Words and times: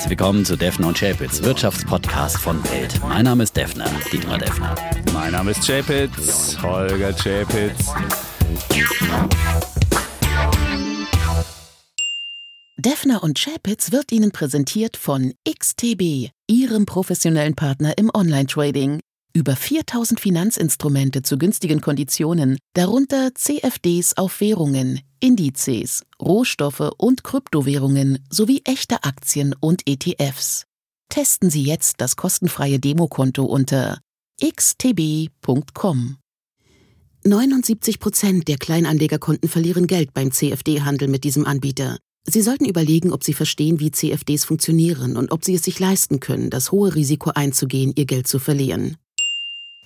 herzlich 0.00 0.18
willkommen 0.18 0.46
zu 0.46 0.56
Defner 0.56 0.88
und 0.88 0.98
Chapitz, 0.98 1.42
Wirtschaftspodcast 1.42 2.38
von 2.38 2.64
Welt. 2.72 2.98
Mein 3.06 3.26
Name 3.26 3.42
ist 3.42 3.54
Defner, 3.54 3.84
Dietmar 4.10 4.38
Defner. 4.38 4.74
Mein 5.12 5.32
Name 5.32 5.50
ist 5.50 5.66
Chapitz, 5.66 6.56
Holger 6.62 7.12
Chapitz. 7.12 7.92
Defner 12.78 13.22
und 13.22 13.38
Chapitz 13.38 13.92
wird 13.92 14.10
Ihnen 14.10 14.32
präsentiert 14.32 14.96
von 14.96 15.34
XTB, 15.46 16.30
Ihrem 16.46 16.86
professionellen 16.86 17.54
Partner 17.54 17.98
im 17.98 18.10
Online-Trading. 18.14 19.00
Über 19.32 19.54
4000 19.54 20.18
Finanzinstrumente 20.18 21.22
zu 21.22 21.38
günstigen 21.38 21.80
Konditionen, 21.80 22.58
darunter 22.74 23.32
CFDs 23.32 24.16
auf 24.16 24.40
Währungen, 24.40 25.00
Indizes, 25.20 26.02
Rohstoffe 26.20 26.90
und 26.98 27.22
Kryptowährungen 27.22 28.24
sowie 28.28 28.62
echte 28.64 29.04
Aktien 29.04 29.54
und 29.60 29.82
ETFs. 29.86 30.66
Testen 31.10 31.48
Sie 31.48 31.62
jetzt 31.62 32.00
das 32.00 32.16
kostenfreie 32.16 32.80
Demokonto 32.80 33.44
unter 33.44 34.00
xtb.com. 34.42 36.16
79 37.22 38.00
Prozent 38.00 38.48
der 38.48 38.56
Kleinanlegerkonten 38.56 39.48
verlieren 39.48 39.86
Geld 39.86 40.12
beim 40.12 40.32
CFD-Handel 40.32 41.06
mit 41.06 41.22
diesem 41.22 41.46
Anbieter. 41.46 41.98
Sie 42.24 42.42
sollten 42.42 42.64
überlegen, 42.64 43.12
ob 43.12 43.22
Sie 43.22 43.34
verstehen, 43.34 43.78
wie 43.78 43.92
CFDs 43.92 44.44
funktionieren 44.44 45.16
und 45.16 45.30
ob 45.30 45.44
Sie 45.44 45.54
es 45.54 45.62
sich 45.62 45.78
leisten 45.78 46.18
können, 46.18 46.50
das 46.50 46.72
hohe 46.72 46.94
Risiko 46.94 47.30
einzugehen, 47.34 47.92
Ihr 47.94 48.06
Geld 48.06 48.26
zu 48.26 48.38
verlieren. 48.38 48.96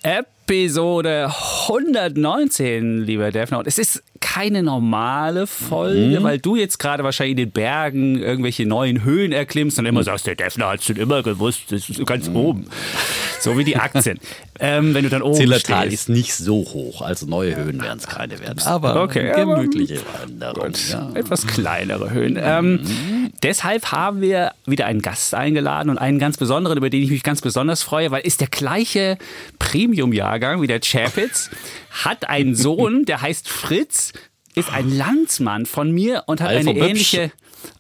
app 0.05 0.34
Episode 0.47 1.33
119, 1.69 3.03
lieber 3.05 3.31
Defner. 3.31 3.61
Und 3.61 3.67
es 3.67 3.79
ist 3.79 4.03
keine 4.21 4.63
normale 4.63 5.47
Folge, 5.47 6.21
mhm. 6.21 6.23
weil 6.23 6.39
du 6.39 6.57
jetzt 6.57 6.79
gerade 6.79 7.05
wahrscheinlich 7.05 7.33
in 7.33 7.37
den 7.37 7.51
Bergen 7.51 8.19
irgendwelche 8.19 8.67
neuen 8.67 9.05
Höhen 9.05 9.33
erklimmst 9.33 9.79
und 9.79 9.87
immer 9.87 10.03
sagst, 10.03 10.27
der 10.27 10.35
Defner 10.35 10.69
hat 10.69 10.81
es 10.81 10.87
schon 10.87 10.97
immer 10.97 11.23
gewusst, 11.23 11.71
das 11.71 11.89
ist 11.89 12.05
ganz 12.07 12.29
mhm. 12.29 12.37
oben. 12.37 12.67
So 13.41 13.59
wie 13.59 13.65
die 13.65 13.77
Aktien. 13.77 14.19
ähm, 14.61 14.95
wenn 14.95 15.05
du 15.05 15.11
dann 15.11 15.21
oben 15.21 15.35
Zillertal 15.35 15.93
ist 15.93 16.09
nicht 16.09 16.35
so 16.35 16.57
hoch, 16.57 17.03
also 17.03 17.27
neue 17.27 17.55
Höhen 17.55 17.83
werden 17.83 17.99
es 17.99 18.07
keine 18.07 18.41
werden. 18.41 18.59
Aber 18.65 19.03
okay, 19.03 19.33
gemütliche 19.35 20.01
Wanderung. 20.19 20.73
Ja. 20.91 21.11
Etwas 21.15 21.47
kleinere 21.47 22.11
Höhen. 22.11 22.39
Ähm, 22.41 22.73
mhm. 22.73 23.33
deshalb 23.43 23.93
haben 23.93 24.23
wir 24.23 24.53
wieder 24.65 24.87
einen 24.87 25.03
Gast 25.03 25.35
eingeladen 25.35 25.91
und 25.91 25.99
einen 25.99 26.19
ganz 26.19 26.39
besonderen, 26.39 26.79
über 26.79 26.89
den 26.89 27.03
ich 27.03 27.11
mich 27.11 27.23
ganz 27.23 27.43
besonders 27.43 27.83
freue, 27.83 28.11
weil 28.11 28.23
ist 28.23 28.41
der 28.41 28.49
gleiche 28.49 29.19
Premium-Jahrgang 30.35 30.63
wie 30.63 30.67
der 30.67 30.81
Chapitz, 30.81 31.51
hat 31.91 32.29
einen 32.29 32.55
Sohn, 32.55 33.05
der 33.05 33.23
heißt 33.23 33.49
Fritz, 33.49 34.13
ist 34.55 34.73
ein 34.73 34.91
Landsmann 34.97 35.67
von 35.67 35.91
mir 35.91 36.25
und 36.27 36.41
hat 36.41 36.51
Alpha 36.51 36.71
eine 36.71 36.79
ähnliche 36.79 37.33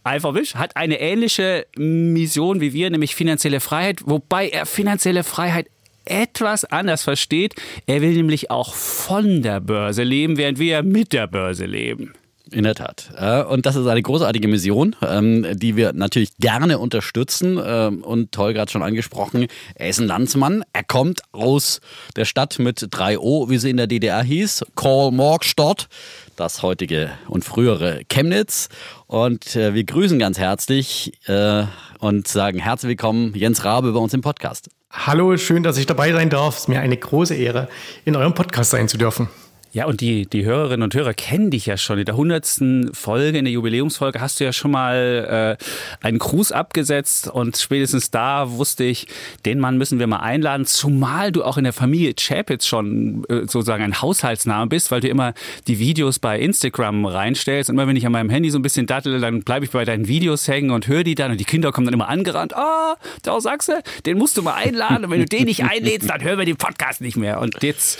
Alpha 0.02 0.34
Wisch 0.34 0.54
hat 0.54 0.76
eine 0.76 0.98
ähnliche 0.98 1.66
Mission 1.76 2.60
wie 2.60 2.72
wir, 2.72 2.88
nämlich 2.88 3.14
finanzielle 3.14 3.60
Freiheit, 3.60 4.00
wobei 4.06 4.48
er 4.48 4.64
finanzielle 4.64 5.24
Freiheit 5.24 5.68
etwas 6.06 6.64
anders 6.64 7.02
versteht. 7.02 7.54
Er 7.86 8.00
will 8.00 8.14
nämlich 8.14 8.50
auch 8.50 8.74
von 8.74 9.42
der 9.42 9.60
Börse 9.60 10.02
leben, 10.02 10.38
während 10.38 10.58
wir 10.58 10.82
mit 10.82 11.12
der 11.12 11.26
Börse 11.26 11.66
leben. 11.66 12.14
In 12.54 12.62
der 12.62 12.76
Tat. 12.76 13.10
Und 13.50 13.66
das 13.66 13.74
ist 13.74 13.88
eine 13.88 14.00
großartige 14.00 14.46
Mission, 14.46 14.94
ähm, 15.02 15.44
die 15.54 15.74
wir 15.74 15.92
natürlich 15.92 16.36
gerne 16.38 16.78
unterstützen. 16.78 17.60
Ähm, 17.64 18.04
und 18.04 18.36
Holger 18.38 18.60
hat 18.60 18.70
schon 18.70 18.84
angesprochen, 18.84 19.48
er 19.74 19.88
ist 19.88 19.98
ein 19.98 20.06
Landsmann. 20.06 20.62
Er 20.72 20.84
kommt 20.84 21.22
aus 21.32 21.80
der 22.14 22.24
Stadt 22.24 22.60
mit 22.60 22.78
3O, 22.78 23.50
wie 23.50 23.58
sie 23.58 23.70
in 23.70 23.76
der 23.76 23.88
DDR 23.88 24.22
hieß, 24.22 24.66
Karl-Morg-Stadt, 24.76 25.88
das 26.36 26.62
heutige 26.62 27.10
und 27.26 27.44
frühere 27.44 28.02
Chemnitz. 28.08 28.68
Und 29.08 29.56
äh, 29.56 29.74
wir 29.74 29.82
grüßen 29.82 30.20
ganz 30.20 30.38
herzlich 30.38 31.12
äh, 31.26 31.64
und 31.98 32.28
sagen 32.28 32.60
herzlich 32.60 32.90
willkommen, 32.90 33.34
Jens 33.34 33.64
Rabe, 33.64 33.90
bei 33.90 33.98
uns 33.98 34.14
im 34.14 34.20
Podcast. 34.20 34.70
Hallo, 34.92 35.36
schön, 35.36 35.64
dass 35.64 35.76
ich 35.76 35.86
dabei 35.86 36.12
sein 36.12 36.30
darf. 36.30 36.54
Es 36.54 36.60
ist 36.62 36.68
mir 36.68 36.78
eine 36.78 36.96
große 36.96 37.34
Ehre, 37.34 37.68
in 38.04 38.14
eurem 38.14 38.34
Podcast 38.34 38.70
sein 38.70 38.86
zu 38.86 38.96
dürfen. 38.96 39.28
Ja, 39.74 39.86
und 39.86 40.00
die, 40.00 40.24
die 40.26 40.44
Hörerinnen 40.44 40.84
und 40.84 40.94
Hörer 40.94 41.14
kennen 41.14 41.50
dich 41.50 41.66
ja 41.66 41.76
schon. 41.76 41.98
In 41.98 42.04
der 42.04 42.16
hundertsten 42.16 42.94
Folge, 42.94 43.38
in 43.38 43.44
der 43.44 43.52
Jubiläumsfolge, 43.52 44.20
hast 44.20 44.38
du 44.38 44.44
ja 44.44 44.52
schon 44.52 44.70
mal 44.70 45.58
äh, 45.60 46.06
einen 46.06 46.20
Gruß 46.20 46.52
abgesetzt 46.52 47.26
und 47.26 47.56
spätestens 47.56 48.12
da 48.12 48.52
wusste 48.52 48.84
ich, 48.84 49.08
den 49.44 49.58
Mann 49.58 49.76
müssen 49.76 49.98
wir 49.98 50.06
mal 50.06 50.20
einladen, 50.20 50.64
zumal 50.64 51.32
du 51.32 51.42
auch 51.42 51.58
in 51.58 51.64
der 51.64 51.72
Familie 51.72 52.14
Chapitz 52.14 52.66
schon 52.66 53.24
äh, 53.28 53.40
sozusagen 53.40 53.82
ein 53.82 54.00
Haushaltsname 54.00 54.68
bist, 54.68 54.92
weil 54.92 55.00
du 55.00 55.08
immer 55.08 55.34
die 55.66 55.80
Videos 55.80 56.20
bei 56.20 56.38
Instagram 56.38 57.04
reinstellst. 57.04 57.68
Und 57.68 57.74
immer 57.74 57.88
wenn 57.88 57.96
ich 57.96 58.06
an 58.06 58.12
meinem 58.12 58.30
Handy 58.30 58.50
so 58.50 58.60
ein 58.60 58.62
bisschen 58.62 58.86
dattel, 58.86 59.20
dann 59.20 59.42
bleibe 59.42 59.64
ich 59.64 59.72
bei 59.72 59.84
deinen 59.84 60.06
Videos 60.06 60.46
hängen 60.46 60.70
und 60.70 60.86
höre 60.86 61.02
die 61.02 61.16
dann 61.16 61.32
und 61.32 61.40
die 61.40 61.44
Kinder 61.44 61.72
kommen 61.72 61.86
dann 61.86 61.94
immer 61.94 62.08
angerannt. 62.08 62.54
Ah, 62.54 62.92
oh, 62.92 63.06
da 63.22 63.40
sagst 63.40 63.70
du, 63.70 63.82
den 64.06 64.18
musst 64.18 64.36
du 64.36 64.42
mal 64.42 64.54
einladen 64.54 65.06
und 65.06 65.10
wenn 65.10 65.18
du 65.18 65.26
den 65.26 65.46
nicht 65.46 65.64
einlädst, 65.64 66.08
dann 66.08 66.22
hören 66.22 66.38
wir 66.38 66.46
den 66.46 66.58
Podcast 66.58 67.00
nicht 67.00 67.16
mehr. 67.16 67.40
Und 67.40 67.60
jetzt 67.64 67.98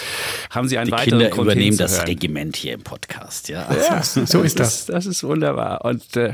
haben 0.51 0.69
sie 0.69 0.79
einen 0.79 0.87
die 0.87 0.93
weiteren 0.93 1.19
Kinder 1.19 1.31
Grund 1.31 1.64
übernehmen 1.69 1.79
das 1.79 2.07
Regiment 2.07 2.57
hier 2.57 2.75
im 2.75 2.83
Podcast. 2.83 3.49
Ja, 3.49 3.69
ja 3.73 4.03
so 4.03 4.43
ist 4.43 4.61
das. 4.61 4.87
Das 4.87 5.07
ist 5.07 5.25
wunderbar. 5.25 5.85
Und 5.85 6.17
äh, 6.17 6.33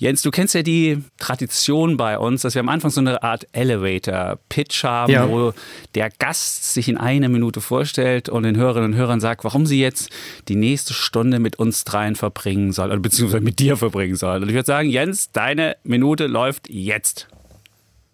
Jens, 0.00 0.22
du 0.22 0.30
kennst 0.30 0.54
ja 0.54 0.62
die 0.62 1.02
Tradition 1.18 1.96
bei 1.96 2.20
uns, 2.20 2.42
dass 2.42 2.54
wir 2.54 2.60
am 2.60 2.68
Anfang 2.68 2.92
so 2.92 3.00
eine 3.00 3.24
Art 3.24 3.48
Elevator-Pitch 3.50 4.84
haben, 4.84 5.12
ja. 5.12 5.28
wo 5.28 5.52
der 5.96 6.08
Gast 6.10 6.72
sich 6.72 6.88
in 6.88 6.96
einer 6.96 7.28
Minute 7.28 7.60
vorstellt 7.60 8.28
und 8.28 8.44
den 8.44 8.56
Hörerinnen 8.56 8.92
und 8.92 8.96
Hörern 8.96 9.18
sagt, 9.18 9.42
warum 9.42 9.66
sie 9.66 9.80
jetzt 9.80 10.10
die 10.46 10.54
nächste 10.54 10.94
Stunde 10.94 11.40
mit 11.40 11.58
uns 11.58 11.82
dreien 11.82 12.14
verbringen 12.14 12.70
soll, 12.70 12.92
oder 12.92 13.00
beziehungsweise 13.00 13.42
mit 13.42 13.58
dir 13.58 13.76
verbringen 13.76 14.14
soll. 14.14 14.40
Und 14.40 14.48
ich 14.48 14.54
würde 14.54 14.66
sagen, 14.66 14.88
Jens, 14.88 15.32
deine 15.32 15.76
Minute 15.82 16.28
läuft 16.28 16.70
jetzt. 16.70 17.26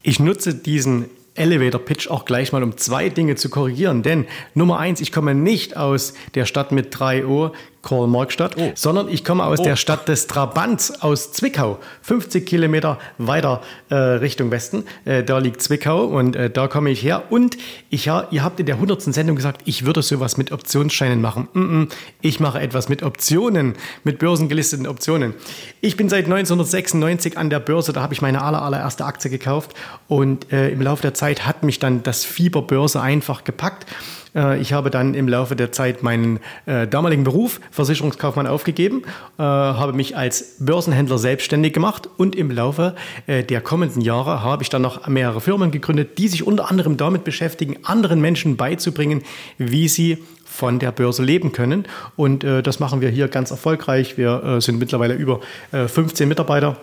Ich 0.02 0.18
nutze 0.18 0.54
diesen 0.54 1.10
Elevator 1.34 1.80
Pitch 1.80 2.08
auch 2.08 2.24
gleich 2.24 2.52
mal, 2.52 2.62
um 2.62 2.76
zwei 2.76 3.08
Dinge 3.08 3.34
zu 3.34 3.48
korrigieren. 3.48 4.02
Denn 4.02 4.26
Nummer 4.54 4.78
eins, 4.78 5.00
ich 5.00 5.12
komme 5.12 5.34
nicht 5.34 5.76
aus 5.76 6.14
der 6.34 6.46
Stadt 6.46 6.72
mit 6.72 6.88
3 6.98 7.26
Uhr, 7.26 7.52
Karl-Marx-Stadt, 7.84 8.56
oh. 8.56 8.72
sondern 8.74 9.08
ich 9.08 9.24
komme 9.24 9.44
aus 9.44 9.60
oh. 9.60 9.64
der 9.64 9.76
Stadt 9.76 10.08
des 10.08 10.26
Trabants, 10.26 11.02
aus 11.02 11.32
Zwickau, 11.32 11.78
50 12.02 12.44
Kilometer 12.46 12.98
weiter 13.18 13.60
äh, 13.90 13.94
Richtung 13.94 14.50
Westen. 14.50 14.84
Äh, 15.04 15.22
da 15.22 15.38
liegt 15.38 15.62
Zwickau 15.62 16.04
und 16.04 16.34
äh, 16.34 16.50
da 16.50 16.66
komme 16.66 16.90
ich 16.90 17.02
her. 17.02 17.24
Und 17.30 17.56
ich, 17.90 18.06
ja, 18.06 18.26
ihr 18.30 18.42
habt 18.42 18.58
in 18.58 18.66
der 18.66 18.76
100. 18.76 19.02
Sendung 19.02 19.36
gesagt, 19.36 19.62
ich 19.64 19.86
würde 19.86 20.02
sowas 20.02 20.36
mit 20.36 20.50
Optionsscheinen 20.50 21.20
machen. 21.20 21.48
Mm 21.52 21.60
-mm, 21.60 21.92
ich 22.20 22.40
mache 22.40 22.60
etwas 22.60 22.88
mit 22.88 23.02
Optionen, 23.02 23.74
mit 24.02 24.18
börsengelisteten 24.18 24.86
Optionen. 24.86 25.34
Ich 25.80 25.96
bin 25.96 26.08
seit 26.08 26.24
1996 26.24 27.38
an 27.38 27.50
der 27.50 27.60
Börse, 27.60 27.92
da 27.92 28.02
habe 28.02 28.14
ich 28.14 28.22
meine 28.22 28.42
aller, 28.42 28.62
allererste 28.62 29.04
Aktie 29.04 29.30
gekauft 29.30 29.74
und 30.08 30.52
äh, 30.52 30.70
im 30.70 30.80
Laufe 30.80 31.02
der 31.02 31.14
Zeit 31.14 31.46
hat 31.46 31.62
mich 31.62 31.78
dann 31.78 32.02
das 32.02 32.24
Fieber 32.24 32.62
Börse 32.62 33.00
einfach 33.00 33.44
gepackt. 33.44 33.86
Äh, 34.34 34.60
ich 34.60 34.72
habe 34.72 34.90
dann 34.90 35.14
im 35.14 35.28
Laufe 35.28 35.56
der 35.56 35.72
Zeit 35.72 36.02
meinen 36.02 36.40
äh, 36.66 36.86
damaligen 36.86 37.24
Beruf, 37.24 37.60
Versicherungskaufmann, 37.70 38.46
aufgegeben, 38.46 39.02
äh, 39.38 39.42
habe 39.42 39.92
mich 39.92 40.16
als 40.16 40.56
Börsenhändler 40.58 41.18
selbstständig 41.18 41.72
gemacht 41.72 42.08
und 42.16 42.36
im 42.36 42.50
Laufe 42.50 42.94
der 43.26 43.60
kommenden 43.60 44.02
Jahre 44.02 44.42
habe 44.42 44.62
ich 44.62 44.68
dann 44.68 44.82
noch 44.82 45.06
mehrere 45.06 45.40
Firmen 45.40 45.70
gegründet, 45.70 46.18
die 46.18 46.28
sich 46.28 46.46
unter 46.46 46.70
anderem 46.70 46.96
damit 46.96 47.24
beschäftigen, 47.24 47.78
anderen 47.84 48.20
Menschen 48.20 48.56
beizubringen, 48.56 49.22
wie 49.58 49.88
sie 49.88 50.18
von 50.44 50.78
der 50.78 50.92
Börse 50.92 51.22
leben 51.22 51.52
können. 51.52 51.86
Und 52.16 52.44
das 52.44 52.80
machen 52.80 53.00
wir 53.00 53.08
hier 53.08 53.28
ganz 53.28 53.50
erfolgreich. 53.50 54.16
Wir 54.18 54.60
sind 54.60 54.78
mittlerweile 54.78 55.14
über 55.14 55.40
15 55.72 56.28
Mitarbeiter 56.28 56.76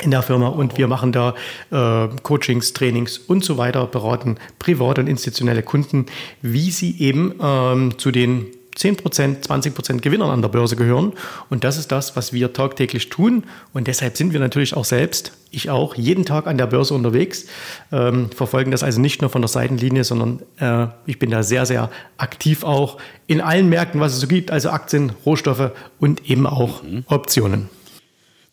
in 0.00 0.10
der 0.10 0.22
Firma 0.22 0.48
und 0.48 0.78
wir 0.78 0.88
machen 0.88 1.12
da 1.12 1.34
äh, 1.70 2.08
Coachings, 2.22 2.72
Trainings 2.72 3.18
und 3.18 3.44
so 3.44 3.58
weiter, 3.58 3.86
beraten 3.86 4.36
private 4.58 5.02
und 5.02 5.06
institutionelle 5.06 5.62
Kunden, 5.62 6.06
wie 6.40 6.70
sie 6.70 6.98
eben 6.98 7.34
ähm, 7.40 7.98
zu 7.98 8.10
den 8.10 8.46
10%, 8.76 9.46
20% 9.46 10.00
Gewinnern 10.00 10.30
an 10.30 10.40
der 10.40 10.48
Börse 10.48 10.76
gehören. 10.76 11.12
Und 11.50 11.64
das 11.64 11.76
ist 11.76 11.92
das, 11.92 12.16
was 12.16 12.32
wir 12.32 12.52
tagtäglich 12.52 13.10
tun. 13.10 13.44
Und 13.72 13.86
deshalb 13.86 14.16
sind 14.16 14.32
wir 14.32 14.40
natürlich 14.40 14.74
auch 14.74 14.84
selbst, 14.84 15.32
ich 15.50 15.68
auch, 15.68 15.94
jeden 15.94 16.24
Tag 16.24 16.46
an 16.46 16.56
der 16.56 16.66
Börse 16.66 16.94
unterwegs, 16.94 17.46
ähm, 17.92 18.30
verfolgen 18.30 18.70
das 18.70 18.82
also 18.82 19.00
nicht 19.00 19.20
nur 19.20 19.30
von 19.30 19.42
der 19.42 19.48
Seitenlinie, 19.48 20.04
sondern 20.04 20.40
äh, 20.58 20.90
ich 21.04 21.18
bin 21.18 21.30
da 21.30 21.42
sehr, 21.42 21.66
sehr 21.66 21.90
aktiv 22.16 22.64
auch 22.64 22.96
in 23.26 23.40
allen 23.40 23.68
Märkten, 23.68 24.00
was 24.00 24.14
es 24.14 24.20
so 24.20 24.26
gibt, 24.26 24.50
also 24.50 24.70
Aktien, 24.70 25.12
Rohstoffe 25.26 25.72
und 25.98 26.30
eben 26.30 26.46
auch 26.46 26.82
mhm. 26.82 27.04
Optionen. 27.06 27.68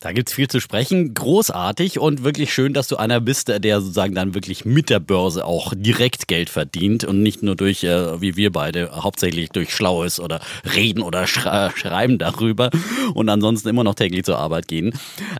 Da 0.01 0.13
gibt's 0.13 0.31
viel 0.31 0.47
zu 0.47 0.61
sprechen. 0.61 1.13
Großartig 1.13 1.99
und 1.99 2.23
wirklich 2.23 2.53
schön, 2.53 2.73
dass 2.73 2.87
du 2.87 2.95
einer 2.95 3.19
bist, 3.19 3.49
der 3.49 3.81
sozusagen 3.81 4.15
dann 4.15 4.33
wirklich 4.33 4.63
mit 4.63 4.89
der 4.89 5.01
Börse 5.01 5.43
auch 5.43 5.73
direkt 5.75 6.29
Geld 6.29 6.49
verdient 6.49 7.03
und 7.03 7.21
nicht 7.21 7.43
nur 7.43 7.57
durch, 7.57 7.83
äh, 7.83 8.21
wie 8.21 8.37
wir 8.37 8.53
beide, 8.53 8.91
hauptsächlich 8.93 9.49
durch 9.49 9.75
Schlaues 9.75 10.21
oder 10.21 10.39
Reden 10.73 11.01
oder 11.01 11.27
Schre 11.27 11.73
Schreiben 11.75 12.17
darüber 12.17 12.69
und 13.13 13.27
ansonsten 13.27 13.67
immer 13.67 13.83
noch 13.83 13.95
täglich 13.95 14.23
zur 14.23 14.37
Arbeit 14.37 14.69
gehen. 14.69 14.93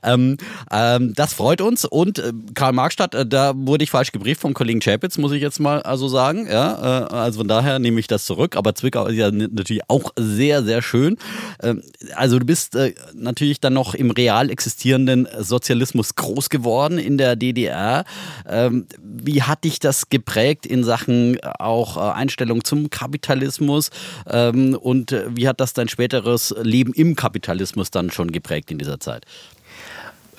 Ähm, 0.04 0.36
ähm, 0.70 1.14
das 1.16 1.34
freut 1.34 1.62
uns 1.62 1.86
und 1.86 2.20
äh, 2.20 2.34
Karl 2.54 2.74
Marxstadt, 2.74 3.16
äh, 3.16 3.26
da 3.26 3.54
wurde 3.56 3.86
ich 3.86 3.92
falsch 3.92 4.12
gebrieft 4.12 4.42
vom 4.42 4.54
Kollegen 4.54 4.82
Chapitz, 4.82 5.18
muss 5.18 5.32
ich 5.32 5.42
jetzt 5.42 5.62
mal 5.62 5.82
also 5.84 6.10
sagen. 6.10 6.48
Ja, 6.52 7.08
äh, 7.08 7.14
also 7.14 7.40
von 7.40 7.48
daher 7.48 7.80
nehme 7.80 8.02
ich 8.02 8.08
das 8.08 8.26
zurück. 8.26 8.58
Aber 8.58 8.76
Zwickau 8.76 9.06
ist 9.06 9.16
ja 9.16 9.32
natürlich 9.32 9.84
auch 9.88 10.12
sehr, 10.18 10.64
sehr 10.64 10.82
schön. 10.82 11.18
Ähm, 11.64 11.82
also 12.16 12.40
du 12.40 12.46
bist 12.46 12.76
äh, 12.76 12.94
natürlich 13.14 13.62
dann 13.62 13.72
noch 13.72 13.96
im 13.96 14.12
Real 14.12 14.49
existierenden 14.50 15.28
Sozialismus 15.38 16.16
groß 16.16 16.50
geworden 16.50 16.98
in 16.98 17.18
der 17.18 17.36
DDR. 17.36 18.06
Ähm, 18.48 18.88
wie 19.02 19.44
hat 19.44 19.64
dich 19.64 19.80
das 19.80 20.10
geprägt 20.10 20.66
in 20.66 20.84
Sachen 20.84 21.40
auch 21.42 21.98
äh, 21.98 22.00
Einstellung 22.00 22.64
zum 22.64 22.90
Kapitalismus 22.90 23.90
ähm, 24.30 24.76
und 24.76 25.16
wie 25.30 25.48
hat 25.48 25.60
das 25.60 25.74
dein 25.74 25.90
späteres 25.90 26.54
Leben 26.62 26.94
im 26.94 27.16
Kapitalismus 27.16 27.92
dann 27.92 28.12
schon 28.12 28.32
geprägt 28.32 28.72
in 28.72 28.78
dieser 28.78 29.00
Zeit? 29.00 29.26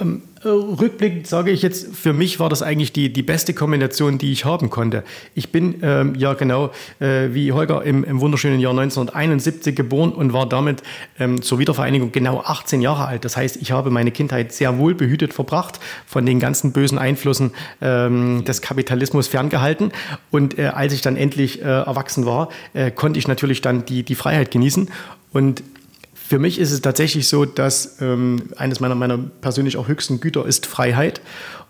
Ähm, 0.00 0.22
äh, 0.42 0.48
rückblickend 0.48 1.26
sage 1.26 1.50
ich 1.50 1.60
jetzt, 1.60 1.94
für 1.94 2.12
mich 2.12 2.40
war 2.40 2.48
das 2.48 2.62
eigentlich 2.62 2.92
die, 2.92 3.12
die 3.12 3.22
beste 3.22 3.52
Kombination, 3.52 4.16
die 4.16 4.32
ich 4.32 4.46
haben 4.46 4.70
konnte. 4.70 5.04
Ich 5.34 5.52
bin 5.52 5.80
ähm, 5.82 6.14
ja 6.14 6.32
genau 6.32 6.70
äh, 6.98 7.28
wie 7.32 7.52
Holger 7.52 7.82
im, 7.82 8.04
im, 8.04 8.20
wunderschönen 8.20 8.58
Jahr 8.58 8.72
1971 8.72 9.76
geboren 9.76 10.12
und 10.12 10.32
war 10.32 10.48
damit 10.48 10.82
ähm, 11.18 11.42
zur 11.42 11.58
Wiedervereinigung 11.58 12.10
genau 12.12 12.40
18 12.40 12.80
Jahre 12.80 13.06
alt. 13.06 13.24
Das 13.24 13.36
heißt, 13.36 13.56
ich 13.56 13.72
habe 13.72 13.90
meine 13.90 14.12
Kindheit 14.12 14.52
sehr 14.52 14.78
wohl 14.78 14.94
behütet 14.94 15.34
verbracht, 15.34 15.78
von 16.06 16.24
den 16.24 16.40
ganzen 16.40 16.72
bösen 16.72 16.98
Einflüssen 16.98 17.50
ähm, 17.82 18.44
des 18.44 18.62
Kapitalismus 18.62 19.28
ferngehalten. 19.28 19.92
Und 20.30 20.58
äh, 20.58 20.66
als 20.66 20.94
ich 20.94 21.02
dann 21.02 21.16
endlich 21.16 21.60
äh, 21.60 21.64
erwachsen 21.64 22.24
war, 22.24 22.48
äh, 22.72 22.90
konnte 22.90 23.18
ich 23.18 23.28
natürlich 23.28 23.60
dann 23.60 23.84
die, 23.84 24.04
die 24.04 24.14
Freiheit 24.14 24.50
genießen. 24.50 24.88
Und 25.32 25.62
für 26.30 26.38
mich 26.38 26.60
ist 26.60 26.70
es 26.70 26.80
tatsächlich 26.80 27.26
so, 27.26 27.44
dass 27.44 28.00
ähm, 28.00 28.42
eines 28.56 28.78
meiner, 28.78 28.94
meiner 28.94 29.18
persönlich 29.18 29.76
auch 29.76 29.88
höchsten 29.88 30.20
Güter 30.20 30.46
ist 30.46 30.64
Freiheit. 30.64 31.20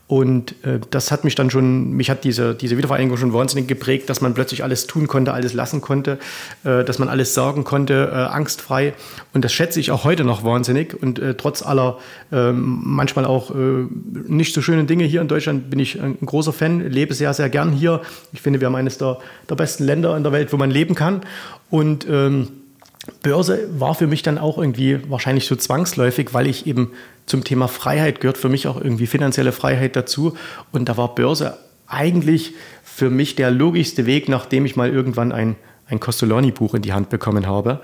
Und 0.07 0.55
äh, 0.67 0.81
das 0.91 1.11
hat 1.11 1.25
mich 1.25 1.35
dann 1.35 1.49
schon, 1.49 1.93
mich 1.93 2.11
hat 2.11 2.25
diese, 2.25 2.55
diese 2.55 2.77
Wiedervereinigung 2.77 3.17
schon 3.17 3.33
wahnsinnig 3.33 3.69
geprägt, 3.69 4.11
dass 4.11 4.21
man 4.21 4.35
plötzlich 4.35 4.63
alles 4.63 4.87
tun 4.87 5.07
konnte, 5.07 5.33
alles 5.33 5.55
lassen 5.55 5.81
konnte, 5.81 6.19
äh, 6.65 6.85
dass 6.85 6.99
man 6.99 7.09
alles 7.09 7.33
sagen 7.33 7.65
konnte, 7.65 8.11
äh, 8.13 8.17
angstfrei. 8.17 8.93
Und 9.33 9.47
das 9.47 9.55
schätze 9.55 9.81
ich 9.81 9.93
auch 9.93 10.05
heute 10.05 10.25
noch 10.25 10.45
wahnsinnig. 10.45 10.95
Und 11.01 11.19
äh, 11.19 11.37
trotz 11.37 11.63
aller 11.63 11.97
ähm, 12.31 12.83
manchmal 12.85 13.25
auch 13.25 13.53
äh, 13.53 13.87
nicht 14.29 14.53
so 14.53 14.61
schönen 14.61 14.87
Dinge 14.87 15.05
hier 15.05 15.23
in 15.23 15.29
Deutschland 15.29 15.71
bin 15.71 15.79
ich 15.79 16.03
ein 16.03 16.19
großer 16.21 16.53
Fan, 16.53 16.87
lebe 16.87 17.15
sehr, 17.15 17.33
sehr 17.33 17.49
gern 17.49 17.73
hier. 17.73 18.03
Ich 18.35 18.43
finde, 18.43 18.61
wir 18.61 18.67
haben 18.67 18.77
eines 18.77 18.99
der, 18.99 19.21
der 19.49 19.55
besten 19.55 19.85
Länder 19.85 20.19
in 20.19 20.23
der 20.23 20.33
Welt, 20.33 20.53
wo 20.53 20.59
man 20.59 20.71
leben 20.71 20.95
kann. 20.95 21.23
Und 21.71 22.07
ähm, 22.11 22.49
Börse 23.23 23.69
war 23.79 23.95
für 23.95 24.07
mich 24.07 24.23
dann 24.23 24.39
auch 24.39 24.59
irgendwie 24.59 25.01
wahrscheinlich 25.09 25.47
so 25.47 25.57
zwangsläufig, 25.57 26.35
weil 26.35 26.47
ich 26.47 26.67
eben 26.67 26.93
zum 27.27 27.45
Thema 27.45 27.67
Freiheit 27.69 28.21
gehört 28.21 28.39
für 28.39 28.49
mich 28.49 28.67
auch 28.67 28.81
irgendwie 28.81 29.07
finanzielle 29.07 29.53
Freiheit 29.53 29.97
dazu. 29.97 30.37
Und 30.73 30.89
da 30.89 30.97
war 30.97 31.15
Börse 31.15 31.57
eigentlich 31.87 32.55
für 32.85 33.11
mich 33.11 33.37
der 33.37 33.51
logischste 33.51 34.07
Weg, 34.07 34.29
nachdem 34.29 34.67
ich 34.67 34.77
mal 34.77 34.91
irgendwann 34.91 35.33
ein, 35.33 35.57
ein 35.87 35.99
Costolani-Buch 35.99 36.75
in 36.75 36.83
die 36.83 36.93
Hand 36.93 37.09
bekommen 37.09 37.47
habe. 37.47 37.81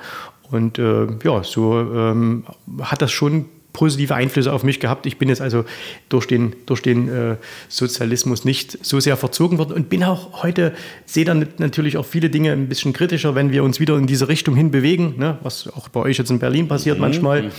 Und 0.51 0.79
äh, 0.79 1.07
ja, 1.25 1.43
so 1.43 1.81
ähm, 1.81 2.45
hat 2.81 3.03
das 3.03 3.11
schon 3.11 3.47
positive 3.77 4.15
Einflüsse 4.15 4.51
auf 4.55 4.65
mich 4.65 4.81
gehabt. 4.81 5.05
Ich 5.05 5.19
bin 5.19 5.29
jetzt 5.29 5.43
also 5.43 5.67
durch 6.09 6.27
den, 6.27 6.57
durch 6.65 6.81
den 6.81 7.11
äh, 7.11 7.37
Sozialismus 7.69 8.47
nicht 8.47 8.79
so 8.83 9.01
sehr 9.01 9.19
verzogen 9.19 9.59
worden 9.59 9.75
und 9.75 9.91
bin 9.91 10.03
auch 10.03 10.43
heute, 10.43 10.73
sehe 11.05 11.27
dann 11.27 11.47
natürlich 11.59 11.99
auch 11.99 12.07
viele 12.07 12.31
Dinge 12.31 12.53
ein 12.53 12.69
bisschen 12.69 12.95
kritischer, 12.95 13.35
wenn 13.35 13.53
wir 13.53 13.63
uns 13.63 13.79
wieder 13.79 13.99
in 13.99 14.07
diese 14.07 14.29
Richtung 14.29 14.57
hin 14.57 14.71
bewegen, 14.71 15.17
ne? 15.19 15.37
was 15.43 15.69
auch 15.69 15.91
bei 15.91 16.01
euch 16.01 16.17
jetzt 16.17 16.31
in 16.31 16.39
Berlin 16.39 16.69
passiert 16.69 16.97
mhm, 16.97 17.03
manchmal, 17.03 17.51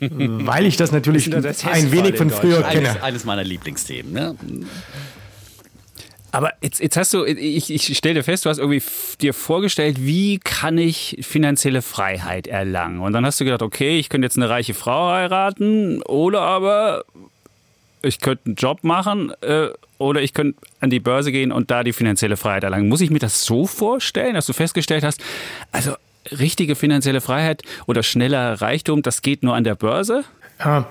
mhm. 0.00 0.44
weil 0.44 0.66
ich 0.66 0.76
das 0.76 0.90
natürlich 0.90 1.30
das 1.30 1.64
ein 1.64 1.92
wenig 1.92 2.16
von 2.16 2.30
früher 2.30 2.62
kenne. 2.62 2.90
Eines, 2.90 3.02
eines 3.02 3.24
meiner 3.24 3.44
Lieblingsthemen. 3.44 4.12
Ne? 4.12 4.34
Aber 6.34 6.52
jetzt, 6.60 6.80
jetzt 6.80 6.96
hast 6.96 7.14
du, 7.14 7.24
ich, 7.24 7.70
ich 7.72 7.96
stelle 7.96 8.16
dir 8.16 8.24
fest, 8.24 8.44
du 8.44 8.50
hast 8.50 8.58
irgendwie 8.58 8.82
dir 9.20 9.32
vorgestellt, 9.32 9.98
wie 10.00 10.40
kann 10.40 10.78
ich 10.78 11.18
finanzielle 11.20 11.80
Freiheit 11.80 12.48
erlangen? 12.48 12.98
Und 12.98 13.12
dann 13.12 13.24
hast 13.24 13.40
du 13.40 13.44
gedacht, 13.44 13.62
okay, 13.62 14.00
ich 14.00 14.08
könnte 14.08 14.26
jetzt 14.26 14.36
eine 14.36 14.50
reiche 14.50 14.74
Frau 14.74 15.12
heiraten 15.12 16.02
oder 16.02 16.40
aber 16.40 17.04
ich 18.02 18.18
könnte 18.18 18.46
einen 18.46 18.54
Job 18.56 18.82
machen 18.82 19.32
äh, 19.42 19.68
oder 19.98 20.22
ich 20.22 20.34
könnte 20.34 20.58
an 20.80 20.90
die 20.90 20.98
Börse 20.98 21.30
gehen 21.30 21.52
und 21.52 21.70
da 21.70 21.84
die 21.84 21.92
finanzielle 21.92 22.36
Freiheit 22.36 22.64
erlangen. 22.64 22.88
Muss 22.88 23.00
ich 23.00 23.10
mir 23.10 23.20
das 23.20 23.44
so 23.44 23.68
vorstellen, 23.68 24.34
dass 24.34 24.46
du 24.46 24.54
festgestellt 24.54 25.04
hast, 25.04 25.22
also 25.70 25.94
richtige 26.32 26.74
finanzielle 26.74 27.20
Freiheit 27.20 27.62
oder 27.86 28.02
schneller 28.02 28.60
Reichtum, 28.60 29.02
das 29.02 29.22
geht 29.22 29.44
nur 29.44 29.54
an 29.54 29.62
der 29.62 29.76
Börse? 29.76 30.24
Ja. 30.58 30.88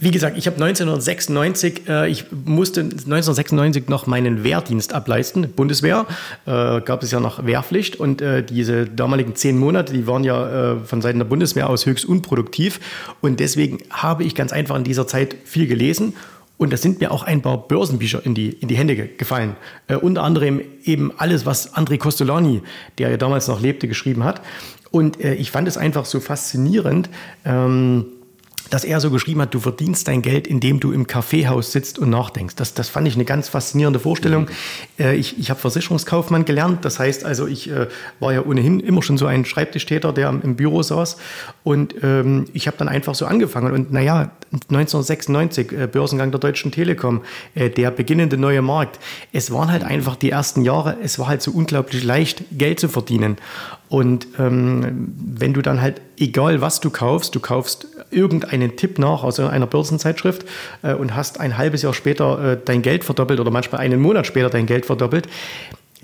Wie 0.00 0.12
gesagt, 0.12 0.38
ich 0.38 0.46
habe 0.46 0.62
1996, 0.62 1.88
äh, 1.88 2.08
ich 2.08 2.26
musste 2.44 2.82
1996 2.82 3.88
noch 3.88 4.06
meinen 4.06 4.44
Wehrdienst 4.44 4.92
ableisten, 4.92 5.50
Bundeswehr, 5.50 6.06
äh, 6.46 6.80
gab 6.80 7.02
es 7.02 7.10
ja 7.10 7.18
noch 7.18 7.44
Wehrpflicht 7.44 7.96
und 7.96 8.22
äh, 8.22 8.44
diese 8.44 8.86
damaligen 8.86 9.34
zehn 9.34 9.58
Monate, 9.58 9.92
die 9.92 10.06
waren 10.06 10.22
ja 10.22 10.74
äh, 10.74 10.80
von 10.80 11.02
Seiten 11.02 11.18
der 11.18 11.26
Bundeswehr 11.26 11.68
aus 11.68 11.84
höchst 11.84 12.04
unproduktiv 12.04 12.78
und 13.20 13.40
deswegen 13.40 13.78
habe 13.90 14.22
ich 14.22 14.36
ganz 14.36 14.52
einfach 14.52 14.76
in 14.76 14.84
dieser 14.84 15.08
Zeit 15.08 15.34
viel 15.44 15.66
gelesen 15.66 16.14
und 16.58 16.72
da 16.72 16.76
sind 16.76 17.00
mir 17.00 17.10
auch 17.10 17.22
ein 17.22 17.42
paar 17.42 17.66
Börsenbücher 17.66 18.24
in 18.24 18.34
die, 18.34 18.50
in 18.50 18.68
die 18.68 18.76
Hände 18.76 18.94
gefallen. 18.94 19.56
Äh, 19.86 19.96
unter 19.96 20.22
anderem 20.22 20.60
eben 20.84 21.12
alles, 21.16 21.46
was 21.46 21.74
André 21.74 21.98
Costolani, 21.98 22.62
der 22.98 23.10
ja 23.10 23.16
damals 23.16 23.48
noch 23.48 23.60
lebte, 23.60 23.88
geschrieben 23.88 24.24
hat. 24.24 24.42
Und 24.90 25.20
äh, 25.20 25.34
ich 25.34 25.50
fand 25.50 25.68
es 25.68 25.76
einfach 25.76 26.04
so 26.04 26.20
faszinierend, 26.20 27.10
ähm, 27.44 28.06
dass 28.70 28.84
er 28.84 29.00
so 29.00 29.10
geschrieben 29.10 29.40
hat, 29.42 29.54
du 29.54 29.60
verdienst 29.60 30.08
dein 30.08 30.22
Geld, 30.22 30.46
indem 30.46 30.80
du 30.80 30.92
im 30.92 31.06
Kaffeehaus 31.06 31.72
sitzt 31.72 31.98
und 31.98 32.10
nachdenkst. 32.10 32.54
Das, 32.56 32.74
das 32.74 32.88
fand 32.88 33.08
ich 33.08 33.14
eine 33.14 33.24
ganz 33.24 33.48
faszinierende 33.48 33.98
Vorstellung. 33.98 34.44
Mhm. 34.98 35.04
Äh, 35.04 35.14
ich 35.16 35.38
ich 35.38 35.50
habe 35.50 35.60
Versicherungskaufmann 35.60 36.44
gelernt. 36.44 36.84
Das 36.84 36.98
heißt 36.98 37.24
also, 37.24 37.46
ich 37.46 37.70
äh, 37.70 37.88
war 38.20 38.32
ja 38.32 38.44
ohnehin 38.44 38.80
immer 38.80 39.02
schon 39.02 39.18
so 39.18 39.26
ein 39.26 39.44
Schreibtischtäter, 39.44 40.12
der 40.12 40.28
im 40.30 40.56
Büro 40.56 40.82
saß. 40.82 41.16
Und 41.64 41.94
ähm, 42.02 42.46
ich 42.52 42.66
habe 42.66 42.76
dann 42.76 42.88
einfach 42.88 43.14
so 43.14 43.26
angefangen. 43.26 43.72
Und 43.72 43.92
naja, 43.92 44.30
1996, 44.52 45.72
äh, 45.72 45.86
Börsengang 45.86 46.30
der 46.30 46.40
Deutschen 46.40 46.72
Telekom, 46.72 47.22
äh, 47.54 47.70
der 47.70 47.90
beginnende 47.90 48.36
neue 48.36 48.62
Markt. 48.62 48.98
Es 49.32 49.50
waren 49.50 49.70
halt 49.70 49.84
einfach 49.84 50.16
die 50.16 50.30
ersten 50.30 50.62
Jahre, 50.62 50.96
es 51.02 51.18
war 51.18 51.28
halt 51.28 51.42
so 51.42 51.50
unglaublich 51.50 52.04
leicht, 52.04 52.44
Geld 52.52 52.80
zu 52.80 52.88
verdienen. 52.88 53.36
Und 53.88 54.26
ähm, 54.38 55.14
wenn 55.16 55.54
du 55.54 55.62
dann 55.62 55.80
halt, 55.80 56.00
egal 56.18 56.60
was 56.60 56.80
du 56.80 56.90
kaufst, 56.90 57.34
du 57.34 57.40
kaufst 57.40 57.86
irgendeinen 58.10 58.76
Tipp 58.76 58.98
nach 58.98 59.22
aus 59.22 59.40
einer 59.40 59.66
Börsenzeitschrift 59.66 60.44
äh, 60.82 60.94
und 60.94 61.14
hast 61.14 61.40
ein 61.40 61.58
halbes 61.58 61.82
Jahr 61.82 61.94
später 61.94 62.52
äh, 62.52 62.58
dein 62.64 62.82
Geld 62.82 63.04
verdoppelt 63.04 63.40
oder 63.40 63.50
manchmal 63.50 63.80
einen 63.80 64.00
Monat 64.00 64.26
später 64.26 64.50
dein 64.50 64.66
Geld 64.66 64.86
verdoppelt, 64.86 65.28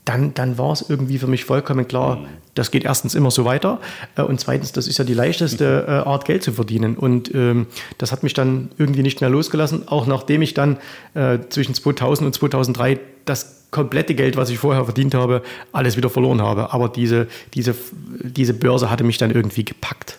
dann, 0.05 0.35
dann 0.35 0.59
war 0.59 0.73
es 0.73 0.89
irgendwie 0.89 1.19
für 1.19 1.27
mich 1.27 1.45
vollkommen 1.45 1.89
klar, 1.89 2.27
das 2.55 2.71
geht 2.71 2.85
erstens 2.85 3.15
immer 3.15 3.31
so 3.31 3.45
weiter 3.45 3.81
äh, 4.17 4.23
und 4.23 4.39
zweitens, 4.39 4.73
das 4.73 4.87
ist 4.87 4.99
ja 4.99 5.05
die 5.05 5.15
leichteste 5.15 5.87
äh, 5.89 5.91
Art, 5.91 6.25
Geld 6.25 6.43
zu 6.43 6.53
verdienen. 6.53 6.97
Und 6.97 7.35
ähm, 7.35 7.67
das 7.99 8.13
hat 8.13 8.23
mich 8.23 8.35
dann 8.35 8.71
irgendwie 8.77 9.03
nicht 9.03 9.21
mehr 9.21 9.31
losgelassen, 9.31 9.89
auch 9.89 10.07
nachdem 10.07 10.43
ich 10.43 10.55
dann 10.55 10.79
äh, 11.15 11.39
zwischen 11.49 11.75
2000 11.75 12.27
und 12.27 12.35
2003 12.35 13.01
das 13.25 13.65
komplette 13.71 14.15
Geld, 14.15 14.37
was 14.37 14.51
ich 14.51 14.59
vorher 14.59 14.85
verdient 14.85 15.15
habe, 15.15 15.43
alles 15.73 15.97
wieder 15.97 16.11
verloren 16.11 16.43
habe. 16.43 16.73
Aber 16.73 16.89
diese, 16.89 17.27
diese, 17.55 17.75
diese 18.23 18.55
Börse 18.55 18.91
hatte 18.91 19.05
mich 19.05 19.19
dann 19.19 19.31
irgendwie 19.31 19.65
gepackt. 19.65 20.19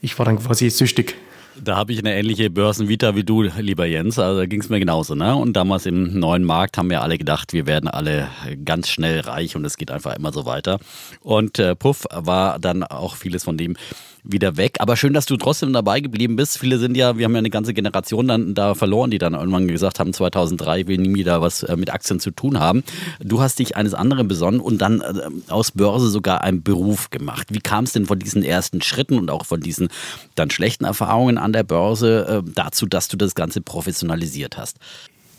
Ich 0.00 0.18
war 0.18 0.26
dann 0.26 0.38
quasi 0.38 0.70
süchtig. 0.70 1.16
Da 1.62 1.76
habe 1.76 1.92
ich 1.92 1.98
eine 1.98 2.16
ähnliche 2.16 2.48
Börsenvita 2.48 3.16
wie 3.16 3.24
du, 3.24 3.42
lieber 3.42 3.84
Jens. 3.84 4.18
Also 4.18 4.40
da 4.40 4.46
ging 4.46 4.60
es 4.60 4.70
mir 4.70 4.78
genauso. 4.78 5.14
Ne? 5.14 5.34
Und 5.34 5.54
damals 5.54 5.84
im 5.84 6.18
neuen 6.18 6.44
Markt 6.44 6.78
haben 6.78 6.88
wir 6.88 7.02
alle 7.02 7.18
gedacht, 7.18 7.52
wir 7.52 7.66
werden 7.66 7.88
alle 7.88 8.28
ganz 8.64 8.88
schnell 8.88 9.20
reich 9.20 9.56
und 9.56 9.64
es 9.64 9.76
geht 9.76 9.90
einfach 9.90 10.16
immer 10.16 10.32
so 10.32 10.46
weiter. 10.46 10.78
Und 11.20 11.58
äh, 11.58 11.74
Puff 11.74 12.06
war 12.10 12.58
dann 12.58 12.82
auch 12.82 13.16
vieles 13.16 13.44
von 13.44 13.58
dem 13.58 13.76
wieder 14.24 14.56
weg. 14.56 14.76
Aber 14.80 14.96
schön, 14.96 15.12
dass 15.12 15.26
du 15.26 15.36
trotzdem 15.36 15.72
dabei 15.72 16.00
geblieben 16.00 16.36
bist. 16.36 16.58
Viele 16.58 16.78
sind 16.78 16.96
ja, 16.96 17.16
wir 17.16 17.24
haben 17.24 17.32
ja 17.32 17.38
eine 17.38 17.50
ganze 17.50 17.74
Generation 17.74 18.28
dann 18.28 18.54
da 18.54 18.74
verloren, 18.74 19.10
die 19.10 19.18
dann 19.18 19.34
irgendwann 19.34 19.68
gesagt 19.68 20.00
haben, 20.00 20.12
2003 20.12 20.86
will 20.86 20.98
nie 20.98 21.14
wieder 21.14 21.40
was 21.40 21.62
äh, 21.62 21.76
mit 21.76 21.92
Aktien 21.92 22.20
zu 22.20 22.30
tun 22.30 22.58
haben. 22.60 22.84
Du 23.20 23.40
hast 23.40 23.58
dich 23.58 23.76
eines 23.76 23.94
anderen 23.94 24.28
besonnen 24.28 24.60
und 24.60 24.78
dann 24.78 25.00
äh, 25.00 25.30
aus 25.48 25.70
Börse 25.72 26.08
sogar 26.08 26.42
einen 26.42 26.62
Beruf 26.62 27.10
gemacht. 27.10 27.48
Wie 27.50 27.60
kam 27.60 27.84
es 27.84 27.92
denn 27.92 28.06
von 28.06 28.18
diesen 28.18 28.42
ersten 28.42 28.82
Schritten 28.82 29.18
und 29.18 29.30
auch 29.30 29.46
von 29.46 29.60
diesen 29.60 29.88
dann 30.34 30.50
schlechten 30.50 30.84
Erfahrungen 30.84 31.38
an 31.38 31.52
der 31.52 31.62
Börse 31.64 32.42
äh, 32.46 32.50
dazu, 32.54 32.86
dass 32.86 33.08
du 33.08 33.16
das 33.16 33.34
Ganze 33.34 33.60
professionalisiert 33.60 34.56
hast? 34.56 34.78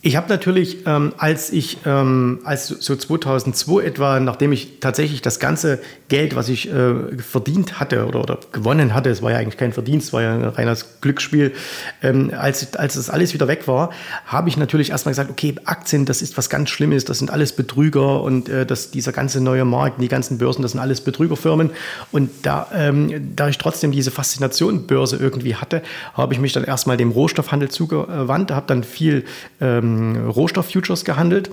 Ich 0.03 0.15
habe 0.15 0.27
natürlich, 0.29 0.87
ähm, 0.87 1.13
als 1.19 1.51
ich, 1.51 1.77
ähm, 1.85 2.39
als 2.43 2.67
so 2.67 2.95
2002 2.95 3.83
etwa, 3.83 4.19
nachdem 4.19 4.51
ich 4.51 4.79
tatsächlich 4.79 5.21
das 5.21 5.39
ganze 5.39 5.79
Geld, 6.07 6.35
was 6.35 6.49
ich 6.49 6.73
äh, 6.73 7.17
verdient 7.19 7.79
hatte 7.79 8.07
oder, 8.07 8.21
oder 8.21 8.39
gewonnen 8.51 8.95
hatte, 8.95 9.11
es 9.11 9.21
war 9.21 9.29
ja 9.29 9.37
eigentlich 9.37 9.57
kein 9.57 9.73
Verdienst, 9.73 10.07
es 10.07 10.13
war 10.13 10.23
ja 10.23 10.33
ein 10.33 10.43
reines 10.43 11.01
Glücksspiel, 11.01 11.53
ähm, 12.01 12.31
als, 12.35 12.75
als 12.75 12.95
das 12.95 13.11
alles 13.11 13.35
wieder 13.35 13.47
weg 13.47 13.67
war, 13.67 13.91
habe 14.25 14.49
ich 14.49 14.57
natürlich 14.57 14.89
erstmal 14.89 15.11
gesagt, 15.11 15.29
okay, 15.29 15.53
Aktien, 15.65 16.07
das 16.07 16.23
ist 16.23 16.35
was 16.35 16.49
ganz 16.49 16.71
Schlimmes, 16.71 17.05
das 17.05 17.19
sind 17.19 17.29
alles 17.29 17.55
Betrüger 17.55 18.23
und 18.23 18.49
äh, 18.49 18.65
das, 18.65 18.89
dieser 18.89 19.11
ganze 19.11 19.39
neue 19.39 19.65
Markt, 19.65 20.01
die 20.01 20.07
ganzen 20.07 20.39
Börsen, 20.39 20.63
das 20.63 20.71
sind 20.71 20.79
alles 20.79 21.01
Betrügerfirmen. 21.01 21.69
Und 22.11 22.31
da, 22.41 22.67
ähm, 22.73 23.35
da 23.35 23.49
ich 23.49 23.59
trotzdem 23.59 23.91
diese 23.91 24.09
Faszination 24.09 24.87
Börse 24.87 25.17
irgendwie 25.17 25.55
hatte, 25.55 25.83
habe 26.15 26.33
ich 26.33 26.39
mich 26.39 26.53
dann 26.53 26.63
erstmal 26.63 26.97
dem 26.97 27.11
Rohstoffhandel 27.11 27.69
zugewandt, 27.69 28.49
habe 28.49 28.65
dann 28.65 28.83
viel 28.83 29.25
ähm, 29.59 29.90
Rohstofffutures 30.17 31.05
gehandelt 31.05 31.49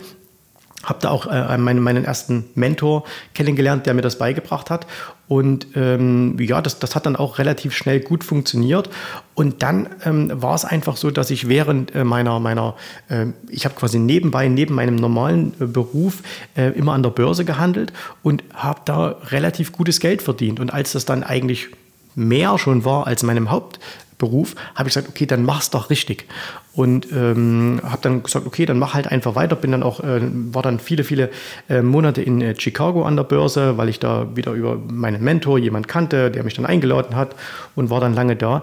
habe 0.85 1.01
da 1.03 1.11
auch 1.11 1.27
äh, 1.27 1.59
meinen, 1.59 1.83
meinen 1.83 2.05
ersten 2.05 2.45
Mentor 2.55 3.05
kennengelernt, 3.35 3.87
der 3.87 3.95
mir 3.95 4.03
das 4.03 4.19
beigebracht 4.19 4.71
hat. 4.71 4.87
Und 5.27 5.67
ähm, 5.75 6.37
ja, 6.39 6.63
das, 6.63 6.79
das 6.79 6.95
hat 6.95 7.05
dann 7.05 7.17
auch 7.17 7.39
relativ 7.39 7.75
schnell 7.75 8.01
gut 8.01 8.25
funktioniert. 8.25 8.89
Und 9.35 9.63
dann 9.63 9.89
ähm, 10.05 10.31
war 10.35 10.55
es 10.55 10.65
einfach 10.65 10.97
so, 10.97 11.11
dass 11.11 11.31
ich 11.31 11.49
während 11.49 11.95
äh, 11.95 12.05
meiner, 12.05 12.39
meiner 12.39 12.75
äh, 13.09 13.27
ich 13.49 13.65
habe 13.65 13.75
quasi 13.75 13.99
nebenbei, 13.99 14.49
neben 14.49 14.75
meinem 14.75 14.97
normalen 14.97 15.53
äh, 15.61 15.67
Beruf 15.67 16.23
äh, 16.57 16.71
immer 16.71 16.95
an 16.95 17.03
der 17.03 17.11
Börse 17.11 17.45
gehandelt 17.45 17.93
und 18.23 18.45
habe 18.55 18.81
da 18.85 19.17
relativ 19.31 19.73
gutes 19.73 20.01
Geld 20.01 20.23
verdient. 20.23 20.61
Und 20.61 20.73
als 20.73 20.93
das 20.93 21.05
dann 21.05 21.25
eigentlich 21.25 21.69
mehr 22.15 22.57
schon 22.57 22.85
war 22.85 23.07
als 23.07 23.23
meinem 23.23 23.51
Haupt, 23.51 23.79
Beruf, 24.19 24.55
habe 24.75 24.89
ich 24.89 24.95
gesagt, 24.95 25.09
okay, 25.09 25.27
dann 25.27 25.45
mach's 25.45 25.71
doch 25.71 25.91
richtig. 25.91 26.27
Und 26.75 27.11
ähm, 27.13 27.81
habe 27.83 27.99
dann 28.03 28.23
gesagt, 28.23 28.47
okay, 28.47 28.67
dann 28.67 28.79
mach 28.79 28.95
halt 28.95 29.07
einfach 29.07 29.35
weiter. 29.35 29.57
Bin 29.57 29.73
dann 29.73 29.83
auch, 29.83 30.01
äh, 30.01 30.21
war 30.23 30.63
dann 30.63 30.81
viele, 30.81 31.05
viele 31.05 31.31
äh, 31.69 31.83
Monate 31.83 32.23
in 32.23 32.41
äh, 32.41 32.55
Chicago 32.59 33.05
an 33.05 33.17
der 33.17 33.25
Börse, 33.25 33.79
weil 33.79 33.89
ich 33.89 33.99
da 33.99 34.37
wieder 34.37 34.53
über 34.53 34.77
meinen 34.77 35.23
Mentor 35.23 35.59
jemand 35.59 35.89
kannte, 35.89 36.31
der 36.31 36.45
mich 36.45 36.55
dann 36.55 36.67
eingeladen 36.67 37.17
hat 37.17 37.35
und 37.75 37.91
war 37.91 38.01
dann 38.01 38.15
lange 38.15 38.37
da. 38.37 38.63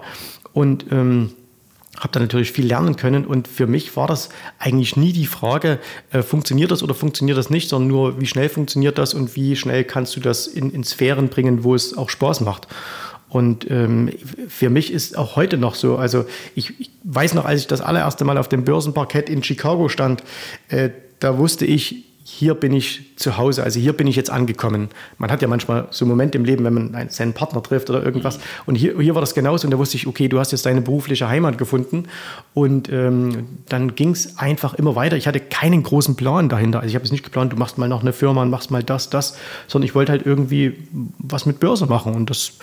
Und 0.52 0.86
ähm, 0.90 1.30
habe 1.98 2.12
dann 2.12 2.22
natürlich 2.22 2.52
viel 2.52 2.66
lernen 2.66 2.96
können 2.96 3.24
und 3.24 3.48
für 3.48 3.66
mich 3.66 3.96
war 3.96 4.06
das 4.06 4.28
eigentlich 4.58 4.96
nie 4.96 5.12
die 5.12 5.26
Frage, 5.26 5.78
äh, 6.12 6.22
funktioniert 6.22 6.70
das 6.70 6.82
oder 6.82 6.94
funktioniert 6.94 7.38
das 7.38 7.50
nicht, 7.50 7.68
sondern 7.68 7.88
nur, 7.88 8.20
wie 8.20 8.26
schnell 8.26 8.48
funktioniert 8.48 8.98
das 8.98 9.14
und 9.14 9.34
wie 9.36 9.56
schnell 9.56 9.84
kannst 9.84 10.16
du 10.16 10.20
das 10.20 10.46
in, 10.46 10.70
in 10.70 10.84
Sphären 10.84 11.28
bringen, 11.28 11.64
wo 11.64 11.74
es 11.74 11.96
auch 11.96 12.10
Spaß 12.10 12.42
macht. 12.42 12.68
Und 13.28 13.70
ähm, 13.70 14.10
für 14.48 14.70
mich 14.70 14.92
ist 14.92 15.18
auch 15.18 15.36
heute 15.36 15.58
noch 15.58 15.74
so, 15.74 15.96
also 15.96 16.26
ich, 16.54 16.78
ich, 16.80 16.90
weiß 17.04 17.34
noch, 17.34 17.44
als 17.44 17.60
ich 17.60 17.66
das 17.66 17.80
allererste 17.80 18.24
Mal 18.24 18.38
auf 18.38 18.48
dem 18.48 18.64
Börsenparkett 18.64 19.28
in 19.28 19.42
Chicago 19.42 19.88
stand, 19.88 20.22
äh, 20.68 20.90
da 21.18 21.38
wusste 21.38 21.64
ich, 21.64 22.05
hier 22.28 22.54
bin 22.54 22.72
ich 22.72 23.14
zu 23.14 23.36
Hause, 23.36 23.62
also 23.62 23.78
hier 23.78 23.92
bin 23.92 24.08
ich 24.08 24.16
jetzt 24.16 24.30
angekommen. 24.30 24.88
Man 25.16 25.30
hat 25.30 25.42
ja 25.42 25.48
manchmal 25.48 25.86
so 25.92 26.04
Momente 26.06 26.36
im 26.36 26.44
Leben, 26.44 26.64
wenn 26.64 26.74
man 26.74 26.94
einen, 26.96 27.08
seinen 27.08 27.34
Partner 27.34 27.62
trifft 27.62 27.88
oder 27.88 28.02
irgendwas. 28.02 28.40
Und 28.66 28.74
hier, 28.74 28.98
hier 28.98 29.14
war 29.14 29.20
das 29.20 29.32
genauso 29.32 29.64
und 29.64 29.70
da 29.70 29.78
wusste 29.78 29.96
ich, 29.96 30.08
okay, 30.08 30.26
du 30.26 30.40
hast 30.40 30.50
jetzt 30.50 30.66
deine 30.66 30.80
berufliche 30.80 31.28
Heimat 31.28 31.56
gefunden. 31.56 32.08
Und 32.52 32.90
ähm, 32.90 33.60
dann 33.68 33.94
ging 33.94 34.10
es 34.10 34.38
einfach 34.38 34.74
immer 34.74 34.96
weiter. 34.96 35.16
Ich 35.16 35.28
hatte 35.28 35.38
keinen 35.38 35.84
großen 35.84 36.16
Plan 36.16 36.48
dahinter. 36.48 36.80
Also 36.80 36.88
ich 36.88 36.96
habe 36.96 37.04
es 37.04 37.12
nicht 37.12 37.22
geplant, 37.22 37.52
du 37.52 37.56
machst 37.56 37.78
mal 37.78 37.88
noch 37.88 38.00
eine 38.00 38.12
Firma 38.12 38.42
und 38.42 38.50
machst 38.50 38.72
mal 38.72 38.82
das, 38.82 39.08
das, 39.08 39.38
sondern 39.68 39.86
ich 39.86 39.94
wollte 39.94 40.10
halt 40.10 40.26
irgendwie 40.26 40.88
was 41.18 41.46
mit 41.46 41.60
Börse 41.60 41.86
machen. 41.86 42.12
Und 42.16 42.28
das 42.28 42.54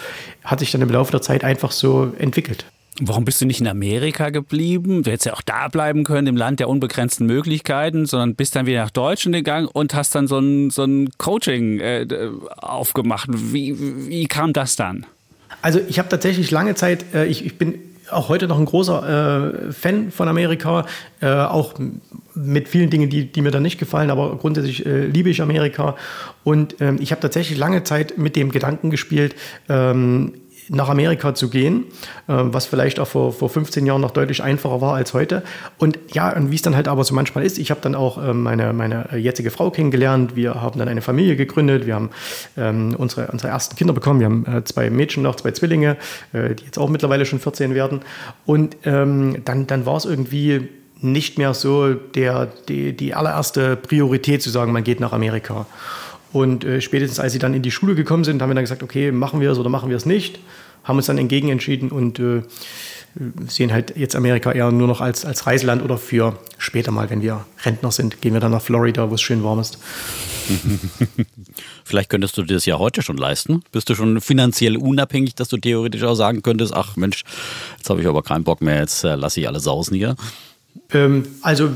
hat 0.43 0.59
sich 0.59 0.71
dann 0.71 0.81
im 0.81 0.89
Laufe 0.89 1.11
der 1.11 1.21
Zeit 1.21 1.45
einfach 1.45 1.71
so 1.71 2.11
entwickelt. 2.17 2.65
Warum 3.01 3.25
bist 3.25 3.41
du 3.41 3.45
nicht 3.45 3.59
in 3.59 3.67
Amerika 3.67 4.29
geblieben? 4.29 5.03
Du 5.03 5.11
hättest 5.11 5.25
ja 5.25 5.33
auch 5.33 5.41
da 5.41 5.67
bleiben 5.67 6.03
können, 6.03 6.27
im 6.27 6.37
Land 6.37 6.59
der 6.59 6.69
unbegrenzten 6.69 7.25
Möglichkeiten, 7.25 8.05
sondern 8.05 8.35
bist 8.35 8.55
dann 8.55 8.67
wieder 8.67 8.83
nach 8.83 8.91
Deutschland 8.91 9.35
gegangen 9.35 9.67
und 9.67 9.95
hast 9.95 10.13
dann 10.13 10.27
so 10.27 10.37
ein, 10.37 10.69
so 10.69 10.83
ein 10.83 11.09
Coaching 11.17 11.79
äh, 11.79 12.05
aufgemacht. 12.57 13.29
Wie, 13.31 14.07
wie 14.07 14.27
kam 14.27 14.53
das 14.53 14.75
dann? 14.75 15.07
Also 15.61 15.79
ich 15.87 15.97
habe 15.97 16.09
tatsächlich 16.09 16.51
lange 16.51 16.75
Zeit, 16.75 17.05
äh, 17.15 17.25
ich, 17.25 17.45
ich 17.45 17.57
bin 17.57 17.79
auch 18.11 18.29
heute 18.29 18.47
noch 18.47 18.59
ein 18.59 18.65
großer 18.65 19.69
äh, 19.69 19.71
Fan 19.71 20.11
von 20.11 20.27
Amerika, 20.27 20.85
äh, 21.21 21.27
auch 21.27 21.73
mit 22.35 22.67
vielen 22.67 22.89
Dingen, 22.89 23.09
die, 23.09 23.31
die 23.31 23.41
mir 23.41 23.51
dann 23.51 23.63
nicht 23.63 23.79
gefallen, 23.79 24.09
aber 24.09 24.37
grundsätzlich 24.37 24.85
äh, 24.85 25.05
liebe 25.05 25.29
ich 25.29 25.41
Amerika. 25.41 25.95
Und 26.43 26.75
ähm, 26.79 26.97
ich 26.99 27.11
habe 27.11 27.21
tatsächlich 27.21 27.57
lange 27.57 27.83
Zeit 27.83 28.17
mit 28.17 28.35
dem 28.35 28.51
Gedanken 28.51 28.89
gespielt, 28.89 29.35
ähm, 29.69 30.33
nach 30.69 30.89
Amerika 30.89 31.33
zu 31.33 31.49
gehen, 31.49 31.85
äh, 32.27 32.33
was 32.35 32.65
vielleicht 32.65 32.99
auch 32.99 33.07
vor, 33.07 33.33
vor 33.33 33.49
15 33.49 33.85
Jahren 33.85 34.01
noch 34.01 34.11
deutlich 34.11 34.43
einfacher 34.43 34.81
war 34.81 34.95
als 34.95 35.13
heute. 35.13 35.43
Und 35.77 35.99
ja, 36.13 36.35
und 36.35 36.51
wie 36.51 36.55
es 36.55 36.61
dann 36.61 36.75
halt 36.75 36.87
aber 36.87 37.03
so 37.03 37.13
manchmal 37.13 37.43
ist, 37.43 37.57
ich 37.57 37.71
habe 37.71 37.81
dann 37.81 37.95
auch 37.95 38.17
äh, 38.17 38.33
meine, 38.33 38.73
meine 38.73 39.17
jetzige 39.17 39.51
Frau 39.51 39.71
kennengelernt, 39.71 40.35
wir 40.35 40.61
haben 40.61 40.79
dann 40.79 40.87
eine 40.87 41.01
Familie 41.01 41.35
gegründet, 41.35 41.85
wir 41.85 41.95
haben 41.95 42.09
ähm, 42.57 42.95
unsere, 42.97 43.27
unsere 43.27 43.51
ersten 43.51 43.75
Kinder 43.75 43.93
bekommen, 43.93 44.19
wir 44.19 44.25
haben 44.25 44.45
äh, 44.45 44.63
zwei 44.63 44.89
Mädchen 44.89 45.23
noch, 45.23 45.35
zwei 45.35 45.51
Zwillinge, 45.51 45.97
äh, 46.33 46.55
die 46.55 46.65
jetzt 46.65 46.77
auch 46.77 46.89
mittlerweile 46.89 47.25
schon 47.25 47.39
14 47.39 47.75
werden. 47.75 48.01
Und 48.45 48.77
ähm, 48.85 49.43
dann, 49.45 49.67
dann 49.67 49.85
war 49.85 49.97
es 49.97 50.05
irgendwie 50.05 50.69
nicht 51.03 51.37
mehr 51.37 51.53
so 51.53 51.93
der, 51.93 52.47
die, 52.67 52.95
die 52.95 53.13
allererste 53.13 53.75
Priorität 53.75 54.41
zu 54.41 54.49
sagen, 54.49 54.71
man 54.71 54.83
geht 54.83 54.99
nach 54.99 55.11
Amerika. 55.11 55.65
Und 56.33 56.65
äh, 56.65 56.81
spätestens 56.81 57.19
als 57.19 57.31
sie 57.31 57.39
dann 57.39 57.53
in 57.53 57.61
die 57.61 57.71
Schule 57.71 57.95
gekommen 57.95 58.23
sind, 58.23 58.41
haben 58.41 58.49
wir 58.49 58.55
dann 58.55 58.63
gesagt, 58.63 58.83
okay, 58.83 59.11
machen 59.11 59.39
wir 59.39 59.51
es 59.51 59.59
oder 59.59 59.69
machen 59.69 59.89
wir 59.89 59.97
es 59.97 60.05
nicht. 60.05 60.39
Haben 60.83 60.97
uns 60.97 61.05
dann 61.05 61.17
entgegen 61.17 61.49
entschieden 61.49 61.89
und 61.89 62.19
äh, 62.19 62.41
sehen 63.47 63.71
halt 63.71 63.95
jetzt 63.95 64.15
Amerika 64.15 64.51
eher 64.51 64.71
nur 64.71 64.87
noch 64.87 64.99
als, 64.99 65.23
als 65.23 65.45
Reiseland 65.45 65.83
oder 65.83 65.97
für 65.97 66.37
später 66.57 66.91
mal, 66.91 67.09
wenn 67.09 67.21
wir 67.21 67.45
Rentner 67.63 67.91
sind, 67.91 68.21
gehen 68.21 68.33
wir 68.33 68.39
dann 68.39 68.51
nach 68.51 68.61
Florida, 68.61 69.09
wo 69.09 69.13
es 69.13 69.21
schön 69.21 69.43
warm 69.43 69.59
ist. 69.59 69.77
Vielleicht 71.85 72.09
könntest 72.09 72.37
du 72.37 72.41
dir 72.41 72.55
das 72.55 72.65
ja 72.65 72.79
heute 72.79 73.03
schon 73.03 73.17
leisten. 73.17 73.63
Bist 73.71 73.89
du 73.89 73.95
schon 73.95 74.19
finanziell 74.19 74.75
unabhängig, 74.75 75.35
dass 75.35 75.47
du 75.47 75.57
theoretisch 75.57 76.03
auch 76.03 76.15
sagen 76.15 76.41
könntest, 76.41 76.73
ach 76.73 76.95
Mensch, 76.95 77.23
jetzt 77.77 77.89
habe 77.89 78.01
ich 78.01 78.07
aber 78.07 78.23
keinen 78.23 78.43
Bock 78.43 78.61
mehr, 78.61 78.79
jetzt 78.79 79.03
äh, 79.03 79.15
lasse 79.15 79.39
ich 79.39 79.47
alle 79.47 79.59
sausen 79.59 79.95
hier. 79.95 80.15
Ähm, 80.93 81.23
also 81.41 81.69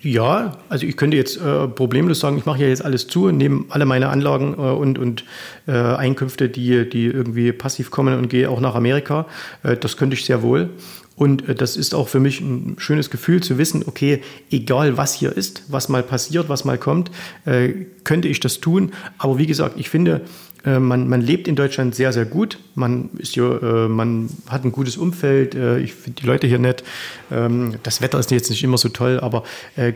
ja, 0.00 0.58
also 0.68 0.86
ich 0.86 0.96
könnte 0.96 1.16
jetzt 1.16 1.36
äh, 1.36 1.68
problemlos 1.68 2.20
sagen, 2.20 2.38
ich 2.38 2.46
mache 2.46 2.62
ja 2.62 2.68
jetzt 2.68 2.84
alles 2.84 3.06
zu, 3.06 3.30
nehme 3.30 3.64
alle 3.68 3.84
meine 3.84 4.08
Anlagen 4.08 4.54
äh, 4.54 4.60
und, 4.60 4.98
und 4.98 5.24
äh, 5.66 5.72
Einkünfte, 5.72 6.48
die, 6.48 6.88
die 6.88 7.06
irgendwie 7.06 7.52
passiv 7.52 7.90
kommen 7.90 8.18
und 8.18 8.28
gehe 8.28 8.50
auch 8.50 8.60
nach 8.60 8.74
Amerika. 8.74 9.26
Äh, 9.62 9.76
das 9.76 9.96
könnte 9.96 10.14
ich 10.14 10.24
sehr 10.24 10.42
wohl. 10.42 10.70
Und 11.16 11.48
äh, 11.48 11.54
das 11.54 11.76
ist 11.76 11.94
auch 11.94 12.08
für 12.08 12.20
mich 12.20 12.40
ein 12.40 12.76
schönes 12.78 13.10
Gefühl 13.10 13.42
zu 13.42 13.58
wissen, 13.58 13.84
okay, 13.86 14.20
egal 14.50 14.96
was 14.96 15.14
hier 15.14 15.36
ist, 15.36 15.64
was 15.68 15.88
mal 15.88 16.02
passiert, 16.02 16.48
was 16.48 16.64
mal 16.64 16.78
kommt, 16.78 17.10
äh, 17.44 17.70
könnte 18.04 18.28
ich 18.28 18.40
das 18.40 18.60
tun. 18.60 18.92
Aber 19.18 19.38
wie 19.38 19.46
gesagt, 19.46 19.78
ich 19.78 19.90
finde, 19.90 20.22
man, 20.64 21.08
man 21.08 21.20
lebt 21.20 21.46
in 21.46 21.56
Deutschland 21.56 21.94
sehr, 21.94 22.12
sehr 22.12 22.24
gut. 22.24 22.58
Man, 22.74 23.10
ist 23.18 23.36
ja, 23.36 23.44
äh, 23.44 23.88
man 23.88 24.30
hat 24.48 24.64
ein 24.64 24.72
gutes 24.72 24.96
Umfeld. 24.96 25.54
Äh, 25.54 25.80
ich 25.80 25.94
finde 25.94 26.22
die 26.22 26.26
Leute 26.26 26.46
hier 26.46 26.58
nett. 26.58 26.82
Ähm, 27.30 27.74
das 27.82 28.00
Wetter 28.00 28.18
ist 28.18 28.30
jetzt 28.30 28.50
nicht 28.50 28.64
immer 28.64 28.78
so 28.78 28.88
toll, 28.88 29.20
aber 29.20 29.44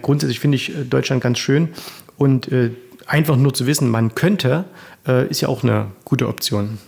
grundsätzlich 0.02 0.40
finde 0.40 0.56
ich 0.56 0.72
Deutschland 0.88 1.22
ganz 1.22 1.38
schön. 1.38 1.68
Und 2.16 2.50
einfach 3.06 3.36
nur 3.36 3.54
zu 3.54 3.66
wissen, 3.66 3.90
man 3.90 4.14
könnte, 4.14 4.64
ist 5.28 5.40
ja 5.40 5.48
auch 5.48 5.62
eine 5.62 5.86
gute 6.04 6.28
Option. 6.28 6.78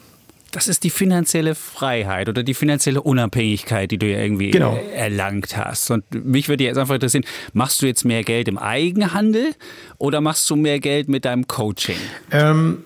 Das 0.53 0.67
ist 0.67 0.83
die 0.83 0.91
finanzielle 0.91 1.55
Freiheit 1.55 2.29
oder 2.29 2.43
die 2.43 2.55
finanzielle 2.55 3.03
Unabhängigkeit, 3.03 3.91
die 3.91 3.99
du 3.99 4.07
ja 4.07 4.19
irgendwie 4.19 4.51
genau. 4.51 4.77
erlangt 4.95 5.57
hast. 5.57 5.91
Und 5.91 6.05
mich 6.13 6.49
würde 6.49 6.65
jetzt 6.65 6.77
einfach 6.77 6.95
interessieren, 6.95 7.25
machst 7.53 7.81
du 7.83 7.87
jetzt 7.87 8.05
mehr 8.05 8.25
Geld 8.25 8.49
im 8.49 8.59
Eigenhandel 8.59 9.55
oder 9.99 10.21
machst 10.21 10.51
du 10.51 10.57
mehr 10.57 10.81
Geld 10.81 11.09
mit 11.09 11.25
deinem 11.25 11.47
Coaching? 11.47 11.97
Ähm, 12.33 12.83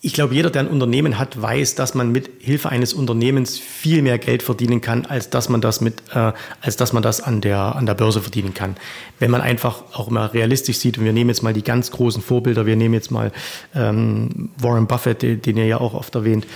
ich 0.00 0.12
glaube, 0.12 0.32
jeder, 0.32 0.48
der 0.48 0.62
ein 0.62 0.68
Unternehmen 0.68 1.18
hat, 1.18 1.42
weiß, 1.42 1.74
dass 1.74 1.94
man 1.96 2.12
mit 2.12 2.30
Hilfe 2.38 2.68
eines 2.68 2.94
Unternehmens 2.94 3.58
viel 3.58 4.00
mehr 4.00 4.18
Geld 4.18 4.44
verdienen 4.44 4.80
kann, 4.80 5.06
als 5.06 5.28
dass 5.28 5.48
man 5.48 5.60
das 5.60 5.80
mit, 5.80 6.02
äh, 6.14 6.32
als 6.60 6.76
dass 6.76 6.92
man 6.92 7.02
das 7.02 7.20
an 7.20 7.40
der, 7.40 7.74
an 7.74 7.84
der 7.84 7.94
Börse 7.94 8.20
verdienen 8.20 8.54
kann. 8.54 8.76
Wenn 9.18 9.32
man 9.32 9.40
einfach 9.40 9.82
auch 9.94 10.08
mal 10.08 10.26
realistisch 10.26 10.78
sieht, 10.78 10.98
und 10.98 11.04
wir 11.04 11.12
nehmen 11.12 11.30
jetzt 11.30 11.42
mal 11.42 11.52
die 11.52 11.64
ganz 11.64 11.90
großen 11.90 12.22
Vorbilder, 12.22 12.64
wir 12.64 12.76
nehmen 12.76 12.94
jetzt 12.94 13.10
mal 13.10 13.32
ähm, 13.74 14.50
Warren 14.56 14.86
Buffett, 14.86 15.22
den, 15.22 15.42
den 15.42 15.56
ihr 15.56 15.66
ja 15.66 15.80
auch 15.80 15.94
oft 15.94 16.14
erwähnt, 16.14 16.46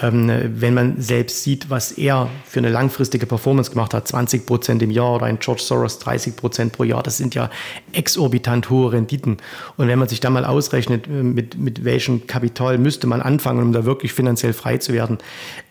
ähm, 0.00 0.32
wenn 0.58 0.72
man 0.72 0.98
selbst 0.98 1.42
sieht, 1.42 1.68
was 1.68 1.92
er 1.92 2.30
für 2.46 2.60
eine 2.60 2.70
langfristige 2.70 3.26
Performance 3.26 3.70
gemacht 3.70 3.92
hat, 3.92 4.08
20 4.08 4.46
Prozent 4.46 4.80
im 4.82 4.90
Jahr 4.90 5.16
oder 5.16 5.26
ein 5.26 5.38
George 5.38 5.60
Soros 5.60 5.98
30 5.98 6.34
Prozent 6.34 6.72
pro 6.72 6.84
Jahr, 6.84 7.02
das 7.02 7.18
sind 7.18 7.34
ja 7.34 7.50
exorbitant 7.92 8.70
hohe 8.70 8.92
Renditen. 8.92 9.36
Und 9.76 9.88
wenn 9.88 9.98
man 9.98 10.08
sich 10.08 10.20
da 10.20 10.30
mal 10.30 10.46
ausrechnet, 10.46 11.06
äh, 11.08 11.22
mit, 11.22 11.58
mit 11.58 11.84
welchem 11.84 12.26
Kapital 12.26 12.85
müsste 12.86 13.08
man 13.08 13.20
anfangen, 13.20 13.62
um 13.62 13.72
da 13.72 13.84
wirklich 13.84 14.12
finanziell 14.12 14.52
frei 14.52 14.78
zu 14.78 14.92
werden, 14.92 15.18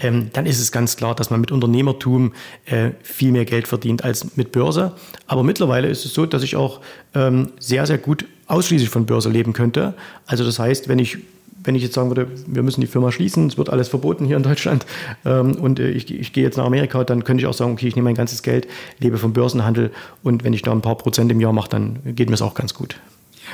ähm, 0.01 0.31
dann 0.33 0.45
ist 0.45 0.59
es 0.59 0.73
ganz 0.73 0.97
klar, 0.97 1.15
dass 1.15 1.29
man 1.29 1.39
mit 1.39 1.49
Unternehmertum 1.49 2.33
äh, 2.65 2.89
viel 3.03 3.31
mehr 3.31 3.45
Geld 3.45 3.69
verdient 3.69 4.03
als 4.03 4.35
mit 4.35 4.51
Börse. 4.51 4.91
Aber 5.25 5.41
mittlerweile 5.41 5.87
ist 5.87 6.03
es 6.03 6.13
so, 6.13 6.25
dass 6.25 6.43
ich 6.43 6.57
auch 6.57 6.81
ähm, 7.13 7.53
sehr, 7.57 7.85
sehr 7.85 7.99
gut 7.99 8.25
ausschließlich 8.47 8.89
von 8.89 9.05
Börse 9.05 9.29
leben 9.29 9.53
könnte. 9.53 9.93
Also 10.25 10.43
das 10.43 10.59
heißt, 10.59 10.89
wenn 10.89 10.99
ich 10.99 11.19
wenn 11.63 11.73
ich 11.73 11.81
jetzt 11.81 11.95
sagen 11.95 12.09
würde, 12.09 12.27
wir 12.45 12.61
müssen 12.61 12.81
die 12.81 12.85
Firma 12.85 13.11
schließen, 13.11 13.47
es 13.47 13.57
wird 13.57 13.71
alles 13.71 13.87
verboten 13.87 14.25
hier 14.25 14.37
in 14.37 14.43
Deutschland 14.43 14.85
ähm, 15.25 15.55
und 15.55 15.79
äh, 15.79 15.89
ich, 15.89 16.13
ich 16.13 16.31
gehe 16.31 16.43
jetzt 16.43 16.57
nach 16.57 16.65
Amerika, 16.65 17.03
dann 17.03 17.23
könnte 17.23 17.41
ich 17.41 17.47
auch 17.47 17.55
sagen, 17.55 17.71
okay, 17.71 17.87
ich 17.87 17.95
nehme 17.95 18.09
mein 18.09 18.13
ganzes 18.13 18.43
Geld, 18.43 18.67
lebe 18.99 19.17
vom 19.17 19.33
Börsenhandel 19.33 19.89
und 20.21 20.43
wenn 20.43 20.53
ich 20.53 20.61
da 20.61 20.71
ein 20.71 20.81
paar 20.81 20.95
Prozent 20.95 21.31
im 21.31 21.39
Jahr 21.39 21.53
mache, 21.53 21.69
dann 21.69 21.99
geht 22.05 22.29
mir 22.29 22.35
es 22.35 22.43
auch 22.43 22.53
ganz 22.53 22.75
gut. 22.75 22.97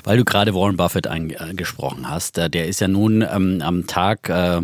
Weil 0.04 0.18
du 0.18 0.26
gerade 0.26 0.54
Warren 0.54 0.78
Buffett 0.78 1.08
angesprochen 1.08 2.10
hast, 2.10 2.38
äh, 2.38 2.50
der 2.50 2.68
ist 2.68 2.82
ja 2.82 2.88
nun 2.88 3.22
ähm, 3.22 3.62
am 3.64 3.88
Tag 3.88 4.30
äh, 4.30 4.62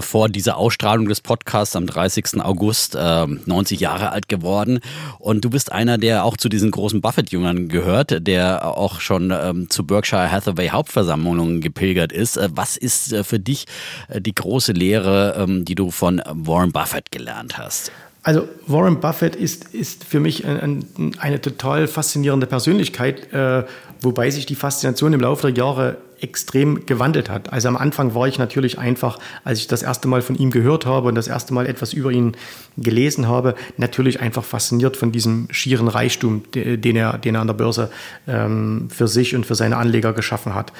vor 0.00 0.28
dieser 0.28 0.56
Ausstrahlung 0.56 1.08
des 1.08 1.20
Podcasts 1.20 1.74
am 1.74 1.86
30. 1.86 2.40
August 2.42 2.94
äh, 2.94 3.26
90 3.26 3.80
Jahre 3.80 4.10
alt 4.10 4.28
geworden. 4.28 4.80
Und 5.18 5.44
du 5.44 5.50
bist 5.50 5.72
einer, 5.72 5.98
der 5.98 6.24
auch 6.24 6.36
zu 6.36 6.48
diesen 6.48 6.70
großen 6.70 7.00
Buffett-Jüngern 7.00 7.68
gehört, 7.68 8.26
der 8.26 8.76
auch 8.76 9.00
schon 9.00 9.32
ähm, 9.34 9.70
zu 9.70 9.86
Berkshire 9.86 10.30
Hathaway 10.30 10.68
Hauptversammlungen 10.68 11.60
gepilgert 11.60 12.12
ist. 12.12 12.36
Äh, 12.36 12.48
was 12.52 12.76
ist 12.76 13.12
äh, 13.12 13.24
für 13.24 13.38
dich 13.38 13.66
äh, 14.08 14.20
die 14.20 14.34
große 14.34 14.72
Lehre, 14.72 15.36
ähm, 15.38 15.64
die 15.64 15.74
du 15.74 15.90
von 15.90 16.22
Warren 16.26 16.72
Buffett 16.72 17.10
gelernt 17.10 17.56
hast? 17.58 17.90
Also 18.22 18.46
Warren 18.66 19.00
Buffett 19.00 19.36
ist, 19.36 19.72
ist 19.72 20.04
für 20.04 20.20
mich 20.20 20.44
ein, 20.44 20.84
ein, 20.98 21.12
eine 21.18 21.40
total 21.40 21.86
faszinierende 21.86 22.46
Persönlichkeit, 22.46 23.32
äh, 23.32 23.64
wobei 24.00 24.30
sich 24.30 24.46
die 24.46 24.54
Faszination 24.54 25.12
im 25.12 25.20
Laufe 25.20 25.50
der 25.52 25.56
Jahre 25.56 25.98
extrem 26.20 26.86
gewandelt 26.86 27.30
hat. 27.30 27.52
Also 27.52 27.68
am 27.68 27.76
Anfang 27.76 28.14
war 28.14 28.28
ich 28.28 28.38
natürlich 28.38 28.78
einfach, 28.78 29.18
als 29.44 29.58
ich 29.58 29.66
das 29.66 29.82
erste 29.82 30.08
Mal 30.08 30.22
von 30.22 30.36
ihm 30.36 30.50
gehört 30.50 30.86
habe 30.86 31.08
und 31.08 31.14
das 31.14 31.28
erste 31.28 31.54
Mal 31.54 31.66
etwas 31.66 31.92
über 31.92 32.10
ihn 32.10 32.36
gelesen 32.76 33.28
habe, 33.28 33.54
natürlich 33.76 34.20
einfach 34.20 34.44
fasziniert 34.44 34.96
von 34.96 35.12
diesem 35.12 35.48
schieren 35.50 35.88
Reichtum, 35.88 36.42
den 36.52 36.96
er, 36.96 37.18
den 37.18 37.34
er 37.34 37.40
an 37.40 37.46
der 37.46 37.54
Börse 37.54 37.90
ähm, 38.26 38.88
für 38.90 39.08
sich 39.08 39.34
und 39.34 39.46
für 39.46 39.54
seine 39.54 39.76
Anleger 39.76 40.12
geschaffen 40.12 40.54
hat. 40.54 40.72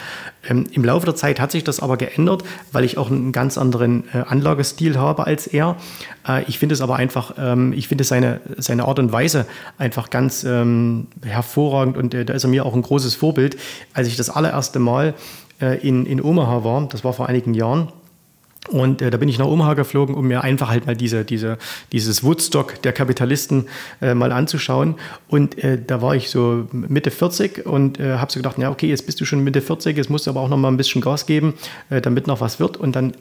Ähm, 0.49 0.67
Im 0.73 0.85
Laufe 0.85 1.07
der 1.07 1.17
Zeit 1.17 1.41
hat 1.41 1.51
sich 1.51 1.65
das 1.65 1.81
aber 1.81 1.97
geändert, 1.97 2.45
weil 2.73 2.85
ich 2.85 2.99
auch 2.99 3.11
einen 3.11 3.33
ganz 3.33 3.59
anderen 3.59 4.05
äh, 4.13 4.19
Anlagestil 4.19 4.99
habe 4.99 5.27
als 5.27 5.47
er. 5.47 5.77
Äh, 6.27 6.45
ich 6.45 6.59
finde 6.59 6.75
es 6.75 6.81
aber 6.81 6.97
einfach, 6.97 7.35
ähm, 7.39 7.73
ich 7.73 7.89
finde 7.89 8.05
seine, 8.05 8.41
seine 8.57 8.85
Art 8.85 8.99
und 8.99 9.13
Weise 9.13 9.47
einfach 9.79 10.11
ganz 10.11 10.45
ähm, 10.45 11.09
hervorragend 11.23 11.97
und 11.97 12.15
äh, 12.15 12.25
da 12.25 12.35
ist 12.35 12.45
er 12.45 12.51
mir 12.51 12.65
auch 12.65 12.75
ein 12.75 12.83
großes 12.83 13.15
Vorbild. 13.15 13.57
Als 13.93 14.09
ich 14.09 14.17
das 14.17 14.31
allererste 14.31 14.79
Mal 14.79 15.15
in, 15.61 16.07
in 16.07 16.23
Omaha 16.23 16.63
war, 16.63 16.87
das 16.89 17.03
war 17.03 17.13
vor 17.13 17.29
einigen 17.29 17.53
Jahren, 17.53 17.89
und 18.69 19.01
äh, 19.01 19.11
da 19.11 19.17
bin 19.17 19.29
ich 19.29 19.39
nach 19.39 19.47
Omaha 19.47 19.75
geflogen, 19.75 20.15
um 20.15 20.29
mir 20.29 20.43
einfach 20.45 20.69
halt 20.69 20.87
mal 20.87 20.97
diese, 20.97 21.25
diese, 21.25 21.59
dieses 21.93 22.23
Woodstock 22.23 22.83
der 22.83 22.93
Kapitalisten 22.93 23.67
äh, 24.01 24.15
mal 24.15 24.33
anzuschauen. 24.33 24.97
Und 25.29 25.63
äh, 25.63 25.79
da 25.85 26.03
war 26.03 26.15
ich 26.15 26.31
so 26.31 26.67
Mitte 26.73 27.11
40 27.11 27.67
und 27.67 27.99
äh, 27.99 28.19
habe 28.19 28.31
so 28.31 28.39
gedacht, 28.39 28.59
ja 28.59 28.71
okay, 28.71 28.89
jetzt 28.89 29.07
bist 29.07 29.21
du 29.21 29.25
schon 29.25 29.43
Mitte 29.43 29.63
40, 29.63 29.97
jetzt 29.97 30.11
musst 30.11 30.27
du 30.27 30.31
aber 30.31 30.41
auch 30.41 30.49
noch 30.49 30.59
mal 30.59 30.69
ein 30.69 30.77
bisschen 30.77 31.01
Gas 31.01 31.27
geben, 31.27 31.55
äh, 31.91 32.01
damit 32.01 32.27
noch 32.27 32.41
was 32.41 32.61
wird. 32.61 32.77
Und 32.77 32.95
dann 32.95 33.15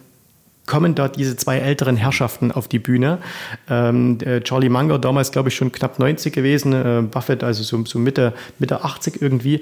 kommen 0.68 0.94
dort 0.94 1.16
diese 1.16 1.36
zwei 1.36 1.58
älteren 1.58 1.98
Herrschaften 1.98 2.52
auf 2.52 2.68
die 2.68 2.78
Bühne. 2.78 3.18
Ähm, 3.70 4.20
Charlie 4.44 4.70
Munger, 4.70 5.00
damals 5.00 5.32
glaube 5.32 5.50
ich 5.50 5.56
schon 5.56 5.72
knapp 5.72 5.98
90 5.98 6.32
gewesen, 6.34 6.74
äh, 6.74 7.02
Buffett 7.10 7.44
also 7.44 7.64
so, 7.64 7.84
so, 7.86 7.98
Mitte, 7.98 8.34
Mitte 8.60 8.84
80 8.84 9.22
irgendwie. 9.22 9.62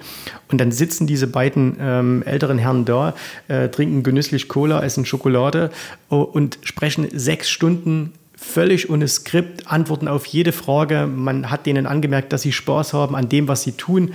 Und 0.51 0.59
dann 0.59 0.71
sitzen 0.71 1.07
diese 1.07 1.27
beiden 1.27 1.77
ähm, 1.79 2.23
älteren 2.25 2.57
Herren 2.57 2.83
da, 2.83 3.13
äh, 3.47 3.69
trinken 3.69 4.03
genüsslich 4.03 4.49
Cola, 4.49 4.83
essen 4.83 5.05
Schokolade 5.05 5.69
oh, 6.09 6.17
und 6.21 6.59
sprechen 6.63 7.07
sechs 7.13 7.49
Stunden 7.49 8.13
völlig 8.35 8.89
ohne 8.89 9.07
Skript, 9.07 9.71
antworten 9.71 10.07
auf 10.07 10.25
jede 10.25 10.51
Frage. 10.51 11.07
Man 11.07 11.49
hat 11.49 11.65
denen 11.65 11.85
angemerkt, 11.85 12.33
dass 12.33 12.41
sie 12.41 12.51
Spaß 12.51 12.93
haben 12.93 13.15
an 13.15 13.29
dem, 13.29 13.47
was 13.47 13.63
sie 13.63 13.73
tun. 13.73 14.11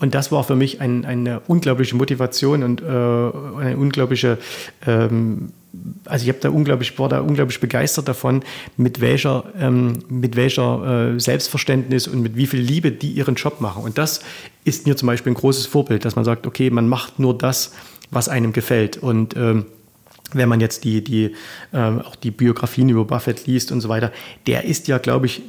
Und 0.00 0.14
das 0.14 0.30
war 0.30 0.44
für 0.44 0.56
mich 0.56 0.80
ein, 0.80 1.04
eine 1.04 1.40
unglaubliche 1.40 1.96
Motivation 1.96 2.62
und 2.62 2.80
äh, 2.80 2.84
eine 2.84 3.76
unglaubliche 3.76 4.38
ähm, 4.86 5.52
also 6.04 6.24
ich 6.24 6.28
habe 6.28 6.40
da 6.40 6.50
unglaublich, 6.50 6.98
war 6.98 7.08
da 7.08 7.20
unglaublich 7.20 7.60
begeistert 7.60 8.08
davon, 8.08 8.42
mit 8.76 9.00
welcher, 9.00 9.44
ähm, 9.58 10.04
mit 10.08 10.36
welcher 10.36 11.14
äh, 11.14 11.20
Selbstverständnis 11.20 12.06
und 12.06 12.20
mit 12.20 12.36
wie 12.36 12.46
viel 12.46 12.60
Liebe 12.60 12.92
die 12.92 13.10
ihren 13.12 13.34
Job 13.34 13.60
machen. 13.60 13.82
Und 13.82 13.98
das 13.98 14.20
ist 14.64 14.86
mir 14.86 14.96
zum 14.96 15.06
Beispiel 15.06 15.32
ein 15.32 15.36
großes 15.36 15.66
Vorbild, 15.66 16.04
dass 16.04 16.16
man 16.16 16.24
sagt, 16.24 16.46
okay, 16.46 16.70
man 16.70 16.88
macht 16.88 17.18
nur 17.18 17.36
das, 17.36 17.72
was 18.10 18.28
einem 18.28 18.52
gefällt. 18.52 18.96
Und 18.96 19.36
ähm, 19.36 19.66
wenn 20.32 20.48
man 20.48 20.60
jetzt 20.60 20.84
die, 20.84 21.02
die, 21.02 21.34
äh, 21.72 21.78
auch 21.78 22.16
die 22.16 22.30
Biografien 22.30 22.88
über 22.88 23.04
Buffett 23.04 23.46
liest 23.46 23.72
und 23.72 23.80
so 23.80 23.88
weiter, 23.88 24.12
der 24.46 24.64
ist 24.64 24.88
ja, 24.88 24.98
glaube 24.98 25.26
ich, 25.26 25.42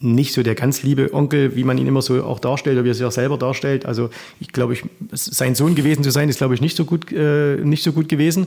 nicht 0.00 0.34
so 0.34 0.42
der 0.42 0.54
ganz 0.54 0.82
liebe 0.82 1.14
Onkel, 1.14 1.56
wie 1.56 1.64
man 1.64 1.78
ihn 1.78 1.86
immer 1.86 2.02
so 2.02 2.22
auch 2.24 2.38
darstellt 2.38 2.76
oder 2.76 2.84
wie 2.84 2.90
er 2.90 2.94
sich 2.94 3.06
auch 3.06 3.12
selber 3.12 3.38
darstellt. 3.38 3.86
Also 3.86 4.10
ich 4.40 4.48
glaube, 4.48 4.74
ich, 4.74 4.82
sein 5.12 5.54
Sohn 5.54 5.74
gewesen 5.74 6.02
zu 6.02 6.10
sein, 6.10 6.28
ist 6.28 6.38
glaube 6.38 6.54
ich 6.54 6.60
nicht 6.60 6.76
so 6.76 6.84
gut, 6.84 7.10
äh, 7.12 7.56
nicht 7.56 7.82
so 7.82 7.92
gut 7.92 8.08
gewesen. 8.08 8.46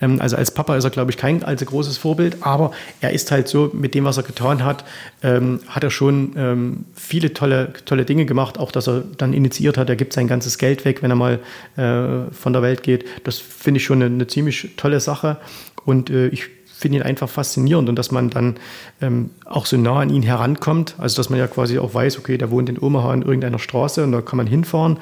Ähm, 0.00 0.20
also 0.20 0.36
als 0.36 0.50
Papa 0.50 0.76
ist 0.76 0.84
er 0.84 0.90
glaube 0.90 1.10
ich 1.10 1.16
kein 1.16 1.42
allzu 1.44 1.64
großes 1.64 1.96
Vorbild, 1.98 2.38
aber 2.40 2.72
er 3.00 3.12
ist 3.12 3.30
halt 3.30 3.48
so 3.48 3.70
mit 3.72 3.94
dem, 3.94 4.04
was 4.04 4.16
er 4.16 4.24
getan 4.24 4.64
hat, 4.64 4.84
ähm, 5.22 5.60
hat 5.68 5.84
er 5.84 5.90
schon 5.90 6.32
ähm, 6.36 6.84
viele 6.94 7.32
tolle, 7.32 7.72
tolle 7.84 8.04
Dinge 8.04 8.26
gemacht. 8.26 8.58
Auch 8.58 8.72
dass 8.72 8.88
er 8.88 9.04
dann 9.16 9.32
initiiert 9.32 9.78
hat, 9.78 9.88
er 9.88 9.96
gibt 9.96 10.12
sein 10.12 10.26
ganzes 10.26 10.58
Geld 10.58 10.84
weg, 10.84 11.02
wenn 11.02 11.10
er 11.10 11.16
mal 11.16 11.38
äh, 11.76 12.32
von 12.32 12.52
der 12.52 12.62
Welt 12.62 12.82
geht. 12.82 13.04
Das 13.24 13.38
finde 13.38 13.78
ich 13.78 13.84
schon 13.84 14.02
eine, 14.02 14.12
eine 14.12 14.26
ziemlich 14.26 14.70
tolle 14.76 15.00
Sache. 15.00 15.38
Und 15.84 16.10
äh, 16.10 16.28
ich 16.28 16.57
finde 16.78 16.98
ihn 16.98 17.02
einfach 17.02 17.28
faszinierend 17.28 17.88
und 17.88 17.96
dass 17.96 18.10
man 18.10 18.30
dann 18.30 18.56
ähm, 19.00 19.30
auch 19.44 19.66
so 19.66 19.76
nah 19.76 20.00
an 20.00 20.10
ihn 20.10 20.22
herankommt. 20.22 20.94
Also 20.98 21.16
dass 21.16 21.30
man 21.30 21.38
ja 21.38 21.46
quasi 21.46 21.78
auch 21.78 21.92
weiß, 21.92 22.18
okay, 22.18 22.38
der 22.38 22.50
wohnt 22.50 22.68
in 22.68 22.78
Omaha 22.78 23.12
in 23.14 23.22
irgendeiner 23.22 23.58
Straße 23.58 24.04
und 24.04 24.12
da 24.12 24.20
kann 24.20 24.36
man 24.36 24.46
hinfahren 24.46 24.98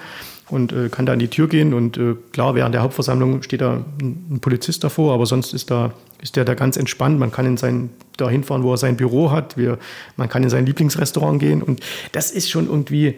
und 0.48 0.72
äh, 0.72 0.88
kann 0.88 1.06
da 1.06 1.12
an 1.12 1.18
die 1.18 1.28
Tür 1.28 1.48
gehen. 1.48 1.74
Und 1.74 1.98
äh, 1.98 2.14
klar, 2.32 2.54
während 2.54 2.74
der 2.74 2.82
Hauptversammlung 2.82 3.42
steht 3.42 3.60
da 3.60 3.84
ein, 4.00 4.38
Polizist 4.40 4.84
davor, 4.84 5.12
aber 5.12 5.26
sonst 5.26 5.52
ist, 5.52 5.70
da, 5.70 5.92
ist 6.22 6.36
der 6.36 6.44
da 6.44 6.54
ganz 6.54 6.76
entspannt. 6.76 7.18
Man 7.18 7.32
kann 7.32 7.46
in 7.46 7.56
sein, 7.56 7.90
da 8.16 8.30
hinfahren, 8.30 8.62
wo 8.62 8.72
er 8.72 8.76
sein 8.76 8.96
Büro 8.96 9.30
hat. 9.30 9.56
Wir, 9.56 9.78
man 10.16 10.28
kann 10.28 10.42
in 10.42 10.50
sein 10.50 10.66
Lieblingsrestaurant 10.66 11.40
gehen. 11.40 11.62
Und 11.62 11.80
das 12.12 12.30
ist 12.30 12.48
schon 12.48 12.66
irgendwie 12.66 13.16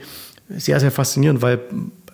sehr, 0.49 0.81
sehr 0.81 0.91
faszinierend, 0.91 1.43
weil 1.43 1.61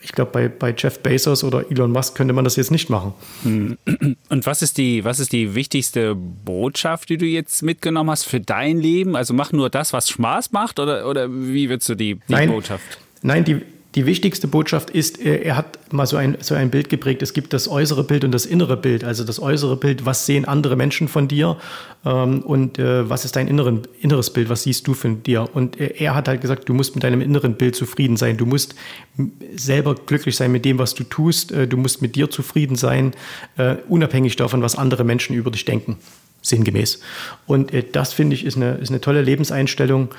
ich 0.04 0.12
glaube, 0.12 0.30
bei, 0.32 0.48
bei 0.48 0.74
Jeff 0.76 1.00
Bezos 1.00 1.42
oder 1.42 1.70
Elon 1.70 1.90
Musk 1.90 2.14
könnte 2.14 2.34
man 2.34 2.44
das 2.44 2.56
jetzt 2.56 2.70
nicht 2.70 2.90
machen. 2.90 3.14
Hm. 3.42 3.78
Und 4.28 4.46
was 4.46 4.60
ist, 4.60 4.76
die, 4.76 5.02
was 5.02 5.18
ist 5.18 5.32
die 5.32 5.54
wichtigste 5.54 6.14
Botschaft, 6.14 7.08
die 7.08 7.16
du 7.16 7.24
jetzt 7.24 7.62
mitgenommen 7.62 8.10
hast 8.10 8.24
für 8.24 8.40
dein 8.40 8.78
Leben? 8.78 9.16
Also 9.16 9.32
mach 9.32 9.52
nur 9.52 9.70
das, 9.70 9.94
was 9.94 10.10
Spaß 10.10 10.52
macht 10.52 10.78
oder, 10.78 11.08
oder 11.08 11.28
wie 11.30 11.70
würdest 11.70 11.88
du 11.88 11.94
die, 11.94 12.16
die 12.16 12.20
nein, 12.28 12.50
Botschaft? 12.50 12.98
Nein, 13.22 13.44
die, 13.44 13.62
die 13.94 14.06
wichtigste 14.06 14.48
Botschaft 14.48 14.90
ist, 14.90 15.20
er 15.20 15.56
hat 15.56 15.78
mal 15.92 16.06
so 16.06 16.16
ein, 16.16 16.36
so 16.40 16.54
ein 16.54 16.70
Bild 16.70 16.88
geprägt, 16.88 17.22
es 17.22 17.32
gibt 17.32 17.52
das 17.52 17.68
äußere 17.68 18.02
Bild 18.02 18.24
und 18.24 18.32
das 18.32 18.44
innere 18.44 18.76
Bild. 18.76 19.04
Also 19.04 19.22
das 19.22 19.40
äußere 19.40 19.76
Bild, 19.76 20.04
was 20.04 20.26
sehen 20.26 20.44
andere 20.46 20.74
Menschen 20.74 21.06
von 21.06 21.28
dir 21.28 21.56
ähm, 22.04 22.42
und 22.42 22.78
äh, 22.78 23.08
was 23.08 23.24
ist 23.24 23.36
dein 23.36 23.46
inneren, 23.46 23.82
inneres 24.00 24.30
Bild, 24.30 24.48
was 24.48 24.64
siehst 24.64 24.86
du 24.88 24.94
von 24.94 25.22
dir. 25.22 25.48
Und 25.52 25.80
äh, 25.80 25.94
er 25.96 26.16
hat 26.16 26.26
halt 26.26 26.40
gesagt, 26.40 26.68
du 26.68 26.74
musst 26.74 26.96
mit 26.96 27.04
deinem 27.04 27.20
inneren 27.20 27.54
Bild 27.54 27.76
zufrieden 27.76 28.16
sein, 28.16 28.36
du 28.36 28.46
musst 28.46 28.74
selber 29.54 29.94
glücklich 29.94 30.34
sein 30.34 30.50
mit 30.50 30.64
dem, 30.64 30.78
was 30.78 30.94
du 30.94 31.04
tust, 31.04 31.52
äh, 31.52 31.68
du 31.68 31.76
musst 31.76 32.02
mit 32.02 32.16
dir 32.16 32.28
zufrieden 32.30 32.74
sein, 32.74 33.12
äh, 33.56 33.76
unabhängig 33.88 34.34
davon, 34.34 34.60
was 34.60 34.76
andere 34.76 35.04
Menschen 35.04 35.36
über 35.36 35.52
dich 35.52 35.64
denken 35.64 35.98
sinngemäß. 36.42 37.00
Und 37.46 37.72
äh, 37.72 37.84
das 37.90 38.12
finde 38.12 38.34
ich 38.34 38.44
ist 38.44 38.56
eine, 38.56 38.74
ist 38.74 38.90
eine 38.90 39.00
tolle 39.00 39.22
Lebenseinstellung. 39.22 40.10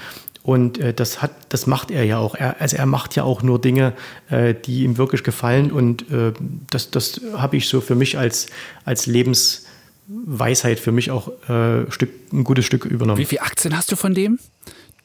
Und 0.46 0.78
äh, 0.78 0.94
das, 0.94 1.24
hat, 1.24 1.32
das 1.50 1.66
macht 1.66 1.90
er 1.90 2.04
ja 2.04 2.20
auch. 2.20 2.36
Er, 2.36 2.62
also 2.62 2.78
er 2.78 2.86
macht 2.86 3.16
ja 3.16 3.24
auch 3.24 3.42
nur 3.42 3.60
Dinge, 3.60 3.94
äh, 4.30 4.54
die 4.54 4.84
ihm 4.84 4.98
wirklich 4.98 5.24
gefallen. 5.24 5.72
Und 5.72 6.12
äh, 6.12 6.34
das, 6.70 6.92
das 6.92 7.20
habe 7.36 7.58
ich 7.58 7.68
so 7.68 7.82
für 7.82 7.96
mich 7.96 8.20
als, 8.20 8.46
als 8.86 9.08
Lebensweisheit 9.08 10.80
für 10.80 10.92
mich 10.92 11.10
auch 11.10 11.30
äh, 11.50 11.90
Stück, 11.92 12.12
ein 12.32 12.44
gutes 12.44 12.64
Stück 12.66 12.86
übernommen. 12.86 13.18
Wie 13.18 13.26
viele 13.26 13.42
Aktien 13.42 13.76
hast 13.76 13.92
du 13.92 13.96
von 13.96 14.14
dem? 14.14 14.38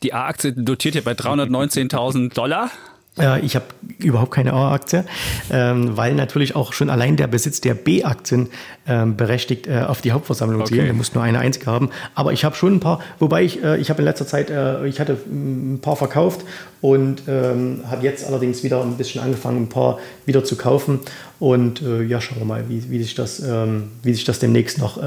Die 0.03 0.13
A-Aktie 0.13 0.53
dotiert 0.53 0.95
ja 0.95 1.01
bei 1.01 1.13
319.000 1.13 2.35
Dollar. 2.35 2.71
Äh, 3.21 3.41
ich 3.41 3.55
habe 3.57 3.67
überhaupt 3.99 4.33
keine 4.33 4.53
A-Aktie, 4.53 5.05
ähm, 5.51 5.97
weil 5.97 6.15
natürlich 6.15 6.57
auch 6.57 6.73
schon 6.73 6.91
allein 6.91 7.17
der 7.17 7.27
Besitz 7.27 7.61
der 7.61 7.75
B-Aktien 7.75 8.49
ähm, 8.87 9.17
berechtigt, 9.17 9.67
äh, 9.67 9.85
auf 9.87 10.01
die 10.01 10.13
Hauptversammlung 10.13 10.65
zu 10.65 10.75
gehen. 10.75 10.85
Der 10.85 10.95
muss 10.95 11.15
nur 11.15 11.23
eine 11.23 11.39
einzige 11.39 11.67
haben. 11.67 11.91
Aber 12.15 12.33
ich 12.33 12.45
habe 12.45 12.57
schon 12.57 12.77
ein 12.77 12.81
paar, 12.81 13.01
wobei 13.19 13.43
ich, 13.43 13.63
äh, 13.63 13.79
ich 13.79 13.91
habe 13.91 14.01
in 14.01 14.07
letzter 14.07 14.27
Zeit, 14.27 14.51
ich 14.85 15.01
hatte 15.01 15.19
ein 15.27 15.81
paar 15.83 15.97
verkauft 15.97 16.45
und 16.81 17.23
ähm, 17.29 17.83
habe 17.91 18.05
jetzt 18.05 18.27
allerdings 18.27 18.63
wieder 18.63 18.83
ein 18.83 18.97
bisschen 18.97 19.23
angefangen, 19.23 19.65
ein 19.65 19.69
paar 19.69 19.99
wieder 20.25 20.45
zu 20.45 20.57
kaufen. 20.57 21.01
Und 21.39 21.83
ja, 22.07 22.21
schauen 22.21 22.39
wir 22.39 22.45
mal, 22.45 22.65
wie, 22.69 22.91
wie, 22.91 23.03
sich, 23.03 23.15
das, 23.15 23.43
wie 23.43 24.13
sich 24.13 24.25
das 24.25 24.41
demnächst 24.41 24.79
noch 24.79 25.01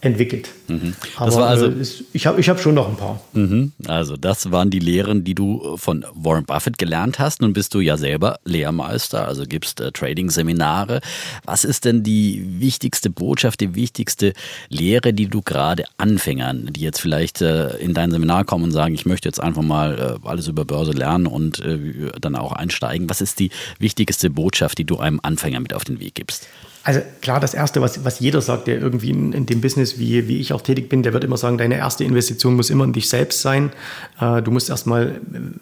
entwickelt. 0.00 0.50
Mhm. 0.68 0.94
Aber 1.16 1.48
also, 1.48 1.66
äh, 1.66 1.84
ich 2.12 2.26
habe 2.26 2.40
ich 2.40 2.48
hab 2.48 2.60
schon 2.60 2.74
noch 2.74 2.88
ein 2.88 2.96
paar. 2.96 3.20
Mhm. 3.32 3.72
Also 3.86 4.16
das 4.16 4.52
waren 4.52 4.70
die 4.70 4.78
Lehren, 4.78 5.24
die 5.24 5.34
du 5.34 5.76
von 5.76 6.04
Warren 6.14 6.44
Buffett 6.44 6.78
gelernt 6.78 7.18
hast. 7.18 7.40
Nun 7.40 7.52
bist 7.52 7.74
du 7.74 7.80
ja 7.80 7.96
selber 7.96 8.38
Lehrmeister, 8.44 9.26
also 9.26 9.44
gibst 9.44 9.80
äh, 9.80 9.90
Trading-Seminare. 9.90 11.00
Was 11.44 11.64
ist 11.64 11.84
denn 11.84 12.04
die 12.04 12.60
wichtigste 12.60 13.10
Botschaft, 13.10 13.60
die 13.60 13.74
wichtigste 13.74 14.34
Lehre, 14.68 15.12
die 15.12 15.26
du 15.26 15.42
gerade 15.42 15.84
Anfängern, 15.96 16.70
die 16.72 16.80
jetzt 16.80 17.00
vielleicht 17.00 17.42
äh, 17.42 17.76
in 17.78 17.92
dein 17.92 18.10
Seminar 18.10 18.44
kommen 18.44 18.64
und 18.64 18.72
sagen, 18.72 18.94
ich 18.94 19.06
möchte 19.06 19.28
jetzt 19.28 19.40
einfach 19.40 19.62
mal 19.62 20.18
äh, 20.22 20.28
alles 20.28 20.46
über 20.46 20.64
Börse 20.64 20.92
lernen 20.92 21.26
und 21.26 21.58
äh, 21.58 22.12
dann 22.20 22.36
auch 22.36 22.52
einsteigen. 22.52 23.10
Was 23.10 23.20
ist 23.20 23.40
die 23.40 23.50
wichtigste 23.80 24.30
Botschaft, 24.30 24.78
die 24.78 24.84
du 24.84 24.98
einem 24.98 25.18
Anfänger 25.22 25.58
mit 25.58 25.74
auf 25.74 25.84
den 25.84 25.98
Weg 25.98 26.14
gibst? 26.14 26.46
Also 26.88 27.02
klar, 27.20 27.38
das 27.38 27.52
Erste, 27.52 27.82
was, 27.82 28.02
was 28.06 28.18
jeder 28.18 28.40
sagt, 28.40 28.66
der 28.66 28.80
irgendwie 28.80 29.10
in, 29.10 29.34
in, 29.34 29.44
dem 29.44 29.60
Business, 29.60 29.98
wie, 29.98 30.26
wie 30.26 30.38
ich 30.38 30.54
auch 30.54 30.62
tätig 30.62 30.88
bin, 30.88 31.02
der 31.02 31.12
wird 31.12 31.22
immer 31.22 31.36
sagen, 31.36 31.58
deine 31.58 31.76
erste 31.76 32.02
Investition 32.02 32.56
muss 32.56 32.70
immer 32.70 32.84
in 32.84 32.94
dich 32.94 33.10
selbst 33.10 33.42
sein. 33.42 33.72
Äh, 34.18 34.40
du 34.40 34.50
musst 34.50 34.70
erstmal 34.70 35.08
äh, 35.08 35.12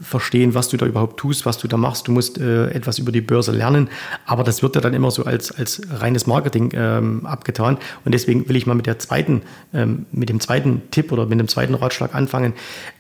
verstehen, 0.01 0.55
was 0.55 0.69
du 0.69 0.77
da 0.77 0.87
überhaupt 0.87 1.19
tust, 1.19 1.45
was 1.45 1.59
du 1.59 1.67
da 1.67 1.79
machst. 1.79 2.07
Du 2.07 2.12
musst 2.12 2.39
äh, 2.39 2.69
etwas 2.71 3.01
über 3.01 3.11
die 3.11 3.23
Börse 3.23 3.51
lernen. 3.51 3.89
Aber 4.25 4.45
das 4.45 4.62
wird 4.62 4.77
ja 4.77 4.81
dann 4.81 4.95
immer 4.95 5.11
so 5.11 5.25
als, 5.25 5.51
als 5.51 5.83
reines 5.91 6.29
Marketing 6.29 6.71
ähm, 6.75 7.27
abgetan. 7.27 7.79
Und 8.05 8.12
deswegen 8.15 8.49
will 8.49 8.55
ich 8.55 8.69
mal 8.69 8.75
mit 8.75 8.87
der 8.87 9.01
zweiten, 9.01 9.43
ähm, 9.75 10.07
mit 10.12 10.29
dem 10.29 10.39
zweiten 10.39 10.83
Tipp 10.93 11.11
oder 11.11 11.27
mit 11.27 11.41
dem 11.41 11.49
zweiten 11.49 11.75
Ratschlag 11.75 12.15
anfangen. 12.15 12.53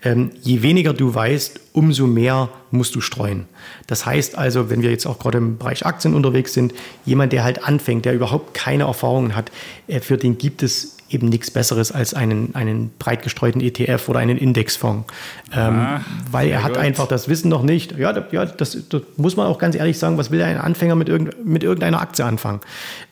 Ähm, 0.02 0.32
je 0.42 0.62
weniger 0.62 0.94
du 0.94 1.14
weißt, 1.14 1.60
umso 1.76 2.06
mehr 2.06 2.48
musst 2.70 2.94
du 2.94 3.02
streuen. 3.02 3.44
Das 3.86 4.06
heißt 4.06 4.38
also, 4.38 4.70
wenn 4.70 4.80
wir 4.80 4.90
jetzt 4.90 5.04
auch 5.04 5.18
gerade 5.18 5.36
im 5.38 5.58
Bereich 5.58 5.84
Aktien 5.84 6.14
unterwegs 6.14 6.54
sind, 6.54 6.72
jemand, 7.04 7.34
der 7.34 7.44
halt 7.44 7.62
anfängt, 7.62 8.06
der 8.06 8.14
überhaupt 8.14 8.54
keine 8.54 8.84
Erfahrungen 8.84 9.36
hat, 9.36 9.52
äh, 9.86 10.00
für 10.00 10.16
den 10.16 10.38
gibt 10.38 10.62
es 10.62 10.96
eben 11.10 11.28
nichts 11.28 11.50
Besseres 11.50 11.92
als 11.92 12.14
einen, 12.14 12.54
einen 12.54 12.90
breit 12.98 13.22
gestreuten 13.22 13.60
ETF 13.60 14.08
oder 14.08 14.20
einen 14.20 14.38
Indexfonds. 14.38 15.12
Ähm, 15.52 15.74
ah, 15.74 16.00
weil 16.30 16.48
er 16.48 16.64
hat 16.64 16.72
gut. 16.72 16.82
einfach 16.82 17.06
das 17.06 17.28
Wissen 17.28 17.50
noch 17.50 17.62
nicht. 17.62 17.96
Ja, 17.98 18.12
ja 18.32 18.46
das, 18.46 18.78
das, 18.88 19.02
muss 19.18 19.36
man 19.36 19.46
auch 19.46 19.58
ganz 19.58 19.76
ehrlich 19.76 19.98
sagen, 19.98 20.16
was 20.16 20.30
will 20.30 20.42
ein 20.42 20.56
Anfänger 20.56 20.94
mit, 20.94 21.10
irgend, 21.10 21.44
mit 21.44 21.62
irgendeiner 21.62 22.00
Aktie 22.00 22.24
anfangen? 22.24 22.60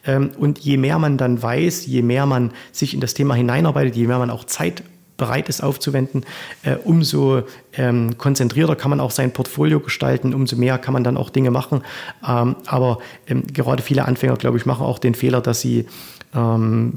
Ähm, 0.07 0.31
und 0.39 0.61
je 0.61 0.79
mehr 0.79 0.99
man 0.99 1.19
dann 1.19 1.41
weiß, 1.43 1.85
je 1.85 2.01
mehr 2.01 2.25
man 2.25 2.53
sich 2.73 2.95
in 2.95 3.01
das 3.01 3.13
Thema 3.13 3.35
hineinarbeitet, 3.35 3.95
je 3.95 4.07
mehr 4.07 4.19
man 4.19 4.31
auch 4.31 4.45
Zeit 4.45 4.83
bereit 5.17 5.49
ist 5.49 5.63
aufzuwenden, 5.63 6.25
äh, 6.63 6.77
umso 6.77 7.43
ähm, 7.73 8.19
konzentrierter 8.19 8.77
kann 8.77 8.91
man 8.91 9.01
auch 9.01 9.11
sein 9.11 9.33
Portfolio 9.33 9.81
gestalten, 9.81 10.35
umso 10.35 10.57
mehr 10.57 10.79
kann 10.79 10.93
man 10.93 11.05
dann 11.05 11.17
auch 11.17 11.31
Dinge 11.31 11.51
machen. 11.51 11.83
Ähm, 12.27 12.57
aber 12.67 12.99
ähm, 13.27 13.45
gerade 13.47 13.83
viele 13.83 14.05
Anfänger, 14.05 14.37
glaube 14.37 14.57
ich, 14.57 14.67
machen 14.67 14.85
auch 14.85 14.99
den 14.99 15.15
Fehler, 15.15 15.41
dass 15.41 15.61
sie 15.61 15.87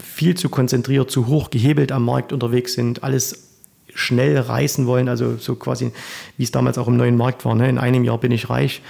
viel 0.03 0.33
zu 0.33 0.49
konzentriert, 0.49 1.11
zu 1.11 1.27
hoch 1.27 1.51
gehebelt 1.51 1.91
am 1.91 2.05
Markt 2.05 2.33
unterwegs 2.33 2.73
sind, 2.73 3.03
alles 3.03 3.47
schnell 3.93 4.37
reißen 4.37 4.85
wollen, 4.85 5.09
also 5.09 5.37
so 5.37 5.55
quasi, 5.55 5.91
wie 6.37 6.43
es 6.43 6.51
damals 6.51 6.77
auch 6.77 6.87
im 6.87 6.97
neuen 6.97 7.17
Markt 7.17 7.45
war, 7.45 7.55
ne? 7.55 7.69
in 7.69 7.77
einem 7.77 8.03
Jahr 8.03 8.17
bin 8.17 8.31
ich 8.31 8.49
reich. 8.49 8.81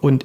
Und 0.00 0.24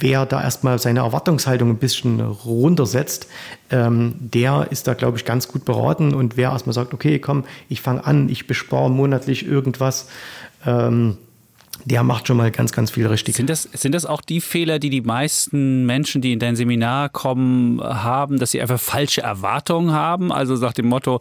wer 0.00 0.26
da 0.26 0.42
erstmal 0.42 0.78
seine 0.78 1.00
Erwartungshaltung 1.00 1.70
ein 1.70 1.78
bisschen 1.78 2.20
runtersetzt, 2.20 3.28
ähm, 3.70 4.14
der 4.18 4.68
ist 4.70 4.86
da, 4.86 4.94
glaube 4.94 5.18
ich, 5.18 5.24
ganz 5.24 5.48
gut 5.48 5.64
beraten. 5.64 6.14
Und 6.14 6.36
wer 6.36 6.50
erstmal 6.50 6.74
sagt, 6.74 6.94
okay, 6.94 7.18
komm, 7.18 7.44
ich 7.68 7.80
fange 7.80 8.04
an, 8.04 8.28
ich 8.28 8.46
bespare 8.46 8.90
monatlich 8.90 9.46
irgendwas, 9.46 10.08
ähm, 10.66 11.18
der 11.84 12.02
macht 12.02 12.26
schon 12.26 12.36
mal 12.36 12.50
ganz, 12.50 12.72
ganz 12.72 12.90
viel 12.90 13.06
richtig. 13.06 13.36
Sind 13.36 13.50
das, 13.50 13.62
sind 13.72 13.94
das 13.94 14.06
auch 14.06 14.20
die 14.20 14.40
Fehler, 14.40 14.78
die 14.78 14.90
die 14.90 15.02
meisten 15.02 15.84
Menschen, 15.84 16.22
die 16.22 16.32
in 16.32 16.38
dein 16.38 16.56
Seminar 16.56 17.08
kommen, 17.08 17.80
haben, 17.82 18.38
dass 18.38 18.52
sie 18.52 18.60
einfach 18.60 18.80
falsche 18.80 19.22
Erwartungen 19.22 19.92
haben? 19.92 20.32
Also 20.32 20.54
nach 20.56 20.72
dem 20.72 20.86
Motto, 20.86 21.20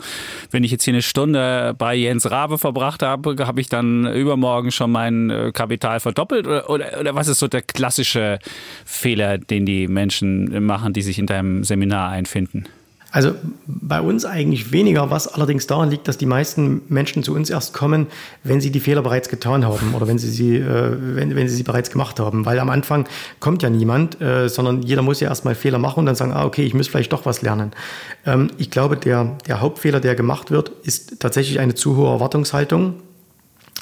wenn 0.51 0.63
ich 0.63 0.71
jetzt 0.71 0.83
hier 0.83 0.93
eine 0.93 1.01
Stunde 1.01 1.75
bei 1.77 1.95
Jens 1.95 2.29
Rabe 2.29 2.57
verbracht 2.57 3.03
habe, 3.03 3.35
habe 3.45 3.61
ich 3.61 3.67
dann 3.67 4.05
übermorgen 4.13 4.71
schon 4.71 4.91
mein 4.91 5.29
äh, 5.29 5.51
Kapital 5.53 5.99
verdoppelt? 5.99 6.47
Oder, 6.47 6.69
oder, 6.69 6.99
oder 6.99 7.15
was 7.15 7.27
ist 7.27 7.39
so 7.39 7.47
der 7.47 7.61
klassische 7.61 8.39
Fehler, 8.85 9.37
den 9.37 9.65
die 9.65 9.87
Menschen 9.87 10.65
machen, 10.65 10.93
die 10.93 11.01
sich 11.01 11.19
in 11.19 11.27
deinem 11.27 11.63
Seminar 11.63 12.09
einfinden? 12.09 12.67
Also 13.13 13.35
bei 13.67 14.01
uns 14.01 14.25
eigentlich 14.25 14.71
weniger, 14.71 15.11
was 15.11 15.27
allerdings 15.27 15.67
daran 15.67 15.91
liegt, 15.91 16.07
dass 16.07 16.17
die 16.17 16.25
meisten 16.25 16.81
Menschen 16.89 17.21
zu 17.21 17.35
uns 17.35 17.51
erst 17.51 17.71
kommen, 17.71 18.07
wenn 18.43 18.59
sie 18.59 18.71
die 18.71 18.79
Fehler 18.79 19.03
bereits 19.03 19.29
getan 19.29 19.63
haben 19.63 19.93
oder 19.93 20.07
wenn 20.07 20.17
sie 20.17 20.31
sie, 20.31 20.55
äh, 20.55 20.97
wenn, 20.99 21.35
wenn 21.35 21.47
sie, 21.47 21.55
sie 21.55 21.61
bereits 21.61 21.91
gemacht 21.91 22.19
haben. 22.19 22.43
Weil 22.47 22.57
am 22.57 22.71
Anfang 22.71 23.07
kommt 23.39 23.61
ja 23.61 23.69
niemand, 23.69 24.19
äh, 24.19 24.49
sondern 24.49 24.81
jeder 24.81 25.03
muss 25.03 25.19
ja 25.19 25.29
erstmal 25.29 25.53
Fehler 25.53 25.77
machen 25.77 25.99
und 25.99 26.05
dann 26.07 26.15
sagen, 26.15 26.33
ah, 26.33 26.43
okay, 26.43 26.63
ich 26.63 26.73
muss 26.73 26.87
vielleicht 26.87 27.13
doch 27.13 27.27
was 27.27 27.43
lernen. 27.43 27.73
Ähm, 28.25 28.49
ich 28.57 28.71
glaube, 28.71 28.97
der, 28.97 29.37
der 29.47 29.61
Hauptfehler, 29.61 29.99
der 29.99 30.15
gemacht 30.15 30.49
wird, 30.49 30.69
ist 30.81 31.19
tatsächlich 31.19 31.59
eine 31.59 31.75
zu 31.75 31.95
hohe 31.95 32.09
Erwartungshaltung. 32.09 32.95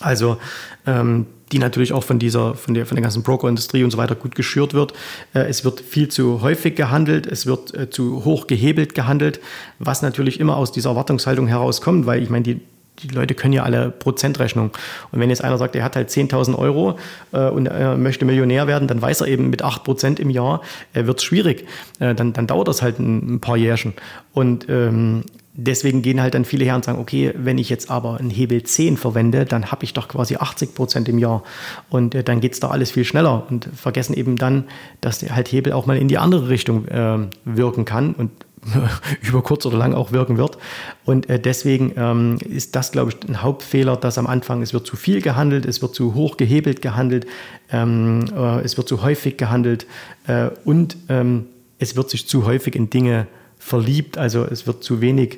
Also 0.02 0.38
ähm, 0.86 1.26
die 1.52 1.60
natürlich 1.60 1.94
auch 1.94 2.04
von 2.04 2.20
dieser, 2.20 2.56
von 2.56 2.74
der, 2.74 2.86
von 2.86 2.96
der 2.96 3.02
ganzen 3.02 3.24
Brokerindustrie 3.24 3.84
und 3.84 3.92
so 3.92 3.98
weiter 3.98 4.16
gut 4.16 4.36
geschürt 4.36 4.74
wird. 4.74 4.94
Äh, 5.34 5.42
es 5.42 5.66
wird 5.66 5.82
viel 5.82 6.08
zu 6.08 6.42
häufig 6.42 6.76
gehandelt, 6.76 7.28
es 7.28 7.46
wird 7.46 7.74
äh, 7.74 7.90
zu 7.90 8.24
hoch 8.26 8.48
gehebelt 8.48 8.96
gehandelt, 8.96 9.40
was 9.80 10.02
natürlich 10.02 10.40
immer 10.40 10.58
aus 10.58 10.72
dieser 10.72 10.92
Erwartungshaltung 10.92 11.48
herauskommt, 11.48 12.06
weil 12.06 12.24
ich 12.24 12.30
meine, 12.30 12.44
die, 12.44 12.62
die 13.04 13.10
Leute 13.10 13.34
können 13.34 13.54
ja 13.54 13.64
alle 13.64 13.90
Prozentrechnung. 13.90 14.72
Und 15.12 15.20
wenn 15.20 15.30
jetzt 15.30 15.44
einer 15.44 15.58
sagt, 15.58 15.76
er 15.76 15.84
hat 15.84 15.96
halt 15.96 16.10
10.000 16.10 16.58
Euro 16.58 16.98
äh, 17.32 17.50
und 17.50 17.66
er 17.66 17.98
möchte 17.98 18.26
Millionär 18.26 18.68
werden, 18.68 18.88
dann 18.88 19.02
weiß 19.02 19.22
er 19.22 19.28
eben 19.28 19.50
mit 19.50 19.62
8 19.62 19.84
Prozent 19.84 20.20
im 20.20 20.30
Jahr 20.30 20.62
äh, 20.94 21.06
wird 21.06 21.20
es 21.20 21.24
schwierig. 21.24 21.68
Äh, 22.00 22.16
dann, 22.16 22.34
dann 22.34 22.48
dauert 22.48 22.68
das 22.68 22.82
halt 22.82 23.00
ein, 23.00 23.36
ein 23.36 23.40
paar 23.42 23.58
Jährchen. 23.58 23.94
Und 24.34 24.68
ähm, 24.70 25.24
deswegen 25.54 26.02
gehen 26.02 26.22
halt 26.22 26.34
dann 26.34 26.46
viele 26.46 26.66
her 26.66 26.76
und 26.76 26.86
sagen, 26.86 27.00
okay, 27.00 27.34
wenn 27.36 27.58
ich 27.58 27.70
jetzt 27.70 27.90
aber 27.92 28.18
einen 28.18 28.30
Hebel 28.30 28.64
10 28.64 28.98
verwende, 28.98 29.46
dann 29.46 29.72
habe 29.72 29.84
ich 29.84 29.94
doch 29.94 30.08
quasi 30.08 30.38
80 30.38 30.74
Prozent 30.74 31.10
im 31.10 31.20
Jahr. 31.20 31.44
Und 31.90 32.16
äh, 32.16 32.24
dann 32.24 32.40
geht 32.40 32.54
es 32.54 32.60
da 32.60 32.70
alles 32.70 32.92
viel 32.92 33.06
schneller 33.06 33.46
und 33.50 33.70
vergessen 33.76 34.14
eben 34.14 34.38
dann, 34.38 34.66
dass 35.02 35.20
der 35.20 35.36
halt 35.36 35.52
Hebel 35.52 35.74
auch 35.74 35.86
mal 35.86 35.98
in 35.98 36.08
die 36.08 36.18
andere 36.18 36.50
Richtung 36.50 36.88
äh, 36.88 37.18
wirken 37.46 37.86
kann 37.86 38.14
und 38.14 38.32
über 39.22 39.42
kurz 39.42 39.66
oder 39.66 39.78
lang 39.78 39.94
auch 39.94 40.12
wirken 40.12 40.38
wird. 40.38 40.58
Und 41.04 41.30
äh, 41.30 41.40
deswegen 41.40 41.94
ähm, 41.98 42.38
ist 42.48 42.76
das, 42.76 42.92
glaube 42.92 43.12
ich, 43.12 43.28
ein 43.28 43.42
Hauptfehler, 43.42 43.98
dass 43.98 44.18
am 44.18 44.28
Anfang 44.28 44.62
es 44.62 44.74
wird 44.74 44.86
zu 44.86 44.96
viel 44.96 45.22
gehandelt, 45.22 45.66
es 45.66 45.82
wird 45.82 45.96
zu 45.96 46.14
hoch 46.14 46.38
gehebelt 46.38 46.82
gehandelt, 46.82 47.26
ähm, 47.72 48.26
äh, 48.36 48.62
es 48.62 48.78
wird 48.78 48.88
zu 48.88 49.02
häufig 49.02 49.38
gehandelt 49.38 49.88
äh, 50.28 50.50
und 50.64 50.96
ähm, 51.10 51.48
es 51.80 51.96
wird 51.96 52.12
sich 52.12 52.28
zu 52.28 52.46
häufig 52.46 52.76
in 52.76 52.92
Dinge 52.92 53.26
verliebt. 53.62 54.18
Also 54.18 54.44
es 54.44 54.68
wird 54.68 54.84
zu 54.84 55.00
wenig, 55.00 55.38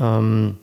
ähm, 0.00 0.54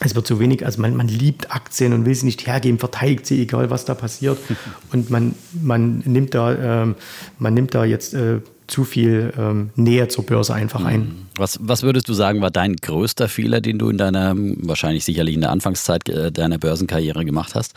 es 0.00 0.14
wird 0.14 0.26
zu 0.26 0.40
wenig, 0.40 0.66
also 0.66 0.80
man, 0.80 0.96
man 0.96 1.08
liebt 1.08 1.54
Aktien 1.54 1.92
und 1.92 2.04
will 2.04 2.14
sie 2.14 2.26
nicht 2.26 2.46
hergeben, 2.46 2.78
verteidigt 2.78 3.26
sie, 3.26 3.40
egal 3.40 3.70
was 3.70 3.84
da 3.84 3.94
passiert. 3.94 4.38
Und 4.92 5.10
man, 5.10 5.34
man 5.52 6.02
nimmt 6.04 6.34
da, 6.34 6.82
ähm, 6.82 6.94
man 7.38 7.54
nimmt 7.54 7.74
da 7.74 7.84
jetzt 7.84 8.14
äh, 8.14 8.40
zu 8.66 8.84
viel 8.84 9.32
ähm, 9.38 9.70
Nähe 9.76 10.08
zur 10.08 10.24
Börse 10.24 10.54
einfach 10.54 10.84
ein. 10.84 11.00
Mhm. 11.00 11.26
Was, 11.36 11.58
was 11.60 11.82
würdest 11.82 12.08
du 12.08 12.14
sagen, 12.14 12.40
war 12.40 12.50
dein 12.50 12.76
größter 12.76 13.28
Fehler, 13.28 13.60
den 13.60 13.78
du 13.78 13.90
in 13.90 13.98
deiner, 13.98 14.34
wahrscheinlich 14.36 15.04
sicherlich 15.04 15.34
in 15.34 15.42
der 15.42 15.50
Anfangszeit 15.50 16.08
äh, 16.08 16.32
deiner 16.32 16.58
Börsenkarriere 16.58 17.24
gemacht 17.24 17.54
hast? 17.54 17.74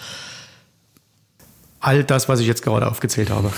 All 1.83 2.03
das, 2.03 2.29
was 2.29 2.39
ich 2.39 2.47
jetzt 2.47 2.63
gerade 2.63 2.89
aufgezählt 2.89 3.29
habe. 3.29 3.51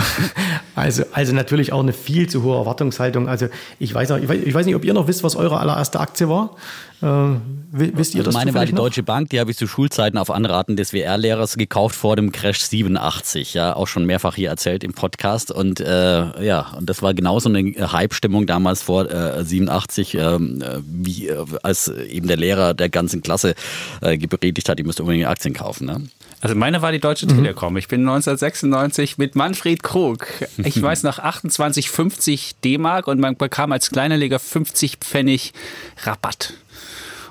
also, 0.74 1.02
also 1.12 1.32
natürlich 1.32 1.72
auch 1.72 1.80
eine 1.80 1.94
viel 1.94 2.28
zu 2.28 2.42
hohe 2.42 2.58
Erwartungshaltung. 2.58 3.26
Also 3.26 3.48
ich 3.78 3.94
weiß, 3.94 4.10
auch, 4.10 4.18
ich 4.18 4.28
weiß, 4.28 4.38
ich 4.44 4.52
weiß 4.52 4.66
nicht, 4.66 4.74
ob 4.74 4.84
ihr 4.84 4.92
noch 4.92 5.08
wisst, 5.08 5.24
was 5.24 5.34
eure 5.34 5.58
allererste 5.58 5.98
Aktie 5.98 6.28
war. 6.28 6.56
Äh, 7.00 7.36
wisst 7.72 8.14
ihr 8.14 8.20
also 8.20 8.28
das? 8.28 8.34
Meine 8.34 8.52
war 8.52 8.66
die 8.66 8.72
noch? 8.72 8.82
Deutsche 8.82 9.02
Bank, 9.02 9.30
die 9.30 9.40
habe 9.40 9.50
ich 9.50 9.56
zu 9.56 9.66
Schulzeiten 9.66 10.18
auf 10.18 10.30
Anraten 10.30 10.76
des 10.76 10.92
WR-Lehrers 10.92 11.56
gekauft 11.56 11.96
vor 11.96 12.16
dem 12.16 12.32
Crash 12.32 12.60
87. 12.60 13.54
Ja, 13.54 13.74
auch 13.74 13.86
schon 13.86 14.04
mehrfach 14.04 14.34
hier 14.34 14.50
erzählt 14.50 14.84
im 14.84 14.92
Podcast. 14.92 15.50
Und 15.50 15.80
äh, 15.80 16.44
ja, 16.44 16.74
und 16.76 16.90
das 16.90 17.00
war 17.00 17.14
genauso 17.14 17.48
eine 17.48 17.92
Hype-Stimmung 17.92 18.46
damals 18.46 18.82
vor 18.82 19.10
äh, 19.10 19.42
87, 19.42 20.14
ähm, 20.14 20.60
äh, 20.60 20.80
wie 20.86 21.28
äh, 21.28 21.44
als 21.62 21.88
eben 21.88 22.28
der 22.28 22.36
Lehrer 22.36 22.74
der 22.74 22.90
ganzen 22.90 23.22
Klasse 23.22 23.54
äh, 24.02 24.18
gepredigt 24.18 24.68
hat, 24.68 24.78
ihr 24.78 24.84
müsst 24.84 25.00
unbedingt 25.00 25.26
Aktien 25.26 25.54
kaufen. 25.54 25.86
Ne? 25.86 26.02
Also 26.44 26.56
meine 26.56 26.82
war 26.82 26.92
die 26.92 27.00
Deutsche 27.00 27.24
mhm. 27.24 27.36
Telekom. 27.36 27.74
Ich 27.78 27.88
bin 27.88 28.02
1996 28.02 29.16
mit 29.16 29.34
Manfred 29.34 29.82
Krug. 29.82 30.26
Ich 30.58 30.80
weiß 30.82 31.02
noch 31.02 31.18
28,50 31.18 32.56
D-Mark 32.62 33.08
und 33.08 33.18
man 33.18 33.34
bekam 33.34 33.72
als 33.72 33.90
Kleinanleger 33.90 34.38
50 34.38 34.98
Pfennig 34.98 35.54
Rabatt. 36.02 36.52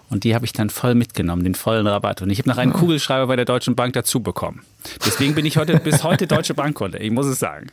Und 0.10 0.24
die 0.24 0.34
habe 0.34 0.46
ich 0.46 0.54
dann 0.54 0.72
voll 0.72 0.96
mitgenommen, 0.96 1.44
den 1.44 1.54
vollen 1.54 1.86
Rabatt. 1.86 2.24
Und 2.24 2.32
ich 2.32 2.40
habe 2.40 2.50
noch 2.50 2.58
einen 2.58 2.74
Kugelschreiber 2.74 3.28
bei 3.28 3.36
der 3.36 3.46
Deutschen 3.46 3.76
Bank 3.76 3.94
dazu 3.94 4.22
bekommen. 4.22 4.64
Deswegen 5.06 5.36
bin 5.36 5.46
ich 5.46 5.58
heute 5.58 5.80
bis 5.80 6.04
heute 6.04 6.26
Deutsche 6.26 6.56
Bankkunde. 6.56 6.98
Ich 6.98 7.12
muss 7.12 7.28
es 7.28 7.38
sagen. 7.38 7.68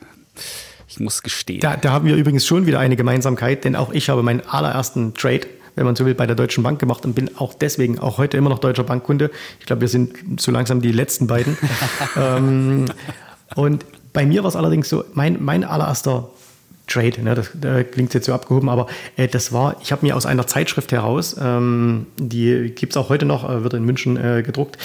Ich 0.88 1.00
muss 1.00 1.22
gestehen. 1.22 1.60
Da, 1.60 1.78
da 1.78 1.90
haben 1.90 2.04
wir 2.04 2.16
übrigens 2.16 2.44
schon 2.44 2.66
wieder 2.66 2.80
eine 2.80 2.96
Gemeinsamkeit, 2.96 3.64
denn 3.64 3.76
auch 3.76 3.92
ich 3.92 4.10
habe 4.10 4.22
meinen 4.22 4.42
allerersten 4.42 5.14
Trade 5.14 5.46
wenn 5.80 5.86
man 5.86 5.96
so 5.96 6.04
will, 6.04 6.14
bei 6.14 6.26
der 6.26 6.36
Deutschen 6.36 6.62
Bank 6.62 6.78
gemacht 6.78 7.06
und 7.06 7.14
bin 7.14 7.38
auch 7.38 7.54
deswegen 7.54 7.98
auch 7.98 8.18
heute 8.18 8.36
immer 8.36 8.50
noch 8.50 8.58
deutscher 8.58 8.84
Bankkunde. 8.84 9.30
Ich 9.60 9.66
glaube, 9.66 9.80
wir 9.80 9.88
sind 9.88 10.12
so 10.38 10.52
langsam 10.52 10.82
die 10.82 10.92
letzten 10.92 11.26
beiden. 11.26 11.56
ähm, 12.16 12.84
und 13.56 13.86
bei 14.12 14.26
mir 14.26 14.42
war 14.42 14.48
es 14.50 14.56
allerdings 14.56 14.90
so, 14.90 15.04
mein, 15.14 15.42
mein 15.42 15.64
allererster 15.64 16.28
Trade, 16.90 17.22
ne, 17.22 17.34
das, 17.34 17.50
das 17.54 17.84
klingt 17.92 18.12
jetzt 18.14 18.26
so 18.26 18.34
abgehoben, 18.34 18.68
aber 18.68 18.86
äh, 19.16 19.28
das 19.28 19.52
war, 19.52 19.76
ich 19.82 19.92
habe 19.92 20.04
mir 20.04 20.16
aus 20.16 20.26
einer 20.26 20.46
Zeitschrift 20.46 20.92
heraus, 20.92 21.36
ähm, 21.40 22.06
die 22.18 22.72
gibt 22.74 22.92
es 22.92 22.96
auch 22.96 23.08
heute 23.08 23.26
noch, 23.26 23.48
äh, 23.48 23.62
wird 23.62 23.74
in 23.74 23.84
München 23.84 24.16
äh, 24.16 24.42
gedruckt, 24.42 24.76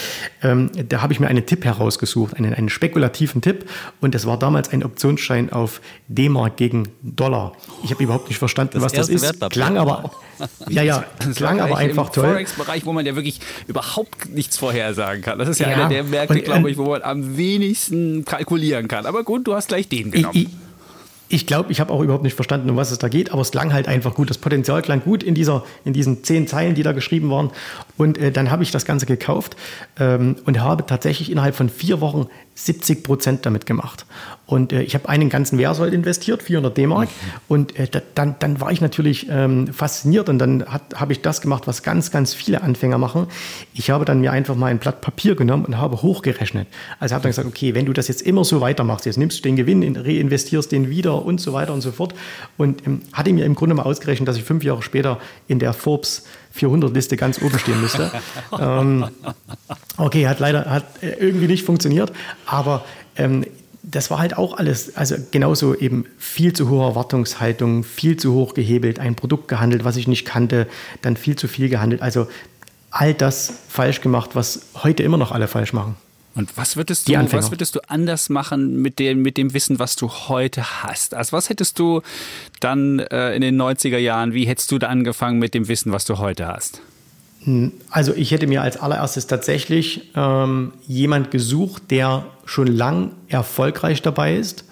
ähm, 0.44 0.70
da 0.88 1.02
habe 1.02 1.14
ich 1.14 1.20
mir 1.20 1.28
einen 1.28 1.46
Tipp 1.46 1.66
herausgesucht, 1.66 2.36
einen, 2.36 2.54
einen 2.54 2.70
spekulativen 2.70 3.42
Tipp 3.42 3.66
und 4.02 4.14
das 4.14 4.26
war 4.26 4.38
damals 4.38 4.72
ein 4.72 4.84
Optionsschein 4.84 5.52
auf 5.52 5.82
D-Mark 6.08 6.58
gegen 6.58 6.90
Dollar. 7.02 7.54
Ich 7.84 7.92
habe 7.92 8.04
überhaupt 8.04 8.30
nicht 8.30 8.38
verstanden, 8.38 8.74
das 8.76 8.84
was 8.84 8.94
das 8.94 9.10
ist, 9.10 9.50
klang 9.50 9.78
aber, 9.78 10.12
ja, 10.70 10.84
ja, 10.84 11.06
das 11.20 11.36
klang 11.36 11.60
aber 11.60 11.78
einfach 11.78 12.10
toll. 12.10 12.26
Forex-Bereich, 12.26 12.86
wo 12.86 12.94
man 12.94 13.06
ja 13.06 13.16
wirklich 13.16 13.40
überhaupt 13.68 14.30
nichts 14.30 14.58
vorhersagen 14.58 15.24
kann. 15.24 15.40
Das 15.40 15.50
ist 15.50 15.60
ja, 15.60 15.70
ja 15.70 15.76
einer 15.76 15.90
der 15.90 16.04
Märkte, 16.04 16.42
glaube 16.42 16.70
ich, 16.70 16.78
wo 16.78 16.86
man 16.86 17.02
am 17.02 17.36
wenigsten 17.36 18.26
kalkulieren 18.26 18.88
kann. 18.88 19.06
Aber 19.08 19.24
gut, 19.24 19.48
du 19.48 19.56
hast 19.56 19.70
gleich 19.70 19.90
den 19.90 20.12
genommen. 20.12 20.36
Ich, 20.36 20.44
ich, 20.44 20.65
ich 21.28 21.48
glaube, 21.48 21.72
ich 21.72 21.80
habe 21.80 21.92
auch 21.92 22.02
überhaupt 22.02 22.24
nicht 22.24 22.36
verstanden, 22.36 22.70
um 22.70 22.76
was 22.76 22.92
es 22.92 23.00
da 23.00 23.08
geht, 23.08 23.32
aber 23.32 23.42
es 23.42 23.52
klang 23.52 23.74
halt 23.74 23.88
einfach 23.88 24.14
gut. 24.14 24.30
Das 24.30 24.38
Potenzial 24.38 24.82
klang 24.82 25.02
gut 25.02 25.24
in, 25.24 25.34
dieser, 25.34 25.64
in 25.84 25.94
diesen 25.94 26.24
zehn 26.24 26.48
Zeilen, 26.48 26.76
die 26.76 26.84
da 26.84 26.92
geschrieben 26.92 27.30
waren. 27.32 27.52
Und 27.98 28.18
äh, 28.18 28.32
dann 28.32 28.52
habe 28.52 28.64
ich 28.64 28.72
das 28.72 28.86
Ganze 28.86 29.06
gekauft 29.06 29.56
ähm, 30.00 30.36
und 30.46 30.60
habe 30.62 30.86
tatsächlich 30.86 31.32
innerhalb 31.32 31.56
von 31.56 31.70
vier 31.70 32.02
Wochen 32.02 32.28
70 32.56 33.04
Prozent 33.04 33.46
damit 33.46 33.66
gemacht. 33.66 34.06
Und 34.46 34.72
äh, 34.72 34.84
ich 34.84 34.94
habe 34.94 35.10
einen 35.10 35.30
ganzen 35.30 35.58
Wehrsold 35.58 35.94
investiert, 35.94 36.44
400 36.44 36.78
D-Mark. 36.78 37.10
Mhm. 37.10 37.32
Und 37.48 37.80
äh, 37.80 37.88
da, 37.88 38.02
dann, 38.14 38.36
dann 38.40 38.62
war 38.62 38.72
ich 38.72 38.80
natürlich 38.80 39.28
ähm, 39.30 39.68
fasziniert 39.68 40.30
und 40.30 40.38
dann 40.38 40.64
habe 40.96 41.12
ich 41.12 41.22
das 41.22 41.42
gemacht, 41.42 41.68
was 41.68 41.84
ganz, 41.84 42.12
ganz 42.12 42.34
viele 42.34 42.62
Anfänger 42.62 42.98
machen. 42.98 43.28
Ich 43.74 43.90
habe 43.90 44.06
dann 44.06 44.22
mir 44.22 44.32
einfach 44.32 44.56
mal 44.56 44.68
ein 44.68 44.78
Blatt 44.78 45.02
Papier 45.02 45.36
genommen 45.36 45.66
und 45.66 45.78
habe 45.78 46.02
hochgerechnet. 46.02 46.68
Also 47.00 47.16
habe 47.16 47.24
dann 47.24 47.32
gesagt, 47.32 47.48
okay, 47.48 47.74
wenn 47.74 47.86
du 47.86 47.94
das 47.94 48.08
jetzt 48.08 48.22
immer 48.22 48.46
so 48.46 48.62
weitermachst, 48.62 49.06
jetzt 49.06 49.18
nimmst 49.18 49.40
du 49.40 49.44
den 49.44 49.56
Gewinn, 49.56 49.98
reinvestierst 49.98 50.72
den 50.72 50.90
wieder 50.90 51.15
Gründer 51.16 51.26
und 51.26 51.42
so 51.42 51.54
weiter 51.54 51.74
und 51.74 51.82
so 51.82 51.92
fort. 51.92 52.14
Und 52.58 52.86
ähm, 52.86 53.02
hatte 53.14 53.32
mir 53.34 53.46
im 53.46 53.56
Grunde 53.56 53.76
mal 53.76 53.84
ausgerechnet, 53.84 54.28
dass 54.28 54.38
ich 54.38 54.44
fünf 54.44 54.64
Jahre 54.64 54.82
später 54.82 55.20
in 55.48 55.60
der 55.60 55.74
Forbes 55.74 56.24
400-Liste 56.58 57.18
ganz 57.18 57.42
oben 57.42 57.58
stehen 57.60 57.82
müsste. 57.82 58.12
ähm, 58.60 59.06
okay, 59.98 60.28
hat 60.28 60.40
leider 60.40 60.66
hat 60.66 60.86
irgendwie 61.02 61.48
nicht 61.48 61.66
funktioniert, 61.66 62.12
aber 62.46 62.86
ähm, 63.18 63.46
das 63.84 64.10
war 64.10 64.18
halt 64.18 64.36
auch 64.36 64.58
alles, 64.58 64.96
also 64.96 65.16
genauso 65.30 65.76
eben 65.76 66.06
viel 66.18 66.54
zu 66.54 66.70
hohe 66.70 66.84
Erwartungshaltung, 66.86 67.84
viel 67.84 68.18
zu 68.18 68.34
hoch 68.34 68.56
gehebelt, 68.56 69.00
ein 69.00 69.16
Produkt 69.16 69.48
gehandelt, 69.48 69.84
was 69.84 69.96
ich 69.96 70.08
nicht 70.08 70.26
kannte, 70.26 70.68
dann 71.04 71.18
viel 71.18 71.36
zu 71.36 71.48
viel 71.48 71.70
gehandelt. 71.70 72.02
Also 72.02 72.28
all 72.90 73.14
das 73.14 73.54
falsch 73.70 74.02
gemacht, 74.02 74.32
was 74.34 74.62
heute 74.82 75.04
immer 75.04 75.18
noch 75.18 75.32
alle 75.32 75.48
falsch 75.48 75.72
machen. 75.72 75.98
Und 76.36 76.58
was 76.58 76.76
würdest 76.76 77.08
du, 77.08 77.14
was 77.14 77.50
würdest 77.52 77.76
du 77.76 77.80
anders 77.88 78.30
machen 78.30 78.82
mit 78.82 79.00
dem, 79.00 79.22
mit 79.22 79.38
dem 79.38 79.54
Wissen, 79.54 79.80
was 79.80 79.96
du 79.96 80.10
heute 80.10 80.84
hast? 80.84 81.14
Also 81.14 81.32
was 81.32 81.50
hättest 81.50 81.80
du 81.80 82.02
dann 82.60 83.00
äh, 83.00 83.34
in 83.36 83.42
den 83.42 83.60
90er 83.60 83.98
Jahren, 83.98 84.34
wie 84.34 84.46
hättest 84.46 84.70
du 84.72 84.78
da 84.78 84.88
angefangen 84.88 85.40
mit 85.40 85.54
dem 85.54 85.70
Wissen, 85.70 85.94
was 85.94 86.04
du 86.04 86.18
heute 86.18 86.48
hast? 86.48 86.82
Hm, 87.46 87.72
also 87.90 88.14
ich 88.14 88.32
hätte 88.32 88.48
mir 88.48 88.62
als 88.62 88.76
allererstes 88.76 89.28
tatsächlich 89.28 90.12
ähm, 90.16 90.74
jemand 90.88 91.32
gesucht, 91.32 91.84
der 91.90 92.26
schon 92.44 92.68
lang 92.68 93.12
erfolgreich 93.30 94.02
dabei 94.02 94.36
ist 94.36 94.66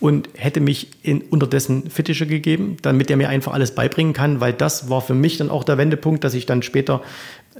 und 0.00 0.30
hätte 0.34 0.60
mich 0.60 0.88
in, 1.02 1.20
unterdessen 1.20 1.90
Fittiche 1.90 2.26
gegeben, 2.26 2.76
damit 2.82 3.10
er 3.10 3.16
mir 3.16 3.28
einfach 3.28 3.52
alles 3.52 3.74
beibringen 3.74 4.14
kann, 4.14 4.40
weil 4.40 4.52
das 4.52 4.88
war 4.88 5.00
für 5.00 5.14
mich 5.14 5.36
dann 5.36 5.50
auch 5.50 5.62
der 5.62 5.78
Wendepunkt, 5.78 6.24
dass 6.24 6.34
ich 6.34 6.46
dann 6.46 6.62
später 6.62 7.02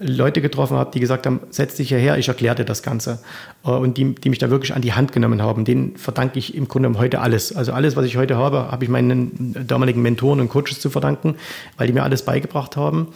Leute 0.00 0.40
getroffen 0.40 0.76
habe, 0.76 0.90
die 0.90 1.00
gesagt 1.00 1.26
haben, 1.26 1.40
setz 1.50 1.74
dich 1.74 1.88
hierher, 1.88 2.16
ich 2.16 2.28
erkläre 2.28 2.54
dir 2.54 2.64
das 2.64 2.82
Ganze. 2.82 3.18
Äh, 3.64 3.70
und 3.70 3.98
die, 3.98 4.14
die 4.14 4.30
mich 4.30 4.38
da 4.38 4.50
wirklich 4.50 4.74
an 4.74 4.82
die 4.82 4.92
Hand 4.92 5.12
genommen 5.12 5.42
haben, 5.42 5.64
denen 5.64 5.96
verdanke 5.96 6.38
ich 6.38 6.54
im 6.54 6.68
Grunde 6.68 6.96
heute 6.98 7.20
alles. 7.20 7.54
Also 7.54 7.72
alles, 7.72 7.96
was 7.96 8.06
ich 8.06 8.16
heute 8.16 8.36
habe, 8.36 8.70
habe 8.70 8.84
ich 8.84 8.90
meinen 8.90 9.54
damaligen 9.66 10.02
Mentoren 10.02 10.40
und 10.40 10.48
Coaches 10.48 10.80
zu 10.80 10.90
verdanken, 10.90 11.36
weil 11.76 11.86
die 11.86 11.92
mir 11.92 12.02
alles 12.02 12.24
beigebracht 12.24 12.76
haben. 12.76 13.08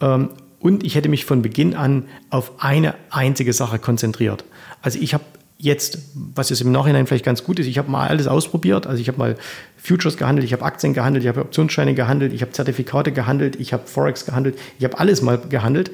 Ähm, 0.00 0.30
und 0.58 0.84
ich 0.84 0.94
hätte 0.94 1.08
mich 1.08 1.24
von 1.24 1.42
Beginn 1.42 1.74
an 1.74 2.06
auf 2.30 2.52
eine 2.58 2.94
einzige 3.10 3.52
Sache 3.52 3.78
konzentriert. 3.78 4.44
Also 4.82 4.98
ich 4.98 5.14
habe 5.14 5.24
jetzt, 5.58 5.98
was 6.14 6.50
jetzt 6.50 6.60
im 6.60 6.72
Nachhinein 6.72 7.06
vielleicht 7.06 7.24
ganz 7.24 7.44
gut 7.44 7.58
ist, 7.58 7.66
ich 7.66 7.78
habe 7.78 7.90
mal 7.90 8.08
alles 8.08 8.26
ausprobiert. 8.26 8.86
Also 8.86 9.00
ich 9.00 9.08
habe 9.08 9.18
mal 9.18 9.36
Futures 9.76 10.16
gehandelt, 10.16 10.44
ich 10.44 10.52
habe 10.52 10.64
Aktien 10.64 10.94
gehandelt, 10.94 11.24
ich 11.24 11.28
habe 11.28 11.40
Optionsscheine 11.40 11.94
gehandelt, 11.94 12.32
ich 12.32 12.42
habe 12.42 12.52
Zertifikate 12.52 13.12
gehandelt, 13.12 13.56
ich 13.56 13.72
habe 13.72 13.86
Forex 13.86 14.26
gehandelt, 14.26 14.58
ich 14.78 14.84
habe 14.84 14.98
alles 14.98 15.22
mal 15.22 15.38
gehandelt. 15.38 15.90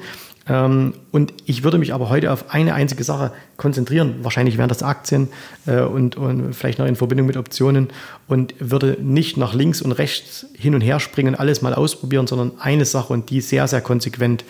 Ähm, 0.47 0.93
und 1.13 1.31
ich 1.45 1.63
würde 1.63 1.77
mich 1.77 1.93
aber 1.93 2.09
heute 2.09 2.31
auf 2.31 2.49
eine 2.49 2.73
einzige 2.73 3.03
Sache 3.03 3.31
konzentrieren. 3.55 4.15
Wahrscheinlich 4.23 4.57
wären 4.57 4.67
das 4.67 4.81
Aktien 4.81 5.27
äh, 5.67 5.81
und, 5.81 6.15
und 6.15 6.55
vielleicht 6.55 6.79
noch 6.79 6.87
in 6.87 6.95
Verbindung 6.95 7.27
mit 7.27 7.37
Optionen 7.37 7.89
und 8.27 8.55
würde 8.57 8.97
nicht 8.99 9.37
nach 9.37 9.53
links 9.53 9.83
und 9.83 9.91
rechts 9.91 10.47
hin 10.57 10.73
und 10.73 10.81
her 10.81 10.99
springen, 10.99 11.35
alles 11.35 11.61
mal 11.61 11.75
ausprobieren, 11.75 12.25
sondern 12.25 12.53
eine 12.59 12.85
Sache 12.85 13.13
und 13.13 13.29
die 13.29 13.41
sehr, 13.41 13.67
sehr 13.67 13.81
konsequent 13.81 14.43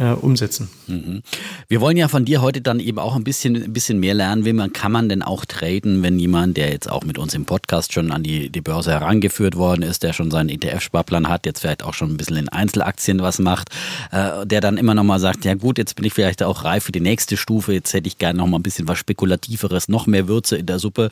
äh, 0.00 0.12
umsetzen. 0.12 0.68
Mhm. 0.86 1.22
Wir 1.68 1.80
wollen 1.80 1.96
ja 1.96 2.08
von 2.08 2.24
dir 2.24 2.42
heute 2.42 2.60
dann 2.60 2.80
eben 2.80 2.98
auch 2.98 3.16
ein 3.16 3.24
bisschen, 3.24 3.54
ein 3.56 3.72
bisschen 3.72 4.00
mehr 4.00 4.14
lernen. 4.14 4.44
Wie 4.44 4.52
man 4.52 4.72
kann 4.72 4.92
man 4.92 5.08
denn 5.08 5.22
auch 5.22 5.44
traden, 5.44 6.02
wenn 6.02 6.18
jemand, 6.18 6.56
der 6.56 6.70
jetzt 6.70 6.90
auch 6.90 7.04
mit 7.04 7.18
uns 7.18 7.34
im 7.34 7.44
Podcast 7.44 7.92
schon 7.92 8.10
an 8.10 8.22
die, 8.22 8.50
die 8.50 8.62
Börse 8.62 8.92
herangeführt 8.92 9.56
worden 9.56 9.82
ist, 9.82 10.02
der 10.02 10.12
schon 10.12 10.30
seinen 10.30 10.48
ETF-Sparplan 10.48 11.28
hat, 11.28 11.44
jetzt 11.44 11.60
vielleicht 11.60 11.82
auch 11.82 11.94
schon 11.94 12.10
ein 12.10 12.16
bisschen 12.16 12.36
in 12.36 12.48
Einzelaktien 12.48 13.20
was 13.20 13.38
macht, 13.38 13.70
äh, 14.10 14.46
der 14.46 14.60
dann 14.60 14.78
immer 14.78 14.94
noch 14.94 15.04
mal 15.04 15.20
sagt, 15.20 15.44
ja 15.44 15.54
gut, 15.54 15.76
jetzt 15.76 15.96
bin 15.96 16.06
ich 16.06 16.09
vielleicht 16.10 16.42
auch 16.42 16.64
reif 16.64 16.84
für 16.84 16.92
die 16.92 17.00
nächste 17.00 17.36
Stufe, 17.36 17.72
jetzt 17.72 17.92
hätte 17.92 18.08
ich 18.08 18.18
gerne 18.18 18.38
noch 18.38 18.46
mal 18.46 18.58
ein 18.58 18.62
bisschen 18.62 18.88
was 18.88 18.98
Spekulativeres, 18.98 19.88
noch 19.88 20.06
mehr 20.06 20.28
Würze 20.28 20.56
in 20.56 20.66
der 20.66 20.78
Suppe. 20.78 21.10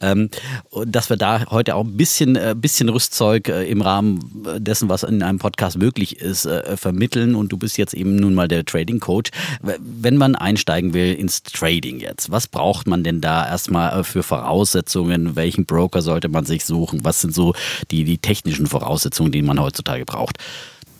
Ähm, 0.00 0.30
dass 0.86 1.10
wir 1.10 1.16
da 1.16 1.46
heute 1.50 1.74
auch 1.74 1.84
ein 1.84 1.96
bisschen, 1.96 2.36
äh, 2.36 2.54
bisschen 2.56 2.88
Rüstzeug 2.88 3.48
äh, 3.48 3.64
im 3.64 3.82
Rahmen 3.82 4.20
dessen, 4.58 4.88
was 4.88 5.02
in 5.02 5.22
einem 5.22 5.38
Podcast 5.38 5.78
möglich 5.78 6.18
ist, 6.20 6.46
äh, 6.46 6.76
vermitteln. 6.76 7.34
Und 7.34 7.52
du 7.52 7.56
bist 7.56 7.78
jetzt 7.78 7.94
eben 7.94 8.16
nun 8.16 8.34
mal 8.34 8.48
der 8.48 8.64
Trading 8.64 9.00
Coach. 9.00 9.30
Wenn 9.60 10.16
man 10.16 10.34
einsteigen 10.34 10.94
will 10.94 11.14
ins 11.14 11.42
Trading 11.42 12.00
jetzt, 12.00 12.30
was 12.30 12.46
braucht 12.46 12.86
man 12.86 13.04
denn 13.04 13.20
da 13.20 13.46
erstmal 13.46 14.00
äh, 14.00 14.04
für 14.04 14.22
Voraussetzungen? 14.22 15.36
Welchen 15.36 15.64
Broker 15.64 16.02
sollte 16.02 16.28
man 16.28 16.44
sich 16.44 16.64
suchen? 16.64 17.04
Was 17.04 17.20
sind 17.20 17.34
so 17.34 17.54
die, 17.90 18.04
die 18.04 18.18
technischen 18.18 18.66
Voraussetzungen, 18.66 19.32
die 19.32 19.42
man 19.42 19.60
heutzutage 19.60 20.04
braucht? 20.04 20.38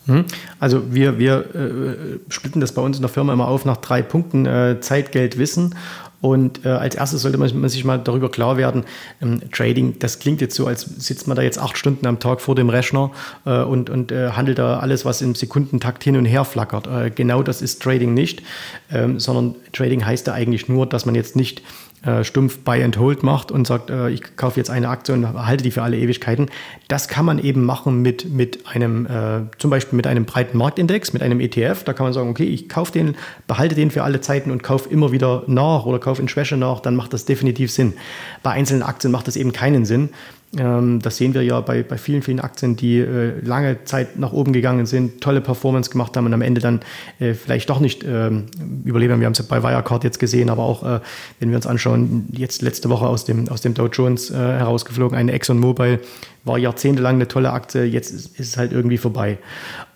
Hm? 0.07 0.25
Also 0.59 0.93
wir, 0.93 1.19
wir 1.19 1.55
äh, 1.55 2.19
splitten 2.29 2.61
das 2.61 2.71
bei 2.71 2.81
uns 2.81 2.97
in 2.97 3.01
der 3.01 3.09
Firma 3.09 3.33
immer 3.33 3.47
auf 3.47 3.65
nach 3.65 3.77
drei 3.77 4.01
Punkten, 4.01 4.45
äh, 4.45 4.79
Zeit, 4.81 5.11
Geld, 5.11 5.37
Wissen. 5.37 5.75
Und 6.21 6.65
äh, 6.65 6.69
als 6.69 6.93
erstes 6.93 7.23
sollte 7.23 7.39
man, 7.39 7.59
man, 7.59 7.69
sich 7.69 7.83
mal 7.83 7.97
darüber 7.97 8.29
klar 8.29 8.55
werden, 8.55 8.83
ähm, 9.21 9.41
Trading, 9.51 9.97
das 9.97 10.19
klingt 10.19 10.39
jetzt 10.39 10.55
so, 10.55 10.67
als 10.67 10.81
sitzt 10.81 11.27
man 11.27 11.35
da 11.35 11.41
jetzt 11.41 11.57
acht 11.57 11.77
Stunden 11.77 12.05
am 12.05 12.19
Tag 12.19 12.41
vor 12.41 12.53
dem 12.53 12.69
Rechner 12.69 13.09
äh, 13.45 13.63
und, 13.63 13.89
und 13.89 14.11
äh, 14.11 14.31
handelt 14.31 14.59
da 14.59 14.79
alles, 14.79 15.03
was 15.03 15.23
im 15.23 15.33
Sekundentakt 15.33 16.03
hin 16.03 16.15
und 16.15 16.25
her 16.25 16.45
flackert. 16.45 16.85
Äh, 16.85 17.09
genau 17.09 17.41
das 17.41 17.63
ist 17.63 17.81
Trading 17.81 18.13
nicht, 18.13 18.43
ähm, 18.91 19.19
sondern 19.19 19.55
Trading 19.73 20.05
heißt 20.05 20.27
ja 20.27 20.33
eigentlich 20.33 20.69
nur, 20.69 20.85
dass 20.85 21.07
man 21.07 21.15
jetzt 21.15 21.35
nicht 21.35 21.63
äh, 22.03 22.23
stumpf 22.23 22.59
Buy 22.59 22.83
and 22.83 22.97
Hold 22.97 23.23
macht 23.23 23.51
und 23.51 23.67
sagt, 23.67 23.89
äh, 23.89 24.09
ich 24.09 24.35
kaufe 24.35 24.59
jetzt 24.59 24.69
eine 24.69 24.89
Aktie 24.89 25.13
und 25.13 25.33
halte 25.45 25.63
die 25.63 25.71
für 25.71 25.83
alle 25.83 25.97
Ewigkeiten. 25.97 26.49
Das 26.87 27.07
kann 27.07 27.25
man 27.25 27.37
eben 27.37 27.63
machen 27.63 28.01
mit, 28.01 28.29
mit 28.31 28.65
einem, 28.67 29.05
äh, 29.05 29.41
zum 29.57 29.69
Beispiel 29.69 29.97
mit 29.97 30.07
einem 30.07 30.25
breiten 30.25 30.57
Marktindex, 30.57 31.13
mit 31.13 31.21
einem 31.21 31.39
ETF. 31.39 31.83
Da 31.83 31.93
kann 31.93 32.05
man 32.05 32.13
sagen, 32.13 32.29
okay, 32.29 32.45
ich 32.45 32.69
kaufe 32.69 32.91
den, 32.91 33.15
behalte 33.45 33.75
den 33.75 33.91
für 33.91 34.03
alle 34.03 34.19
Zeiten 34.19 34.49
und 34.49 34.63
kaufe 34.63 34.89
immer 34.89 35.11
wieder 35.11 35.43
nach 35.47 35.85
oder 35.85 35.99
kaufe 35.99 36.21
in 36.21 36.27
Schwäche 36.27 36.57
nach, 36.57 36.79
dann 36.79 36.95
macht 36.95 37.13
das 37.13 37.25
definitiv 37.25 37.71
Sinn. 37.71 37.93
Bei 38.41 38.51
einzelnen 38.51 38.83
Aktien 38.83 39.11
macht 39.11 39.27
das 39.27 39.35
eben 39.35 39.51
keinen 39.51 39.85
Sinn. 39.85 40.09
Ähm, 40.57 40.99
das 41.01 41.15
sehen 41.15 41.33
wir 41.33 41.43
ja 41.43 41.61
bei, 41.61 41.81
bei 41.81 41.97
vielen, 41.97 42.21
vielen 42.21 42.41
Aktien, 42.41 42.75
die 42.75 42.99
äh, 42.99 43.39
lange 43.41 43.85
Zeit 43.85 44.19
nach 44.19 44.33
oben 44.33 44.51
gegangen 44.51 44.85
sind, 44.85 45.21
tolle 45.21 45.39
Performance 45.39 45.89
gemacht 45.89 46.17
haben 46.17 46.25
und 46.25 46.33
am 46.33 46.41
Ende 46.41 46.59
dann 46.59 46.81
äh, 47.19 47.33
vielleicht 47.33 47.69
doch 47.69 47.79
nicht 47.79 48.03
ähm, 48.03 48.47
überleben. 48.83 49.19
Wir 49.19 49.27
haben 49.27 49.33
es 49.33 49.43
bei 49.43 49.63
Wirecard 49.63 50.03
jetzt 50.03 50.19
gesehen, 50.19 50.49
aber 50.49 50.63
auch, 50.63 50.83
äh, 50.83 50.99
wenn 51.39 51.49
wir 51.49 51.55
uns 51.55 51.67
anschauen, 51.67 52.27
jetzt 52.33 52.61
letzte 52.61 52.89
Woche 52.89 53.07
aus 53.07 53.23
dem, 53.23 53.47
aus 53.47 53.61
dem 53.61 53.73
Dow 53.73 53.87
Jones 53.87 54.29
äh, 54.29 54.35
herausgeflogen, 54.35 55.17
eine 55.17 55.31
ExxonMobil 55.31 55.99
war 56.43 56.57
jahrzehntelang 56.57 57.15
eine 57.15 57.27
tolle 57.27 57.51
Aktie, 57.53 57.83
jetzt 57.85 58.11
ist, 58.11 58.39
ist 58.39 58.49
es 58.49 58.57
halt 58.57 58.73
irgendwie 58.73 58.97
vorbei. 58.97 59.37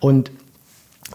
Und 0.00 0.30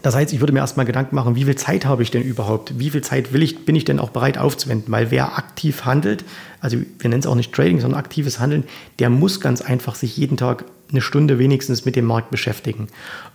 das 0.02 0.16
heißt, 0.16 0.32
ich 0.32 0.40
würde 0.40 0.52
mir 0.52 0.58
erstmal 0.58 0.84
Gedanken 0.84 1.14
machen, 1.14 1.36
wie 1.36 1.44
viel 1.44 1.54
Zeit 1.54 1.86
habe 1.86 2.02
ich 2.02 2.10
denn 2.10 2.22
überhaupt? 2.22 2.78
Wie 2.78 2.90
viel 2.90 3.02
Zeit 3.02 3.32
will 3.32 3.42
ich, 3.42 3.64
bin 3.64 3.76
ich 3.76 3.84
denn 3.84 4.00
auch 4.00 4.10
bereit 4.10 4.36
aufzuwenden? 4.36 4.92
Weil 4.92 5.10
wer 5.10 5.38
aktiv 5.38 5.84
handelt, 5.84 6.24
also 6.60 6.76
wir 6.76 7.08
nennen 7.08 7.20
es 7.20 7.26
auch 7.26 7.36
nicht 7.36 7.52
Trading, 7.52 7.80
sondern 7.80 7.98
aktives 7.98 8.40
Handeln, 8.40 8.64
der 8.98 9.10
muss 9.10 9.40
ganz 9.40 9.62
einfach 9.62 9.94
sich 9.94 10.16
jeden 10.16 10.36
Tag 10.36 10.64
eine 10.90 11.00
Stunde 11.00 11.38
wenigstens 11.38 11.84
mit 11.84 11.96
dem 11.96 12.04
Markt 12.04 12.30
beschäftigen. 12.30 12.88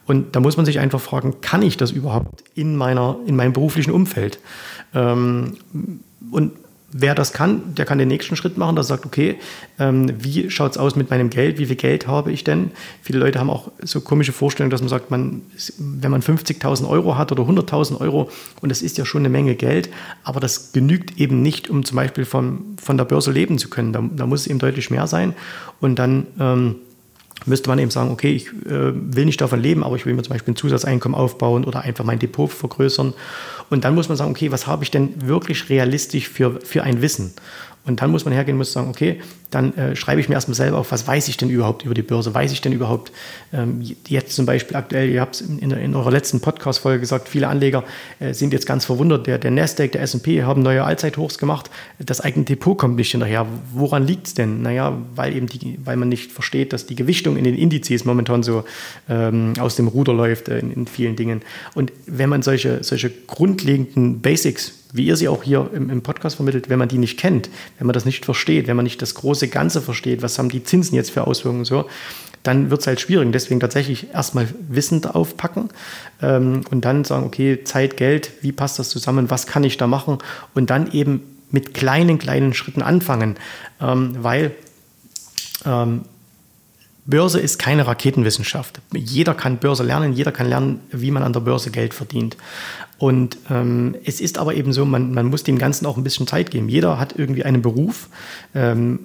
Und 0.05 0.35
da 0.35 0.39
muss 0.39 0.57
man 0.57 0.65
sich 0.65 0.79
einfach 0.79 1.01
fragen, 1.01 1.41
kann 1.41 1.61
ich 1.61 1.77
das 1.77 1.91
überhaupt 1.91 2.43
in, 2.53 2.75
meiner, 2.75 3.17
in 3.25 3.35
meinem 3.35 3.53
beruflichen 3.53 3.91
Umfeld? 3.91 4.39
Ähm, 4.93 5.57
und 6.31 6.51
wer 6.99 7.15
das 7.15 7.33
kann, 7.33 7.75
der 7.75 7.85
kann 7.85 7.97
den 7.97 8.07
nächsten 8.07 8.35
Schritt 8.35 8.57
machen, 8.57 8.75
der 8.75 8.83
sagt, 8.83 9.05
okay, 9.05 9.35
ähm, 9.79 10.11
wie 10.19 10.49
schaut 10.49 10.71
es 10.71 10.77
aus 10.77 10.95
mit 10.95 11.09
meinem 11.09 11.29
Geld, 11.29 11.57
wie 11.57 11.65
viel 11.65 11.75
Geld 11.75 12.07
habe 12.07 12.31
ich 12.31 12.43
denn? 12.43 12.71
Viele 13.01 13.19
Leute 13.19 13.39
haben 13.39 13.49
auch 13.49 13.71
so 13.81 14.01
komische 14.01 14.31
Vorstellungen, 14.31 14.71
dass 14.71 14.81
man 14.81 14.89
sagt, 14.89 15.11
man, 15.11 15.41
wenn 15.77 16.11
man 16.11 16.21
50.000 16.21 16.87
Euro 16.87 17.17
hat 17.17 17.31
oder 17.31 17.43
100.000 17.43 17.99
Euro, 18.01 18.29
und 18.61 18.69
das 18.69 18.81
ist 18.81 18.97
ja 18.97 19.05
schon 19.05 19.21
eine 19.21 19.29
Menge 19.29 19.55
Geld, 19.55 19.89
aber 20.23 20.39
das 20.39 20.71
genügt 20.71 21.19
eben 21.19 21.41
nicht, 21.41 21.69
um 21.69 21.85
zum 21.85 21.95
Beispiel 21.95 22.25
von, 22.25 22.75
von 22.81 22.97
der 22.97 23.05
Börse 23.05 23.31
leben 23.31 23.57
zu 23.57 23.69
können. 23.69 23.93
Da, 23.93 24.03
da 24.15 24.25
muss 24.25 24.41
es 24.41 24.47
eben 24.47 24.59
deutlich 24.59 24.89
mehr 24.89 25.07
sein. 25.07 25.33
Und 25.79 25.97
dann... 25.99 26.27
Ähm, 26.39 26.75
müsste 27.45 27.69
man 27.69 27.79
eben 27.79 27.91
sagen, 27.91 28.11
okay, 28.11 28.31
ich 28.33 28.47
äh, 28.47 28.93
will 28.93 29.25
nicht 29.25 29.39
davon 29.41 29.61
leben, 29.61 29.83
aber 29.83 29.95
ich 29.95 30.05
will 30.05 30.13
mir 30.13 30.23
zum 30.23 30.33
Beispiel 30.33 30.53
ein 30.53 30.57
Zusatzeinkommen 30.57 31.17
aufbauen 31.17 31.65
oder 31.65 31.81
einfach 31.81 32.03
mein 32.03 32.19
Depot 32.19 32.51
vergrößern. 32.51 33.13
Und 33.69 33.83
dann 33.83 33.95
muss 33.95 34.09
man 34.09 34.17
sagen, 34.17 34.31
okay, 34.31 34.51
was 34.51 34.67
habe 34.67 34.83
ich 34.83 34.91
denn 34.91 35.27
wirklich 35.27 35.69
realistisch 35.69 36.29
für, 36.29 36.59
für 36.61 36.83
ein 36.83 37.01
Wissen? 37.01 37.33
Und 37.87 38.01
dann 38.01 38.11
muss 38.11 38.25
man 38.25 38.33
hergehen 38.33 38.55
und 38.55 38.59
muss 38.59 38.73
sagen, 38.73 38.89
okay, 38.89 39.21
dann 39.49 39.73
äh, 39.77 39.95
schreibe 39.95 40.19
ich 40.19 40.27
mir 40.27 40.35
erstmal 40.35 40.55
selber 40.55 40.77
auf, 40.77 40.91
was 40.91 41.07
weiß 41.07 41.29
ich 41.29 41.37
denn 41.37 41.49
überhaupt 41.49 41.85
über 41.85 41.93
die 41.93 42.01
Börse? 42.01 42.33
Weiß 42.33 42.51
ich 42.51 42.59
denn 42.59 42.73
überhaupt, 42.73 43.13
ähm, 43.53 43.81
jetzt 44.07 44.35
zum 44.35 44.45
Beispiel 44.45 44.75
aktuell, 44.75 45.09
ihr 45.09 45.21
habt 45.21 45.35
es 45.35 45.41
in, 45.41 45.71
in, 45.71 45.95
eurer 45.95 46.11
letzten 46.11 46.41
Podcast-Folge 46.41 46.99
gesagt, 46.99 47.29
viele 47.29 47.47
Anleger 47.47 47.85
äh, 48.19 48.33
sind 48.33 48.51
jetzt 48.51 48.65
ganz 48.65 48.83
verwundert, 48.83 49.25
der, 49.25 49.37
der 49.37 49.51
Nasdaq, 49.51 49.93
der 49.93 50.01
S&P 50.01 50.43
haben 50.43 50.63
neue 50.63 50.83
Allzeithochs 50.83 51.37
gemacht, 51.37 51.71
das 51.97 52.19
eigene 52.19 52.43
Depot 52.43 52.77
kommt 52.77 52.97
nicht 52.97 53.11
hinterher. 53.11 53.45
Woran 53.73 54.05
liegt 54.05 54.27
es 54.27 54.33
denn? 54.33 54.61
Naja, 54.61 54.97
weil 55.15 55.33
eben 55.33 55.47
die, 55.47 55.79
weil 55.83 55.95
man 55.95 56.09
nicht 56.09 56.33
versteht, 56.33 56.73
dass 56.73 56.85
die 56.85 56.95
Gewichtung 56.95 57.37
in 57.37 57.45
den 57.45 57.55
Indizes 57.55 58.03
momentan 58.03 58.43
so 58.43 58.65
ähm, 59.07 59.53
aus 59.59 59.77
dem 59.77 59.87
Ruder 59.87 60.13
läuft 60.13 60.49
äh, 60.49 60.59
in, 60.59 60.71
in 60.71 60.87
vielen 60.87 61.15
Dingen. 61.15 61.41
Und 61.73 61.93
wenn 62.05 62.29
man 62.29 62.41
solche, 62.41 62.83
solche 62.83 63.09
grundlegenden 63.27 64.19
Basics 64.19 64.76
wie 64.93 65.05
ihr 65.05 65.15
sie 65.15 65.27
auch 65.27 65.43
hier 65.43 65.69
im, 65.73 65.89
im, 65.89 66.01
Podcast 66.01 66.37
vermittelt, 66.37 66.69
wenn 66.69 66.79
man 66.79 66.87
die 66.87 66.97
nicht 66.97 67.19
kennt, 67.19 67.49
wenn 67.77 67.87
man 67.87 67.93
das 67.93 68.05
nicht 68.05 68.25
versteht, 68.25 68.67
wenn 68.67 68.75
man 68.75 68.83
nicht 68.83 69.01
das 69.01 69.15
große 69.15 69.47
Ganze 69.47 69.81
versteht, 69.81 70.21
was 70.21 70.37
haben 70.37 70.49
die 70.49 70.63
Zinsen 70.63 70.95
jetzt 70.95 71.11
für 71.11 71.27
Auswirkungen 71.27 71.65
so, 71.65 71.85
dann 72.43 72.69
wird 72.69 72.81
es 72.81 72.87
halt 72.87 73.01
schwierig. 73.01 73.31
Deswegen 73.31 73.59
tatsächlich 73.59 74.13
erstmal 74.13 74.47
wissend 74.69 75.13
aufpacken 75.13 75.69
ähm, 76.21 76.61
und 76.71 76.85
dann 76.85 77.03
sagen, 77.03 77.25
okay, 77.25 77.63
Zeit, 77.63 77.97
Geld, 77.97 78.31
wie 78.41 78.51
passt 78.51 78.79
das 78.79 78.89
zusammen, 78.89 79.29
was 79.29 79.47
kann 79.47 79.63
ich 79.63 79.77
da 79.77 79.87
machen 79.87 80.19
und 80.53 80.69
dann 80.69 80.91
eben 80.91 81.21
mit 81.51 81.73
kleinen, 81.73 82.19
kleinen 82.19 82.53
Schritten 82.53 82.81
anfangen, 82.81 83.35
ähm, 83.81 84.15
weil 84.19 84.51
ähm, 85.65 86.01
Börse 87.05 87.39
ist 87.39 87.57
keine 87.57 87.87
Raketenwissenschaft. 87.87 88.81
Jeder 88.93 89.33
kann 89.33 89.57
Börse 89.57 89.83
lernen, 89.83 90.11
jeder 90.11 90.33
kann 90.33 90.47
lernen, 90.47 90.81
wie 90.91 91.09
man 91.09 91.23
an 91.23 91.31
der 91.31 91.39
Börse 91.39 91.71
Geld 91.71 91.93
verdient. 91.93 92.35
Und 92.99 93.37
ähm, 93.49 93.95
es 94.05 94.21
ist 94.21 94.37
aber 94.37 94.55
eben 94.55 94.73
so, 94.73 94.85
man, 94.85 95.13
man 95.13 95.27
muss 95.27 95.43
dem 95.43 95.59
Ganzen 95.59 95.85
auch 95.85 95.97
ein 95.97 96.03
bisschen 96.03 96.27
Zeit 96.27 96.51
geben. 96.51 96.67
Jeder 96.69 96.99
hat 96.99 97.13
irgendwie 97.17 97.43
einen 97.43 97.61
Beruf. 97.61 98.09
Ähm, 98.55 98.99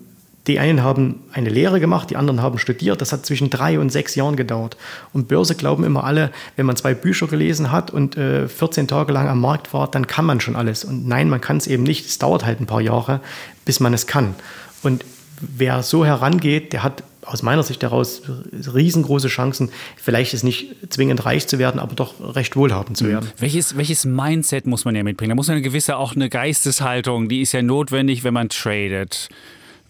die 0.49 0.59
einen 0.59 0.83
haben 0.83 1.21
eine 1.33 1.51
Lehre 1.51 1.79
gemacht, 1.79 2.11
die 2.11 2.17
anderen 2.17 2.43
haben 2.43 2.59
studiert. 2.59 3.01
Das 3.01 3.13
hat 3.13 3.25
zwischen 3.25 3.49
drei 3.49 3.79
und 3.79 3.91
sechs 3.91 4.17
Jahren 4.17 4.35
gedauert. 4.35 4.77
Und 5.13 5.29
Börse 5.29 5.55
glauben 5.55 5.85
immer 5.85 6.03
alle, 6.03 6.33
wenn 6.57 6.67
man 6.67 6.75
zwei 6.75 6.95
Bücher 6.95 7.29
gelesen 7.29 7.71
hat 7.71 7.93
und 7.93 8.17
äh, 8.17 8.49
14 8.49 8.89
Tage 8.89 9.13
lang 9.13 9.29
am 9.29 9.41
Markt 9.41 9.73
war, 9.73 9.89
dann 9.89 10.07
kann 10.09 10.25
man 10.25 10.41
schon 10.41 10.57
alles. 10.57 10.85
Und 10.85 11.07
nein, 11.07 11.29
man 11.29 11.41
kann 11.41 11.59
es 11.59 11.69
eben 11.69 11.85
nicht. 11.85 12.07
Es 12.07 12.19
dauert 12.19 12.45
halt 12.45 12.61
ein 12.61 12.67
paar 12.67 12.81
Jahre, 12.81 13.21
bis 13.65 13.79
man 13.79 13.95
es 13.95 14.09
kann. 14.09 14.35
Und 14.83 15.05
wer 15.41 15.83
so 15.85 16.05
herangeht, 16.05 16.73
der 16.73 16.83
hat 16.83 17.05
aus 17.25 17.43
meiner 17.43 17.63
Sicht 17.63 17.83
heraus 17.83 18.23
riesengroße 18.53 19.29
Chancen, 19.29 19.71
vielleicht 19.97 20.35
ist 20.35 20.43
nicht 20.43 20.75
zwingend 20.93 21.25
reich 21.25 21.47
zu 21.47 21.59
werden, 21.59 21.81
aber 21.81 21.95
doch 21.95 22.15
recht 22.35 22.57
wohlhabend 22.57 22.97
zu 22.97 23.05
mhm. 23.05 23.09
werden. 23.09 23.31
Welches, 23.39 23.77
welches 23.77 24.05
Mindset 24.05 24.67
muss 24.67 24.85
man 24.85 24.95
ja 24.95 25.03
mitbringen? 25.03 25.31
Da 25.31 25.35
muss 25.35 25.49
man 25.49 25.57
eine 25.57 25.63
gewisse 25.63 25.97
auch 25.97 26.15
eine 26.15 26.29
Geisteshaltung, 26.29 27.29
die 27.29 27.41
ist 27.41 27.53
ja 27.53 27.63
notwendig, 27.63 28.25
wenn 28.25 28.35
man 28.35 28.49
tradet. 28.49 29.29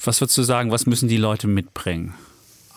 Was 0.04 0.20
würdest 0.20 0.36
du 0.36 0.42
sagen, 0.42 0.70
was 0.70 0.86
müssen 0.86 1.08
die 1.08 1.16
Leute 1.16 1.46
mitbringen? 1.46 2.14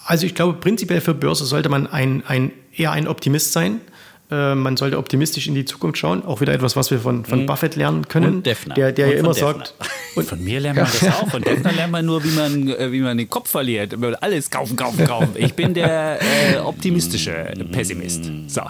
Also 0.05 0.25
ich 0.25 0.35
glaube, 0.35 0.53
prinzipiell 0.53 1.01
für 1.01 1.15
Börse 1.15 1.45
sollte 1.45 1.69
man 1.69 1.87
ein, 1.87 2.23
ein, 2.27 2.51
eher 2.71 2.91
ein 2.91 3.07
Optimist 3.07 3.51
sein. 3.51 3.81
Äh, 4.31 4.55
man 4.55 4.75
sollte 4.75 4.97
optimistisch 4.97 5.47
in 5.47 5.53
die 5.53 5.65
Zukunft 5.65 5.99
schauen. 5.99 6.25
Auch 6.25 6.41
wieder 6.41 6.53
etwas, 6.53 6.75
was 6.75 6.89
wir 6.89 6.99
von, 6.99 7.25
von 7.25 7.41
mhm. 7.41 7.45
Buffett 7.45 7.75
lernen 7.75 8.07
können. 8.07 8.37
Und 8.37 8.45
Defner. 8.45 8.73
Der, 8.73 8.91
der 8.91 9.07
und 9.07 9.13
ja 9.13 9.19
immer 9.19 9.33
sagt. 9.33 9.75
Und 10.15 10.27
von 10.27 10.43
mir 10.43 10.59
lernt 10.59 10.79
man 10.79 10.87
das 10.87 11.03
auch. 11.13 11.29
Von 11.29 11.43
Defner 11.43 11.71
lernt 11.71 11.91
man 11.91 12.05
nur, 12.05 12.23
wie 12.23 12.31
man, 12.31 12.69
äh, 12.69 12.91
wie 12.91 13.01
man 13.01 13.17
den 13.17 13.29
Kopf 13.29 13.49
verliert. 13.49 13.95
Alles 14.21 14.49
kaufen, 14.49 14.75
kaufen, 14.75 15.05
kaufen. 15.05 15.33
Ich 15.35 15.53
bin 15.53 15.73
der 15.75 16.19
äh, 16.21 16.57
optimistische 16.57 17.53
Pessimist. 17.71 18.31
So. 18.47 18.61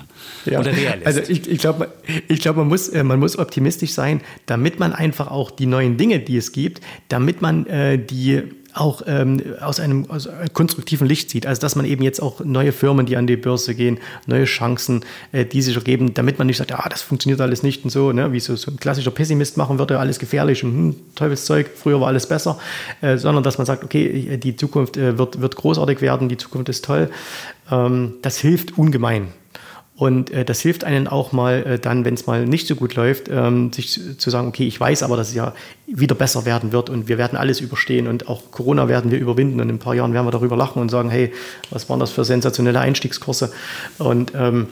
Ja. 0.45 0.59
Oder 0.59 0.75
Realist. 0.75 1.05
Also 1.05 1.21
ich, 1.21 1.49
ich 1.49 1.59
glaube, 1.59 1.89
ich 2.27 2.41
glaub, 2.41 2.57
man, 2.57 2.67
muss, 2.67 2.89
äh, 2.89 3.03
man 3.03 3.19
muss 3.19 3.37
optimistisch 3.37 3.91
sein, 3.91 4.21
damit 4.47 4.79
man 4.79 4.91
einfach 4.91 5.31
auch 5.31 5.51
die 5.51 5.67
neuen 5.67 5.97
Dinge, 5.97 6.19
die 6.19 6.35
es 6.35 6.51
gibt, 6.51 6.81
damit 7.07 7.41
man 7.41 7.65
äh, 7.67 7.97
die 7.97 8.43
auch 8.75 9.01
ähm, 9.07 9.41
aus, 9.61 9.79
einem, 9.79 10.09
aus 10.09 10.29
konstruktiven 10.53 11.07
Licht 11.07 11.29
sieht. 11.29 11.45
Also 11.45 11.61
dass 11.61 11.75
man 11.75 11.85
eben 11.85 12.03
jetzt 12.03 12.21
auch 12.21 12.41
neue 12.43 12.71
Firmen, 12.71 13.05
die 13.05 13.17
an 13.17 13.25
die 13.25 13.38
Börse 13.38 13.73
gehen, 13.73 13.99
neue 14.27 14.45
Chancen, 14.45 15.05
äh, 15.31 15.45
die 15.45 15.61
sich 15.61 15.75
ergeben, 15.75 16.13
damit 16.13 16.38
man 16.38 16.47
nicht 16.47 16.57
sagt, 16.57 16.71
ja, 16.71 16.83
das 16.89 17.01
funktioniert 17.01 17.39
alles 17.41 17.63
nicht 17.63 17.83
und 17.83 17.89
so, 17.89 18.11
ne? 18.11 18.31
wie 18.33 18.39
so, 18.39 18.55
so 18.55 18.71
ein 18.71 18.77
klassischer 18.77 19.11
Pessimist 19.11 19.57
machen 19.57 19.79
würde, 19.79 19.99
alles 19.99 20.19
gefährlich 20.19 20.63
und 20.63 20.71
hm, 20.71 20.95
Teufelszeug, 21.15 21.71
früher 21.75 22.01
war 22.01 22.07
alles 22.07 22.27
besser, 22.27 22.59
äh, 23.01 23.17
sondern 23.17 23.43
dass 23.43 23.57
man 23.57 23.65
sagt, 23.65 23.83
okay, 23.83 24.38
die 24.38 24.55
Zukunft 24.55 24.97
äh, 24.97 25.17
wird, 25.17 25.41
wird 25.41 25.55
großartig 25.55 26.01
werden, 26.01 26.29
die 26.29 26.38
Zukunft 26.38 26.69
ist 26.69 26.83
toll. 26.85 27.09
Ähm, 27.71 28.15
das 28.21 28.38
hilft 28.38 28.77
ungemein. 28.77 29.29
Und 29.97 30.29
äh, 30.31 30.43
das 30.43 30.60
hilft 30.60 30.84
einen 30.84 31.08
auch 31.08 31.31
mal 31.31 31.63
äh, 31.63 31.79
dann, 31.79 32.03
wenn 32.03 32.15
es 32.15 32.27
mal 32.27 32.45
nicht 32.45 32.67
so 32.67 32.75
gut 32.75 32.95
läuft, 32.95 33.29
ähm, 33.29 33.71
sich 33.71 33.99
zu 34.17 34.29
sagen, 34.29 34.47
okay, 34.47 34.67
ich 34.67 34.77
weiß 34.77 35.03
aber, 35.03 35.15
dass 35.15 35.29
es 35.29 35.36
ja 35.36 35.53
wieder 35.88 36.15
besser 36.15 36.45
werden 36.45 36.73
wird 36.73 36.89
und 36.89 37.08
wir 37.08 37.17
werden 37.17 37.38
alles 37.38 37.62
überstehen 37.62 38.08
und 38.08 38.27
auch 38.27 38.51
Corona 38.51 38.89
werden 38.89 39.10
wir 39.10 39.19
überwinden 39.19 39.62
und 39.62 39.69
in 39.69 39.75
ein 39.75 39.79
paar 39.79 39.95
Jahren 39.95 40.13
werden 40.13 40.27
wir 40.27 40.31
darüber 40.31 40.58
lachen 40.58 40.81
und 40.81 40.89
sagen, 40.89 41.10
hey, 41.10 41.31
was 41.69 41.89
waren 41.89 42.01
das 42.01 42.12
für 42.12 42.25
sensationelle 42.25 42.79
Einstiegskurse? 42.79 43.53
Und 43.97 44.34
ähm, 44.36 44.67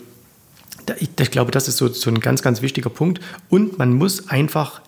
ich, 1.00 1.10
ich, 1.18 1.32
glaube, 1.32 1.52
das 1.52 1.70
ist 1.70 1.78
so, 1.78 1.88
so 1.88 2.10
ein 2.10 2.20
ganz, 2.20 2.42
ganz 2.42 2.62
wichtiger 2.62 2.90
Punkt. 2.90 3.22
Und 3.48 3.78
man 3.78 3.94
muss 3.94 4.28
einfach 4.28 4.82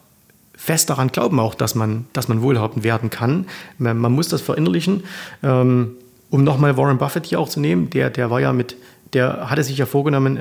fest 0.57 0.89
daran 0.89 1.13
glauben 1.13 1.39
auch, 1.39 1.55
dass 1.55 1.75
man, 1.75 2.07
dass 2.11 2.27
man 2.27 2.41
wohlhabend 2.41 2.83
werden 2.83 3.09
kann. 3.09 3.47
Man, 3.77 3.97
man 3.97 4.11
muss 4.11 4.27
das 4.27 4.41
verinnerlichen. 4.41 5.03
Ähm, 5.43 5.91
um 6.29 6.43
nochmal 6.43 6.75
Warren 6.75 6.97
Buffett 6.97 7.25
hier 7.25 7.39
auch 7.39 7.47
zu 7.47 7.61
nehmen, 7.61 7.89
der, 7.91 8.09
der 8.09 8.29
war 8.29 8.41
ja 8.41 8.51
mit 8.51 8.75
der 9.15 9.49
hatte 9.49 9.63
sich 9.63 9.77
ja 9.77 9.85
vorgenommen, 9.85 10.37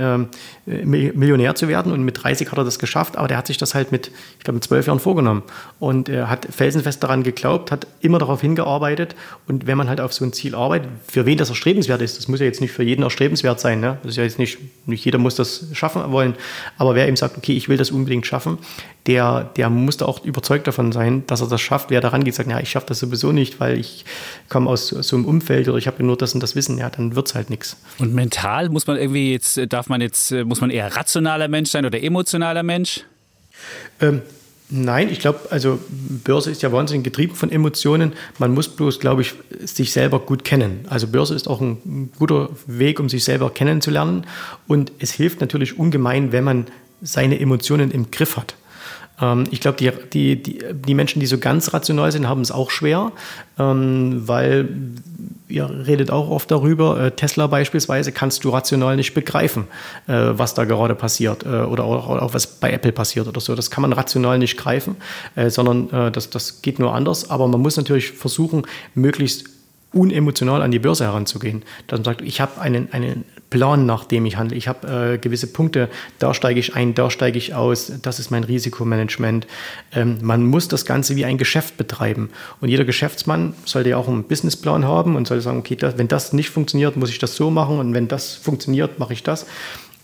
äh, 0.66 0.84
Millionär 0.84 1.54
zu 1.54 1.68
werden 1.68 1.92
und 1.92 2.04
mit 2.04 2.22
30 2.22 2.50
hat 2.50 2.58
er 2.58 2.64
das 2.64 2.80
geschafft, 2.80 3.16
aber 3.16 3.28
der 3.28 3.36
hat 3.36 3.46
sich 3.46 3.56
das 3.56 3.74
halt 3.74 3.92
mit, 3.92 4.10
ich 4.38 4.44
glaube, 4.44 4.56
mit 4.56 4.64
zwölf 4.64 4.86
Jahren 4.86 4.98
vorgenommen 4.98 5.44
und 5.78 6.08
er 6.08 6.28
hat 6.28 6.48
felsenfest 6.50 7.02
daran 7.02 7.22
geglaubt, 7.22 7.70
hat 7.70 7.86
immer 8.00 8.18
darauf 8.18 8.40
hingearbeitet 8.40 9.14
und 9.46 9.68
wenn 9.68 9.78
man 9.78 9.88
halt 9.88 10.00
auf 10.00 10.12
so 10.12 10.24
ein 10.24 10.32
Ziel 10.32 10.56
arbeitet, 10.56 10.88
für 11.06 11.24
wen 11.24 11.38
das 11.38 11.50
erstrebenswert 11.50 12.02
ist, 12.02 12.18
das 12.18 12.26
muss 12.26 12.40
ja 12.40 12.46
jetzt 12.46 12.60
nicht 12.60 12.72
für 12.72 12.82
jeden 12.82 13.02
erstrebenswert 13.02 13.60
sein, 13.60 13.80
ne? 13.80 13.98
das 14.02 14.12
ist 14.12 14.16
ja 14.16 14.24
jetzt 14.24 14.40
nicht, 14.40 14.58
nicht 14.86 15.04
jeder 15.04 15.18
muss 15.18 15.36
das 15.36 15.66
schaffen 15.72 16.02
wollen, 16.10 16.34
aber 16.76 16.96
wer 16.96 17.06
eben 17.06 17.16
sagt, 17.16 17.38
okay, 17.38 17.52
ich 17.52 17.68
will 17.68 17.76
das 17.76 17.92
unbedingt 17.92 18.26
schaffen, 18.26 18.58
der, 19.06 19.50
der 19.56 19.68
muss 19.68 19.98
da 19.98 20.06
auch 20.06 20.24
überzeugt 20.24 20.66
davon 20.66 20.90
sein, 20.92 21.24
dass 21.26 21.42
er 21.42 21.48
das 21.48 21.60
schafft. 21.60 21.90
Wer 21.90 22.00
daran 22.00 22.24
geht, 22.24 22.34
sagt, 22.34 22.50
ja, 22.50 22.58
ich 22.60 22.70
schaffe 22.70 22.86
das 22.86 23.00
sowieso 23.00 23.32
nicht, 23.32 23.60
weil 23.60 23.78
ich 23.78 24.04
komme 24.48 24.70
aus 24.70 24.88
so 24.88 25.16
einem 25.16 25.26
Umfeld 25.26 25.68
oder 25.68 25.76
ich 25.76 25.86
habe 25.86 26.02
nur 26.02 26.16
das 26.16 26.34
und 26.34 26.42
das 26.42 26.56
Wissen, 26.56 26.78
ja, 26.78 26.88
dann 26.88 27.14
wird 27.14 27.28
es 27.28 27.34
halt 27.34 27.50
nichts. 27.50 27.76
Und 27.98 28.14
mental 28.14 28.63
muss 28.70 28.86
man 28.86 28.96
irgendwie 28.96 29.32
jetzt, 29.32 29.60
darf 29.68 29.88
man 29.88 30.00
jetzt, 30.00 30.30
muss 30.32 30.60
man 30.60 30.70
eher 30.70 30.94
rationaler 30.94 31.48
Mensch 31.48 31.70
sein 31.70 31.84
oder 31.86 32.02
emotionaler 32.02 32.62
Mensch? 32.62 33.04
Ähm, 34.00 34.22
Nein, 34.70 35.10
ich 35.10 35.20
glaube, 35.20 35.40
also 35.50 35.78
Börse 35.88 36.50
ist 36.50 36.62
ja 36.62 36.72
wahnsinnig 36.72 37.04
getrieben 37.04 37.34
von 37.34 37.50
Emotionen. 37.52 38.14
Man 38.38 38.54
muss 38.54 38.68
bloß, 38.68 38.98
glaube 38.98 39.22
ich, 39.22 39.34
sich 39.60 39.92
selber 39.92 40.18
gut 40.18 40.42
kennen. 40.42 40.86
Also 40.88 41.06
Börse 41.06 41.34
ist 41.34 41.48
auch 41.48 41.60
ein 41.60 42.10
guter 42.18 42.48
Weg, 42.66 42.98
um 42.98 43.10
sich 43.10 43.24
selber 43.24 43.50
kennenzulernen. 43.50 44.26
Und 44.66 44.90
es 44.98 45.12
hilft 45.12 45.40
natürlich 45.40 45.78
ungemein, 45.78 46.32
wenn 46.32 46.44
man 46.44 46.66
seine 47.02 47.38
Emotionen 47.38 47.90
im 47.90 48.10
Griff 48.10 48.38
hat. 48.38 48.56
Ähm, 49.20 49.44
ich 49.50 49.60
glaube, 49.60 49.78
die, 49.78 49.90
die, 50.12 50.42
die, 50.42 50.64
die, 50.72 50.94
Menschen, 50.94 51.20
die 51.20 51.26
so 51.26 51.38
ganz 51.38 51.72
rational 51.72 52.10
sind, 52.12 52.28
haben 52.28 52.40
es 52.40 52.50
auch 52.50 52.70
schwer, 52.70 53.12
ähm, 53.58 54.26
weil 54.26 54.68
ihr 55.48 55.68
redet 55.86 56.10
auch 56.10 56.30
oft 56.30 56.50
darüber, 56.50 57.00
äh, 57.00 57.10
Tesla 57.10 57.46
beispielsweise 57.46 58.12
kannst 58.12 58.44
du 58.44 58.50
rational 58.50 58.96
nicht 58.96 59.14
begreifen, 59.14 59.64
äh, 60.06 60.12
was 60.12 60.54
da 60.54 60.64
gerade 60.64 60.94
passiert 60.94 61.44
äh, 61.44 61.48
oder 61.48 61.84
auch, 61.84 62.08
auch, 62.08 62.34
was 62.34 62.46
bei 62.46 62.72
Apple 62.72 62.92
passiert 62.92 63.28
oder 63.28 63.40
so. 63.40 63.54
Das 63.54 63.70
kann 63.70 63.82
man 63.82 63.92
rational 63.92 64.38
nicht 64.38 64.56
greifen, 64.56 64.96
sondern 65.48 66.12
das, 66.12 66.30
das 66.30 66.62
geht 66.62 66.78
nur 66.78 66.94
anders. 66.94 67.30
Aber 67.30 67.46
man 67.48 67.60
muss 67.60 67.76
natürlich 67.76 68.12
versuchen, 68.12 68.66
möglichst 68.94 69.44
unemotional 69.92 70.62
an 70.62 70.70
die 70.70 70.78
Börse 70.78 71.04
heranzugehen. 71.04 71.62
Dass 71.86 71.98
man 71.98 72.04
sagt, 72.04 72.22
ich 72.22 72.40
habe 72.40 72.60
einen, 72.60 72.92
einen 72.92 73.24
Plan, 73.50 73.86
nach 73.86 74.04
dem 74.04 74.26
ich 74.26 74.36
handle. 74.36 74.56
Ich 74.56 74.68
habe 74.68 75.14
äh, 75.14 75.18
gewisse 75.18 75.46
Punkte, 75.46 75.88
da 76.18 76.34
steige 76.34 76.58
ich 76.58 76.74
ein, 76.74 76.94
da 76.94 77.10
steige 77.10 77.38
ich 77.38 77.54
aus, 77.54 77.92
das 78.02 78.18
ist 78.18 78.30
mein 78.30 78.44
Risikomanagement. 78.44 79.46
Ähm, 79.92 80.18
man 80.22 80.44
muss 80.44 80.68
das 80.68 80.84
Ganze 80.84 81.16
wie 81.16 81.24
ein 81.24 81.38
Geschäft 81.38 81.76
betreiben. 81.76 82.30
Und 82.60 82.68
jeder 82.68 82.84
Geschäftsmann 82.84 83.54
sollte 83.64 83.90
ja 83.90 83.96
auch 83.96 84.08
einen 84.08 84.24
Businessplan 84.24 84.84
haben 84.84 85.16
und 85.16 85.28
sollte 85.28 85.42
sagen, 85.42 85.58
okay, 85.58 85.76
das, 85.76 85.98
wenn 85.98 86.08
das 86.08 86.32
nicht 86.32 86.50
funktioniert, 86.50 86.96
muss 86.96 87.10
ich 87.10 87.18
das 87.18 87.36
so 87.36 87.50
machen 87.50 87.78
und 87.78 87.94
wenn 87.94 88.08
das 88.08 88.34
funktioniert, 88.34 88.98
mache 88.98 89.12
ich 89.12 89.22
das. 89.22 89.46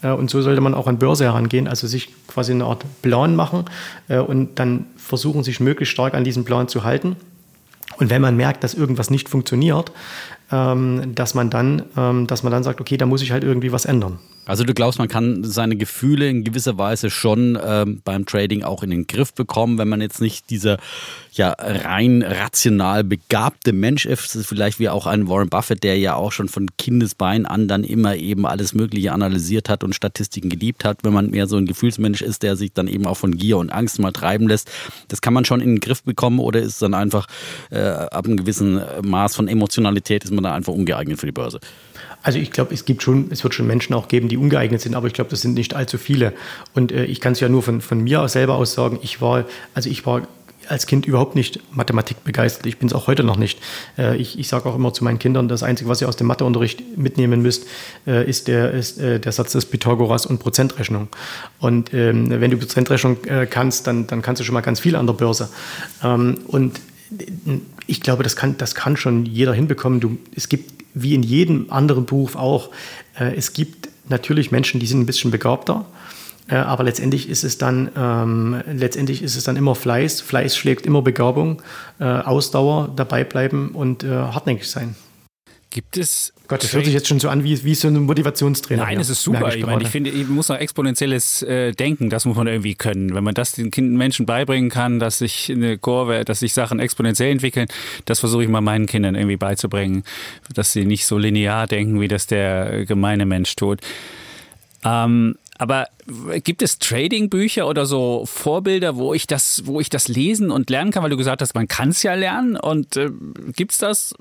Äh, 0.03 0.11
und 0.11 0.31
so 0.31 0.41
sollte 0.43 0.61
man 0.61 0.75
auch 0.75 0.87
an 0.87 0.99
Börse 0.99 1.25
herangehen, 1.25 1.69
also 1.69 1.87
sich 1.87 2.09
quasi 2.27 2.53
eine 2.53 2.65
Art 2.65 2.85
Plan 3.03 3.37
machen 3.37 3.65
äh, 4.09 4.19
und 4.19 4.59
dann 4.59 4.87
versuchen, 4.97 5.43
sich 5.43 5.61
möglichst 5.61 5.93
stark 5.93 6.15
an 6.15 6.25
diesen 6.25 6.45
Plan 6.45 6.69
zu 6.69 6.85
halten. 6.85 7.17
Und 7.99 8.09
wenn 8.09 8.23
man 8.23 8.37
merkt, 8.37 8.65
dass 8.65 8.73
irgendwas 8.75 9.11
nicht 9.11 9.29
funktioniert, 9.29 9.93
ähm, 10.53 11.15
dass 11.15 11.35
man 11.35 11.51
dann, 11.51 11.83
ähm, 11.97 12.27
dass 12.27 12.43
man 12.43 12.53
dann 12.53 12.63
sagt, 12.63 12.81
okay, 12.81 12.97
da 12.97 13.07
muss 13.07 13.23
ich 13.23 13.33
halt 13.33 13.45
irgendwie 13.45 13.73
was 13.73 13.85
ändern. 13.85 14.19
Also 14.47 14.65
du 14.65 14.75
glaubst, 14.75 14.99
man 14.99 15.07
kann 15.07 15.45
seine 15.45 15.77
Gefühle 15.77 16.29
in 16.29 16.43
gewisser 16.43 16.77
Weise 16.77 17.09
schon 17.11 17.57
ähm, 17.63 18.01
beim 18.05 18.27
Trading 18.27 18.65
auch 18.65 18.83
in 18.83 18.91
den 18.91 19.07
Griff 19.07 19.33
bekommen, 19.33 19.79
wenn 19.79 19.89
man 19.89 20.01
jetzt 20.01 20.21
nicht 20.21 20.51
dieser 20.51 20.79
ja 21.31 21.55
rein 21.57 22.23
rational 22.23 23.05
begabte 23.05 23.73
Mensch 23.73 24.07
ist, 24.07 24.37
vielleicht 24.45 24.81
wie 24.81 24.89
auch 24.89 25.07
ein 25.07 25.29
Warren 25.29 25.51
Buffett, 25.51 25.85
der 25.85 25.99
ja 25.99 26.17
auch 26.17 26.33
schon 26.33 26.49
von 26.49 26.67
Kindesbein 26.79 27.47
an 27.47 27.69
dann 27.69 27.85
immer 27.85 28.17
eben 28.17 28.45
alles 28.45 28.75
Mögliche 28.75 29.13
analysiert 29.13 29.69
hat 29.69 29.85
und 29.85 29.95
Statistiken 29.95 30.49
geliebt 30.49 30.85
hat. 30.85 31.05
Wenn 31.05 31.13
man 31.13 31.31
mehr 31.31 31.47
so 31.47 31.57
ein 31.57 31.67
Gefühlsmensch 31.67 32.23
ist, 32.23 32.43
der 32.43 32.57
sich 32.57 32.73
dann 32.73 32.89
eben 32.89 33.07
auch 33.07 33.17
von 33.17 33.37
Gier 33.37 33.59
und 33.59 33.71
Angst 33.71 34.01
mal 34.01 34.11
treiben 34.11 34.49
lässt, 34.49 34.69
das 35.07 35.21
kann 35.21 35.35
man 35.35 35.45
schon 35.45 35.61
in 35.61 35.77
den 35.77 35.81
Griff 35.81 36.03
bekommen 36.03 36.41
oder 36.41 36.61
ist 36.61 36.83
dann 36.83 36.95
einfach 36.95 37.29
äh, 37.71 37.79
ab 37.79 38.25
einem 38.25 38.37
gewissen 38.37 38.81
Maß 39.03 39.37
von 39.37 39.47
Emotionalität 39.47 40.25
ist 40.25 40.33
man 40.33 40.40
dann 40.43 40.53
einfach 40.53 40.73
ungeeignet 40.73 41.19
für 41.19 41.27
die 41.27 41.33
Börse? 41.33 41.61
Also 42.23 42.39
ich 42.39 42.51
glaube, 42.51 42.75
es 42.75 42.85
gibt 42.85 43.03
schon, 43.03 43.29
es 43.31 43.43
wird 43.45 43.55
schon 43.55 43.67
Menschen 43.67 43.95
auch 43.95 44.09
geben, 44.09 44.29
die 44.29 44.37
ungeeignet 44.37 44.81
sind, 44.81 44.95
aber 44.95 45.07
ich 45.07 45.15
glaube, 45.15 45.31
das 45.31 45.41
sind 45.41 45.55
nicht 45.55 45.75
allzu 45.75 45.97
viele. 45.97 46.33
Und 46.75 46.93
äh, 46.93 47.05
ich 47.05 47.21
kann 47.21 47.33
es 47.33 47.41
ja 47.41 47.49
nur 47.49 47.63
von, 47.63 47.81
von 47.81 48.01
mir 48.01 48.29
selber 48.29 48.57
aus 48.57 48.75
sagen, 48.75 48.99
ich 49.03 49.21
war, 49.21 49.45
also 49.75 49.89
ich 49.89 50.05
war 50.05 50.23
als 50.69 50.87
Kind 50.87 51.05
überhaupt 51.07 51.35
nicht 51.35 51.61
Mathematik 51.75 52.23
begeistert. 52.23 52.67
Ich 52.67 52.79
bin 52.79 52.87
es 52.87 52.93
auch 52.93 53.07
heute 53.07 53.25
noch 53.25 53.37
nicht. 53.37 53.59
Äh, 53.99 54.17
ich, 54.17 54.39
ich 54.39 54.49
sage 54.49 54.69
auch 54.69 54.77
immer 54.77 54.93
zu 54.93 55.03
meinen 55.03 55.19
Kindern, 55.19 55.49
das 55.49 55.63
Einzige, 55.63 55.91
was 55.91 56.01
ihr 56.01 56.09
aus 56.09 56.17
dem 56.17 56.29
Matheunterricht 56.29 56.97
mitnehmen 56.97 57.43
müsst, 57.43 57.67
äh, 58.07 58.29
ist, 58.29 58.47
der, 58.47 58.71
ist 58.71 58.99
äh, 58.99 59.19
der 59.19 59.33
Satz 59.33 59.53
des 59.53 59.67
Pythagoras 59.67 60.27
und 60.27 60.39
Prozentrechnung. 60.39 61.09
Und 61.59 61.93
ähm, 61.93 62.31
wenn 62.31 62.51
du 62.51 62.57
Prozentrechnung 62.57 63.19
kannst, 63.51 63.87
dann, 63.87 64.07
dann 64.07 64.23
kannst 64.23 64.41
du 64.41 64.45
schon 64.45 64.55
mal 64.55 64.61
ganz 64.61 64.81
viel 64.81 64.95
an 64.95 65.07
der 65.07 65.15
Börse. 65.15 65.49
Ähm, 66.03 66.39
und 66.47 66.81
ich 67.91 68.01
glaube, 68.01 68.23
das 68.23 68.37
kann, 68.37 68.57
das 68.57 68.75
kann 68.75 68.97
schon 68.97 69.27
jeder 69.27 69.53
hinbekommen. 69.53 70.01
Du, 70.01 70.19
es 70.35 70.49
gibt 70.49 70.85
wie 70.95 71.15
in 71.15 71.23
jedem 71.23 71.71
anderen 71.71 72.07
Beruf 72.07 72.37
auch, 72.37 72.71
äh, 73.19 73.35
es 73.37 73.53
gibt 73.53 73.89
natürlich 74.09 74.51
Menschen, 74.51 74.81
die 74.81 74.87
sind 74.87 75.01
ein 75.01 75.07
bisschen 75.07 75.31
begabter. 75.31 75.87
Äh, 76.49 76.57
aber 76.57 76.85
letztendlich 76.85 77.29
ist 77.29 77.45
es 77.45 77.59
dann 77.59 77.91
ähm, 77.97 78.63
letztendlich 78.67 79.23
ist 79.23 79.37
es 79.37 79.45
dann 79.45 79.57
immer 79.57 79.75
Fleiß. 79.75 80.21
Fleiß 80.21 80.57
schlägt 80.57 80.87
immer 80.87 81.03
Begabung, 81.03 81.63
äh, 81.99 82.05
Ausdauer, 82.05 82.93
dabei 82.95 83.25
bleiben 83.25 83.71
und 83.71 84.05
äh, 84.05 84.09
hartnäckig 84.09 84.69
sein. 84.69 84.95
Gibt 85.71 85.97
es. 85.97 86.33
Gott, 86.51 86.65
das 86.65 86.73
hört 86.73 86.85
sich 86.85 86.93
jetzt 86.93 87.07
schon 87.07 87.21
so 87.21 87.29
an 87.29 87.45
wie, 87.45 87.63
wie 87.63 87.77
so 87.77 87.87
ein 87.87 87.95
Motivationstrainer. 87.95 88.83
Nein, 88.83 88.99
es 88.99 89.09
ist 89.09 89.23
super. 89.23 89.55
Ich, 89.55 89.65
meine, 89.65 89.85
ich 89.85 89.89
finde, 89.89 90.11
ich 90.11 90.27
muss 90.27 90.49
noch 90.49 90.57
exponentielles 90.57 91.43
äh, 91.43 91.71
Denken, 91.71 92.11
das 92.11 92.25
muss 92.25 92.37
man 92.37 92.49
irgendwie 92.49 92.75
können. 92.75 93.15
Wenn 93.15 93.23
man 93.23 93.35
das 93.35 93.53
den 93.53 93.71
Kindern, 93.71 93.97
Menschen 93.97 94.27
beibringen 94.27 94.69
kann, 94.69 94.99
dass 94.99 95.19
sich 95.19 95.49
eine 95.49 95.79
Kurve, 95.79 96.25
dass 96.25 96.41
sich 96.41 96.53
Sachen 96.53 96.81
exponentiell 96.81 97.31
entwickeln, 97.31 97.69
das 98.05 98.19
versuche 98.19 98.43
ich 98.43 98.49
mal 98.49 98.63
meinen 98.63 98.87
Kindern 98.87 99.15
irgendwie 99.15 99.37
beizubringen, 99.37 100.03
dass 100.53 100.73
sie 100.73 100.87
nicht 100.87 101.07
so 101.07 101.19
linear 101.19 101.69
denken, 101.69 102.01
wie 102.01 102.09
das 102.09 102.27
der 102.27 102.85
gemeine 102.85 103.27
Mensch 103.27 103.55
tut. 103.55 103.79
Ähm, 104.85 105.37
aber 105.57 105.87
gibt 106.43 106.63
es 106.63 106.81
Trading-Bücher 106.81 107.69
oder 107.69 107.87
so 107.87 108.25
Vorbilder, 108.27 108.97
wo 108.97 109.15
ich 109.15 109.29
das, 109.29 109.63
wo 109.67 109.79
ich 109.79 109.89
das 109.89 110.09
lesen 110.09 110.51
und 110.51 110.69
lernen 110.69 110.91
kann? 110.91 111.05
Weil 111.05 111.11
du 111.11 111.17
gesagt 111.17 111.43
hast, 111.43 111.55
man 111.55 111.69
kann 111.69 111.91
es 111.91 112.03
ja 112.03 112.15
lernen. 112.15 112.57
Und 112.57 112.97
äh, 112.97 113.11
gibt 113.55 113.71
es 113.71 113.79
das? 113.79 114.15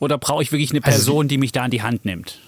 Oder 0.00 0.18
brauche 0.18 0.42
ich 0.42 0.50
wirklich 0.50 0.72
eine 0.72 0.82
also 0.82 0.96
Person, 0.96 1.16
also, 1.18 1.28
die 1.28 1.38
mich 1.38 1.52
da 1.52 1.62
an 1.62 1.70
die 1.70 1.82
Hand 1.82 2.04
nimmt? 2.04 2.40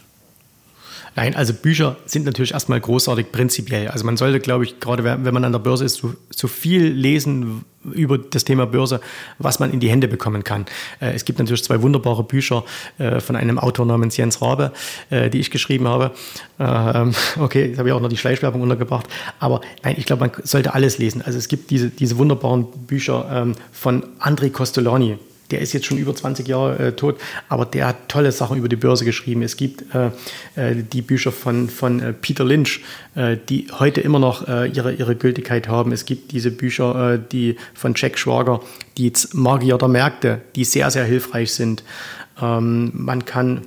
Nein, 1.15 1.37
also 1.37 1.53
Bücher 1.53 1.97
sind 2.07 2.25
natürlich 2.25 2.53
erstmal 2.53 2.81
großartig 2.81 3.33
prinzipiell. 3.33 3.89
Also 3.89 4.07
man 4.07 4.17
sollte, 4.17 4.41
glaube 4.41 4.65
ich, 4.65 4.81
gerade 4.81 5.05
wenn 5.05 5.35
man 5.35 5.45
an 5.45 5.53
der 5.53 5.59
Börse 5.59 5.85
ist, 5.85 5.97
so, 5.97 6.15
so, 6.35 6.49
viel 6.49 6.87
lesen 6.87 7.67
über 7.93 8.17
das 8.17 8.45
Thema 8.45 8.65
Börse, 8.67 8.99
was 9.39 9.59
man 9.59 9.73
in 9.73 9.81
die 9.81 9.91
Hände 9.91 10.09
bekommen 10.09 10.43
kann. 10.43 10.65
Äh, 11.01 11.13
es 11.13 11.27
gibt 11.27 11.39
natürlich 11.39 11.65
zwei 11.65 11.83
wunderbare 11.83 12.25
Bücher 12.25 12.65
äh, 12.97 13.21
von 13.21 13.37
einem 13.37 13.59
Autor 13.59 13.85
namens 13.85 14.17
Jens 14.17 14.41
Rabe, 14.41 14.73
äh, 15.11 15.29
die 15.29 15.41
ich 15.41 15.51
geschrieben 15.51 15.87
habe. 15.87 16.13
Ähm, 16.59 17.15
okay, 17.39 17.67
jetzt 17.67 17.79
habe 17.79 17.91
ich 17.91 17.95
auch 17.95 18.01
noch 18.01 18.09
die 18.09 18.17
Schleichwerbung 18.17 18.63
untergebracht. 18.63 19.07
Aber 19.39 19.61
nein, 19.83 19.97
ich 19.99 20.07
glaube, 20.07 20.21
man 20.21 20.31
sollte 20.45 20.73
alles 20.73 20.97
lesen. 20.97 21.21
Also 21.21 21.37
es 21.39 21.49
gibt 21.49 21.71
diese, 21.71 21.91
diese 21.91 22.17
wunderbaren 22.17 22.65
Bücher 22.87 23.29
ähm, 23.31 23.55
von 23.71 24.05
André 24.19 24.51
Costolani 24.51 25.19
der 25.53 25.61
ist 25.61 25.73
jetzt 25.73 25.87
schon 25.87 25.99
über 25.99 26.15
20 26.15 26.49
Jahre 26.49 26.79
äh, 26.79 26.93
tot, 26.93 27.21
aber 27.49 27.67
der 27.67 27.87
hat 27.87 28.09
tolle 28.09 28.33
Sachen 28.33 28.57
über 28.57 28.69
die 28.69 28.77
Börse 28.77 29.05
geschrieben. 29.05 29.43
Es 29.43 29.57
gibt 29.57 29.95
äh, 29.95 30.07
äh, 30.57 30.83
die 30.83 31.03
Bücher 31.03 31.31
von, 31.31 31.69
von 31.69 32.01
äh, 32.01 32.13
Peter 32.13 32.45
Lynch, 32.45 32.81
äh, 33.15 33.37
die 33.49 33.69
heute 33.79 34.01
immer 34.01 34.19
noch 34.19 34.49
ihre, 34.49 34.93
ihre 34.95 35.15
Gültigkeit 35.15 35.69
haben. 35.69 35.93
Es 35.93 36.05
gibt 36.05 36.33
diese 36.33 36.51
Bücher, 36.51 37.19
die 37.19 37.57
von 37.75 37.95
Jack 37.97 38.19
Schwager, 38.19 38.61
die 38.97 39.13
Magier 39.33 39.79
der 39.79 39.89
Märkte, 39.89 40.41
die 40.57 40.65
sehr, 40.65 40.91
sehr 40.91 41.05
hilfreich 41.05 41.53
sind. 41.53 41.85
Ähm, 42.41 42.91
man 42.95 43.25
kann 43.25 43.63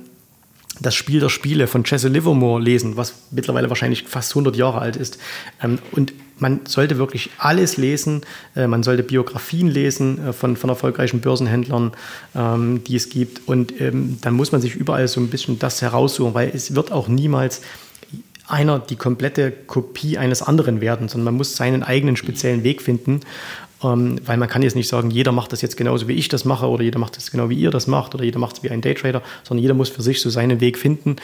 das 0.80 0.94
Spiel 0.94 1.20
der 1.20 1.28
Spiele 1.28 1.66
von 1.66 1.84
Jesse 1.84 2.08
Livermore 2.08 2.60
lesen, 2.60 2.96
was 2.96 3.14
mittlerweile 3.30 3.68
wahrscheinlich 3.68 4.04
fast 4.04 4.32
100 4.32 4.56
Jahre 4.56 4.80
alt 4.80 4.96
ist. 4.96 5.18
Ähm, 5.62 5.78
und 5.92 6.12
man 6.38 6.60
sollte 6.66 6.98
wirklich 6.98 7.30
alles 7.38 7.76
lesen. 7.76 8.22
Äh, 8.54 8.66
man 8.66 8.82
sollte 8.82 9.02
Biografien 9.02 9.68
lesen 9.68 10.28
äh, 10.28 10.32
von, 10.32 10.56
von 10.56 10.70
erfolgreichen 10.70 11.20
Börsenhändlern, 11.20 11.92
ähm, 12.34 12.84
die 12.84 12.96
es 12.96 13.08
gibt. 13.08 13.48
Und 13.48 13.80
ähm, 13.80 14.18
dann 14.20 14.34
muss 14.34 14.52
man 14.52 14.60
sich 14.60 14.74
überall 14.74 15.08
so 15.08 15.20
ein 15.20 15.28
bisschen 15.28 15.58
das 15.58 15.80
heraussuchen, 15.82 16.34
weil 16.34 16.50
es 16.54 16.74
wird 16.74 16.92
auch 16.92 17.08
niemals 17.08 17.62
einer 18.48 18.78
die 18.78 18.96
komplette 18.96 19.50
Kopie 19.50 20.18
eines 20.18 20.40
anderen 20.42 20.80
werden, 20.80 21.08
sondern 21.08 21.24
man 21.24 21.34
muss 21.34 21.56
seinen 21.56 21.82
eigenen 21.82 22.16
speziellen 22.16 22.62
Weg 22.62 22.80
finden. 22.80 23.20
Ähm, 23.82 24.18
weil 24.24 24.38
man 24.38 24.48
kann 24.48 24.62
jetzt 24.62 24.74
nicht 24.74 24.88
sagen, 24.88 25.10
jeder 25.10 25.32
macht 25.32 25.52
das 25.52 25.60
jetzt 25.60 25.76
genauso 25.76 26.08
wie 26.08 26.14
ich 26.14 26.28
das 26.28 26.46
mache 26.46 26.66
oder 26.66 26.82
jeder 26.82 26.98
macht 26.98 27.16
das 27.16 27.30
genau 27.30 27.50
wie 27.50 27.56
ihr 27.56 27.70
das 27.70 27.86
macht 27.86 28.14
oder 28.14 28.24
jeder 28.24 28.38
macht 28.38 28.56
es 28.56 28.62
wie 28.62 28.70
ein 28.70 28.80
Daytrader, 28.80 29.22
sondern 29.44 29.62
jeder 29.62 29.74
muss 29.74 29.90
für 29.90 30.02
sich 30.02 30.22
so 30.22 30.30
seinen 30.30 30.60
Weg 30.60 30.78
finden. 30.78 31.16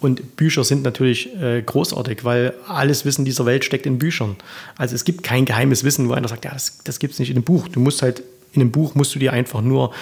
Und 0.00 0.36
Bücher 0.36 0.64
sind 0.64 0.82
natürlich 0.82 1.28
äh, 1.40 1.62
großartig, 1.62 2.24
weil 2.24 2.54
alles 2.66 3.04
Wissen 3.04 3.24
dieser 3.24 3.46
Welt 3.46 3.64
steckt 3.64 3.86
in 3.86 3.98
Büchern. 3.98 4.36
Also 4.76 4.94
es 4.94 5.04
gibt 5.04 5.22
kein 5.22 5.44
geheimes 5.44 5.84
Wissen, 5.84 6.08
wo 6.08 6.14
einer 6.14 6.26
sagt, 6.26 6.44
ja, 6.44 6.52
das, 6.52 6.78
das 6.84 6.98
gibt 6.98 7.12
es 7.12 7.20
nicht 7.20 7.30
in 7.30 7.36
einem 7.36 7.44
Buch. 7.44 7.68
Du 7.68 7.78
musst 7.78 8.02
halt, 8.02 8.22
in 8.52 8.62
einem 8.62 8.72
Buch 8.72 8.94
musst 8.96 9.14
du 9.14 9.18
dir 9.20 9.32
einfach 9.32 9.60
nur 9.60 9.92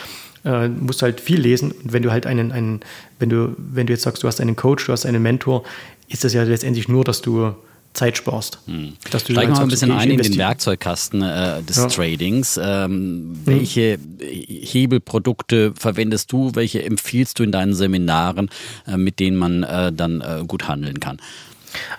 äh, 0.45 0.69
musst 0.69 1.03
halt 1.03 1.21
viel 1.21 1.41
lesen. 1.41 1.73
Und 1.73 1.93
wenn 1.93 2.03
du 2.03 2.11
halt 2.11 2.27
einen, 2.27 2.53
einen, 2.53 2.81
wenn 3.19 3.29
du, 3.29 3.55
wenn 3.59 3.87
du 3.87 3.93
jetzt 3.93 4.03
sagst, 4.03 4.23
du 4.23 4.29
hast 4.29 4.41
einen 4.41 4.57
Coach, 4.57 4.87
du 4.87 4.93
hast 4.93 5.05
einen 5.05 5.23
Mentor, 5.23 5.65
ist 6.09 6.25
das 6.25 6.33
ja 6.33 6.43
letztendlich 6.43 6.89
nur, 6.89 7.05
dass 7.05 7.21
du 7.21 7.55
Zeit 7.95 8.17
sparst. 8.17 8.59
Hm. 8.67 8.95
Dass 9.11 9.25
du 9.25 9.33
Steigen 9.33 9.53
wir 9.53 9.57
mal 9.57 9.63
ein 9.63 9.69
bisschen 9.69 9.91
ein 9.91 10.11
in 10.11 10.19
den 10.19 10.37
Werkzeugkasten 10.37 11.23
äh, 11.23 11.63
des 11.63 11.77
ja. 11.77 11.87
Tradings. 11.87 12.59
Ähm, 12.63 12.65
hm. 12.65 13.41
Welche 13.45 13.99
Hebelprodukte 14.21 15.73
verwendest 15.77 16.33
du? 16.33 16.55
Welche 16.55 16.83
empfiehlst 16.83 17.39
du 17.39 17.43
in 17.43 17.53
deinen 17.53 17.75
Seminaren, 17.75 18.51
äh, 18.87 18.97
mit 18.97 19.19
denen 19.19 19.37
man 19.37 19.63
äh, 19.63 19.93
dann 19.93 20.21
äh, 20.21 20.45
gut 20.47 20.69
handeln 20.69 21.01
kann? 21.01 21.21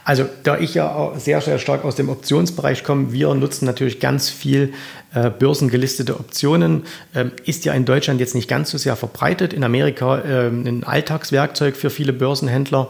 Also, 0.04 0.26
da 0.44 0.58
ich 0.58 0.74
ja 0.74 0.92
auch 0.94 1.18
sehr, 1.20 1.42
sehr 1.42 1.60
stark 1.60 1.86
aus 1.86 1.96
dem 1.96 2.10
Optionsbereich 2.10 2.84
komme, 2.84 3.12
wir 3.12 3.34
nutzen 3.36 3.66
natürlich 3.66 4.00
ganz 4.00 4.30
viel 4.30 4.74
äh, 5.14 5.30
börsengelistete 5.30 6.20
Optionen. 6.20 6.84
Ähm, 7.16 7.32
ist 7.46 7.66
ja 7.66 7.74
in 7.74 7.86
Deutschland 7.86 8.20
jetzt 8.20 8.36
nicht 8.36 8.48
ganz 8.48 8.70
so 8.70 8.78
sehr 8.78 8.96
verbreitet. 8.96 9.54
In 9.54 9.64
Amerika 9.64 10.20
äh, 10.20 10.48
ein 10.48 10.84
Alltagswerkzeug 10.84 11.76
für 11.76 11.90
viele 11.90 12.14
Börsenhändler. 12.14 12.90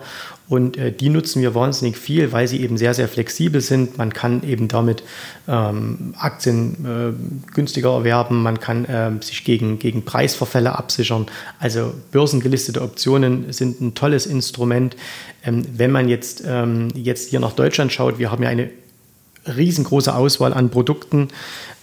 Und 0.49 0.77
äh, 0.77 0.91
die 0.91 1.09
nutzen 1.09 1.43
wir 1.43 1.53
wahnsinnig 1.53 1.95
viel, 1.95 2.31
weil 2.31 2.47
sie 2.47 2.61
eben 2.61 2.77
sehr, 2.77 2.95
sehr 2.95 3.07
flexibel 3.07 3.61
sind. 3.61 3.99
Man 3.99 4.11
kann 4.11 4.41
eben 4.43 4.67
damit 4.67 5.03
ähm, 5.47 6.15
Aktien 6.17 6.85
äh, 6.85 7.53
günstiger 7.53 7.91
erwerben, 7.91 8.41
man 8.41 8.59
kann 8.59 8.85
äh, 8.85 9.11
sich 9.21 9.43
gegen, 9.43 9.77
gegen 9.77 10.03
Preisverfälle 10.05 10.75
absichern. 10.75 11.27
Also 11.59 11.93
börsengelistete 12.11 12.81
Optionen 12.81 13.53
sind 13.53 13.79
ein 13.79 13.93
tolles 13.93 14.25
Instrument. 14.25 14.97
Ähm, 15.45 15.63
wenn 15.71 15.91
man 15.91 16.09
jetzt, 16.09 16.43
ähm, 16.45 16.89
jetzt 16.95 17.29
hier 17.29 17.39
nach 17.39 17.53
Deutschland 17.53 17.93
schaut, 17.93 18.17
wir 18.17 18.31
haben 18.31 18.41
ja 18.41 18.49
eine 18.49 18.71
riesengroße 19.45 20.13
Auswahl 20.13 20.53
an 20.53 20.69
Produkten. 20.71 21.29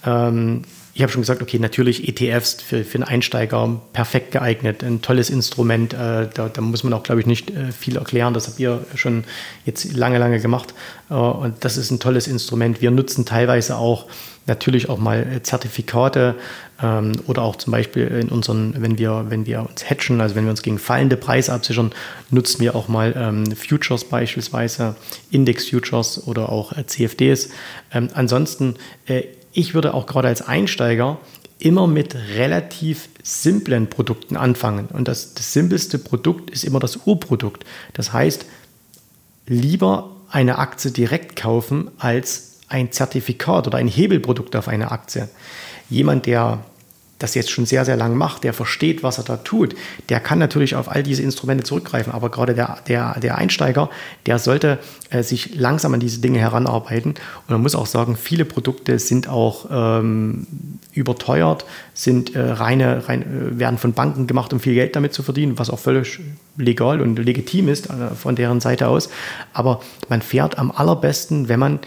Ähm, 0.07 0.63
ich 0.97 1.03
habe 1.03 1.13
schon 1.13 1.21
gesagt, 1.21 1.43
okay, 1.43 1.59
natürlich 1.59 2.09
ETFs 2.09 2.55
für, 2.55 2.83
für 2.83 2.95
einen 2.95 3.05
Einsteiger 3.05 3.83
perfekt 3.93 4.31
geeignet, 4.31 4.83
ein 4.83 5.03
tolles 5.03 5.29
Instrument. 5.29 5.93
Äh, 5.93 6.29
da, 6.33 6.49
da, 6.49 6.61
muss 6.63 6.85
man 6.85 6.95
auch, 6.95 7.03
glaube 7.03 7.21
ich, 7.21 7.27
nicht 7.27 7.51
äh, 7.51 7.71
viel 7.71 7.97
erklären. 7.97 8.33
Das 8.33 8.49
habt 8.49 8.59
ihr 8.59 8.83
schon 8.95 9.25
jetzt 9.67 9.93
lange, 9.93 10.17
lange 10.17 10.41
gemacht. 10.41 10.73
Äh, 11.11 11.15
und 11.15 11.63
das 11.67 11.77
ist 11.77 11.91
ein 11.91 12.01
tolles 12.01 12.27
Instrument. 12.27 12.81
Wir 12.81 12.91
nutzen 12.91 13.27
teilweise 13.27 13.77
auch 13.77 14.07
natürlich 14.47 14.89
auch 14.89 14.97
mal 14.97 15.27
äh, 15.27 15.43
Zertifikate 15.43 16.35
ähm, 16.83 17.13
oder 17.27 17.43
auch 17.43 17.57
zum 17.57 17.73
Beispiel 17.73 18.07
in 18.07 18.29
unseren, 18.29 18.81
wenn 18.81 18.99
wir, 18.99 19.27
wenn 19.29 19.45
wir 19.45 19.67
uns 19.69 19.85
hatchen, 19.89 20.21
also 20.23 20.35
wenn 20.35 20.45
wir 20.45 20.51
uns 20.51 20.63
gegen 20.63 20.79
fallende 20.79 21.17
Preise 21.19 21.53
absichern, 21.53 21.93
nutzen 22.31 22.61
wir 22.61 22.75
auch 22.75 22.89
mal 22.89 23.13
ähm, 23.17 23.55
Futures 23.55 24.05
beispielsweise, 24.05 24.97
Index-Futures 25.31 26.27
oder 26.27 26.49
auch 26.49 26.73
äh, 26.73 26.87
CFDs. 26.87 27.51
Ähm, 27.93 28.09
ansonsten 28.15 28.77
äh, 29.07 29.25
ich 29.57 29.75
würde 29.75 29.95
auch 29.95 30.07
gerade 30.07 30.29
als 30.29 30.43
Einsteiger 30.43 31.19
immer 31.59 31.87
mit 31.87 32.15
relativ 32.15 33.09
simplen 33.23 33.89
Produkten 33.89 34.37
anfangen. 34.37 34.89
Und 34.93 35.09
das, 35.09 35.33
das 35.33 35.55
simpelste 35.55 35.99
Produkt 35.99 36.51
ist 36.51 36.63
immer 36.65 36.79
das 36.79 37.07
Urprodukt. 37.07 37.65
Das 37.95 38.13
heißt, 38.13 38.45
lieber 39.47 40.11
eine 40.31 40.59
Aktie 40.59 40.91
direkt 40.91 41.37
kaufen 41.37 41.91
als 41.99 42.61
ein 42.69 42.93
Zertifikat 42.93 43.67
oder 43.67 43.79
ein 43.79 43.89
Hebelprodukt 43.89 44.55
auf 44.57 44.69
eine 44.69 44.91
Aktie. 44.91 45.29
Jemand, 45.89 46.27
der 46.27 46.65
das 47.19 47.35
jetzt 47.35 47.51
schon 47.51 47.65
sehr, 47.65 47.85
sehr 47.85 47.97
lang 47.97 48.15
macht, 48.15 48.45
der 48.45 48.53
versteht, 48.53 49.03
was 49.03 49.19
er 49.19 49.25
da 49.25 49.39
tut, 49.39 49.75
der 50.09 50.21
kann 50.21 50.39
natürlich 50.39 50.75
auf 50.75 50.91
all 50.91 51.03
diese 51.03 51.23
Instrumente 51.23 51.65
zurückgreifen. 51.65 52.13
Aber 52.13 52.31
gerade 52.31 52.55
der, 52.55 52.79
der, 52.89 53.19
der 53.21 53.39
Einsteiger, 53.39 53.89
der 54.27 54.39
sollte 54.39 54.79
äh, 55.11 55.23
sich 55.23 55.55
langsam 55.55 55.95
an 55.95 56.01
diese 56.01 56.21
Dinge 56.21 56.39
heranarbeiten. 56.39 57.13
Und 57.13 57.51
man 57.51 57.63
muss 57.63 57.75
auch 57.75 57.87
sagen, 57.87 58.17
viele 58.17 58.45
Produkte 58.45 58.99
sind 58.99 59.29
auch 59.29 59.67
ähm, 59.71 60.47
überteuert, 60.93 61.65
sind 61.95 62.35
äh, 62.35 62.41
reine, 62.41 63.09
rein, 63.09 63.23
äh, 63.23 63.59
werden 63.59 63.79
von 63.79 63.95
Banken 63.95 64.27
gemacht, 64.27 64.53
um 64.53 64.61
viel 64.61 64.75
Geld 64.75 64.95
damit 64.95 65.15
zu 65.15 65.23
verdienen, 65.23 65.59
was 65.59 65.71
auch 65.71 65.79
völlig 65.79 66.21
legal 66.59 67.01
und 67.01 67.19
legitim 67.19 67.69
ist 67.69 67.89
äh, 67.89 68.15
von 68.15 68.37
deren 68.37 68.61
Seite 68.61 68.89
aus. 68.89 69.09
Aber 69.55 69.81
man 70.11 70.21
fährt 70.21 70.59
am 70.59 70.71
allerbesten, 70.71 71.49
wenn 71.49 71.61
man 71.61 71.79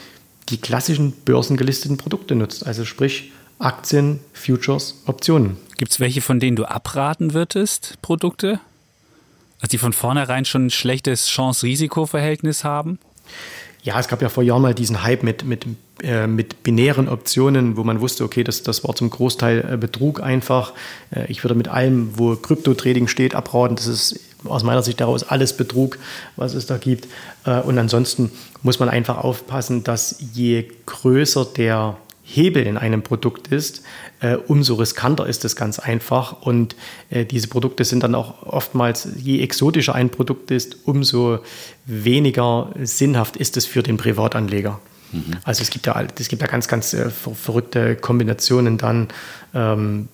die 0.49 0.57
klassischen 0.57 1.11
börsengelisteten 1.11 1.97
Produkte 1.97 2.33
nutzt. 2.33 2.65
Also 2.65 2.83
sprich, 2.83 3.31
Aktien, 3.59 4.21
Futures, 4.33 5.03
Optionen. 5.05 5.57
Gibt 5.77 5.91
es 5.91 5.99
welche, 5.99 6.21
von 6.21 6.39
denen 6.39 6.55
du 6.55 6.65
abraten 6.65 7.33
würdest, 7.33 7.97
Produkte? 8.01 8.59
Also 9.59 9.71
die 9.71 9.77
von 9.77 9.93
vornherein 9.93 10.45
schon 10.45 10.67
ein 10.67 10.69
schlechtes 10.69 11.27
Chance-Risiko-Verhältnis 11.27 12.63
haben? 12.63 12.99
Ja, 13.83 13.99
es 13.99 14.07
gab 14.07 14.21
ja 14.21 14.29
vor 14.29 14.43
Jahren 14.43 14.61
mal 14.61 14.73
diesen 14.73 15.03
Hype 15.03 15.23
mit, 15.23 15.45
mit, 15.45 15.65
äh, 16.01 16.27
mit 16.27 16.63
binären 16.63 17.07
Optionen, 17.07 17.77
wo 17.77 17.83
man 17.83 18.01
wusste, 18.01 18.23
okay, 18.23 18.43
das, 18.43 18.63
das 18.63 18.83
war 18.83 18.95
zum 18.95 19.09
Großteil 19.09 19.73
äh, 19.73 19.77
Betrug 19.77 20.21
einfach. 20.21 20.73
Äh, 21.11 21.25
ich 21.29 21.43
würde 21.43 21.55
mit 21.55 21.67
allem, 21.67 22.17
wo 22.17 22.35
Krypto-Trading 22.35 23.07
steht, 23.07 23.35
abraten. 23.35 23.75
Das 23.75 23.87
ist 23.87 24.19
aus 24.45 24.63
meiner 24.63 24.83
Sicht 24.83 25.01
daraus 25.01 25.23
alles 25.23 25.55
Betrug, 25.55 25.97
was 26.35 26.53
es 26.53 26.65
da 26.65 26.77
gibt. 26.77 27.07
Äh, 27.45 27.59
und 27.61 27.77
ansonsten 27.77 28.31
muss 28.63 28.79
man 28.79 28.89
einfach 28.89 29.17
aufpassen, 29.17 29.83
dass 29.83 30.17
je 30.33 30.69
größer 30.85 31.45
der 31.45 31.97
Hebel 32.31 32.65
in 32.65 32.77
einem 32.77 33.01
Produkt 33.01 33.47
ist, 33.47 33.83
äh, 34.21 34.35
umso 34.35 34.75
riskanter 34.75 35.25
ist 35.25 35.45
es 35.45 35.55
ganz 35.55 35.79
einfach. 35.79 36.41
Und 36.41 36.75
äh, 37.09 37.25
diese 37.25 37.47
Produkte 37.47 37.83
sind 37.85 38.03
dann 38.03 38.15
auch 38.15 38.43
oftmals, 38.43 39.07
je 39.17 39.41
exotischer 39.41 39.95
ein 39.95 40.09
Produkt 40.09 40.51
ist, 40.51 40.77
umso 40.85 41.39
weniger 41.85 42.71
sinnhaft 42.81 43.35
ist 43.35 43.57
es 43.57 43.65
für 43.65 43.81
den 43.81 43.97
Privatanleger. 43.97 44.79
Mhm. 45.11 45.37
Also 45.43 45.63
es 45.63 45.71
gibt 45.71 45.87
ja, 45.87 46.07
es 46.19 46.27
gibt 46.27 46.41
ja 46.41 46.47
ganz, 46.47 46.67
ganz 46.67 46.93
äh, 46.93 47.09
verrückte 47.09 47.95
Kombinationen 47.95 48.77
dann. 48.77 49.07
Ähm, 49.53 50.07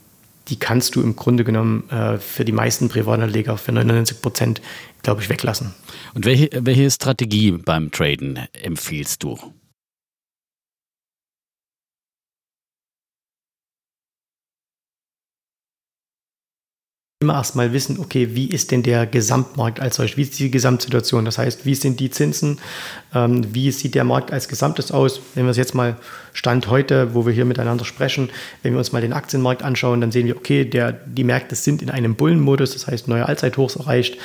die 0.48 0.58
kannst 0.58 0.96
du 0.96 1.02
im 1.02 1.16
Grunde 1.16 1.44
genommen 1.44 1.90
äh, 1.90 2.18
für 2.18 2.46
die 2.46 2.52
meisten 2.52 2.88
Privatanleger, 2.88 3.58
für 3.58 3.72
99 3.72 4.22
Prozent, 4.22 4.62
glaube 5.02 5.22
ich, 5.22 5.30
weglassen. 5.30 5.74
Und 6.14 6.26
welche, 6.26 6.50
welche 6.54 6.90
Strategie 6.92 7.52
beim 7.52 7.92
Traden 7.92 8.40
empfiehlst 8.54 9.24
du? 9.24 9.38
Immer 17.22 17.36
erstmal 17.36 17.72
wissen, 17.72 17.98
okay, 17.98 18.36
wie 18.36 18.50
ist 18.50 18.72
denn 18.72 18.84
der 18.84 19.06
Gesamtmarkt 19.06 19.80
als 19.80 19.96
solch, 19.96 20.18
wie 20.18 20.24
ist 20.24 20.38
die 20.38 20.52
Gesamtsituation? 20.52 21.24
Das 21.24 21.38
heißt, 21.38 21.66
wie 21.66 21.74
sind 21.74 22.02
die 22.02 22.10
Zinsen, 22.10 22.60
ähm, 23.14 23.54
wie 23.54 23.72
sieht 23.72 23.96
der 23.96 24.04
Markt 24.04 24.34
als 24.34 24.50
Gesamtes 24.50 24.92
aus? 24.92 25.22
Wenn 25.34 25.46
wir 25.46 25.52
es 25.52 25.56
jetzt 25.56 25.74
mal 25.74 25.96
Stand 26.34 26.68
heute, 26.70 27.14
wo 27.14 27.26
wir 27.26 27.32
hier 27.32 27.46
miteinander 27.46 27.86
sprechen, 27.86 28.30
wenn 28.64 28.74
wir 28.74 28.80
uns 28.80 28.92
mal 28.92 29.02
den 29.02 29.14
Aktienmarkt 29.14 29.64
anschauen, 29.64 30.02
dann 30.02 30.12
sehen 30.12 30.28
wir, 30.28 30.36
okay, 30.36 30.66
der, 30.66 30.92
die 30.92 31.24
Märkte 31.24 31.56
sind 31.56 31.82
in 31.82 31.90
einem 31.90 32.16
Bullenmodus, 32.16 32.74
das 32.74 32.88
heißt 32.88 33.08
neue 33.08 33.26
Allzeithochs 33.26 33.78
erreicht. 33.78 34.18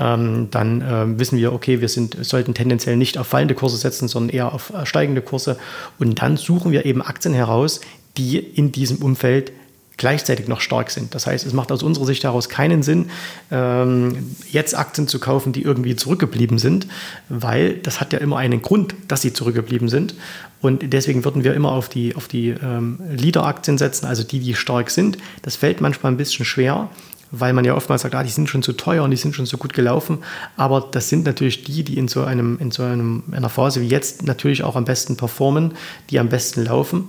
Ähm, 0.00 0.48
dann 0.50 0.82
ähm, 0.88 1.20
wissen 1.20 1.36
wir, 1.36 1.52
okay, 1.52 1.82
wir 1.82 1.90
sind, 1.90 2.16
sollten 2.24 2.54
tendenziell 2.54 2.96
nicht 2.96 3.18
auf 3.18 3.26
fallende 3.26 3.54
Kurse 3.54 3.76
setzen, 3.76 4.08
sondern 4.08 4.34
eher 4.34 4.54
auf 4.54 4.72
äh, 4.72 4.86
steigende 4.86 5.20
Kurse. 5.20 5.58
Und 5.98 6.22
dann 6.22 6.38
suchen 6.38 6.72
wir 6.72 6.86
eben 6.86 7.02
Aktien 7.02 7.34
heraus, 7.34 7.82
die 8.16 8.38
in 8.38 8.72
diesem 8.72 9.02
Umfeld 9.02 9.52
gleichzeitig 9.98 10.48
noch 10.48 10.60
stark 10.60 10.90
sind. 10.90 11.14
Das 11.14 11.26
heißt, 11.26 11.44
es 11.44 11.52
macht 11.52 11.70
aus 11.70 11.82
unserer 11.82 12.06
Sicht 12.06 12.24
heraus 12.24 12.48
keinen 12.48 12.82
Sinn, 12.82 13.10
ähm, 13.50 14.34
jetzt 14.50 14.76
Aktien 14.78 15.08
zu 15.08 15.18
kaufen, 15.18 15.52
die 15.52 15.62
irgendwie 15.62 15.96
zurückgeblieben 15.96 16.58
sind, 16.58 16.86
weil 17.28 17.74
das 17.74 18.00
hat 18.00 18.12
ja 18.12 18.18
immer 18.20 18.38
einen 18.38 18.62
Grund, 18.62 18.94
dass 19.08 19.20
sie 19.20 19.32
zurückgeblieben 19.32 19.88
sind. 19.88 20.14
Und 20.60 20.92
deswegen 20.92 21.24
würden 21.24 21.44
wir 21.44 21.54
immer 21.54 21.72
auf 21.72 21.88
die, 21.88 22.16
auf 22.16 22.28
die 22.28 22.48
ähm, 22.48 22.98
Leader-Aktien 23.10 23.76
setzen, 23.76 24.06
also 24.06 24.22
die, 24.22 24.40
die 24.40 24.54
stark 24.54 24.90
sind. 24.90 25.18
Das 25.42 25.56
fällt 25.56 25.80
manchmal 25.80 26.12
ein 26.12 26.16
bisschen 26.16 26.44
schwer, 26.44 26.88
weil 27.30 27.52
man 27.52 27.64
ja 27.64 27.74
oftmals 27.74 28.02
sagt, 28.02 28.14
ah, 28.14 28.22
die 28.22 28.30
sind 28.30 28.48
schon 28.48 28.62
zu 28.62 28.72
teuer 28.72 29.04
und 29.04 29.10
die 29.10 29.16
sind 29.16 29.34
schon 29.34 29.46
so 29.46 29.56
gut 29.56 29.72
gelaufen. 29.72 30.18
Aber 30.56 30.88
das 30.90 31.08
sind 31.08 31.26
natürlich 31.26 31.64
die, 31.64 31.84
die 31.84 31.98
in 31.98 32.08
so, 32.08 32.24
einem, 32.24 32.58
in 32.60 32.70
so 32.70 32.82
einem, 32.82 33.24
einer 33.32 33.48
Phase 33.48 33.80
wie 33.80 33.88
jetzt 33.88 34.24
natürlich 34.24 34.62
auch 34.62 34.76
am 34.76 34.84
besten 34.84 35.16
performen, 35.16 35.74
die 36.10 36.18
am 36.18 36.28
besten 36.28 36.64
laufen. 36.64 37.08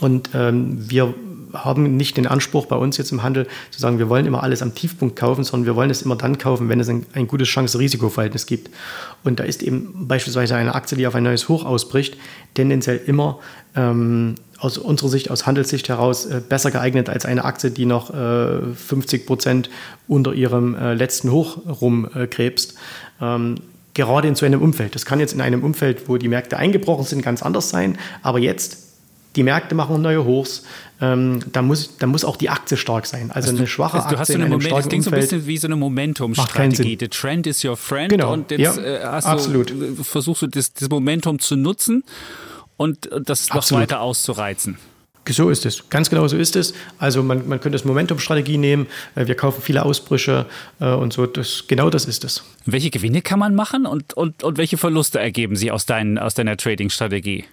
Und 0.00 0.30
ähm, 0.34 0.90
wir 0.90 1.14
haben 1.52 1.96
nicht 1.96 2.16
den 2.16 2.26
Anspruch 2.26 2.66
bei 2.66 2.76
uns 2.76 2.96
jetzt 2.96 3.12
im 3.12 3.22
Handel 3.22 3.46
zu 3.70 3.80
sagen, 3.80 3.98
wir 3.98 4.08
wollen 4.08 4.26
immer 4.26 4.42
alles 4.42 4.62
am 4.62 4.74
Tiefpunkt 4.74 5.16
kaufen, 5.16 5.44
sondern 5.44 5.66
wir 5.66 5.76
wollen 5.76 5.90
es 5.90 6.02
immer 6.02 6.16
dann 6.16 6.38
kaufen, 6.38 6.68
wenn 6.68 6.80
es 6.80 6.88
ein, 6.88 7.06
ein 7.14 7.26
gutes 7.26 7.48
Chance-Risiko-Verhältnis 7.48 8.46
gibt. 8.46 8.70
Und 9.24 9.40
da 9.40 9.44
ist 9.44 9.62
eben 9.62 10.06
beispielsweise 10.08 10.56
eine 10.56 10.74
Aktie, 10.74 10.96
die 10.96 11.06
auf 11.06 11.14
ein 11.14 11.22
neues 11.22 11.48
Hoch 11.48 11.64
ausbricht, 11.64 12.16
tendenziell 12.54 13.00
immer 13.06 13.38
ähm, 13.74 14.34
aus 14.58 14.76
unserer 14.78 15.08
Sicht, 15.08 15.30
aus 15.30 15.46
Handelssicht 15.46 15.88
heraus 15.88 16.26
äh, 16.26 16.40
besser 16.46 16.70
geeignet 16.70 17.08
als 17.08 17.24
eine 17.24 17.44
Aktie, 17.44 17.70
die 17.70 17.86
noch 17.86 18.12
äh, 18.12 18.74
50 18.74 19.26
Prozent 19.26 19.70
unter 20.08 20.32
ihrem 20.34 20.74
äh, 20.74 20.94
letzten 20.94 21.30
Hoch 21.30 21.58
rumkrebst. 21.80 22.74
Ähm, 23.20 23.56
gerade 23.94 24.28
in 24.28 24.34
so 24.34 24.46
einem 24.46 24.62
Umfeld. 24.62 24.94
Das 24.94 25.04
kann 25.04 25.18
jetzt 25.18 25.32
in 25.32 25.40
einem 25.40 25.64
Umfeld, 25.64 26.08
wo 26.08 26.18
die 26.18 26.28
Märkte 26.28 26.56
eingebrochen 26.56 27.04
sind, 27.04 27.22
ganz 27.22 27.42
anders 27.42 27.68
sein. 27.68 27.98
Aber 28.22 28.38
jetzt 28.38 28.87
die 29.36 29.42
Märkte 29.42 29.74
machen 29.74 30.00
neue 30.02 30.24
Hochs. 30.24 30.64
Ähm, 31.00 31.40
da, 31.52 31.62
muss, 31.62 31.96
da 31.98 32.06
muss 32.06 32.24
auch 32.24 32.36
die 32.36 32.50
Aktie 32.50 32.76
stark 32.76 33.06
sein. 33.06 33.30
Also, 33.30 33.50
also 33.50 33.58
eine 33.58 33.66
schwache 33.68 33.98
also 33.98 34.08
du 34.08 34.18
hast 34.18 34.30
Aktie 34.30 34.32
so 34.32 34.38
eine 34.38 34.46
in 34.46 34.52
einem 34.52 34.62
Moment, 34.62 34.78
Das 34.78 34.88
klingt 34.88 35.04
so 35.04 35.10
ein 35.10 35.20
bisschen 35.20 35.46
wie 35.46 35.58
so 35.58 35.68
eine 35.68 35.76
Momentum-Strategie. 35.76 36.96
The 36.98 37.08
trend 37.08 37.46
is 37.46 37.64
your 37.64 37.76
friend. 37.76 38.10
Genau. 38.10 38.32
Und 38.32 38.50
jetzt 38.50 38.60
Ja, 38.60 38.76
äh, 38.76 39.02
absolut. 39.02 39.70
Du, 39.70 40.02
versuchst 40.02 40.42
du 40.42 40.46
das, 40.48 40.72
das 40.72 40.88
Momentum 40.88 41.38
zu 41.38 41.56
nutzen 41.56 42.02
und 42.76 43.08
das 43.24 43.48
noch 43.50 43.56
Absolut. 43.56 43.82
weiter 43.82 44.00
auszureizen. 44.00 44.78
So 45.28 45.50
ist 45.50 45.66
es. 45.66 45.90
Ganz 45.90 46.08
genau 46.08 46.26
so 46.26 46.36
ist 46.38 46.56
es. 46.56 46.72
Also 46.98 47.22
man, 47.22 47.46
man 47.48 47.60
könnte 47.60 47.76
das 47.76 47.84
Momentum-Strategie 47.84 48.56
nehmen. 48.56 48.86
Äh, 49.14 49.26
Wir 49.26 49.34
kaufen 49.34 49.60
viele 49.62 49.84
Ausbrüche 49.84 50.46
äh, 50.80 50.90
und 50.90 51.12
so. 51.12 51.26
Das, 51.26 51.64
genau 51.68 51.90
das 51.90 52.06
ist 52.06 52.24
es. 52.24 52.44
Welche 52.64 52.90
Gewinne 52.90 53.20
kann 53.20 53.38
man 53.38 53.54
machen 53.54 53.86
und, 53.86 54.14
und, 54.14 54.42
und 54.42 54.58
welche 54.58 54.78
Verluste 54.78 55.20
ergeben 55.20 55.54
sie 55.54 55.70
aus, 55.70 55.86
dein, 55.86 56.18
aus 56.18 56.34
deiner 56.34 56.56
Trading-Strategie? 56.56 57.44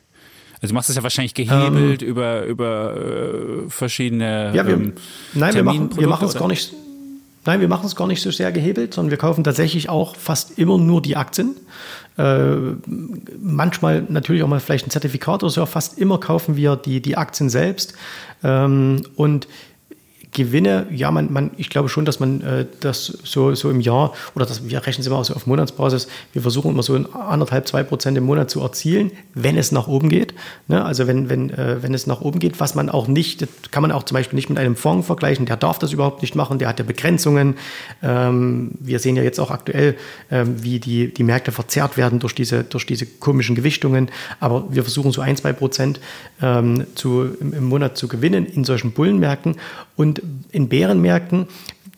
Also 0.61 0.71
du 0.71 0.73
machst 0.73 0.89
es 0.89 0.95
ja 0.95 1.03
wahrscheinlich 1.03 1.33
gehebelt 1.33 2.01
über, 2.01 2.43
über 2.45 2.95
äh, 2.95 3.69
verschiedene 3.69 4.51
Ja, 4.53 4.65
wir, 4.65 4.75
ähm, 4.75 4.93
nein, 5.33 5.53
wir 5.53 5.63
machen, 5.63 5.97
wir 5.97 6.07
machen 6.07 6.27
es 6.27 6.35
gar 6.35 6.47
nicht. 6.47 6.73
Nein, 7.47 7.61
wir 7.61 7.67
machen 7.67 7.85
es 7.85 7.95
gar 7.95 8.07
nicht 8.07 8.21
so 8.21 8.31
sehr 8.31 8.51
gehebelt, 8.51 8.95
sondern 8.95 9.11
wir 9.11 9.19
kaufen 9.19 9.43
tatsächlich 9.43 9.87
auch 9.87 10.15
fast 10.15 10.57
immer 10.57 10.79
nur 10.79 11.01
die 11.01 11.15
Aktien. 11.15 11.55
Äh, 12.17 12.55
manchmal 13.39 14.03
natürlich 14.09 14.41
auch 14.41 14.47
mal 14.47 14.59
vielleicht 14.59 14.87
ein 14.87 14.89
Zertifikat 14.89 15.43
oder 15.43 15.51
so, 15.51 15.61
aber 15.61 15.67
fast 15.67 15.99
immer 15.99 16.19
kaufen 16.19 16.55
wir 16.55 16.75
die, 16.75 17.01
die 17.01 17.17
Aktien 17.17 17.49
selbst. 17.49 17.93
Ähm, 18.43 19.03
und 19.15 19.47
Gewinne, 20.35 20.85
ja, 20.91 21.09
man, 21.09 21.31
man, 21.31 21.51
ich 21.57 21.69
glaube 21.69 21.89
schon, 21.89 22.05
dass 22.05 22.19
man 22.19 22.41
äh, 22.41 22.65
das 22.81 23.05
so, 23.05 23.55
so 23.55 23.69
im 23.69 23.79
Jahr, 23.79 24.13
oder 24.35 24.45
das, 24.45 24.67
wir 24.69 24.85
rechnen 24.85 25.01
es 25.01 25.07
immer 25.07 25.17
auch 25.17 25.25
so 25.25 25.33
auf 25.33 25.47
Monatsbasis, 25.47 26.07
wir 26.33 26.41
versuchen 26.41 26.71
immer 26.71 26.83
so 26.83 26.95
anderthalb, 26.95 27.67
zwei 27.67 27.83
Prozent 27.83 28.17
im 28.17 28.25
Monat 28.25 28.49
zu 28.49 28.61
erzielen, 28.61 29.11
wenn 29.33 29.57
es 29.57 29.71
nach 29.71 29.87
oben 29.87 30.09
geht. 30.09 30.33
Ne? 30.67 30.83
Also 30.83 31.07
wenn, 31.07 31.29
wenn, 31.29 31.49
äh, 31.49 31.81
wenn 31.81 31.93
es 31.93 32.05
nach 32.05 32.21
oben 32.21 32.39
geht, 32.39 32.59
was 32.59 32.75
man 32.75 32.89
auch 32.89 33.07
nicht, 33.07 33.41
das 33.41 33.49
kann 33.71 33.81
man 33.81 33.91
auch 33.91 34.03
zum 34.03 34.15
Beispiel 34.15 34.35
nicht 34.35 34.49
mit 34.49 34.59
einem 34.59 34.75
Fonds 34.75 35.07
vergleichen, 35.07 35.45
der 35.45 35.57
darf 35.57 35.79
das 35.79 35.93
überhaupt 35.93 36.21
nicht 36.21 36.35
machen, 36.35 36.59
der 36.59 36.67
hat 36.67 36.79
ja 36.79 36.85
Begrenzungen. 36.85 37.55
Ähm, 38.03 38.71
wir 38.79 38.99
sehen 38.99 39.15
ja 39.15 39.23
jetzt 39.23 39.39
auch 39.39 39.51
aktuell, 39.51 39.95
ähm, 40.29 40.61
wie 40.63 40.79
die, 40.79 41.13
die 41.13 41.23
Märkte 41.23 41.51
verzerrt 41.51 41.95
werden 41.97 42.19
durch 42.19 42.35
diese, 42.35 42.63
durch 42.65 42.85
diese 42.85 43.05
komischen 43.05 43.55
Gewichtungen. 43.55 44.09
Aber 44.39 44.65
wir 44.69 44.83
versuchen 44.83 45.11
so 45.11 45.21
ein, 45.21 45.37
zwei 45.37 45.53
Prozent 45.53 46.01
ähm, 46.41 46.85
zu, 46.95 47.29
im, 47.39 47.53
im 47.53 47.63
Monat 47.63 47.97
zu 47.97 48.09
gewinnen 48.09 48.45
in 48.45 48.65
solchen 48.65 48.91
Bullenmärkten. 48.91 49.55
Und 49.95 50.21
in 50.51 50.67
Bärenmärkten, 50.69 51.47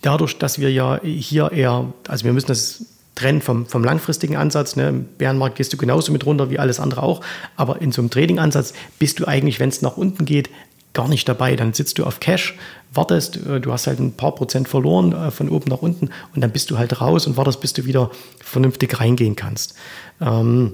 dadurch, 0.02 0.38
dass 0.38 0.60
wir 0.60 0.72
ja 0.72 1.00
hier 1.02 1.52
eher, 1.52 1.86
also 2.08 2.26
wir 2.26 2.34
müssen 2.34 2.48
das 2.48 2.86
trennen 3.16 3.42
vom, 3.42 3.66
vom 3.66 3.84
langfristigen 3.84 4.38
Ansatz. 4.38 4.76
Ne? 4.76 4.90
Im 4.90 5.04
Bärenmarkt 5.06 5.56
gehst 5.56 5.74
du 5.74 5.78
genauso 5.78 6.12
mit 6.12 6.26
runter 6.26 6.50
wie 6.50 6.60
alles 6.60 6.80
andere 6.80 7.04
auch. 7.04 7.22
Aber 7.56 7.82
in 7.82 7.92
so 7.92 8.02
einem 8.02 8.12
Trading-Ansatz 8.12 8.74
bist 9.00 9.20
du 9.20 9.28
eigentlich, 9.28 9.60
wenn 9.60 9.70
es 9.70 9.82
nach 9.82 9.98
unten 9.98 10.26
geht, 10.26 10.50
gar 10.94 11.08
nicht 11.08 11.28
dabei. 11.28 11.56
Dann 11.56 11.74
sitzt 11.74 11.98
du 11.98 12.06
auf 12.06 12.20
Cash, 12.20 12.56
wartest, 12.94 13.38
äh, 13.46 13.60
du 13.60 13.72
hast 13.72 13.88
halt 13.88 14.00
ein 14.00 14.14
paar 14.14 14.36
Prozent 14.36 14.68
verloren 14.68 15.14
äh, 15.14 15.32
von 15.32 15.50
oben 15.50 15.70
nach 15.70 15.82
unten 15.82 16.10
und 16.34 16.42
dann 16.42 16.52
bist 16.52 16.72
du 16.72 16.78
halt 16.78 17.02
raus 17.02 17.28
und 17.28 17.38
wartest, 17.38 17.62
bis 17.62 17.74
du 17.74 17.86
wieder 17.86 18.12
vernünftig 18.44 19.00
reingehen 19.00 19.36
kannst. 19.36 19.76
Ähm, 20.22 20.74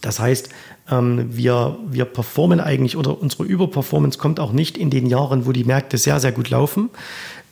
das 0.00 0.18
heißt, 0.18 0.48
ähm, 0.90 1.26
wir, 1.30 1.76
wir 1.88 2.04
performen 2.04 2.60
eigentlich 2.60 2.96
oder 2.96 3.20
unsere 3.20 3.44
Überperformance 3.44 4.18
kommt 4.18 4.40
auch 4.40 4.52
nicht 4.52 4.76
in 4.76 4.90
den 4.90 5.06
Jahren, 5.06 5.46
wo 5.46 5.52
die 5.52 5.64
Märkte 5.64 5.98
sehr, 5.98 6.20
sehr 6.20 6.32
gut 6.32 6.50
laufen, 6.50 6.90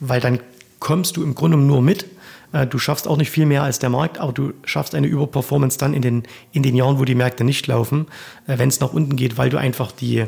weil 0.01 0.20
dann 0.20 0.41
kommst 0.78 1.16
du 1.16 1.22
im 1.22 1.34
Grunde 1.34 1.57
nur 1.57 1.82
mit. 1.82 2.07
Äh, 2.53 2.66
Du 2.66 2.78
schaffst 2.78 3.07
auch 3.07 3.16
nicht 3.16 3.30
viel 3.30 3.47
mehr 3.47 3.62
als 3.62 3.78
der 3.78 3.91
Markt, 3.91 4.18
aber 4.18 4.32
du 4.32 4.53
schaffst 4.64 4.95
eine 4.95 5.07
Überperformance 5.07 5.78
dann 5.78 5.95
in 5.95 6.03
den, 6.03 6.22
in 6.53 6.62
den 6.62 6.74
Jahren, 6.74 6.99
wo 6.99 7.05
die 7.05 7.14
Märkte 7.14 7.45
nicht 7.45 7.66
laufen, 7.66 8.07
äh, 8.47 8.59
wenn 8.59 8.68
es 8.68 8.80
nach 8.80 8.93
unten 8.93 9.16
geht, 9.16 9.38
weil 9.38 9.51
du 9.51 9.59
einfach 9.59 9.93
die, 9.93 10.24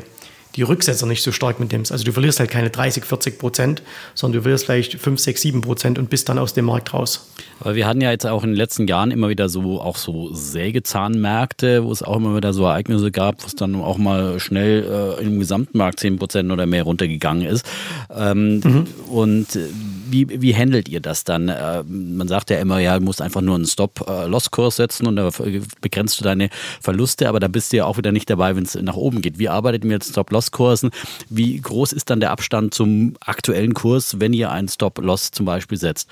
die 0.55 0.61
Rücksetzer 0.61 1.05
nicht 1.05 1.23
so 1.23 1.31
stark 1.31 1.59
mitnimmst. 1.59 1.91
Also 1.91 2.03
du 2.03 2.11
verlierst 2.11 2.39
halt 2.39 2.51
keine 2.51 2.69
30, 2.69 3.05
40 3.05 3.39
Prozent, 3.39 3.81
sondern 4.13 4.39
du 4.39 4.41
verlierst 4.43 4.65
vielleicht 4.65 4.99
5, 4.99 5.19
6, 5.19 5.41
7 5.41 5.61
Prozent 5.61 5.97
und 5.97 6.09
bist 6.09 6.29
dann 6.29 6.37
aus 6.37 6.53
dem 6.53 6.65
Markt 6.65 6.93
raus. 6.93 7.27
Aber 7.59 7.75
wir 7.75 7.87
hatten 7.87 8.01
ja 8.01 8.11
jetzt 8.11 8.25
auch 8.25 8.43
in 8.43 8.51
den 8.51 8.57
letzten 8.57 8.87
Jahren 8.87 9.11
immer 9.11 9.29
wieder 9.29 9.49
so 9.49 9.81
auch 9.81 9.97
so 9.97 10.33
Sägezahnmärkte, 10.33 11.83
wo 11.83 11.91
es 11.91 12.03
auch 12.03 12.17
immer 12.17 12.35
wieder 12.35 12.53
so 12.53 12.65
Ereignisse 12.65 13.11
gab, 13.11 13.41
wo 13.43 13.47
es 13.47 13.55
dann 13.55 13.75
auch 13.75 13.97
mal 13.97 14.39
schnell 14.39 15.17
äh, 15.19 15.23
im 15.23 15.39
Gesamtmarkt 15.39 15.99
10% 15.99 16.51
oder 16.51 16.65
mehr 16.65 16.83
runtergegangen 16.83 17.45
ist. 17.45 17.65
Ähm, 18.15 18.61
Und 19.07 19.55
äh, 19.55 19.67
wie, 20.09 20.41
wie 20.41 20.55
handelt 20.55 20.89
ihr 20.89 20.99
das 20.99 21.23
dann? 21.23 21.49
Äh, 21.49 21.83
man 21.83 22.27
sagt 22.27 22.49
ja 22.49 22.57
immer, 22.59 22.79
ja, 22.79 22.97
du 22.97 23.03
musst 23.03 23.21
einfach 23.21 23.41
nur 23.41 23.55
einen 23.55 23.65
Stop-Loss-Kurs 23.65 24.75
setzen 24.75 25.07
und 25.07 25.15
da 25.15 25.29
begrenzt 25.81 26.19
du 26.19 26.23
deine 26.23 26.49
Verluste, 26.81 27.27
aber 27.27 27.39
da 27.39 27.47
bist 27.47 27.73
du 27.73 27.77
ja 27.77 27.85
auch 27.85 27.97
wieder 27.97 28.11
nicht 28.11 28.29
dabei, 28.29 28.55
wenn 28.55 28.63
es 28.63 28.75
nach 28.75 28.95
oben 28.95 29.21
geht. 29.21 29.39
Wie 29.39 29.49
arbeitet 29.49 29.83
ihr 29.83 29.89
mit 29.91 30.03
Stop-Loss-Kursen? 30.43 30.91
Wie 31.29 31.59
groß 31.59 31.93
ist 31.93 32.09
dann 32.09 32.19
der 32.19 32.31
Abstand 32.31 32.73
zum 32.73 33.15
aktuellen 33.19 33.73
Kurs, 33.73 34.19
wenn 34.19 34.33
ihr 34.33 34.51
einen 34.51 34.67
Stop-Loss 34.67 35.31
zum 35.31 35.45
Beispiel 35.45 35.77
setzt? 35.77 36.09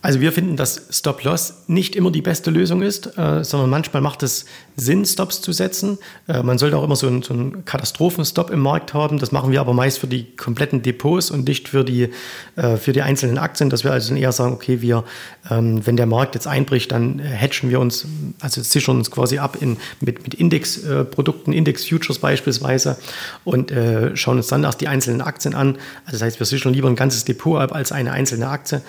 Also 0.00 0.20
wir 0.20 0.30
finden, 0.30 0.56
dass 0.56 0.82
Stop-Loss 0.90 1.64
nicht 1.66 1.96
immer 1.96 2.12
die 2.12 2.22
beste 2.22 2.50
Lösung 2.50 2.82
ist, 2.82 3.18
äh, 3.18 3.42
sondern 3.42 3.68
manchmal 3.68 4.00
macht 4.00 4.22
es 4.22 4.44
Sinn, 4.76 5.04
Stops 5.04 5.40
zu 5.40 5.50
setzen. 5.50 5.98
Äh, 6.28 6.44
man 6.44 6.56
sollte 6.56 6.76
auch 6.76 6.84
immer 6.84 6.94
so 6.94 7.08
einen, 7.08 7.22
so 7.22 7.34
einen 7.34 7.64
Katastrophenstop 7.64 8.50
im 8.50 8.60
Markt 8.60 8.94
haben. 8.94 9.18
Das 9.18 9.32
machen 9.32 9.50
wir 9.50 9.60
aber 9.60 9.72
meist 9.72 9.98
für 9.98 10.06
die 10.06 10.36
kompletten 10.36 10.82
Depots 10.82 11.32
und 11.32 11.48
nicht 11.48 11.68
für 11.68 11.84
die, 11.84 12.10
äh, 12.54 12.76
für 12.76 12.92
die 12.92 13.02
einzelnen 13.02 13.38
Aktien, 13.38 13.70
dass 13.70 13.82
wir 13.82 13.90
also 13.90 14.14
eher 14.14 14.30
sagen, 14.30 14.52
okay, 14.52 14.80
wir, 14.80 15.02
ähm, 15.50 15.84
wenn 15.84 15.96
der 15.96 16.06
Markt 16.06 16.36
jetzt 16.36 16.46
einbricht, 16.46 16.92
dann 16.92 17.18
hedgen 17.18 17.68
wir 17.68 17.80
uns, 17.80 18.06
also 18.40 18.62
sichern 18.62 18.98
uns 18.98 19.10
quasi 19.10 19.38
ab 19.38 19.56
in, 19.60 19.78
mit, 20.00 20.22
mit 20.22 20.34
Indexprodukten, 20.34 21.52
Index-Futures 21.52 22.20
beispielsweise 22.20 22.98
und 23.44 23.72
äh, 23.72 24.16
schauen 24.16 24.36
uns 24.36 24.46
dann 24.46 24.62
erst 24.62 24.80
die 24.80 24.86
einzelnen 24.86 25.22
Aktien 25.22 25.56
an. 25.56 25.76
Also 26.04 26.12
das 26.12 26.22
heißt, 26.22 26.38
wir 26.38 26.46
sichern 26.46 26.72
lieber 26.72 26.88
ein 26.88 26.96
ganzes 26.96 27.24
Depot 27.24 27.60
ab 27.60 27.74
als 27.74 27.90
eine 27.90 28.12
einzelne 28.12 28.48
Aktie. 28.48 28.80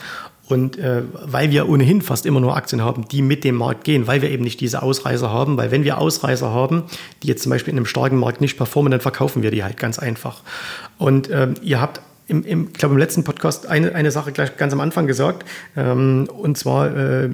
Und 0.49 0.79
äh, 0.79 1.03
weil 1.13 1.51
wir 1.51 1.69
ohnehin 1.69 2.01
fast 2.01 2.25
immer 2.25 2.39
nur 2.39 2.57
Aktien 2.57 2.81
haben, 2.81 3.07
die 3.07 3.21
mit 3.21 3.43
dem 3.43 3.55
Markt 3.55 3.83
gehen, 3.83 4.07
weil 4.07 4.23
wir 4.23 4.31
eben 4.31 4.43
nicht 4.43 4.59
diese 4.59 4.81
Ausreißer 4.81 5.31
haben, 5.31 5.57
weil 5.57 5.69
wenn 5.69 5.83
wir 5.83 5.99
Ausreißer 5.99 6.49
haben, 6.49 6.83
die 7.21 7.27
jetzt 7.27 7.43
zum 7.43 7.51
Beispiel 7.51 7.71
in 7.71 7.77
einem 7.77 7.85
starken 7.85 8.17
Markt 8.17 8.41
nicht 8.41 8.57
performen, 8.57 8.89
dann 8.91 8.99
verkaufen 8.99 9.43
wir 9.43 9.51
die 9.51 9.63
halt 9.63 9.77
ganz 9.77 9.99
einfach. 9.99 10.41
Und 10.97 11.29
ähm, 11.31 11.53
ihr 11.61 11.79
habt 11.79 12.01
im, 12.27 12.43
im, 12.43 12.67
ich 12.71 12.73
glaube, 12.73 12.93
im 12.95 12.99
letzten 12.99 13.23
Podcast 13.23 13.67
eine, 13.67 13.93
eine 13.93 14.11
Sache 14.11 14.31
gleich 14.31 14.57
ganz 14.57 14.73
am 14.73 14.79
Anfang 14.79 15.05
gesagt. 15.07 15.45
Ähm, 15.77 16.27
und 16.31 16.57
zwar, 16.57 16.95
äh, 16.95 17.29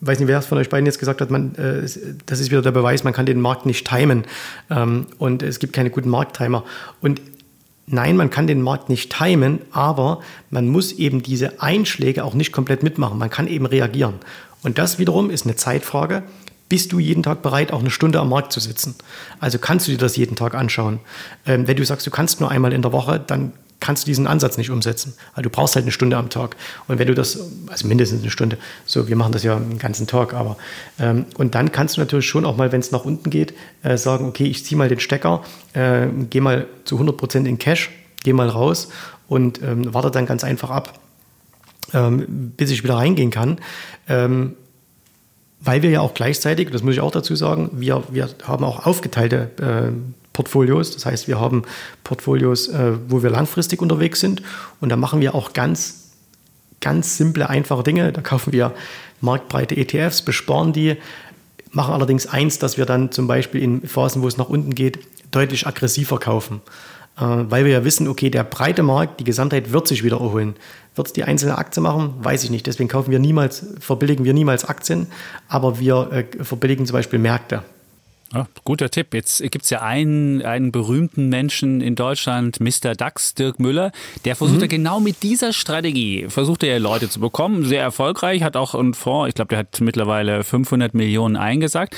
weiß 0.00 0.20
nicht, 0.20 0.28
wer 0.28 0.38
es 0.38 0.46
von 0.46 0.58
euch 0.58 0.68
beiden 0.68 0.86
jetzt 0.86 0.98
gesagt 1.00 1.20
hat, 1.20 1.30
man, 1.30 1.54
äh, 1.56 1.82
das 2.26 2.40
ist 2.40 2.50
wieder 2.50 2.62
der 2.62 2.72
Beweis, 2.72 3.02
man 3.02 3.12
kann 3.12 3.26
den 3.26 3.40
Markt 3.40 3.66
nicht 3.66 3.88
timen. 3.88 4.24
Ähm, 4.70 5.06
und 5.18 5.42
es 5.42 5.58
gibt 5.58 5.72
keine 5.72 5.90
guten 5.90 6.10
Markttimer. 6.10 6.64
Und 7.00 7.20
Nein, 7.86 8.16
man 8.16 8.30
kann 8.30 8.46
den 8.46 8.62
Markt 8.62 8.88
nicht 8.88 9.14
timen, 9.16 9.60
aber 9.72 10.20
man 10.50 10.68
muss 10.68 10.92
eben 10.92 11.22
diese 11.22 11.60
Einschläge 11.60 12.24
auch 12.24 12.34
nicht 12.34 12.52
komplett 12.52 12.82
mitmachen. 12.82 13.18
Man 13.18 13.30
kann 13.30 13.48
eben 13.48 13.66
reagieren. 13.66 14.14
Und 14.62 14.78
das 14.78 14.98
wiederum 14.98 15.30
ist 15.30 15.44
eine 15.44 15.56
Zeitfrage 15.56 16.22
bist 16.72 16.90
du 16.90 16.98
jeden 16.98 17.22
Tag 17.22 17.42
bereit, 17.42 17.70
auch 17.70 17.80
eine 17.80 17.90
Stunde 17.90 18.18
am 18.18 18.30
Markt 18.30 18.50
zu 18.50 18.58
sitzen? 18.58 18.94
Also 19.40 19.58
kannst 19.58 19.86
du 19.86 19.92
dir 19.92 19.98
das 19.98 20.16
jeden 20.16 20.36
Tag 20.36 20.54
anschauen. 20.54 21.00
Ähm, 21.44 21.68
wenn 21.68 21.76
du 21.76 21.84
sagst, 21.84 22.06
du 22.06 22.10
kannst 22.10 22.40
nur 22.40 22.50
einmal 22.50 22.72
in 22.72 22.80
der 22.80 22.92
Woche, 22.92 23.20
dann 23.20 23.52
kannst 23.82 24.04
du 24.04 24.06
diesen 24.06 24.26
Ansatz 24.26 24.56
nicht 24.56 24.70
umsetzen. 24.70 25.14
Also 25.32 25.42
du 25.42 25.50
brauchst 25.50 25.74
halt 25.74 25.84
eine 25.84 25.92
Stunde 25.92 26.16
am 26.16 26.30
Tag. 26.30 26.56
Und 26.86 27.00
wenn 27.00 27.08
du 27.08 27.14
das, 27.14 27.38
also 27.66 27.88
mindestens 27.88 28.22
eine 28.22 28.30
Stunde, 28.30 28.56
so, 28.86 29.08
wir 29.08 29.16
machen 29.16 29.32
das 29.32 29.42
ja 29.42 29.58
den 29.58 29.78
ganzen 29.78 30.06
Tag, 30.06 30.34
aber, 30.34 30.56
ähm, 31.00 31.26
und 31.36 31.56
dann 31.56 31.72
kannst 31.72 31.96
du 31.96 32.00
natürlich 32.00 32.26
schon 32.26 32.44
auch 32.44 32.56
mal, 32.56 32.70
wenn 32.70 32.80
es 32.80 32.92
nach 32.92 33.04
unten 33.04 33.28
geht, 33.28 33.54
äh, 33.82 33.96
sagen, 33.96 34.26
okay, 34.26 34.44
ich 34.44 34.64
ziehe 34.64 34.78
mal 34.78 34.88
den 34.88 35.00
Stecker, 35.00 35.42
äh, 35.72 36.06
gehe 36.30 36.40
mal 36.40 36.66
zu 36.84 36.94
100 36.94 37.16
Prozent 37.16 37.48
in 37.48 37.58
Cash, 37.58 37.90
gehe 38.22 38.34
mal 38.34 38.48
raus 38.48 38.88
und 39.26 39.60
ähm, 39.62 39.92
warte 39.92 40.12
dann 40.12 40.26
ganz 40.26 40.44
einfach 40.44 40.70
ab, 40.70 41.00
ähm, 41.92 42.52
bis 42.56 42.70
ich 42.70 42.84
wieder 42.84 42.94
reingehen 42.94 43.32
kann. 43.32 43.58
Ähm, 44.08 44.54
weil 45.58 45.82
wir 45.82 45.90
ja 45.90 46.00
auch 46.00 46.14
gleichzeitig, 46.14 46.70
das 46.70 46.82
muss 46.82 46.94
ich 46.94 47.00
auch 47.00 47.10
dazu 47.10 47.34
sagen, 47.34 47.70
wir, 47.74 48.04
wir 48.10 48.28
haben 48.44 48.64
auch 48.64 48.86
aufgeteilte 48.86 49.50
äh, 49.60 50.21
Portfolios. 50.32 50.92
Das 50.92 51.06
heißt, 51.06 51.28
wir 51.28 51.40
haben 51.40 51.62
Portfolios, 52.04 52.68
äh, 52.68 52.92
wo 53.08 53.22
wir 53.22 53.30
langfristig 53.30 53.82
unterwegs 53.82 54.20
sind 54.20 54.42
und 54.80 54.88
da 54.88 54.96
machen 54.96 55.20
wir 55.20 55.34
auch 55.34 55.52
ganz, 55.52 56.10
ganz 56.80 57.16
simple, 57.16 57.48
einfache 57.48 57.82
Dinge. 57.82 58.12
Da 58.12 58.20
kaufen 58.20 58.52
wir 58.52 58.72
marktbreite 59.20 59.76
ETFs, 59.76 60.22
besparen 60.22 60.72
die, 60.72 60.96
machen 61.70 61.94
allerdings 61.94 62.26
eins, 62.26 62.58
dass 62.58 62.76
wir 62.76 62.86
dann 62.86 63.12
zum 63.12 63.26
Beispiel 63.26 63.62
in 63.62 63.86
Phasen, 63.86 64.22
wo 64.22 64.28
es 64.28 64.36
nach 64.36 64.48
unten 64.48 64.74
geht, 64.74 64.98
deutlich 65.30 65.66
aggressiver 65.66 66.18
kaufen. 66.18 66.60
Äh, 67.18 67.24
weil 67.24 67.64
wir 67.64 67.72
ja 67.72 67.84
wissen, 67.84 68.08
okay, 68.08 68.30
der 68.30 68.44
breite 68.44 68.82
Markt, 68.82 69.20
die 69.20 69.24
Gesamtheit 69.24 69.72
wird 69.72 69.88
sich 69.88 70.02
wieder 70.02 70.20
erholen. 70.20 70.54
Wird 70.94 71.06
es 71.06 71.12
die 71.12 71.24
einzelne 71.24 71.58
Aktie 71.58 71.82
machen? 71.82 72.14
Weiß 72.20 72.44
ich 72.44 72.50
nicht. 72.50 72.66
Deswegen 72.66 72.88
kaufen 72.88 73.10
wir 73.10 73.18
niemals, 73.18 73.64
verbilligen 73.80 74.24
wir 74.24 74.34
niemals 74.34 74.64
Aktien, 74.64 75.06
aber 75.48 75.78
wir 75.78 76.10
äh, 76.12 76.44
verbilligen 76.44 76.86
zum 76.86 76.94
Beispiel 76.94 77.18
Märkte. 77.18 77.62
Ja, 78.32 78.46
guter 78.64 78.90
Tipp. 78.90 79.12
Jetzt 79.12 79.42
gibt 79.42 79.64
es 79.64 79.70
ja 79.70 79.82
einen, 79.82 80.42
einen 80.42 80.72
berühmten 80.72 81.28
Menschen 81.28 81.80
in 81.82 81.94
Deutschland, 81.94 82.60
Mr. 82.60 82.94
DAX, 82.94 83.34
Dirk 83.34 83.60
Müller, 83.60 83.92
der 84.24 84.36
versucht 84.36 84.56
mhm. 84.56 84.62
ja 84.62 84.68
genau 84.68 85.00
mit 85.00 85.22
dieser 85.22 85.52
Strategie, 85.52 86.26
versucht 86.28 86.62
er 86.62 86.72
ja 86.72 86.78
Leute 86.78 87.10
zu 87.10 87.20
bekommen, 87.20 87.64
sehr 87.64 87.82
erfolgreich, 87.82 88.42
hat 88.42 88.56
auch 88.56 88.74
einen 88.74 88.94
Fonds, 88.94 89.28
ich 89.28 89.34
glaube, 89.34 89.50
der 89.50 89.58
hat 89.58 89.80
mittlerweile 89.80 90.44
500 90.44 90.94
Millionen 90.94 91.36
eingesagt. 91.36 91.94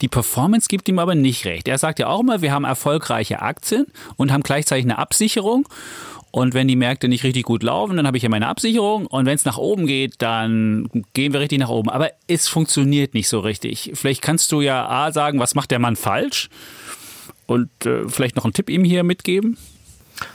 Die 0.00 0.08
Performance 0.08 0.68
gibt 0.68 0.88
ihm 0.88 0.98
aber 0.98 1.14
nicht 1.14 1.44
recht. 1.44 1.68
Er 1.68 1.78
sagt 1.78 1.98
ja 1.98 2.08
auch 2.08 2.20
immer, 2.20 2.40
wir 2.40 2.52
haben 2.52 2.64
erfolgreiche 2.64 3.42
Aktien 3.42 3.86
und 4.16 4.32
haben 4.32 4.42
gleichzeitig 4.42 4.84
eine 4.84 4.98
Absicherung 4.98 5.68
und 6.34 6.52
wenn 6.52 6.66
die 6.66 6.74
Märkte 6.74 7.06
nicht 7.06 7.22
richtig 7.22 7.44
gut 7.44 7.62
laufen, 7.62 7.96
dann 7.96 8.08
habe 8.08 8.16
ich 8.16 8.24
ja 8.24 8.28
meine 8.28 8.48
Absicherung. 8.48 9.06
Und 9.06 9.24
wenn 9.24 9.36
es 9.36 9.44
nach 9.44 9.56
oben 9.56 9.86
geht, 9.86 10.14
dann 10.18 10.90
gehen 11.12 11.32
wir 11.32 11.38
richtig 11.38 11.60
nach 11.60 11.68
oben. 11.68 11.90
Aber 11.90 12.10
es 12.26 12.48
funktioniert 12.48 13.14
nicht 13.14 13.28
so 13.28 13.38
richtig. 13.38 13.92
Vielleicht 13.94 14.20
kannst 14.20 14.50
du 14.50 14.60
ja 14.60 14.84
A 14.88 15.12
sagen, 15.12 15.38
was 15.38 15.54
macht 15.54 15.70
der 15.70 15.78
Mann 15.78 15.94
falsch? 15.94 16.48
Und 17.46 17.70
äh, 17.86 18.08
vielleicht 18.08 18.34
noch 18.34 18.42
einen 18.42 18.52
Tipp 18.52 18.68
ihm 18.68 18.82
hier 18.82 19.04
mitgeben? 19.04 19.58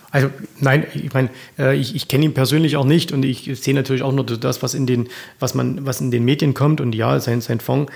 Also 0.10 0.30
nein, 0.62 0.88
ich 0.94 1.14
meine, 1.14 1.32
äh, 1.58 1.76
ich, 1.76 1.94
ich 1.94 2.08
kenne 2.08 2.24
ihn 2.24 2.34
persönlich 2.34 2.78
auch 2.78 2.86
nicht 2.86 3.12
und 3.12 3.26
ich 3.26 3.52
sehe 3.62 3.74
natürlich 3.74 4.02
auch 4.02 4.14
nur 4.14 4.26
das, 4.26 4.64
was 4.64 4.76
in 4.76 4.88
den, 4.88 5.10
was 5.42 5.54
man, 5.54 5.86
was 5.86 6.00
in 6.00 6.12
den 6.12 6.24
Medien 6.24 6.54
kommt 6.54 6.80
und 6.80 6.96
ja, 6.96 7.20
sein, 7.20 7.42
sein 7.42 7.60
Fonds. 7.60 7.92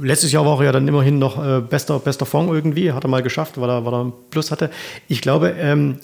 Letztes 0.00 0.30
Jahr 0.30 0.46
war 0.46 0.60
er 0.60 0.66
ja 0.66 0.72
dann 0.72 0.86
immerhin 0.86 1.18
noch 1.18 1.44
äh, 1.44 1.60
bester, 1.60 1.98
bester 1.98 2.24
Fonds 2.24 2.52
irgendwie, 2.52 2.92
hat 2.92 3.04
er 3.04 3.08
mal 3.08 3.24
geschafft, 3.24 3.60
weil 3.60 3.68
er, 3.68 3.84
weil 3.84 3.94
er 3.94 4.00
einen 4.02 4.12
Plus 4.30 4.52
hatte. 4.52 4.70
Ich 5.08 5.20
glaube, 5.22 5.56
ähm, 5.58 5.98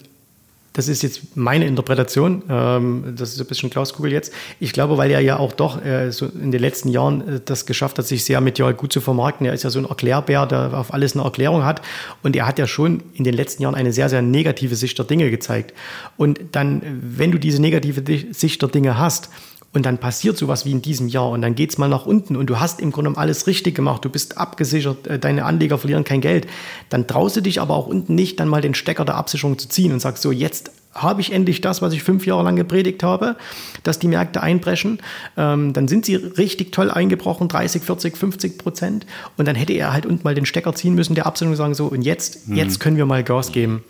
das 0.75 0.89
ist 0.89 1.03
jetzt 1.03 1.37
meine 1.37 1.65
Interpretation, 1.65 2.43
ähm, 2.49 3.13
das 3.15 3.33
ist 3.33 3.39
ein 3.39 3.47
bisschen 3.47 3.69
Klauskugel 3.69 4.11
jetzt. 4.11 4.33
Ich 4.59 4.73
glaube, 4.73 4.97
weil 4.97 5.09
er 5.09 5.21
ja 5.21 5.37
auch 5.37 5.53
doch 5.53 5.83
äh, 5.83 6.11
so 6.11 6.25
in 6.25 6.51
den 6.51 6.59
letzten 6.59 6.89
Jahren 6.89 7.27
äh, 7.27 7.39
das 7.43 7.65
geschafft 7.65 7.97
hat, 7.97 8.05
sich 8.05 8.25
sehr 8.25 8.41
medial 8.41 8.73
gut 8.73 8.91
zu 8.91 8.99
vermarkten. 8.99 9.47
Er 9.47 9.53
ist 9.53 9.63
ja 9.63 9.69
so 9.69 9.79
ein 9.79 9.85
Erklärbär, 9.85 10.45
der 10.45 10.73
auf 10.73 10.93
alles 10.93 11.15
eine 11.15 11.23
Erklärung 11.23 11.63
hat. 11.63 11.81
Und 12.23 12.35
er 12.35 12.45
hat 12.45 12.59
ja 12.59 12.67
schon 12.67 13.03
in 13.13 13.23
den 13.23 13.33
letzten 13.33 13.63
Jahren 13.63 13.73
eine 13.73 13.93
sehr, 13.93 14.09
sehr 14.09 14.21
negative 14.21 14.75
Sicht 14.75 14.97
der 14.97 15.05
Dinge 15.05 15.31
gezeigt. 15.31 15.73
Und 16.17 16.41
dann, 16.51 16.81
wenn 17.01 17.31
du 17.31 17.39
diese 17.39 17.61
negative 17.61 18.03
Sicht 18.33 18.61
der 18.61 18.69
Dinge 18.69 18.97
hast, 18.97 19.29
und 19.75 19.85
dann 19.85 19.97
passiert 19.97 20.37
sowas 20.37 20.65
wie 20.65 20.71
in 20.71 20.81
diesem 20.81 21.09
Jahr. 21.09 21.29
Und 21.29 21.41
dann 21.41 21.53
geht 21.53 21.71
es 21.71 21.77
mal 21.77 21.89
nach 21.89 22.05
unten. 22.05 22.37
Und 22.37 22.49
du 22.49 22.59
hast 22.59 22.79
im 22.79 22.91
Grunde 22.91 23.11
alles 23.17 23.45
richtig 23.45 23.75
gemacht, 23.75 24.05
du 24.05 24.09
bist 24.09 24.37
abgesichert, 24.37 25.05
äh, 25.07 25.19
deine 25.19 25.43
Anleger 25.43 25.77
verlieren 25.77 26.05
kein 26.05 26.21
Geld, 26.21 26.47
dann 26.89 27.07
traust 27.07 27.35
du 27.35 27.41
dich 27.41 27.59
aber 27.59 27.75
auch 27.75 27.87
unten 27.87 28.15
nicht, 28.15 28.39
dann 28.39 28.47
mal 28.47 28.61
den 28.61 28.73
Stecker 28.73 29.03
der 29.03 29.15
Absicherung 29.15 29.59
zu 29.59 29.67
ziehen 29.67 29.91
und 29.91 29.99
sagst 29.99 30.23
so, 30.23 30.31
jetzt 30.31 30.71
habe 30.95 31.19
ich 31.19 31.33
endlich 31.33 31.59
das, 31.59 31.81
was 31.81 31.93
ich 31.93 32.03
fünf 32.03 32.25
Jahre 32.25 32.43
lang 32.43 32.55
gepredigt 32.55 33.03
habe, 33.03 33.35
dass 33.83 33.99
die 33.99 34.07
Märkte 34.07 34.41
einbrechen. 34.41 34.99
Ähm, 35.35 35.73
dann 35.73 35.89
sind 35.89 36.05
sie 36.05 36.15
richtig 36.15 36.71
toll 36.71 36.89
eingebrochen, 36.89 37.49
30, 37.49 37.83
40, 37.83 38.15
50 38.15 38.57
Prozent. 38.57 39.05
Und 39.35 39.45
dann 39.47 39.55
hätte 39.55 39.73
er 39.73 39.91
halt 39.91 40.05
unten 40.05 40.23
mal 40.23 40.33
den 40.33 40.45
Stecker 40.45 40.73
ziehen 40.73 40.95
müssen, 40.95 41.13
der 41.13 41.25
Absicherung 41.25 41.57
sagen 41.57 41.73
so, 41.73 41.87
und 41.87 42.01
jetzt, 42.01 42.47
mhm. 42.47 42.55
jetzt 42.55 42.79
können 42.79 42.95
wir 42.95 43.05
mal 43.05 43.23
Gas 43.23 43.51
geben. 43.51 43.83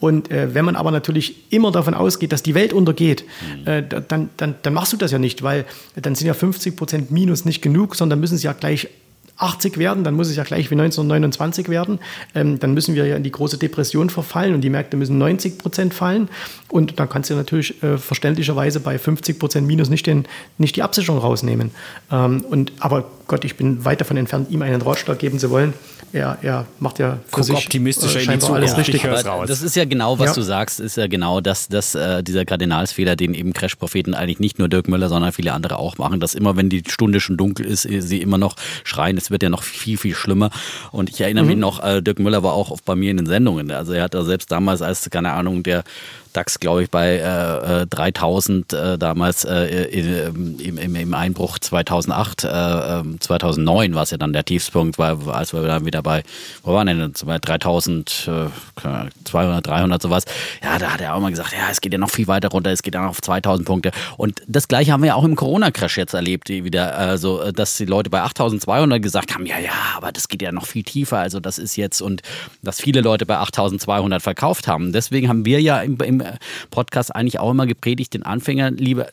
Und 0.00 0.30
äh, 0.30 0.52
wenn 0.54 0.64
man 0.64 0.74
aber 0.74 0.90
natürlich 0.90 1.52
immer 1.52 1.70
davon 1.70 1.94
ausgeht, 1.94 2.32
dass 2.32 2.42
die 2.42 2.54
Welt 2.54 2.72
untergeht, 2.72 3.24
mhm. 3.64 3.66
äh, 3.66 3.82
dann, 3.82 4.30
dann, 4.36 4.56
dann 4.62 4.74
machst 4.74 4.92
du 4.92 4.96
das 4.96 5.12
ja 5.12 5.18
nicht, 5.18 5.44
weil 5.44 5.64
dann 5.94 6.16
sind 6.16 6.26
ja 6.26 6.34
50 6.34 6.76
Prozent 6.76 7.10
Minus 7.12 7.44
nicht 7.44 7.62
genug, 7.62 7.94
sondern 7.94 8.18
müssen 8.18 8.36
sie 8.36 8.46
ja 8.46 8.52
gleich 8.52 8.88
80 9.38 9.78
werden, 9.78 10.04
dann 10.04 10.14
muss 10.14 10.28
es 10.28 10.36
ja 10.36 10.42
gleich 10.42 10.70
wie 10.70 10.74
1929 10.74 11.68
werden. 11.68 12.00
Ähm, 12.34 12.58
dann 12.58 12.74
müssen 12.74 12.94
wir 12.94 13.06
ja 13.06 13.16
in 13.16 13.22
die 13.22 13.30
große 13.30 13.58
Depression 13.58 14.10
verfallen 14.10 14.54
und 14.54 14.60
die 14.60 14.70
Märkte 14.70 14.96
müssen 14.96 15.18
90 15.18 15.58
Prozent 15.58 15.94
fallen. 15.94 16.28
Und 16.68 16.98
dann 16.98 17.08
kannst 17.08 17.30
du 17.30 17.34
natürlich 17.34 17.82
äh, 17.82 17.98
verständlicherweise 17.98 18.80
bei 18.80 18.98
50 18.98 19.38
Prozent 19.38 19.66
Minus 19.66 19.88
nicht, 19.88 20.06
den, 20.06 20.26
nicht 20.58 20.76
die 20.76 20.82
Absicherung 20.82 21.20
rausnehmen. 21.20 21.70
Ähm, 22.10 22.44
und, 22.48 22.72
aber 22.80 23.04
Gott, 23.26 23.44
ich 23.44 23.56
bin 23.56 23.84
weit 23.84 24.00
davon 24.00 24.16
entfernt, 24.16 24.50
ihm 24.50 24.62
einen 24.62 24.82
Ratschlag 24.82 25.18
geben 25.18 25.38
zu 25.38 25.50
wollen 25.50 25.74
er, 26.12 26.38
er 26.42 26.66
macht 26.80 26.98
ja 26.98 27.18
für 27.26 27.30
Guck 27.30 27.44
sich 27.44 27.56
optimistischer 27.56 28.20
äh, 28.20 28.24
in 28.24 28.30
die 28.32 28.38
Zukunft. 28.38 28.62
alles 28.62 28.76
richtig 28.76 29.04
raus. 29.04 29.48
Das 29.48 29.62
ist 29.62 29.76
ja 29.76 29.84
genau, 29.84 30.18
was 30.18 30.30
ja. 30.30 30.34
du 30.34 30.42
sagst, 30.42 30.80
ist 30.80 30.96
ja 30.96 31.06
genau 31.06 31.40
das, 31.40 31.68
das 31.68 31.94
äh, 31.94 32.22
dieser 32.22 32.44
Kardinalsfehler, 32.44 33.16
den 33.16 33.34
eben 33.34 33.52
Crash-Propheten 33.52 34.14
eigentlich 34.14 34.40
nicht 34.40 34.58
nur 34.58 34.68
Dirk 34.68 34.88
Müller, 34.88 35.08
sondern 35.08 35.32
viele 35.32 35.52
andere 35.52 35.78
auch 35.78 35.98
machen, 35.98 36.20
dass 36.20 36.34
immer, 36.34 36.56
wenn 36.56 36.68
die 36.68 36.82
Stunde 36.88 37.20
schon 37.20 37.36
dunkel 37.36 37.66
ist, 37.66 37.82
sie 37.82 38.20
immer 38.20 38.38
noch 38.38 38.56
schreien, 38.84 39.16
es 39.16 39.27
wird 39.30 39.42
ja 39.42 39.48
noch 39.48 39.62
viel, 39.62 39.98
viel 39.98 40.14
schlimmer. 40.14 40.50
Und 40.90 41.10
ich 41.10 41.20
erinnere 41.20 41.44
mhm. 41.44 41.50
mich 41.50 41.58
noch, 41.58 41.82
äh, 41.82 42.02
Dirk 42.02 42.18
Müller 42.18 42.42
war 42.42 42.52
auch 42.52 42.70
oft 42.70 42.84
bei 42.84 42.94
mir 42.94 43.10
in 43.10 43.16
den 43.18 43.26
Sendungen. 43.26 43.70
Also 43.70 43.92
er 43.92 44.04
hat 44.04 44.14
da 44.14 44.24
selbst 44.24 44.50
damals 44.50 44.82
als, 44.82 45.08
keine 45.10 45.32
Ahnung, 45.32 45.62
der 45.62 45.84
DAX, 46.38 46.60
glaube 46.60 46.84
ich, 46.84 46.90
bei 46.90 47.16
äh, 47.16 47.86
3000 47.86 48.72
äh, 48.72 48.94
äh, 48.94 48.98
damals 48.98 49.44
äh, 49.44 49.86
im, 49.86 50.60
im, 50.60 50.94
im, 50.94 51.14
Einbruch 51.14 51.58
2008, 51.58 52.42
2009 52.42 53.94
war 53.94 54.04
es 54.04 54.10
ja 54.10 54.18
dann 54.18 54.32
der 54.32 54.44
Tiefspunkt, 54.44 54.98
weil, 54.98 55.16
als 55.28 55.52
wir 55.52 55.62
dann 55.62 55.84
wieder 55.84 56.02
bei, 56.02 56.22
wo 56.62 56.74
waren 56.74 56.86
denn, 56.86 57.12
bei 57.24 57.38
3200, 57.38 59.66
300 59.66 60.02
sowas. 60.02 60.24
Ja, 60.62 60.78
da 60.78 60.92
hat 60.92 61.00
er 61.00 61.14
auch 61.14 61.20
mal 61.20 61.30
gesagt, 61.30 61.52
ja, 61.52 61.70
es 61.70 61.80
geht 61.80 61.92
ja 61.92 61.98
noch 61.98 62.10
viel 62.10 62.28
weiter 62.28 62.48
runter, 62.48 62.70
es 62.70 62.82
geht 62.82 62.94
ja 62.94 63.08
auf 63.08 63.20
2000 63.20 63.66
Punkte. 63.66 63.90
Und 64.16 64.42
das 64.46 64.68
Gleiche 64.68 64.92
haben 64.92 65.02
wir 65.02 65.08
ja 65.08 65.14
auch 65.14 65.24
im 65.24 65.34
Corona-Crash 65.34 65.98
jetzt 65.98 66.14
erlebt, 66.14 66.50
wieder, 66.50 66.96
also, 66.96 67.50
dass 67.50 67.76
die 67.76 67.86
Leute 67.86 68.10
bei 68.10 68.22
8200 68.22 69.02
gesagt 69.02 69.34
haben, 69.34 69.46
ja, 69.46 69.58
ja, 69.58 69.72
aber 69.96 70.12
das 70.12 70.28
geht 70.28 70.42
ja 70.42 70.52
noch 70.52 70.66
viel 70.66 70.84
tiefer, 70.84 71.18
also 71.18 71.40
das 71.40 71.58
ist 71.58 71.74
jetzt, 71.76 72.00
und 72.00 72.22
dass 72.62 72.80
viele 72.80 73.00
Leute 73.00 73.26
bei 73.26 73.38
8200 73.38 74.22
verkauft 74.22 74.68
haben. 74.68 74.92
Deswegen 74.92 75.28
haben 75.28 75.44
wir 75.44 75.60
ja 75.60 75.80
im, 75.80 75.98
im 76.00 76.22
Podcast 76.70 77.14
eigentlich 77.14 77.38
auch 77.38 77.50
immer 77.50 77.66
gepredigt, 77.66 78.14
den 78.14 78.22
Anfängern, 78.22 78.76
lieber 78.76 79.08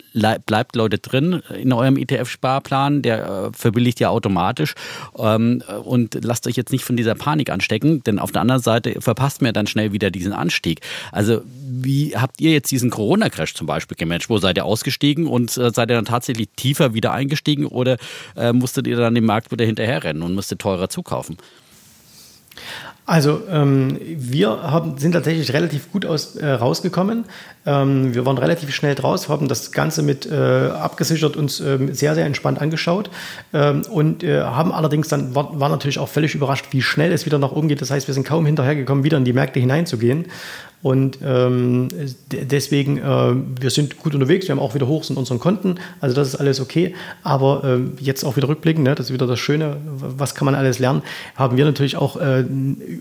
bleibt 0.45 0.75
Leute 0.75 0.97
drin 0.97 1.41
in 1.57 1.73
eurem 1.73 1.97
ETF-Sparplan, 1.97 3.01
der 3.01 3.25
äh, 3.25 3.57
verbilligt 3.57 3.99
ja 3.99 4.09
automatisch 4.09 4.75
ähm, 5.17 5.63
und 5.83 6.17
lasst 6.23 6.47
euch 6.47 6.55
jetzt 6.55 6.71
nicht 6.71 6.83
von 6.83 6.97
dieser 6.97 7.15
Panik 7.15 7.49
anstecken, 7.49 8.03
denn 8.03 8.19
auf 8.19 8.31
der 8.31 8.41
anderen 8.41 8.61
Seite 8.61 9.01
verpasst 9.01 9.41
mir 9.41 9.53
dann 9.53 9.67
schnell 9.67 9.91
wieder 9.93 10.11
diesen 10.11 10.33
Anstieg. 10.33 10.81
Also 11.11 11.41
wie 11.45 12.15
habt 12.15 12.41
ihr 12.41 12.51
jetzt 12.51 12.71
diesen 12.71 12.89
Corona-Crash 12.89 13.53
zum 13.53 13.67
Beispiel 13.67 13.97
gemanagt? 13.97 14.29
Wo 14.29 14.37
seid 14.37 14.57
ihr 14.57 14.65
ausgestiegen 14.65 15.27
und 15.27 15.55
äh, 15.57 15.71
seid 15.71 15.89
ihr 15.89 15.95
dann 15.95 16.05
tatsächlich 16.05 16.49
tiefer 16.55 16.93
wieder 16.93 17.11
eingestiegen 17.11 17.65
oder 17.65 17.97
äh, 18.35 18.53
musstet 18.53 18.87
ihr 18.87 18.97
dann 18.97 19.15
den 19.15 19.25
Markt 19.25 19.51
wieder 19.51 19.65
hinterherrennen 19.65 20.23
und 20.23 20.33
musstet 20.33 20.59
teurer 20.59 20.89
zukaufen? 20.89 21.37
Also 23.07 23.43
ähm, 23.51 23.99
wir 24.01 24.49
haben, 24.49 24.97
sind 24.97 25.11
tatsächlich 25.11 25.53
relativ 25.53 25.91
gut 25.91 26.07
aus, 26.07 26.35
äh, 26.37 26.47
rausgekommen. 26.47 27.25
Ähm, 27.67 28.15
wir 28.15 28.25
waren 28.25 28.39
relativ 28.39 28.73
schnell 28.73 28.95
draus, 28.95 29.29
haben 29.29 29.47
das 29.47 29.71
Ganze 29.71 30.01
mit 30.01 30.25
äh, 30.25 30.35
abgesichert 30.35 31.37
uns 31.37 31.59
äh, 31.59 31.77
sehr, 31.91 32.15
sehr 32.15 32.25
entspannt 32.25 32.59
angeschaut 32.59 33.11
ähm, 33.53 33.83
und 33.91 34.23
äh, 34.23 34.41
haben 34.41 34.71
allerdings 34.71 35.07
dann, 35.07 35.35
war, 35.35 35.59
war 35.59 35.69
natürlich 35.69 35.99
auch 35.99 36.09
völlig 36.09 36.33
überrascht, 36.33 36.65
wie 36.71 36.81
schnell 36.81 37.11
es 37.11 37.27
wieder 37.27 37.37
nach 37.37 37.51
oben 37.51 37.67
geht. 37.67 37.81
Das 37.81 37.91
heißt, 37.91 38.07
wir 38.07 38.15
sind 38.15 38.25
kaum 38.25 38.43
hinterhergekommen, 38.47 39.03
wieder 39.03 39.17
in 39.17 39.25
die 39.25 39.33
Märkte 39.33 39.59
hineinzugehen. 39.59 40.25
Und 40.85 41.17
ähm, 41.25 41.87
deswegen, 42.29 42.99
äh, 42.99 43.01
wir 43.59 43.71
sind 43.71 43.97
gut 43.97 44.13
unterwegs, 44.13 44.47
wir 44.47 44.51
haben 44.51 44.59
auch 44.59 44.75
wieder 44.75 44.85
Hochs 44.85 45.09
in 45.09 45.17
unseren 45.17 45.39
Konten, 45.39 45.79
also 45.99 46.15
das 46.15 46.27
ist 46.27 46.35
alles 46.35 46.59
okay. 46.59 46.93
Aber 47.23 47.63
äh, 47.63 48.03
jetzt 48.03 48.23
auch 48.23 48.35
wieder 48.35 48.49
rückblicken, 48.49 48.83
ne, 48.83 48.93
das 48.93 49.07
ist 49.07 49.11
wieder 49.11 49.25
das 49.25 49.39
Schöne, 49.39 49.77
was 49.83 50.35
kann 50.35 50.45
man 50.45 50.53
alles 50.53 50.77
lernen, 50.77 51.01
haben 51.35 51.57
wir 51.57 51.65
natürlich 51.65 51.97
auch 51.97 52.17
äh, 52.17 52.45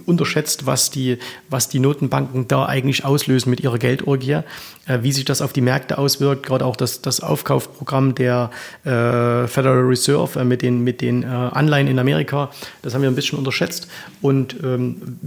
unterschätzt, 0.07 0.65
was 0.65 0.89
die, 0.89 1.19
was 1.51 1.69
die 1.69 1.79
Notenbanken 1.79 2.49
da 2.49 2.65
eigentlich 2.65 3.05
auslösen 3.05 3.51
mit 3.51 3.61
ihrer 3.61 3.77
Geldorgie, 3.77 4.41
äh, 4.87 5.03
wie 5.03 5.13
sich 5.13 5.27
das 5.27 5.43
auf 5.43 5.53
die 5.53 5.61
Märkte 5.61 5.99
auswirkt, 5.99 6.47
gerade 6.47 6.65
auch 6.65 6.77
das, 6.77 7.03
das 7.03 7.21
Aufkaufprogramm 7.21 8.15
der 8.15 8.51
äh, 8.85 9.47
Federal 9.47 9.81
Reserve 9.81 10.41
äh, 10.41 10.45
mit 10.45 10.63
den, 10.63 10.85
mit 10.85 11.03
den 11.03 11.23
Anleihen 11.27 11.89
in 11.89 11.99
Amerika, 11.99 12.51
das 12.81 12.95
haben 12.95 13.03
wir 13.03 13.11
ein 13.11 13.15
bisschen 13.15 13.39
unterschätzt. 13.39 13.89
Und 14.23 14.57
ähm, 14.63 15.19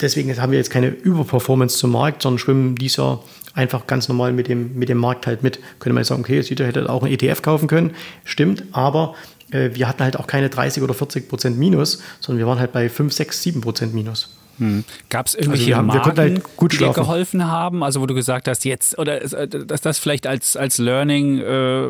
deswegen 0.00 0.40
haben 0.40 0.52
wir 0.52 0.58
jetzt 0.58 0.70
keine 0.70 0.86
Überperformance 0.86 1.78
zum 1.78 1.95
Markt, 1.96 2.22
sondern 2.22 2.38
schwimmen 2.38 2.74
dies 2.76 2.96
Jahr 2.96 3.22
einfach 3.54 3.86
ganz 3.86 4.08
normal 4.08 4.32
mit 4.32 4.48
dem, 4.48 4.78
mit 4.78 4.88
dem 4.88 4.98
Markt 4.98 5.26
halt 5.26 5.42
mit. 5.42 5.58
Könnte 5.78 5.94
man 5.94 6.04
sagen, 6.04 6.20
okay, 6.20 6.42
Süder 6.42 6.66
hätte 6.66 6.88
auch 6.88 7.02
ein 7.02 7.10
ETF 7.10 7.42
kaufen 7.42 7.68
können. 7.68 7.94
Stimmt, 8.24 8.64
aber 8.72 9.14
äh, 9.50 9.70
wir 9.72 9.88
hatten 9.88 10.02
halt 10.02 10.18
auch 10.18 10.26
keine 10.26 10.50
30 10.50 10.82
oder 10.82 10.94
40 10.94 11.28
Prozent 11.28 11.58
Minus, 11.58 12.02
sondern 12.20 12.38
wir 12.40 12.46
waren 12.46 12.58
halt 12.58 12.72
bei 12.72 12.88
5, 12.88 13.12
6, 13.12 13.42
7 13.42 13.60
Prozent 13.62 13.94
Minus. 13.94 14.36
Hm. 14.58 14.84
Gab 15.10 15.26
es 15.26 15.34
irgendwelche 15.34 15.76
also 15.76 15.88
wir 15.88 15.94
Marken, 15.94 16.18
halt 16.18 16.56
gut 16.56 16.72
die 16.72 16.78
dir 16.78 16.92
geholfen 16.92 17.46
haben? 17.46 17.82
Also 17.82 18.00
wo 18.00 18.06
du 18.06 18.14
gesagt 18.14 18.48
hast, 18.48 18.64
jetzt, 18.64 18.98
oder 18.98 19.20
äh, 19.22 19.48
dass 19.48 19.80
das 19.80 19.98
vielleicht 19.98 20.26
als, 20.26 20.56
als 20.56 20.78
Learning, 20.78 21.38
äh, 21.38 21.86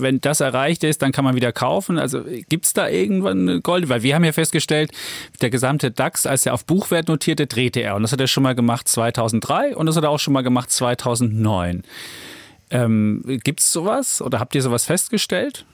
wenn 0.00 0.20
das 0.20 0.40
erreicht 0.40 0.84
ist, 0.84 1.02
dann 1.02 1.12
kann 1.12 1.24
man 1.24 1.34
wieder 1.34 1.52
kaufen. 1.52 1.98
Also 1.98 2.22
gibt 2.48 2.66
es 2.66 2.72
da 2.72 2.88
irgendwann 2.88 3.62
Gold? 3.62 3.88
Weil 3.88 4.02
wir 4.02 4.14
haben 4.14 4.24
ja 4.24 4.32
festgestellt, 4.32 4.92
der 5.40 5.50
gesamte 5.50 5.90
DAX, 5.90 6.26
als 6.26 6.46
er 6.46 6.54
auf 6.54 6.64
Buchwert 6.64 7.08
notierte, 7.08 7.46
drehte 7.46 7.80
er. 7.80 7.96
Und 7.96 8.02
das 8.02 8.12
hat 8.12 8.20
er 8.20 8.26
schon 8.26 8.42
mal 8.42 8.54
gemacht 8.54 8.88
2003 8.88 9.76
und 9.76 9.86
das 9.86 9.96
hat 9.96 10.04
er 10.04 10.10
auch 10.10 10.20
schon 10.20 10.34
mal 10.34 10.42
gemacht 10.42 10.70
2009. 10.70 11.82
Ähm, 12.70 13.22
gibt 13.44 13.60
es 13.60 13.72
sowas 13.72 14.20
oder 14.20 14.40
habt 14.40 14.54
ihr 14.54 14.62
sowas 14.62 14.84
festgestellt? 14.84 15.64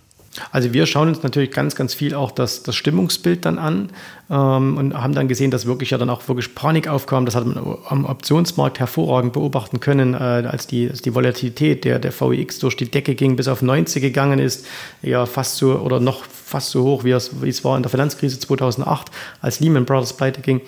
Also 0.51 0.73
wir 0.73 0.87
schauen 0.87 1.09
uns 1.09 1.23
natürlich 1.23 1.51
ganz, 1.51 1.75
ganz 1.75 1.93
viel 1.93 2.15
auch 2.15 2.31
das, 2.31 2.63
das 2.63 2.75
Stimmungsbild 2.75 3.45
dann 3.45 3.59
an 3.59 3.91
ähm, 4.31 4.79
und 4.79 4.95
haben 4.95 5.15
dann 5.15 5.29
gesehen, 5.29 5.51
dass 5.51 5.67
wirklich 5.67 5.91
ja 5.91 5.99
dann 5.99 6.09
auch 6.09 6.27
wirklich 6.27 6.55
Panik 6.55 6.89
aufkam. 6.89 7.27
Das 7.27 7.35
hat 7.35 7.47
man 7.47 7.79
am 7.89 8.07
Optionsmarkt 8.07 8.81
hervorragend 8.81 9.35
beobachten 9.35 9.81
können, 9.81 10.15
äh, 10.15 10.17
als, 10.17 10.67
die, 10.67 10.89
als 10.89 11.03
die 11.03 11.15
Volatilität 11.15 11.85
der, 11.85 11.99
der 11.99 12.19
VIX 12.19 12.59
durch 12.61 12.77
die 12.77 12.91
Decke 12.91 13.15
ging, 13.15 13.37
bis 13.37 13.47
auf 13.47 13.61
90 13.61 14.03
gegangen 14.03 14.39
ist, 14.39 14.67
ja 15.03 15.27
fast 15.27 15.57
so 15.57 15.79
oder 15.79 16.01
noch 16.01 16.25
fast 16.25 16.71
so 16.71 16.83
hoch, 16.83 17.05
wie 17.05 17.11
es, 17.11 17.43
wie 17.43 17.49
es 17.49 17.63
war 17.65 17.77
in 17.77 17.83
der 17.83 17.91
Finanzkrise 17.91 18.39
2008, 18.39 19.11
als 19.43 19.61
Lehman 19.61 19.85
Brothers 19.85 20.15
pleite 20.15 20.41
ging. 20.41 20.63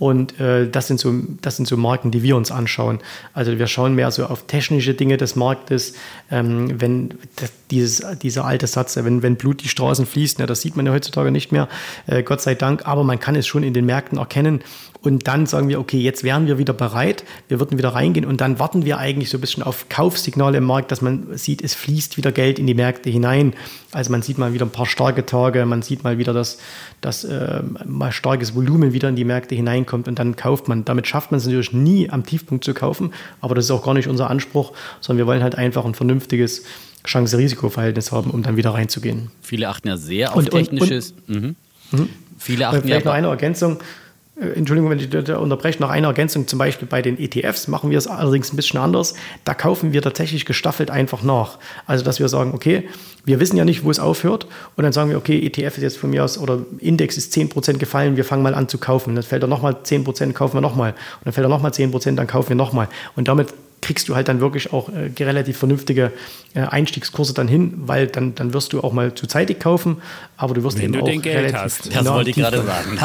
Und 0.00 0.40
äh, 0.40 0.66
das, 0.66 0.86
sind 0.86 0.98
so, 0.98 1.12
das 1.42 1.56
sind 1.56 1.68
so 1.68 1.76
Marken, 1.76 2.10
die 2.10 2.22
wir 2.22 2.34
uns 2.34 2.50
anschauen. 2.50 3.00
Also 3.34 3.58
wir 3.58 3.66
schauen 3.66 3.94
mehr 3.94 4.10
so 4.10 4.24
auf 4.24 4.46
technische 4.46 4.94
Dinge 4.94 5.18
des 5.18 5.36
Marktes. 5.36 5.92
Ähm, 6.30 6.80
wenn 6.80 7.18
das, 7.36 7.52
dieses, 7.70 8.18
dieser 8.18 8.46
alte 8.46 8.66
Satz, 8.66 8.96
wenn, 8.96 9.22
wenn 9.22 9.36
Blut 9.36 9.62
die 9.62 9.68
Straßen 9.68 10.06
fließt, 10.06 10.38
ne, 10.38 10.46
das 10.46 10.62
sieht 10.62 10.74
man 10.74 10.86
ja 10.86 10.92
heutzutage 10.92 11.30
nicht 11.30 11.52
mehr, 11.52 11.68
äh, 12.06 12.22
Gott 12.22 12.40
sei 12.40 12.54
Dank, 12.54 12.88
aber 12.88 13.04
man 13.04 13.20
kann 13.20 13.36
es 13.36 13.46
schon 13.46 13.62
in 13.62 13.74
den 13.74 13.84
Märkten 13.84 14.16
erkennen. 14.16 14.62
Und 15.02 15.26
dann 15.26 15.46
sagen 15.46 15.68
wir, 15.68 15.80
okay, 15.80 15.98
jetzt 15.98 16.24
wären 16.24 16.46
wir 16.46 16.58
wieder 16.58 16.74
bereit, 16.74 17.24
wir 17.48 17.58
würden 17.58 17.78
wieder 17.78 17.90
reingehen 17.90 18.26
und 18.26 18.42
dann 18.42 18.58
warten 18.58 18.84
wir 18.84 18.98
eigentlich 18.98 19.30
so 19.30 19.38
ein 19.38 19.40
bisschen 19.40 19.62
auf 19.62 19.88
Kaufsignale 19.88 20.58
im 20.58 20.64
Markt, 20.64 20.92
dass 20.92 21.00
man 21.00 21.38
sieht, 21.38 21.62
es 21.62 21.74
fließt 21.74 22.18
wieder 22.18 22.32
Geld 22.32 22.58
in 22.58 22.66
die 22.66 22.74
Märkte 22.74 23.08
hinein. 23.08 23.54
Also 23.92 24.12
man 24.12 24.20
sieht 24.20 24.36
mal 24.36 24.52
wieder 24.52 24.66
ein 24.66 24.70
paar 24.70 24.84
starke 24.84 25.24
Tage, 25.24 25.64
man 25.64 25.80
sieht 25.80 26.04
mal 26.04 26.18
wieder, 26.18 26.34
dass, 26.34 26.58
dass 27.00 27.24
äh, 27.24 27.62
mal 27.86 28.12
starkes 28.12 28.54
Volumen 28.54 28.92
wieder 28.92 29.08
in 29.08 29.16
die 29.16 29.24
Märkte 29.24 29.54
hineinkommt 29.54 30.06
und 30.06 30.18
dann 30.18 30.36
kauft 30.36 30.68
man. 30.68 30.84
Damit 30.84 31.06
schafft 31.06 31.30
man 31.30 31.38
es 31.38 31.46
natürlich 31.46 31.72
nie 31.72 32.10
am 32.10 32.26
Tiefpunkt 32.26 32.64
zu 32.64 32.74
kaufen, 32.74 33.14
aber 33.40 33.54
das 33.54 33.64
ist 33.64 33.70
auch 33.70 33.82
gar 33.82 33.94
nicht 33.94 34.06
unser 34.08 34.28
Anspruch, 34.28 34.74
sondern 35.00 35.18
wir 35.18 35.26
wollen 35.26 35.42
halt 35.42 35.54
einfach 35.54 35.86
ein 35.86 35.94
vernünftiges 35.94 36.64
Chance-Risiko-Verhältnis 37.06 38.12
haben, 38.12 38.30
um 38.30 38.42
dann 38.42 38.58
wieder 38.58 38.74
reinzugehen. 38.74 39.30
Viele 39.40 39.68
achten 39.68 39.88
ja 39.88 39.96
sehr 39.96 40.32
auf 40.32 40.36
und, 40.36 40.50
technisches. 40.50 41.14
Und, 41.26 41.36
und, 41.36 41.42
mhm. 41.42 41.56
mhm. 41.92 42.08
Viele 42.38 42.68
achten 42.68 42.82
Vielleicht 42.82 43.04
ja 43.04 43.10
noch 43.10 43.16
eine 43.16 43.28
Ergänzung. 43.28 43.78
Äh, 44.40 44.52
Entschuldigung, 44.52 44.90
wenn 44.90 44.98
ich 44.98 45.10
da 45.10 45.38
unterbreche, 45.38 45.80
noch 45.80 45.90
eine 45.90 46.06
Ergänzung. 46.06 46.46
Zum 46.46 46.58
Beispiel 46.58 46.88
bei 46.88 47.02
den 47.02 47.18
ETFs 47.18 47.68
machen 47.68 47.90
wir 47.90 47.98
es 47.98 48.06
allerdings 48.06 48.52
ein 48.52 48.56
bisschen 48.56 48.80
anders. 48.80 49.14
Da 49.44 49.54
kaufen 49.54 49.92
wir 49.92 50.02
tatsächlich 50.02 50.44
gestaffelt 50.44 50.90
einfach 50.90 51.22
nach. 51.22 51.58
Also, 51.86 52.04
dass 52.04 52.20
wir 52.20 52.28
sagen, 52.28 52.52
okay, 52.54 52.88
wir 53.24 53.40
wissen 53.40 53.56
ja 53.56 53.64
nicht, 53.64 53.84
wo 53.84 53.90
es 53.90 53.98
aufhört. 53.98 54.46
Und 54.76 54.84
dann 54.84 54.92
sagen 54.92 55.10
wir, 55.10 55.18
okay, 55.18 55.38
ETF 55.44 55.76
ist 55.76 55.82
jetzt 55.82 55.98
von 55.98 56.10
mir 56.10 56.24
aus 56.24 56.38
oder 56.38 56.60
Index 56.78 57.16
ist 57.16 57.34
10% 57.34 57.78
gefallen, 57.78 58.16
wir 58.16 58.24
fangen 58.24 58.42
mal 58.42 58.54
an 58.54 58.68
zu 58.68 58.78
kaufen. 58.78 59.14
Dann 59.14 59.24
fällt 59.24 59.42
er 59.42 59.48
nochmal 59.48 59.76
10%, 59.84 60.32
kaufen 60.32 60.54
wir 60.54 60.60
nochmal. 60.60 60.92
Und 60.92 61.26
dann 61.26 61.32
fällt 61.32 61.44
er 61.44 61.50
nochmal 61.50 61.72
10%, 61.72 62.14
dann 62.14 62.26
kaufen 62.26 62.50
wir 62.50 62.56
nochmal. 62.56 62.88
Und 63.16 63.28
damit 63.28 63.48
kriegst 63.82 64.08
du 64.08 64.14
halt 64.14 64.28
dann 64.28 64.40
wirklich 64.40 64.72
auch 64.72 64.88
äh, 64.88 65.10
relativ 65.18 65.58
vernünftige 65.58 66.12
äh, 66.54 66.60
Einstiegskurse 66.60 67.32
dann 67.32 67.48
hin, 67.48 67.74
weil 67.76 68.06
dann, 68.06 68.34
dann 68.34 68.52
wirst 68.52 68.72
du 68.72 68.80
auch 68.80 68.92
mal 68.92 69.14
zu 69.14 69.26
zeitig 69.26 69.60
kaufen, 69.60 70.02
aber 70.36 70.54
du 70.54 70.62
wirst 70.62 70.78
Wenn 70.78 70.86
eben 70.86 70.92
du 70.94 71.00
auch 71.00 71.06
den 71.06 71.22
Geld 71.22 71.54
hast. 71.54 71.94
Das 71.94 72.06
wollte 72.06 72.30
ich 72.30 72.36
gerade 72.36 72.62
sagen. 72.62 72.98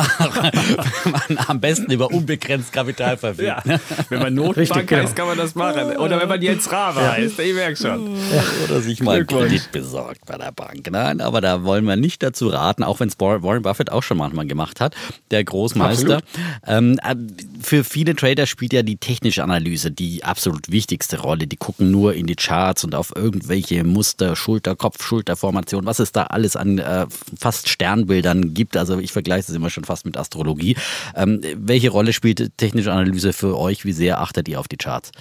am 1.47 1.59
besten 1.59 1.91
über 1.91 2.11
unbegrenzt 2.11 2.73
Kapital 2.73 3.17
verfügt. 3.17 3.47
Ja. 3.47 3.61
Wenn 4.09 4.19
man 4.19 4.33
Notbank 4.33 4.57
Richtig, 4.57 4.87
genau. 4.87 5.03
heißt, 5.03 5.15
kann 5.15 5.27
man 5.27 5.37
das 5.37 5.55
machen. 5.55 5.97
Oder 5.97 6.19
wenn 6.19 6.27
man 6.27 6.41
jetzt 6.41 6.71
Rave 6.71 7.01
ja. 7.01 7.11
heißt, 7.13 7.39
ich 7.39 7.53
merke 7.53 7.75
schon. 7.75 8.15
Ja. 8.15 8.43
Oder 8.65 8.81
sich 8.81 9.01
mal 9.01 9.25
Kredit 9.25 9.71
besorgt 9.71 10.25
bei 10.25 10.37
der 10.37 10.51
Bank. 10.51 10.89
Nein, 10.89 11.21
aber 11.21 11.41
da 11.41 11.63
wollen 11.63 11.85
wir 11.85 11.95
nicht 11.95 12.23
dazu 12.23 12.47
raten, 12.47 12.83
auch 12.83 12.99
wenn 12.99 13.09
es 13.09 13.19
Warren 13.19 13.61
Buffett 13.61 13.91
auch 13.91 14.03
schon 14.03 14.17
manchmal 14.17 14.47
gemacht 14.47 14.81
hat, 14.81 14.95
der 15.31 15.43
Großmeister. 15.43 16.21
Ähm, 16.65 16.99
äh, 17.03 17.15
für 17.61 17.83
viele 17.83 18.15
Trader 18.15 18.45
spielt 18.45 18.73
ja 18.73 18.81
die 18.81 18.97
technische 18.97 19.43
Analyse 19.43 19.91
die 19.91 20.23
absolut 20.23 20.64
wichtigste 20.71 21.19
Rolle. 21.19 21.47
Die 21.47 21.57
gucken 21.57 21.91
nur 21.91 22.13
in 22.13 22.25
die 22.25 22.35
Charts 22.35 22.83
und 22.83 22.95
auf 22.95 23.13
irgendwelche 23.15 23.83
Muster, 23.83 24.35
Schulter, 24.35 24.75
Kopf, 24.75 25.03
Schulterformation, 25.03 25.85
was 25.85 25.99
es 25.99 26.11
da 26.11 26.23
alles 26.23 26.55
an 26.55 26.79
äh, 26.79 27.05
fast 27.37 27.69
Sternbildern 27.69 28.53
gibt. 28.53 28.77
Also 28.77 28.99
ich 28.99 29.11
vergleiche 29.11 29.47
das 29.47 29.55
immer 29.55 29.69
schon 29.69 29.83
fast 29.83 30.05
mit 30.05 30.17
Astrologie. 30.17 30.75
Ähm, 31.15 31.41
welche 31.55 31.89
Rolle 31.89 32.13
spielt 32.13 32.57
technische 32.57 32.91
Analyse 32.91 33.33
für 33.33 33.57
euch? 33.57 33.85
Wie 33.85 33.93
sehr 33.93 34.21
achtet 34.21 34.47
ihr 34.47 34.59
auf 34.59 34.67
die 34.67 34.77
Charts? 34.77 35.11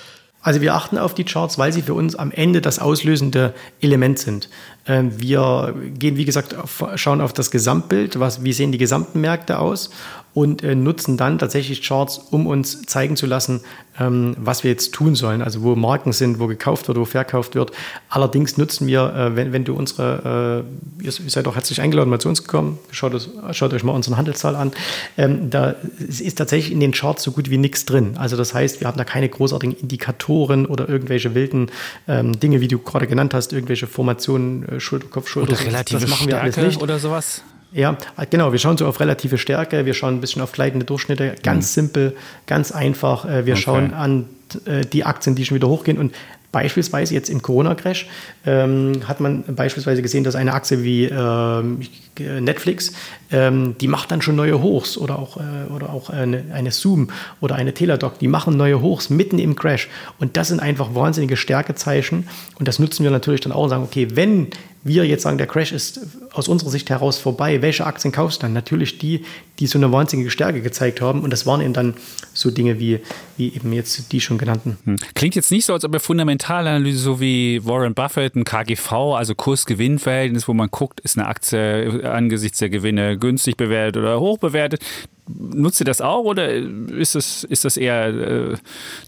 Also 0.44 0.60
wir 0.60 0.74
achten 0.74 0.98
auf 0.98 1.14
die 1.14 1.24
Charts, 1.24 1.56
weil 1.56 1.72
sie 1.72 1.80
für 1.80 1.94
uns 1.94 2.14
am 2.16 2.30
Ende 2.30 2.60
das 2.60 2.78
auslösende 2.78 3.54
Element 3.80 4.18
sind. 4.18 4.50
Ähm, 4.86 5.18
wir 5.18 5.74
gehen, 5.98 6.18
wie 6.18 6.26
gesagt, 6.26 6.54
auf, 6.54 6.84
schauen 6.96 7.22
auf 7.22 7.32
das 7.32 7.50
Gesamtbild, 7.50 8.20
was, 8.20 8.44
wie 8.44 8.52
sehen 8.52 8.70
die 8.70 8.76
gesamten 8.76 9.22
Märkte 9.22 9.58
aus 9.58 9.88
und 10.34 10.64
äh, 10.64 10.74
nutzen 10.74 11.16
dann 11.16 11.38
tatsächlich 11.38 11.82
Charts, 11.82 12.18
um 12.18 12.46
uns 12.46 12.82
zeigen 12.82 13.16
zu 13.16 13.26
lassen, 13.26 13.60
ähm, 13.98 14.34
was 14.38 14.64
wir 14.64 14.70
jetzt 14.70 14.92
tun 14.92 15.14
sollen, 15.14 15.40
also 15.40 15.62
wo 15.62 15.76
Marken 15.76 16.12
sind, 16.12 16.40
wo 16.40 16.48
gekauft 16.48 16.88
wird, 16.88 16.98
wo 16.98 17.04
verkauft 17.04 17.54
wird. 17.54 17.70
Allerdings 18.08 18.56
nutzen 18.56 18.88
wir, 18.88 19.14
äh, 19.14 19.36
wenn, 19.36 19.52
wenn 19.52 19.64
du 19.64 19.74
unsere, 19.74 20.64
äh, 21.00 21.04
ihr 21.04 21.12
seid 21.12 21.46
auch 21.46 21.54
herzlich 21.54 21.80
eingeladen, 21.80 22.10
mal 22.10 22.18
zu 22.18 22.28
uns 22.28 22.42
gekommen, 22.42 22.78
schaut, 22.90 23.14
das, 23.14 23.30
schaut 23.52 23.72
euch 23.72 23.84
mal 23.84 23.92
unseren 23.92 24.16
Handelszahl 24.16 24.56
an, 24.56 24.72
ähm, 25.16 25.50
da 25.50 25.76
ist 25.98 26.36
tatsächlich 26.36 26.72
in 26.72 26.80
den 26.80 26.90
Charts 26.90 27.22
so 27.22 27.30
gut 27.30 27.48
wie 27.50 27.58
nichts 27.58 27.84
drin. 27.84 28.16
Also 28.16 28.36
das 28.36 28.54
heißt, 28.54 28.80
wir 28.80 28.88
haben 28.88 28.98
da 28.98 29.04
keine 29.04 29.28
großartigen 29.28 29.76
Indikatoren 29.76 30.66
oder 30.66 30.88
irgendwelche 30.88 31.34
wilden 31.36 31.70
ähm, 32.08 32.38
Dinge, 32.40 32.60
wie 32.60 32.68
du 32.68 32.80
gerade 32.80 33.06
genannt 33.06 33.34
hast, 33.34 33.52
irgendwelche 33.52 33.86
Formationen, 33.86 34.68
äh, 34.68 34.80
Schulter, 34.80 35.06
Kopf, 35.06 35.28
Schulter. 35.28 35.52
Oder 35.52 35.64
relative 35.64 36.00
das 36.00 36.10
machen 36.10 36.26
wir 36.26 36.36
Stärke 36.36 36.60
alles 36.60 36.74
nicht. 36.74 36.82
oder 36.82 36.98
sowas? 36.98 37.42
Ja, 37.74 37.98
genau. 38.30 38.52
Wir 38.52 38.58
schauen 38.58 38.78
so 38.78 38.86
auf 38.86 39.00
relative 39.00 39.36
Stärke, 39.36 39.84
wir 39.84 39.94
schauen 39.94 40.14
ein 40.14 40.20
bisschen 40.20 40.40
auf 40.40 40.52
gleitende 40.52 40.86
Durchschnitte. 40.86 41.34
Ganz 41.42 41.76
mhm. 41.76 41.80
simpel, 41.80 42.16
ganz 42.46 42.72
einfach. 42.72 43.24
Äh, 43.24 43.46
wir 43.46 43.54
okay. 43.54 43.62
schauen 43.62 43.92
an 43.92 44.28
äh, 44.64 44.86
die 44.86 45.04
Aktien, 45.04 45.34
die 45.34 45.44
schon 45.44 45.56
wieder 45.56 45.68
hochgehen. 45.68 45.98
Und 45.98 46.12
Beispielsweise 46.54 47.14
jetzt 47.14 47.30
im 47.30 47.42
Corona-Crash 47.42 48.06
ähm, 48.46 49.00
hat 49.08 49.18
man 49.18 49.42
beispielsweise 49.42 50.02
gesehen, 50.02 50.22
dass 50.22 50.36
eine 50.36 50.52
Aktie 50.52 50.84
wie 50.84 51.06
ähm, 51.06 51.80
Netflix, 52.16 52.92
ähm, 53.32 53.74
die 53.80 53.88
macht 53.88 54.12
dann 54.12 54.22
schon 54.22 54.36
neue 54.36 54.62
Hochs 54.62 54.96
oder 54.96 55.18
auch, 55.18 55.36
äh, 55.36 55.72
oder 55.74 55.92
auch 55.92 56.10
eine, 56.10 56.44
eine, 56.52 56.70
Zoom 56.70 57.08
oder 57.40 57.56
eine 57.56 57.74
Teladoc, 57.74 58.20
die 58.20 58.28
machen 58.28 58.56
neue 58.56 58.80
Hochs 58.80 59.10
mitten 59.10 59.40
im 59.40 59.56
Crash. 59.56 59.88
Und 60.20 60.36
das 60.36 60.46
sind 60.46 60.60
einfach 60.60 60.94
wahnsinnige 60.94 61.36
Stärkezeichen. 61.36 62.28
Und 62.56 62.68
das 62.68 62.78
nutzen 62.78 63.02
wir 63.02 63.10
natürlich 63.10 63.40
dann 63.40 63.50
auch 63.50 63.64
und 63.64 63.70
sagen, 63.70 63.82
okay, 63.82 64.06
wenn 64.14 64.46
wir 64.84 65.06
jetzt 65.06 65.22
sagen, 65.22 65.38
der 65.38 65.46
Crash 65.46 65.72
ist 65.72 66.00
aus 66.32 66.46
unserer 66.46 66.70
Sicht 66.70 66.90
heraus 66.90 67.18
vorbei, 67.18 67.62
welche 67.62 67.86
Aktien 67.86 68.12
kaufst 68.12 68.38
du 68.38 68.42
dann? 68.42 68.52
Natürlich 68.52 68.98
die, 68.98 69.24
die 69.58 69.66
so 69.66 69.78
eine 69.78 69.90
wahnsinnige 69.90 70.30
Stärke 70.30 70.60
gezeigt 70.60 71.00
haben. 71.00 71.22
Und 71.22 71.30
das 71.30 71.46
waren 71.46 71.62
eben 71.62 71.72
dann 71.72 71.94
so 72.34 72.50
Dinge 72.50 72.78
wie, 72.78 73.00
wie 73.36 73.54
eben 73.54 73.72
jetzt 73.72 74.12
die 74.12 74.20
schon 74.20 74.36
genannten. 74.36 74.76
Hm. 74.84 74.96
Klingt 75.14 75.34
jetzt 75.34 75.50
nicht 75.50 75.64
so, 75.64 75.72
als 75.72 75.84
ob 75.84 75.94
er 75.94 76.00
Fundamentalanalyse 76.00 76.98
so 76.98 77.20
wie 77.20 77.64
Warren 77.64 77.94
Buffett, 77.94 78.36
ein 78.36 78.44
KGV, 78.44 78.92
also 79.16 79.34
Kurs-Gewinn-Verhältnis, 79.34 80.46
wo 80.46 80.52
man 80.52 80.68
guckt, 80.70 81.00
ist 81.00 81.18
eine 81.18 81.26
Aktie 81.26 82.02
angesichts 82.04 82.58
der 82.58 82.68
Gewinne 82.68 83.18
günstig 83.18 83.56
bewertet 83.56 84.02
oder 84.02 84.20
hoch 84.20 84.38
bewertet. 84.38 84.82
Nutzt 85.26 85.80
ihr 85.80 85.86
das 85.86 86.02
auch 86.02 86.24
oder 86.24 86.52
ist 86.52 87.14
das, 87.14 87.44
ist 87.44 87.64
das 87.64 87.78
eher 87.78 88.08
äh, 88.08 88.56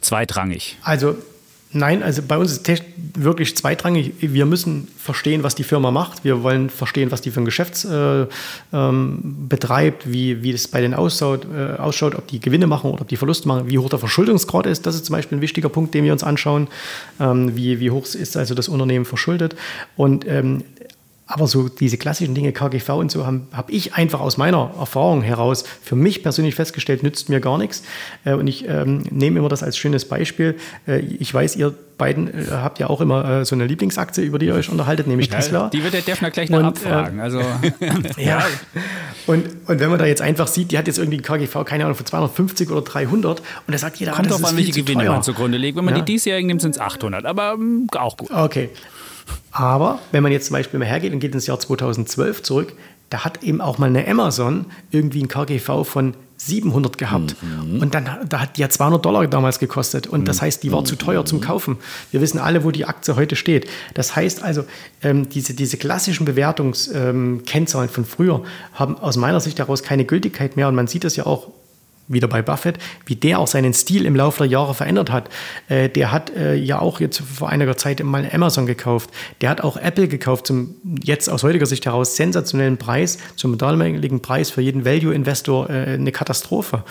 zweitrangig? 0.01 0.79
Also 0.83 1.17
Nein, 1.77 2.03
also 2.03 2.23
bei 2.23 2.39
uns 2.39 2.57
ist 2.57 2.83
wirklich 3.15 3.55
zweitrangig. 3.55 4.15
Wir 4.21 4.47
müssen 4.47 4.89
verstehen, 4.99 5.43
was 5.43 5.55
die 5.55 5.63
Firma 5.63 5.91
macht. 5.91 6.25
Wir 6.25 6.43
wollen 6.43 6.71
verstehen, 6.71 7.11
was 7.11 7.21
die 7.21 7.31
für 7.31 7.41
ein 7.41 7.45
Geschäft 7.45 7.85
äh, 7.85 8.27
ähm, 8.73 9.47
betreibt, 9.49 10.11
wie, 10.11 10.43
wie 10.43 10.53
das 10.53 10.69
bei 10.69 10.81
denen 10.81 10.95
ausschaut, 10.95 11.47
äh, 11.55 11.77
ausschaut, 11.79 12.15
ob 12.15 12.27
die 12.29 12.41
Gewinne 12.41 12.67
machen 12.67 12.91
oder 12.91 13.03
ob 13.03 13.09
die 13.09 13.17
Verluste 13.17 13.47
machen, 13.47 13.69
wie 13.69 13.79
hoch 13.79 13.91
der 13.91 13.99
Verschuldungsgrad 13.99 14.67
ist. 14.67 14.87
Das 14.87 14.95
ist 14.95 15.05
zum 15.05 15.17
Beispiel 15.17 15.37
ein 15.37 15.43
wichtiger 15.43 15.69
Punkt, 15.69 15.93
den 15.93 16.05
wir 16.05 16.13
uns 16.13 16.25
anschauen. 16.25 16.69
Ähm, 17.21 17.55
wie, 17.57 17.79
wie 17.79 17.91
hoch 17.91 18.07
ist 18.07 18.37
also 18.37 18.55
das 18.55 18.69
Unternehmen 18.69 19.05
verschuldet. 19.05 19.55
Und 19.97 20.27
ähm, 20.27 20.65
aber 21.27 21.47
so 21.49 21.69
diese 21.69 21.97
klassischen 21.97 22.35
Dinge, 22.35 22.53
KGV 22.53 22.89
und 22.91 23.11
so, 23.11 23.27
habe 23.27 23.43
hab 23.53 23.71
ich 23.71 23.95
einfach 23.95 24.21
aus 24.21 24.37
meiner 24.37 24.71
Erfahrung 24.79 25.23
heraus 25.23 25.65
für 25.83 25.97
mich 25.97 26.23
persönlich 26.23 26.55
festgestellt, 26.55 27.03
nützt 27.03 27.29
mir 27.29 27.41
gar 27.41 27.59
nichts. 27.59 27.83
Äh, 28.25 28.35
und 28.35 28.47
ich 28.47 28.69
ähm, 28.69 29.03
nehme 29.11 29.41
immer 29.41 29.49
das 29.49 29.63
als 29.63 29.77
schönes 29.77 30.05
Beispiel. 30.05 30.57
Äh, 30.87 31.01
ich 31.01 31.33
weiß, 31.35 31.57
ihr 31.57 31.75
beiden 31.99 32.29
äh, 32.29 32.47
habt 32.53 32.79
ja 32.79 32.89
auch 32.89 33.01
immer 33.01 33.41
äh, 33.41 33.45
so 33.45 33.57
eine 33.57 33.67
Lieblingsaktie, 33.67 34.23
über 34.23 34.39
die 34.39 34.47
ihr 34.47 34.55
euch 34.55 34.69
unterhaltet, 34.69 35.09
nämlich 35.09 35.29
ja, 35.29 35.37
Tesla. 35.37 35.69
Die 35.71 35.83
wird 35.83 35.95
der 35.95 36.03
Defner 36.03 36.31
gleich 36.31 36.49
noch 36.49 36.61
und, 36.61 36.67
abfragen. 36.67 37.19
Also. 37.19 37.41
ja. 38.19 38.45
Und, 39.27 39.47
und 39.67 39.81
wenn 39.81 39.91
man 39.91 39.99
da 39.99 40.07
jetzt 40.07 40.23
einfach 40.23 40.47
sieht, 40.47 40.71
die 40.71 40.79
hat 40.79 40.87
jetzt 40.87 40.99
irgendwie 40.99 41.19
ein 41.19 41.23
KGV, 41.23 41.65
keine 41.65 41.85
Ahnung, 41.85 41.97
von 41.97 42.07
250 42.07 42.71
oder 42.71 42.83
300 42.83 43.41
und 43.41 43.45
da 43.67 43.79
sagt 43.79 43.97
jeder, 43.97 44.13
Kommt 44.13 44.29
ah, 44.29 44.31
drauf 44.31 44.45
an, 44.45 44.57
welche 44.57 44.73
Gewinne 44.73 45.07
man 45.07 45.23
zugrunde 45.25 45.59
legt. 45.59 45.77
Wenn 45.77 45.85
man 45.85 45.95
ja. 45.95 46.03
die 46.03 46.13
diesjährigen 46.13 46.47
nimmt, 46.47 46.63
sind 46.63 46.77
es 46.77 46.81
800, 46.81 47.25
aber 47.25 47.55
ähm, 47.55 47.89
auch 47.97 48.17
gut. 48.17 48.31
Okay. 48.31 48.71
Aber 49.51 50.01
wenn 50.13 50.23
man 50.23 50.33
jetzt 50.33 50.47
zum 50.47 50.55
Beispiel 50.55 50.79
mal 50.79 50.87
hergeht 50.87 51.13
und 51.13 51.21
geht 51.21 51.35
ins 51.35 51.47
Jahr 51.47 51.59
2012 51.59 52.43
zurück, 52.43 52.73
da 53.11 53.25
hat 53.25 53.43
eben 53.43 53.61
auch 53.61 53.79
mal 53.79 53.87
eine 53.87 54.07
Amazon 54.07 54.67
irgendwie 54.91 55.23
ein 55.23 55.29
KGV 55.29 55.85
von 55.85 56.15
700 56.39 56.99
gehabt. 56.99 57.37
Mhm. 57.43 57.81
Und 57.81 57.95
dann 57.95 58.09
da 58.29 58.41
hat 58.41 58.57
die 58.57 58.61
ja 58.61 58.69
200 58.69 59.05
Dollar 59.05 59.27
damals 59.27 59.59
gekostet. 59.59 60.07
Und 60.07 60.27
das 60.27 60.39
mhm. 60.39 60.43
heißt, 60.43 60.63
die 60.63 60.73
war 60.73 60.81
mhm. 60.81 60.87
zu 60.87 60.97
teuer 60.97 61.25
zum 61.25 61.41
Kaufen. 61.41 61.79
Wir 62.11 62.21
wissen 62.21 62.39
alle, 62.39 62.65
wo 62.65 62.71
die 62.71 62.85
Aktie 62.85 63.17
heute 63.17 63.37
steht. 63.37 63.69
Das 63.95 64.17
heißt 64.17 64.43
also, 64.43 64.65
ähm, 65.03 65.29
diese, 65.29 65.55
diese 65.55 65.77
klassischen 65.77 66.27
Bewertungskennzahlen 66.27 67.89
ähm, 67.89 67.95
von 67.95 68.05
früher 68.05 68.43
haben 68.75 68.99
aus 68.99 69.17
meiner 69.17 69.41
Sicht 69.41 69.59
daraus 69.59 69.83
keine 69.83 70.05
Gültigkeit 70.05 70.57
mehr. 70.57 70.69
Und 70.69 70.75
man 70.75 70.87
sieht 70.87 71.05
das 71.05 71.17
ja 71.17 71.25
auch 71.25 71.49
wieder 72.09 72.29
bei 72.29 72.43
Buffett, 72.43 72.79
wie 73.05 73.17
der 73.17 73.39
auch 73.39 73.47
seinen 73.47 73.75
Stil 73.75 74.07
im 74.07 74.17
Laufe 74.17 74.39
der 74.39 74.47
Jahre 74.49 74.75
verändert 74.75 75.11
hat. 75.11 75.29
Äh, 75.69 75.89
der 75.89 76.13
hat 76.13 76.35
äh, 76.35 76.55
ja 76.55 76.79
auch 76.79 77.01
jetzt 77.01 77.21
vor 77.21 77.49
einiger 77.49 77.77
Zeit 77.77 78.03
mal 78.03 78.29
Amazon 78.33 78.67
gekauft. 78.67 79.11
Der 79.41 79.51
hat 79.51 79.61
auch 79.61 79.77
Apple 79.77 80.09
gekauft 80.09 80.47
zum 80.47 80.77
jetzt 81.03 81.29
aus 81.29 81.43
heutiger 81.43 81.67
Sicht 81.67 81.87
heraus 81.87 82.17
sensationellen 82.17 82.77
Preis, 82.77 83.19
zum 83.37 83.59
damaligen 83.59 84.21
Preis 84.21 84.51
für 84.51 84.61
jeden 84.61 84.85
Value-Investor 84.85 85.71
äh, 85.71 85.95
eine 85.95 86.13
Katastrophe. 86.13 86.85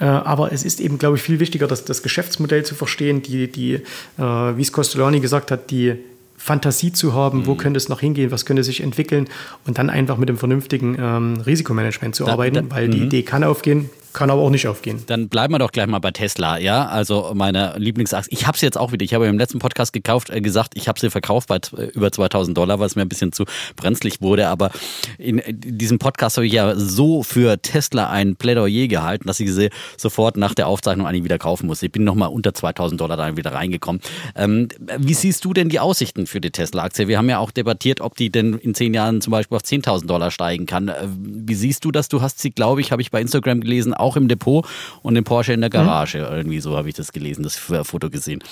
Äh, 0.00 0.04
aber 0.04 0.52
es 0.52 0.64
ist 0.64 0.80
eben, 0.80 0.98
glaube 0.98 1.16
ich, 1.16 1.22
viel 1.22 1.40
wichtiger, 1.40 1.66
das, 1.66 1.84
das 1.84 2.02
Geschäftsmodell 2.02 2.64
zu 2.64 2.74
verstehen, 2.74 3.22
die, 3.22 3.50
die 3.50 3.74
äh, 3.74 3.82
wie 4.18 4.62
es 4.62 4.72
Costolani 4.72 5.20
gesagt 5.20 5.50
hat, 5.50 5.70
die 5.70 5.94
Fantasie 6.40 6.90
zu 6.90 7.12
haben, 7.12 7.40
mhm. 7.40 7.46
wo 7.46 7.54
könnte 7.54 7.76
es 7.76 7.90
noch 7.90 8.00
hingehen, 8.00 8.30
was 8.30 8.46
könnte 8.46 8.64
sich 8.64 8.82
entwickeln 8.82 9.28
und 9.66 9.76
dann 9.76 9.90
einfach 9.90 10.16
mit 10.16 10.30
dem 10.30 10.38
vernünftigen 10.38 10.96
ähm, 10.98 11.42
Risikomanagement 11.44 12.14
zu 12.14 12.24
da, 12.24 12.32
arbeiten, 12.32 12.68
da, 12.70 12.74
weil 12.74 12.88
die 12.88 12.96
mhm. 12.96 13.04
Idee 13.04 13.22
kann 13.22 13.44
aufgehen, 13.44 13.90
kann 14.12 14.30
aber 14.30 14.42
auch 14.42 14.50
nicht 14.50 14.66
aufgehen. 14.66 15.02
Dann 15.06 15.28
bleiben 15.28 15.54
wir 15.54 15.58
doch 15.58 15.72
gleich 15.72 15.86
mal 15.86 15.98
bei 15.98 16.10
Tesla, 16.10 16.58
ja. 16.58 16.86
Also 16.86 17.32
meine 17.34 17.74
Lieblingsaktie. 17.76 18.32
Ich 18.32 18.46
habe 18.46 18.58
sie 18.58 18.66
jetzt 18.66 18.78
auch 18.78 18.92
wieder. 18.92 19.04
Ich 19.04 19.14
habe 19.14 19.26
im 19.26 19.38
letzten 19.38 19.58
Podcast 19.58 19.92
gekauft, 19.92 20.30
äh, 20.30 20.40
gesagt, 20.40 20.72
ich 20.74 20.88
habe 20.88 20.98
sie 20.98 21.10
verkauft 21.10 21.48
bei 21.48 21.56
äh, 21.76 21.86
über 21.92 22.10
2000 22.10 22.56
Dollar, 22.56 22.78
weil 22.80 22.86
es 22.86 22.96
mir 22.96 23.02
ein 23.02 23.08
bisschen 23.08 23.32
zu 23.32 23.44
brenzlig 23.76 24.20
wurde. 24.20 24.48
Aber 24.48 24.70
in 25.18 25.42
diesem 25.48 25.98
Podcast 25.98 26.36
habe 26.36 26.46
ich 26.46 26.52
ja 26.52 26.74
so 26.76 27.22
für 27.22 27.60
Tesla 27.60 28.10
ein 28.10 28.36
Plädoyer 28.36 28.88
gehalten, 28.88 29.26
dass 29.26 29.40
ich 29.40 29.52
sie 29.52 29.70
sofort 29.96 30.36
nach 30.36 30.54
der 30.54 30.66
Aufzeichnung 30.66 31.06
eigentlich 31.06 31.24
wieder 31.24 31.38
kaufen 31.38 31.66
muss. 31.66 31.82
Ich 31.82 31.92
bin 31.92 32.04
nochmal 32.04 32.30
unter 32.30 32.52
2000 32.52 33.00
Dollar 33.00 33.16
dann 33.16 33.36
wieder 33.36 33.52
reingekommen. 33.52 34.00
Ähm, 34.34 34.68
wie 34.98 35.14
siehst 35.14 35.44
du 35.44 35.52
denn 35.52 35.68
die 35.68 35.80
Aussichten 35.80 36.26
für 36.26 36.40
die 36.40 36.50
Tesla-Aktie? 36.50 37.08
Wir 37.08 37.18
haben 37.18 37.28
ja 37.28 37.38
auch 37.38 37.50
debattiert, 37.50 38.00
ob 38.00 38.16
die 38.16 38.30
denn 38.30 38.54
in 38.54 38.74
zehn 38.74 38.94
Jahren 38.94 39.20
zum 39.20 39.30
Beispiel 39.30 39.56
auf 39.56 39.62
10.000 39.62 40.06
Dollar 40.06 40.30
steigen 40.30 40.66
kann. 40.66 40.88
Äh, 40.88 40.94
wie 41.08 41.54
siehst 41.54 41.84
du 41.84 41.92
das? 41.92 42.08
Du 42.08 42.22
hast 42.22 42.40
sie, 42.40 42.50
glaube 42.50 42.80
ich, 42.80 42.92
habe 42.92 43.02
ich 43.02 43.10
bei 43.10 43.20
Instagram 43.20 43.60
gelesen, 43.60 43.94
auch 44.00 44.16
im 44.16 44.28
Depot 44.28 44.66
und 45.02 45.14
den 45.14 45.24
Porsche 45.24 45.52
in 45.52 45.60
der 45.60 45.70
Garage. 45.70 46.18
Mhm. 46.18 46.36
Irgendwie 46.36 46.60
so 46.60 46.76
habe 46.76 46.88
ich 46.88 46.94
das 46.94 47.12
gelesen, 47.12 47.42
das 47.42 47.56
Foto 47.56 48.10
gesehen. 48.10 48.42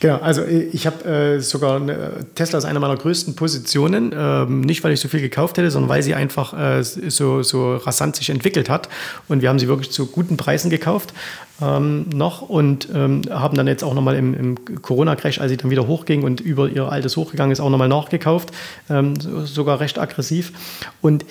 Genau, 0.00 0.18
also 0.18 0.44
ich 0.44 0.86
habe 0.86 1.04
äh, 1.04 1.40
sogar 1.40 1.76
eine, 1.76 2.26
Tesla 2.34 2.58
ist 2.58 2.64
eine 2.66 2.80
meiner 2.80 2.96
größten 2.96 3.34
Positionen, 3.34 4.12
ähm, 4.14 4.60
nicht 4.60 4.84
weil 4.84 4.92
ich 4.92 5.00
so 5.00 5.08
viel 5.08 5.20
gekauft 5.20 5.56
hätte, 5.56 5.70
sondern 5.70 5.88
weil 5.88 6.02
sie 6.02 6.14
einfach 6.14 6.52
äh, 6.52 6.82
so, 6.82 7.42
so 7.42 7.76
rasant 7.76 8.16
sich 8.16 8.28
entwickelt 8.30 8.68
hat 8.68 8.88
und 9.26 9.40
wir 9.40 9.48
haben 9.48 9.58
sie 9.58 9.66
wirklich 9.66 9.90
zu 9.90 10.06
guten 10.06 10.36
Preisen 10.36 10.70
gekauft 10.70 11.14
ähm, 11.62 12.06
noch 12.10 12.42
und 12.42 12.88
ähm, 12.94 13.22
haben 13.30 13.56
dann 13.56 13.66
jetzt 13.66 13.82
auch 13.82 13.94
nochmal 13.94 14.16
im, 14.16 14.34
im 14.34 14.82
Corona-Crash, 14.82 15.40
als 15.40 15.50
sie 15.50 15.56
dann 15.56 15.70
wieder 15.70 15.86
hochging 15.86 16.24
und 16.24 16.40
über 16.40 16.68
ihr 16.68 16.92
altes 16.92 17.16
hochgegangen 17.16 17.50
ist, 17.50 17.60
auch 17.60 17.70
nochmal 17.70 17.88
nachgekauft, 17.88 18.50
ähm, 18.90 19.14
sogar 19.44 19.80
recht 19.80 19.98
aggressiv 19.98 20.52
und 21.00 21.24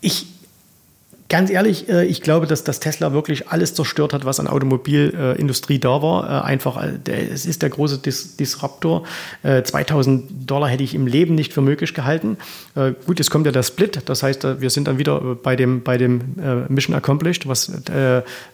ich 0.00 0.26
Ganz 1.32 1.48
ehrlich, 1.48 1.88
äh, 1.88 2.04
ich 2.04 2.20
glaube, 2.20 2.46
dass 2.46 2.62
das 2.62 2.78
Tesla 2.78 3.14
wirklich 3.14 3.48
alles 3.48 3.74
zerstört 3.74 4.12
hat, 4.12 4.26
was 4.26 4.38
an 4.38 4.48
Automobilindustrie 4.48 5.78
da 5.78 6.02
war. 6.02 6.28
Äh, 6.28 6.44
einfach, 6.44 6.76
äh, 6.76 6.98
es 7.32 7.46
ist 7.46 7.62
der 7.62 7.70
große 7.70 7.96
Dis 7.96 8.36
Disruptor. 8.36 9.04
2000 9.42 10.50
Dollar 10.50 10.68
hätte 10.68 10.82
ich 10.82 10.94
im 10.94 11.06
Leben 11.06 11.34
nicht 11.34 11.54
für 11.54 11.62
möglich 11.62 11.94
gehalten. 11.94 12.36
Gut, 13.06 13.18
jetzt 13.18 13.30
kommt 13.30 13.46
ja 13.46 13.52
der 13.52 13.62
Split. 13.62 14.02
Das 14.06 14.22
heißt, 14.22 14.60
wir 14.60 14.68
sind 14.68 14.88
dann 14.88 14.98
wieder 14.98 15.20
bei 15.20 15.56
dem, 15.56 15.82
bei 15.82 15.96
dem 15.96 16.34
Mission 16.68 16.94
Accomplished, 16.94 17.48
was, 17.48 17.72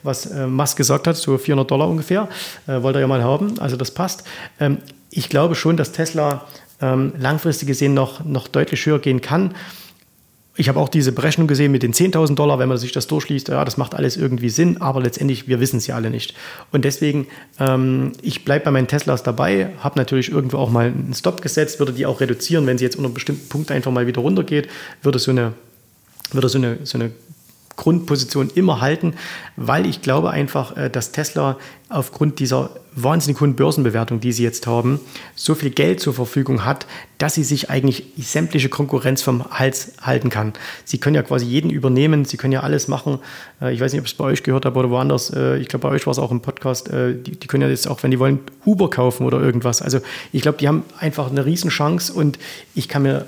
was 0.02 0.28
Musk 0.48 0.76
gesagt 0.76 1.06
hat, 1.06 1.16
so 1.16 1.36
400 1.36 1.70
Dollar 1.70 1.88
ungefähr. 1.88 2.28
Wollte 2.66 2.98
er 2.98 3.02
ja 3.02 3.06
mal 3.06 3.22
haben. 3.22 3.58
Also 3.58 3.76
das 3.76 3.90
passt. 3.90 4.24
Ähm, 4.60 4.78
ich 5.10 5.28
glaube 5.28 5.54
schon, 5.54 5.76
dass 5.76 5.92
Tesla 5.92 6.46
ähm, 6.80 7.12
langfristig 7.18 7.68
gesehen 7.68 7.94
noch, 7.94 8.24
noch 8.24 8.48
deutlich 8.48 8.84
höher 8.86 8.98
gehen 8.98 9.20
kann. 9.20 9.54
Ich 10.58 10.68
habe 10.68 10.80
auch 10.80 10.88
diese 10.88 11.12
Berechnung 11.12 11.46
gesehen 11.46 11.70
mit 11.70 11.84
den 11.84 11.94
10.000 11.94 12.34
Dollar, 12.34 12.58
wenn 12.58 12.68
man 12.68 12.78
sich 12.78 12.90
das 12.90 13.06
durchliest, 13.06 13.46
ja, 13.46 13.64
das 13.64 13.76
macht 13.76 13.94
alles 13.94 14.16
irgendwie 14.16 14.48
Sinn, 14.48 14.78
aber 14.78 15.00
letztendlich, 15.00 15.46
wir 15.46 15.60
wissen 15.60 15.76
es 15.76 15.86
ja 15.86 15.94
alle 15.94 16.10
nicht. 16.10 16.34
Und 16.72 16.84
deswegen, 16.84 17.28
ähm, 17.60 18.12
ich 18.22 18.44
bleibe 18.44 18.64
bei 18.64 18.72
meinen 18.72 18.88
Teslas 18.88 19.22
dabei, 19.22 19.70
habe 19.78 19.96
natürlich 19.96 20.32
irgendwo 20.32 20.58
auch 20.58 20.68
mal 20.68 20.86
einen 20.86 21.14
Stop 21.14 21.42
gesetzt, 21.42 21.78
würde 21.78 21.92
die 21.92 22.06
auch 22.06 22.20
reduzieren, 22.20 22.66
wenn 22.66 22.76
sie 22.76 22.84
jetzt 22.84 22.96
unter 22.96 23.06
einem 23.06 23.14
bestimmten 23.14 23.48
Punkt 23.48 23.70
einfach 23.70 23.92
mal 23.92 24.08
wieder 24.08 24.20
runtergeht, 24.20 24.68
würde 25.00 25.20
so 25.20 25.30
eine, 25.30 25.52
würde 26.32 26.48
so 26.48 26.58
eine, 26.58 26.78
so 26.82 26.98
eine 26.98 27.12
Grundposition 27.78 28.50
immer 28.54 28.82
halten, 28.82 29.14
weil 29.56 29.86
ich 29.86 30.02
glaube 30.02 30.30
einfach, 30.30 30.76
äh, 30.76 30.90
dass 30.90 31.12
Tesla 31.12 31.56
aufgrund 31.88 32.38
dieser 32.38 32.70
wahnsinnig 32.92 33.40
hohen 33.40 33.54
Börsenbewertung, 33.54 34.20
die 34.20 34.32
sie 34.32 34.42
jetzt 34.42 34.66
haben, 34.66 35.00
so 35.36 35.54
viel 35.54 35.70
Geld 35.70 36.00
zur 36.00 36.12
Verfügung 36.12 36.66
hat, 36.66 36.86
dass 37.16 37.34
sie 37.34 37.44
sich 37.44 37.70
eigentlich 37.70 38.04
sämtliche 38.18 38.68
Konkurrenz 38.68 39.22
vom 39.22 39.44
Hals 39.52 39.92
halten 40.02 40.28
kann. 40.28 40.52
Sie 40.84 40.98
können 40.98 41.14
ja 41.14 41.22
quasi 41.22 41.46
jeden 41.46 41.70
übernehmen, 41.70 42.24
sie 42.24 42.36
können 42.36 42.52
ja 42.52 42.60
alles 42.60 42.88
machen. 42.88 43.20
Äh, 43.62 43.72
ich 43.72 43.80
weiß 43.80 43.92
nicht, 43.92 44.00
ob 44.00 44.06
ich 44.06 44.12
es 44.12 44.18
bei 44.18 44.24
euch 44.24 44.42
gehört 44.42 44.66
habe 44.66 44.78
oder 44.78 44.90
woanders. 44.90 45.30
Äh, 45.30 45.58
ich 45.58 45.68
glaube, 45.68 45.88
bei 45.88 45.94
euch 45.94 46.04
war 46.04 46.10
es 46.10 46.18
auch 46.18 46.32
im 46.32 46.40
Podcast. 46.40 46.90
Die, 46.92 47.38
die 47.38 47.46
können 47.46 47.62
ja 47.62 47.68
jetzt 47.68 47.88
auch, 47.88 48.02
wenn 48.02 48.10
die 48.10 48.18
wollen, 48.18 48.40
Uber 48.66 48.90
kaufen 48.90 49.24
oder 49.24 49.40
irgendwas. 49.40 49.82
Also 49.82 50.00
ich 50.32 50.42
glaube, 50.42 50.58
die 50.58 50.66
haben 50.66 50.82
einfach 50.98 51.30
eine 51.30 51.46
Riesenchance 51.46 52.12
und 52.12 52.38
ich 52.74 52.88
kann 52.88 53.02
mir 53.02 53.24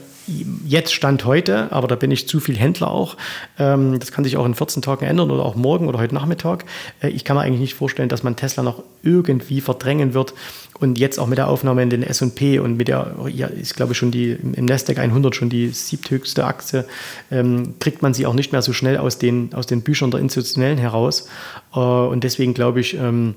jetzt 0.66 0.92
Stand 0.92 1.24
heute, 1.24 1.72
aber 1.72 1.88
da 1.88 1.96
bin 1.96 2.10
ich 2.10 2.28
zu 2.28 2.40
viel 2.40 2.56
Händler 2.56 2.90
auch. 2.90 3.16
Ähm, 3.58 3.98
das 3.98 4.12
kann 4.12 4.24
sich 4.24 4.36
auch 4.36 4.46
in 4.46 4.54
14 4.54 4.82
Tagen 4.82 5.04
ändern 5.04 5.30
oder 5.30 5.44
auch 5.44 5.54
morgen 5.54 5.88
oder 5.88 5.98
heute 5.98 6.14
Nachmittag. 6.14 6.64
Äh, 7.02 7.08
ich 7.08 7.24
kann 7.24 7.36
mir 7.36 7.42
eigentlich 7.42 7.60
nicht 7.60 7.74
vorstellen, 7.74 8.08
dass 8.08 8.22
man 8.22 8.36
Tesla 8.36 8.62
noch 8.62 8.82
irgendwie 9.02 9.60
verdrängen 9.60 10.14
wird. 10.14 10.34
Und 10.78 10.98
jetzt 10.98 11.18
auch 11.18 11.26
mit 11.26 11.36
der 11.36 11.48
Aufnahme 11.48 11.82
in 11.82 11.90
den 11.90 12.02
S&P 12.02 12.58
und 12.58 12.78
mit 12.78 12.88
der, 12.88 13.14
ja, 13.28 13.48
ist 13.48 13.76
glaube 13.76 13.92
ich 13.92 13.98
schon 13.98 14.10
die 14.10 14.30
im 14.30 14.64
Nasdaq 14.64 14.98
100 14.98 15.36
schon 15.36 15.50
die 15.50 15.68
siebthöchste 15.68 16.46
Aktie, 16.46 16.86
ähm, 17.30 17.74
kriegt 17.80 18.00
man 18.00 18.14
sie 18.14 18.24
auch 18.24 18.32
nicht 18.32 18.52
mehr 18.52 18.62
so 18.62 18.72
schnell 18.72 18.96
aus 18.96 19.18
den, 19.18 19.52
aus 19.52 19.66
den 19.66 19.82
Büchern 19.82 20.10
der 20.10 20.20
Institutionellen 20.20 20.78
heraus. 20.78 21.28
Äh, 21.74 21.78
und 21.78 22.24
deswegen 22.24 22.54
glaube 22.54 22.80
ich, 22.80 22.94
ähm, 22.94 23.34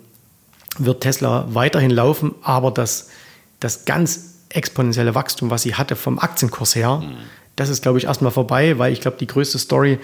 wird 0.78 1.02
Tesla 1.02 1.48
weiterhin 1.50 1.91
laufen, 1.91 2.34
aber 2.41 2.72
das, 2.72 3.10
das 3.60 3.86
ganz 3.86 4.33
exponentielle 4.54 5.16
Wachstum, 5.16 5.49
was 5.49 5.64
sie 5.64 5.76
hatte 5.76 5.95
vom 5.95 6.20
Aktienkurs 6.20 6.76
her, 6.76 6.97
mhm. 6.97 7.16
das 7.56 7.70
ist, 7.70 7.82
glaube 7.82 7.97
ich, 7.97 8.06
erstmal 8.06 8.32
vorbei, 8.32 8.78
weil 8.80 8.93
ich 8.93 9.01
glaube, 9.01 9.18
die 9.20 9.28
größte 9.28 9.60
Story, 9.60 9.99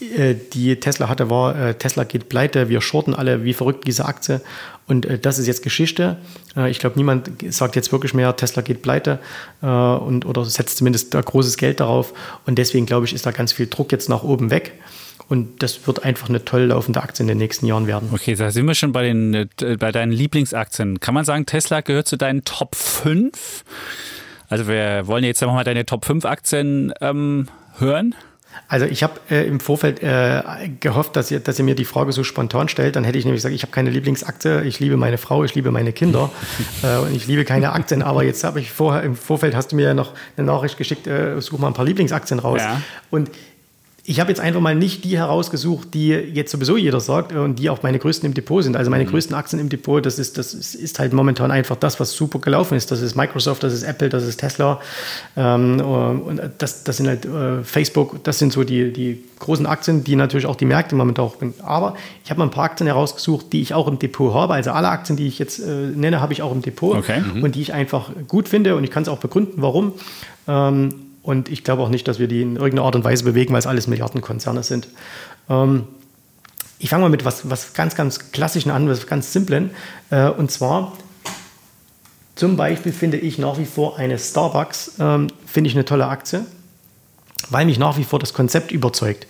äh, 0.00 0.34
die 0.52 0.78
Tesla 0.80 1.08
hatte, 1.08 1.30
war, 1.30 1.56
äh, 1.56 1.74
Tesla 1.74 2.04
geht 2.04 2.28
pleite, 2.28 2.68
wir 2.68 2.80
shorten 2.80 3.14
alle 3.14 3.44
wie 3.44 3.54
verrückt 3.54 3.86
diese 3.86 4.04
Aktie 4.04 4.40
und 4.86 5.06
äh, 5.06 5.18
das 5.18 5.38
ist 5.38 5.46
jetzt 5.46 5.62
Geschichte. 5.62 6.18
ich 6.68 6.78
glaube, 6.78 6.96
niemand 6.96 7.30
sagt 7.50 7.76
jetzt 7.76 7.92
wirklich 7.92 8.14
mehr, 8.14 8.36
Tesla 8.36 8.62
geht 8.62 8.82
pleite 8.82 9.18
und, 9.60 10.24
oder 10.26 10.44
setzt 10.44 10.78
zumindest 10.78 11.12
großes 11.12 11.56
Geld 11.56 11.80
darauf 11.80 12.12
und 12.46 12.58
deswegen, 12.58 12.86
glaube 12.86 13.06
ich, 13.06 13.12
ist 13.12 13.26
da 13.26 13.30
ganz 13.30 13.52
viel 13.52 13.66
Druck 13.66 13.92
jetzt 13.92 14.08
nach 14.08 14.22
oben 14.22 14.50
weg. 14.50 14.72
Und 15.28 15.62
das 15.62 15.86
wird 15.86 16.04
einfach 16.04 16.28
eine 16.28 16.44
toll 16.44 16.64
laufende 16.64 17.02
Aktie 17.02 17.22
in 17.22 17.28
den 17.28 17.38
nächsten 17.38 17.66
Jahren 17.66 17.86
werden. 17.86 18.10
Okay, 18.12 18.34
da 18.34 18.50
sind 18.50 18.66
wir 18.66 18.74
schon 18.74 18.92
bei, 18.92 19.04
den, 19.04 19.34
äh, 19.34 19.76
bei 19.78 19.90
deinen 19.90 20.12
Lieblingsaktien. 20.12 21.00
Kann 21.00 21.14
man 21.14 21.24
sagen, 21.24 21.46
Tesla 21.46 21.80
gehört 21.80 22.06
zu 22.06 22.16
deinen 22.16 22.44
Top 22.44 22.74
5? 22.74 23.64
Also 24.48 24.68
wir 24.68 25.06
wollen 25.06 25.24
jetzt 25.24 25.40
mal 25.40 25.64
deine 25.64 25.86
Top 25.86 26.04
5 26.04 26.24
Aktien 26.24 26.92
ähm, 27.00 27.48
hören. 27.78 28.14
Also 28.68 28.86
ich 28.86 29.02
habe 29.02 29.14
äh, 29.30 29.46
im 29.46 29.60
Vorfeld 29.60 30.02
äh, 30.02 30.42
gehofft, 30.80 31.16
dass 31.16 31.30
ihr, 31.30 31.40
dass 31.40 31.58
ihr 31.58 31.64
mir 31.64 31.74
die 31.74 31.84
Frage 31.84 32.12
so 32.12 32.22
spontan 32.22 32.68
stellt. 32.68 32.96
Dann 32.96 33.04
hätte 33.04 33.18
ich 33.18 33.24
nämlich 33.24 33.38
gesagt, 33.38 33.54
ich 33.54 33.62
habe 33.62 33.72
keine 33.72 33.90
Lieblingsaktie, 33.90 34.62
ich 34.62 34.80
liebe 34.80 34.96
meine 34.96 35.18
Frau, 35.18 35.44
ich 35.44 35.54
liebe 35.54 35.70
meine 35.70 35.92
Kinder 35.92 36.30
äh, 36.82 36.98
und 36.98 37.14
ich 37.14 37.26
liebe 37.26 37.44
keine 37.44 37.72
Aktien. 37.72 38.02
Aber 38.02 38.22
jetzt 38.22 38.44
habe 38.44 38.60
ich 38.60 38.70
vorher 38.70 39.02
im 39.02 39.16
Vorfeld 39.16 39.56
hast 39.56 39.72
du 39.72 39.76
mir 39.76 39.86
ja 39.86 39.94
noch 39.94 40.12
eine 40.36 40.46
Nachricht 40.46 40.78
geschickt, 40.78 41.06
äh, 41.06 41.40
such 41.40 41.58
mal 41.58 41.68
ein 41.68 41.74
paar 41.74 41.84
Lieblingsaktien 41.84 42.38
raus. 42.38 42.60
Ja. 42.60 42.80
Und 43.10 43.30
ich 44.06 44.20
habe 44.20 44.30
jetzt 44.30 44.40
einfach 44.40 44.60
mal 44.60 44.74
nicht 44.74 45.04
die 45.04 45.16
herausgesucht, 45.16 45.94
die 45.94 46.08
jetzt 46.08 46.50
sowieso 46.52 46.76
jeder 46.76 47.00
sagt 47.00 47.32
äh, 47.32 47.36
und 47.36 47.58
die 47.58 47.70
auch 47.70 47.82
meine 47.82 47.98
größten 47.98 48.26
im 48.26 48.34
Depot 48.34 48.62
sind. 48.62 48.76
Also 48.76 48.90
meine 48.90 49.04
mhm. 49.04 49.08
größten 49.08 49.34
Aktien 49.34 49.60
im 49.60 49.70
Depot, 49.70 50.04
das 50.04 50.18
ist, 50.18 50.36
das 50.36 50.52
ist 50.52 50.98
halt 50.98 51.14
momentan 51.14 51.50
einfach 51.50 51.76
das, 51.76 51.98
was 52.00 52.12
super 52.12 52.38
gelaufen 52.38 52.76
ist. 52.76 52.90
Das 52.90 53.00
ist 53.00 53.16
Microsoft, 53.16 53.62
das 53.62 53.72
ist 53.72 53.82
Apple, 53.82 54.10
das 54.10 54.24
ist 54.24 54.36
Tesla 54.38 54.78
ähm, 55.36 55.80
und 55.80 56.40
das, 56.58 56.84
das 56.84 56.98
sind 56.98 57.08
halt 57.08 57.24
äh, 57.24 57.62
Facebook, 57.64 58.22
das 58.24 58.38
sind 58.38 58.52
so 58.52 58.62
die, 58.62 58.92
die 58.92 59.24
großen 59.38 59.64
Aktien, 59.64 60.04
die 60.04 60.16
natürlich 60.16 60.46
auch 60.46 60.56
die 60.56 60.66
Märkte 60.66 60.94
momentan 60.94 61.24
auch 61.24 61.36
bringen. 61.36 61.54
Aber 61.62 61.96
ich 62.24 62.30
habe 62.30 62.38
mal 62.38 62.44
ein 62.44 62.50
paar 62.50 62.64
Aktien 62.64 62.86
herausgesucht, 62.86 63.52
die 63.54 63.62
ich 63.62 63.72
auch 63.72 63.88
im 63.88 63.98
Depot 63.98 64.34
habe. 64.34 64.52
Also 64.52 64.72
alle 64.72 64.88
Aktien, 64.88 65.16
die 65.16 65.26
ich 65.26 65.38
jetzt 65.38 65.60
äh, 65.60 65.64
nenne, 65.94 66.20
habe 66.20 66.34
ich 66.34 66.42
auch 66.42 66.52
im 66.52 66.60
Depot 66.60 66.98
okay. 66.98 67.20
mhm. 67.20 67.42
und 67.42 67.54
die 67.54 67.62
ich 67.62 67.72
einfach 67.72 68.10
gut 68.28 68.50
finde 68.50 68.76
und 68.76 68.84
ich 68.84 68.90
kann 68.90 69.02
es 69.02 69.08
auch 69.08 69.18
begründen, 69.18 69.62
warum. 69.62 69.92
Ähm, 70.46 70.90
und 71.24 71.48
ich 71.48 71.64
glaube 71.64 71.82
auch 71.82 71.88
nicht, 71.88 72.06
dass 72.06 72.18
wir 72.18 72.28
die 72.28 72.42
in 72.42 72.56
irgendeiner 72.56 72.84
Art 72.84 72.94
und 72.94 73.02
Weise 73.02 73.24
bewegen, 73.24 73.52
weil 73.54 73.58
es 73.58 73.66
alles 73.66 73.86
Milliardenkonzerne 73.86 74.62
sind. 74.62 74.88
Ähm, 75.48 75.84
ich 76.78 76.90
fange 76.90 77.02
mal 77.02 77.08
mit 77.08 77.24
was, 77.24 77.48
was 77.48 77.72
ganz, 77.72 77.94
ganz 77.94 78.30
Klassischen 78.30 78.70
an, 78.70 78.88
was 78.88 79.06
ganz 79.06 79.32
Simplen. 79.32 79.70
Äh, 80.10 80.28
und 80.28 80.50
zwar 80.50 80.92
zum 82.34 82.56
Beispiel 82.56 82.92
finde 82.92 83.16
ich 83.16 83.38
nach 83.38 83.58
wie 83.58 83.64
vor 83.64 83.96
eine 83.98 84.18
Starbucks, 84.18 84.96
ähm, 85.00 85.28
finde 85.46 85.68
ich 85.70 85.74
eine 85.74 85.86
tolle 85.86 86.08
Aktie, 86.08 86.44
weil 87.48 87.64
mich 87.64 87.78
nach 87.78 87.96
wie 87.96 88.04
vor 88.04 88.18
das 88.18 88.34
Konzept 88.34 88.70
überzeugt. 88.70 89.26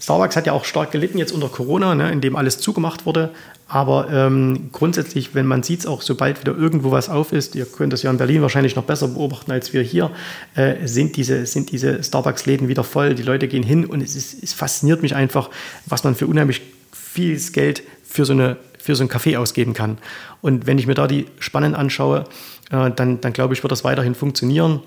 Starbucks 0.00 0.34
hat 0.34 0.46
ja 0.46 0.54
auch 0.54 0.64
stark 0.64 0.90
gelitten 0.90 1.18
jetzt 1.18 1.30
unter 1.30 1.48
Corona, 1.48 1.94
ne, 1.94 2.10
in 2.10 2.20
dem 2.20 2.34
alles 2.34 2.58
zugemacht 2.58 3.06
wurde. 3.06 3.30
Aber 3.72 4.10
ähm, 4.10 4.70
grundsätzlich, 4.72 5.32
wenn 5.36 5.46
man 5.46 5.62
sieht, 5.62 5.86
auch 5.86 6.02
sobald 6.02 6.40
wieder 6.40 6.56
irgendwo 6.56 6.90
was 6.90 7.08
auf 7.08 7.32
ist, 7.32 7.54
ihr 7.54 7.64
könnt 7.66 7.92
das 7.92 8.02
ja 8.02 8.10
in 8.10 8.16
Berlin 8.16 8.42
wahrscheinlich 8.42 8.74
noch 8.74 8.82
besser 8.82 9.06
beobachten 9.06 9.52
als 9.52 9.72
wir 9.72 9.80
hier, 9.82 10.10
äh, 10.56 10.88
sind 10.88 11.16
diese, 11.16 11.46
sind 11.46 11.70
diese 11.70 12.02
Starbucks-Läden 12.02 12.66
wieder 12.66 12.82
voll. 12.82 13.14
Die 13.14 13.22
Leute 13.22 13.46
gehen 13.46 13.62
hin 13.62 13.86
und 13.86 14.02
es, 14.02 14.16
ist, 14.16 14.42
es 14.42 14.54
fasziniert 14.54 15.02
mich 15.02 15.14
einfach, 15.14 15.50
was 15.86 16.02
man 16.02 16.16
für 16.16 16.26
unheimlich 16.26 16.62
viel 16.92 17.38
Geld 17.52 17.84
für 18.02 18.24
so, 18.24 18.32
eine, 18.32 18.56
für 18.76 18.96
so 18.96 19.04
einen 19.04 19.08
Kaffee 19.08 19.36
ausgeben 19.36 19.72
kann. 19.72 19.98
Und 20.42 20.66
wenn 20.66 20.78
ich 20.78 20.88
mir 20.88 20.94
da 20.94 21.06
die 21.06 21.26
Spannen 21.38 21.76
anschaue, 21.76 22.24
äh, 22.72 22.90
dann, 22.90 23.20
dann 23.20 23.32
glaube 23.32 23.54
ich, 23.54 23.62
wird 23.62 23.70
das 23.70 23.84
weiterhin 23.84 24.16
funktionieren. 24.16 24.80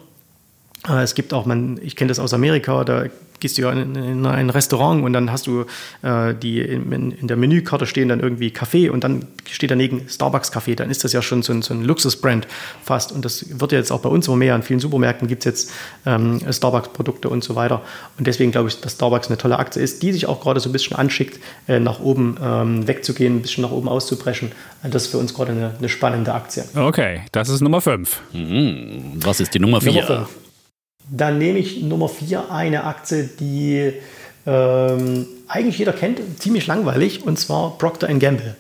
Äh, 0.89 1.03
es 1.03 1.15
gibt 1.15 1.33
auch, 1.33 1.45
man, 1.45 1.79
ich 1.81 1.95
kenne 1.95 2.09
das 2.09 2.19
aus 2.19 2.33
Amerika, 2.33 2.83
da 2.83 3.05
gehst 3.43 3.57
du 3.57 3.63
ja 3.63 3.71
in, 3.73 3.93
in 3.95 4.25
ein 4.25 4.49
Restaurant 4.49 5.03
und 5.03 5.11
dann 5.11 5.29
hast 5.29 5.47
du 5.47 5.65
äh, 6.01 6.33
die 6.33 6.61
in, 6.61 7.11
in, 7.11 7.27
der 7.27 7.35
Menükarte 7.35 7.85
stehen 7.85 8.07
dann 8.07 8.21
irgendwie 8.21 8.51
Kaffee 8.51 8.89
und 8.89 9.03
dann 9.03 9.27
steht 9.51 9.69
daneben 9.69 10.07
Starbucks 10.07 10.49
Kaffee. 10.51 10.75
Dann 10.75 10.89
ist 10.89 11.03
das 11.03 11.11
ja 11.11 11.21
schon 11.21 11.43
so 11.43 11.51
ein, 11.51 11.61
so 11.61 11.73
ein 11.73 11.83
Luxusbrand 11.83 12.47
fast. 12.81 13.11
Und 13.11 13.25
das 13.25 13.59
wird 13.59 13.73
ja 13.73 13.77
jetzt 13.77 13.91
auch 13.91 13.99
bei 13.99 14.07
uns 14.07 14.27
immer 14.27 14.37
mehr. 14.37 14.55
In 14.55 14.63
vielen 14.63 14.79
Supermärkten 14.79 15.27
gibt 15.27 15.41
es 15.41 15.45
jetzt 15.45 15.71
ähm, 16.05 16.39
Starbucks-Produkte 16.49 17.27
und 17.27 17.43
so 17.43 17.55
weiter. 17.55 17.81
Und 18.17 18.27
deswegen 18.27 18.51
glaube 18.51 18.69
ich, 18.69 18.79
dass 18.79 18.93
Starbucks 18.93 19.27
eine 19.27 19.37
tolle 19.37 19.59
Aktie 19.59 19.81
ist, 19.81 20.01
die 20.01 20.13
sich 20.13 20.25
auch 20.25 20.39
gerade 20.39 20.61
so 20.61 20.69
ein 20.69 20.71
bisschen 20.71 20.95
anschickt, 20.95 21.41
äh, 21.67 21.81
nach 21.81 21.99
oben 21.99 22.37
ähm, 22.41 22.87
wegzugehen, 22.87 23.35
ein 23.35 23.41
bisschen 23.41 23.63
nach 23.63 23.71
oben 23.71 23.89
auszubrechen. 23.89 24.53
Das 24.83 25.03
ist 25.03 25.11
für 25.11 25.17
uns 25.17 25.33
gerade 25.33 25.51
eine, 25.51 25.75
eine 25.77 25.89
spannende 25.89 26.33
Aktie. 26.33 26.63
Okay, 26.75 27.23
das 27.33 27.49
ist 27.49 27.59
Nummer 27.59 27.81
5. 27.81 28.21
Mhm. 28.31 29.15
Was 29.15 29.41
ist 29.41 29.53
die 29.53 29.59
Nummer 29.59 29.81
4? 29.81 30.27
Dann 31.09 31.37
nehme 31.37 31.59
ich 31.59 31.81
Nummer 31.81 32.09
4 32.09 32.51
eine 32.51 32.85
Aktie, 32.85 33.29
die 33.39 33.93
ähm, 34.45 35.27
eigentlich 35.47 35.77
jeder 35.77 35.93
kennt, 35.93 36.19
ziemlich 36.39 36.67
langweilig, 36.67 37.25
und 37.25 37.39
zwar 37.39 37.77
Procter 37.77 38.07
Gamble. 38.07 38.55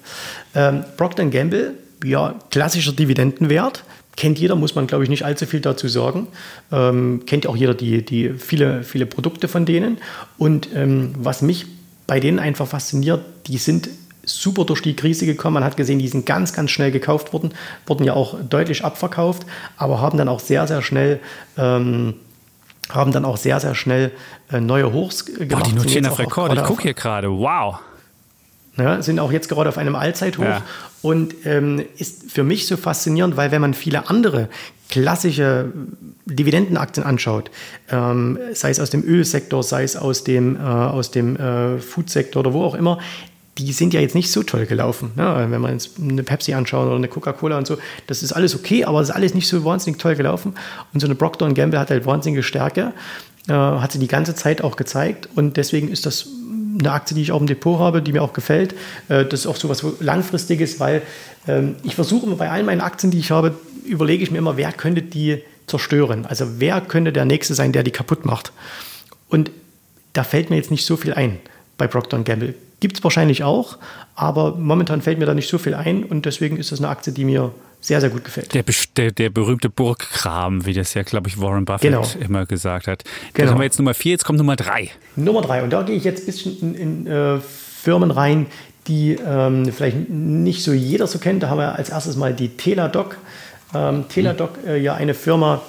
Ähm, 0.55 0.83
Procter 0.97 1.25
Gamble, 1.25 1.75
ja, 2.03 2.35
klassischer 2.51 2.91
Dividendenwert, 2.91 3.83
kennt 4.15 4.39
jeder, 4.39 4.55
muss 4.55 4.75
man 4.75 4.87
glaube 4.87 5.03
ich 5.03 5.09
nicht 5.09 5.25
allzu 5.25 5.45
viel 5.45 5.61
dazu 5.61 5.87
sagen. 5.87 6.27
Ähm, 6.71 7.23
kennt 7.25 7.47
auch 7.47 7.55
jeder 7.55 7.73
die, 7.73 8.05
die 8.05 8.33
viele, 8.37 8.83
viele 8.83 9.05
Produkte 9.05 9.47
von 9.47 9.65
denen. 9.65 9.97
Und 10.37 10.69
ähm, 10.75 11.15
was 11.17 11.41
mich 11.41 11.65
bei 12.07 12.19
denen 12.19 12.39
einfach 12.39 12.67
fasziniert, 12.67 13.21
die 13.47 13.57
sind 13.57 13.89
super 14.25 14.65
durch 14.65 14.81
die 14.81 14.95
Krise 14.95 15.25
gekommen. 15.25 15.55
Man 15.55 15.63
hat 15.63 15.77
gesehen, 15.77 15.99
die 15.99 16.07
sind 16.07 16.25
ganz, 16.25 16.53
ganz 16.53 16.71
schnell 16.71 16.91
gekauft 16.91 17.33
worden, 17.33 17.53
wurden 17.85 18.05
ja 18.05 18.13
auch 18.13 18.37
deutlich 18.41 18.85
abverkauft, 18.85 19.45
aber 19.77 19.99
haben 19.99 20.17
dann 20.17 20.29
auch 20.29 20.39
sehr, 20.39 20.67
sehr 20.67 20.81
schnell 20.81 21.19
ähm, 21.57 22.15
haben 22.89 23.11
dann 23.11 23.25
auch 23.25 23.37
sehr, 23.37 23.59
sehr 23.59 23.75
schnell 23.75 24.11
äh, 24.51 24.59
neue 24.59 24.91
Hochs 24.91 25.25
gemacht. 25.25 25.49
Boah, 25.49 25.63
die 25.63 25.73
notieren 25.73 26.05
auf 26.05 26.19
Rekord. 26.19 26.53
Ich 26.53 26.63
gucke 26.63 26.83
hier 26.83 26.93
gerade. 26.93 27.29
Wow. 27.29 27.79
Ja, 28.77 29.01
sind 29.03 29.19
auch 29.19 29.31
jetzt 29.31 29.49
gerade 29.49 29.69
auf 29.69 29.77
einem 29.77 29.95
Allzeithoch 29.95 30.43
ja. 30.43 30.63
und 31.03 31.45
ähm, 31.45 31.85
ist 31.97 32.31
für 32.31 32.43
mich 32.43 32.65
so 32.65 32.75
faszinierend, 32.75 33.37
weil 33.37 33.51
wenn 33.51 33.61
man 33.61 33.75
viele 33.75 34.09
andere 34.09 34.49
klassische 34.89 35.71
Dividendenaktien 36.25 37.05
anschaut, 37.05 37.51
ähm, 37.91 38.39
sei 38.53 38.71
es 38.71 38.79
aus 38.79 38.89
dem 38.89 39.03
Ölsektor, 39.03 39.61
sei 39.61 39.83
es 39.83 39.95
aus 39.95 40.23
dem, 40.23 40.55
äh, 40.55 40.59
aus 40.59 41.11
dem 41.11 41.35
äh, 41.35 41.77
Foodsektor 41.77 42.39
oder 42.39 42.53
wo 42.53 42.63
auch 42.63 42.73
immer, 42.73 42.97
die 43.57 43.71
sind 43.71 43.93
ja 43.93 44.01
jetzt 44.01 44.15
nicht 44.15 44.31
so 44.31 44.43
toll 44.43 44.65
gelaufen. 44.65 45.11
Ne? 45.15 45.47
Wenn 45.49 45.61
man 45.61 45.73
jetzt 45.73 45.91
eine 45.99 46.23
Pepsi 46.23 46.53
anschaut 46.53 46.87
oder 46.87 46.95
eine 46.95 47.07
Coca-Cola 47.07 47.57
und 47.57 47.67
so, 47.67 47.77
das 48.07 48.23
ist 48.23 48.33
alles 48.33 48.55
okay, 48.55 48.85
aber 48.85 48.99
es 49.01 49.09
ist 49.09 49.15
alles 49.15 49.33
nicht 49.33 49.47
so 49.47 49.63
wahnsinnig 49.63 49.99
toll 49.99 50.15
gelaufen. 50.15 50.55
Und 50.93 50.99
so 50.99 51.07
eine 51.07 51.15
Procter 51.15 51.51
Gamble 51.53 51.79
hat 51.79 51.91
halt 51.91 52.05
wahnsinnige 52.05 52.41
Stärke, 52.41 52.93
äh, 53.47 53.53
hat 53.53 53.91
sie 53.91 53.99
die 53.99 54.07
ganze 54.07 54.33
Zeit 54.35 54.63
auch 54.63 54.75
gezeigt 54.75 55.29
und 55.35 55.57
deswegen 55.57 55.89
ist 55.89 56.05
das 56.05 56.27
eine 56.79 56.91
Aktie, 56.91 57.15
die 57.15 57.21
ich 57.21 57.31
auch 57.31 57.39
im 57.39 57.47
Depot 57.47 57.79
habe, 57.79 58.01
die 58.01 58.13
mir 58.13 58.23
auch 58.23 58.33
gefällt. 58.33 58.73
Äh, 59.07 59.25
das 59.25 59.41
ist 59.41 59.47
auch 59.47 59.55
so 59.55 59.69
was 59.69 59.85
Langfristiges, 59.99 60.79
weil 60.79 61.03
ähm, 61.47 61.75
ich 61.83 61.95
versuche 61.95 62.25
immer 62.25 62.35
bei 62.35 62.49
allen 62.49 62.65
meinen 62.65 62.81
Aktien, 62.81 63.11
die 63.11 63.19
ich 63.19 63.29
habe, 63.31 63.55
überlege 63.85 64.23
ich 64.23 64.31
mir 64.31 64.39
immer, 64.39 64.57
wer 64.57 64.71
könnte 64.71 65.03
die 65.03 65.43
zerstören? 65.67 66.25
Also 66.25 66.59
wer 66.59 66.81
könnte 66.81 67.13
der 67.13 67.25
Nächste 67.25 67.53
sein, 67.53 67.71
der 67.71 67.83
die 67.83 67.91
kaputt 67.91 68.25
macht? 68.25 68.51
Und 69.29 69.51
da 70.13 70.23
fällt 70.23 70.49
mir 70.49 70.55
jetzt 70.55 70.71
nicht 70.71 70.85
so 70.85 70.97
viel 70.97 71.13
ein 71.13 71.39
bei 71.77 71.87
Procter 71.87 72.19
Gamble. 72.19 72.55
Gibt 72.83 72.97
es 72.97 73.03
wahrscheinlich 73.05 73.45
auch, 73.45 73.77
aber 74.13 74.57
momentan 74.57 75.01
fällt 75.01 75.17
mir 75.17 75.25
da 75.25 75.33
nicht 75.33 75.47
so 75.47 75.57
viel 75.57 75.73
ein 75.73 76.03
und 76.03 76.25
deswegen 76.25 76.57
ist 76.57 76.73
das 76.73 76.79
eine 76.79 76.89
Aktie, 76.89 77.13
die 77.13 77.23
mir 77.23 77.53
sehr, 77.79 78.01
sehr 78.01 78.09
gut 78.09 78.25
gefällt. 78.25 78.53
Der, 78.53 78.65
der, 78.97 79.11
der 79.13 79.29
berühmte 79.29 79.69
Burgkram, 79.69 80.65
wie 80.65 80.73
das 80.73 80.93
ja, 80.93 81.03
glaube 81.03 81.29
ich, 81.29 81.39
Warren 81.39 81.63
Buffett 81.63 81.93
genau. 81.93 82.05
immer 82.19 82.45
gesagt 82.45 82.87
hat. 82.87 83.05
Genau. 83.33 83.51
haben 83.51 83.59
wir 83.59 83.63
jetzt 83.63 83.79
Nummer 83.79 83.93
vier, 83.93 84.11
jetzt 84.11 84.25
kommt 84.25 84.37
Nummer 84.37 84.57
drei. 84.57 84.91
Nummer 85.15 85.41
drei, 85.41 85.63
und 85.63 85.69
da 85.69 85.83
gehe 85.83 85.95
ich 85.95 86.03
jetzt 86.03 86.23
ein 86.23 86.25
bisschen 86.25 86.59
in, 86.59 86.75
in 86.75 87.07
äh, 87.07 87.39
Firmen 87.39 88.11
rein, 88.11 88.47
die 88.87 89.13
ähm, 89.25 89.71
vielleicht 89.71 90.09
nicht 90.09 90.61
so 90.61 90.73
jeder 90.73 91.07
so 91.07 91.19
kennt. 91.19 91.41
Da 91.41 91.47
haben 91.47 91.59
wir 91.59 91.75
als 91.75 91.87
erstes 91.87 92.17
mal 92.17 92.33
die 92.33 92.49
Teladoc. 92.49 93.17
Ähm, 93.73 94.09
Teladoc, 94.09 94.57
äh, 94.67 94.77
ja 94.77 94.95
eine 94.95 95.13
Firma, 95.13 95.61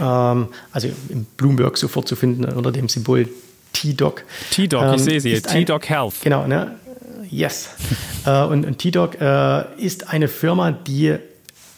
ähm, 0.00 0.48
also 0.72 0.88
im 1.08 1.24
Bloomberg 1.36 1.76
sofort 1.78 2.08
zu 2.08 2.16
finden 2.16 2.46
unter 2.46 2.72
dem 2.72 2.88
Symbol 2.88 3.28
T-Doc. 3.72 4.24
T-Doc, 4.50 4.82
ähm, 4.82 4.94
ich 4.94 5.02
sehe 5.02 5.20
sie, 5.20 5.40
T-Doc 5.40 5.88
Health. 5.88 6.14
Genau, 6.22 6.46
ne? 6.46 6.76
Yes. 7.30 7.70
äh, 8.26 8.42
und, 8.42 8.66
und 8.66 8.78
T-Doc 8.78 9.20
äh, 9.20 9.64
ist 9.82 10.08
eine 10.08 10.28
Firma, 10.28 10.72
die, 10.72 11.16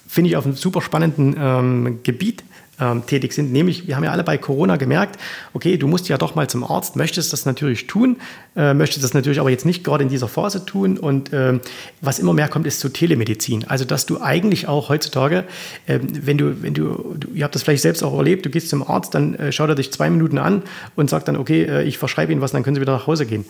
finde 0.09 0.31
ich, 0.31 0.37
auf 0.37 0.47
einem 0.47 0.57
super 0.57 0.81
spannenden 0.81 1.37
ähm, 1.39 2.01
Gebiet 2.03 2.43
ähm, 2.83 3.07
tätig 3.07 3.33
sind. 3.33 3.53
Nämlich, 3.53 3.87
wir 3.87 3.97
haben 3.97 4.05
ja 4.05 4.11
alle 4.11 4.25
bei 4.25 4.39
Corona 4.39 4.77
gemerkt, 4.77 5.19
okay, 5.55 5.77
du 5.77 5.87
musst 5.87 6.09
ja 6.09 6.19
doch 6.19 6.35
mal 6.35 6.49
zum 6.49 6.65
Arzt, 6.65 6.97
möchtest 6.97 7.33
das 7.33 7.47
natürlich 7.47 7.87
tun, 7.87 8.17
äh, 8.57 8.75
möchtest 8.75 9.05
das 9.05 9.15
natürlich 9.15 9.39
aber 9.39 9.51
jetzt 9.51 9.65
nicht 9.65 9.85
gerade 9.85 10.03
in 10.03 10.11
dieser 10.11 10.29
Phase 10.29 10.67
tun. 10.67 10.99
Und 10.99 11.33
äh, 11.33 11.61
was 12.01 12.19
immer 12.19 12.33
mehr 12.33 12.49
kommt, 12.49 12.67
ist 12.67 12.81
so 12.81 12.89
Telemedizin. 12.89 13.65
Also, 13.69 13.85
dass 13.85 14.07
du 14.07 14.21
eigentlich 14.21 14.67
auch 14.67 14.89
heutzutage, 14.89 15.45
äh, 15.87 16.01
wenn 16.03 16.39
du, 16.39 16.63
wenn 16.63 16.75
du, 16.75 17.15
du, 17.19 17.29
ihr 17.35 17.45
habt 17.45 17.55
das 17.55 17.63
vielleicht 17.63 17.83
selbst 17.83 18.03
auch 18.03 18.17
erlebt, 18.17 18.45
du 18.45 18.51
gehst 18.51 18.69
zum 18.69 18.83
Arzt, 18.89 19.15
dann 19.15 19.35
äh, 19.35 19.53
schaut 19.53 19.69
er 19.69 19.75
dich 19.77 19.93
zwei 19.93 20.11
Minuten 20.11 20.39
an 20.39 20.63
und 20.97 21.09
sagt 21.09 21.29
dann, 21.29 21.37
okay, 21.37 21.63
äh, 21.63 21.85
ich 21.85 21.99
verschreibe 21.99 22.33
Ihnen 22.33 22.41
was, 22.41 22.53
dann 22.53 22.63
können 22.65 22.75
Sie 22.75 22.81
wieder 22.81 22.93
nach 22.93 23.07
Hause 23.07 23.27
gehen. 23.27 23.45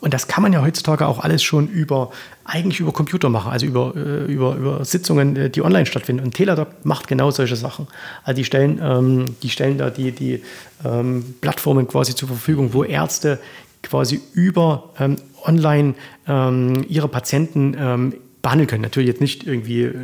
Und 0.00 0.14
das 0.14 0.28
kann 0.28 0.42
man 0.42 0.52
ja 0.52 0.62
heutzutage 0.62 1.06
auch 1.06 1.18
alles 1.18 1.42
schon 1.42 1.68
über, 1.68 2.10
eigentlich 2.48 2.80
über 2.80 2.92
Computer 2.92 3.28
machen, 3.28 3.52
also 3.52 3.66
über, 3.66 3.92
äh, 3.94 4.24
über, 4.24 4.56
über 4.56 4.84
Sitzungen, 4.84 5.52
die 5.52 5.62
online 5.62 5.84
stattfinden. 5.84 6.24
Und 6.24 6.34
Teladoc 6.34 6.68
macht 6.82 7.06
genau 7.06 7.30
solche 7.30 7.56
Sachen. 7.56 7.86
Also 8.24 8.36
die 8.36 8.44
stellen, 8.44 8.80
ähm, 8.82 9.26
die 9.42 9.50
stellen 9.50 9.76
da 9.76 9.90
die, 9.90 10.12
die 10.12 10.42
ähm, 10.84 11.34
Plattformen 11.42 11.86
quasi 11.86 12.14
zur 12.14 12.28
Verfügung, 12.28 12.72
wo 12.72 12.84
Ärzte 12.84 13.38
quasi 13.82 14.20
über 14.32 14.90
ähm, 14.98 15.16
online 15.44 15.94
ähm, 16.26 16.84
ihre 16.88 17.08
Patienten 17.08 17.76
ähm, 17.78 18.14
behandeln 18.42 18.68
können. 18.68 18.82
Natürlich 18.82 19.08
jetzt 19.08 19.20
nicht 19.20 19.46
irgendwie 19.46 19.82
äh, 19.82 19.94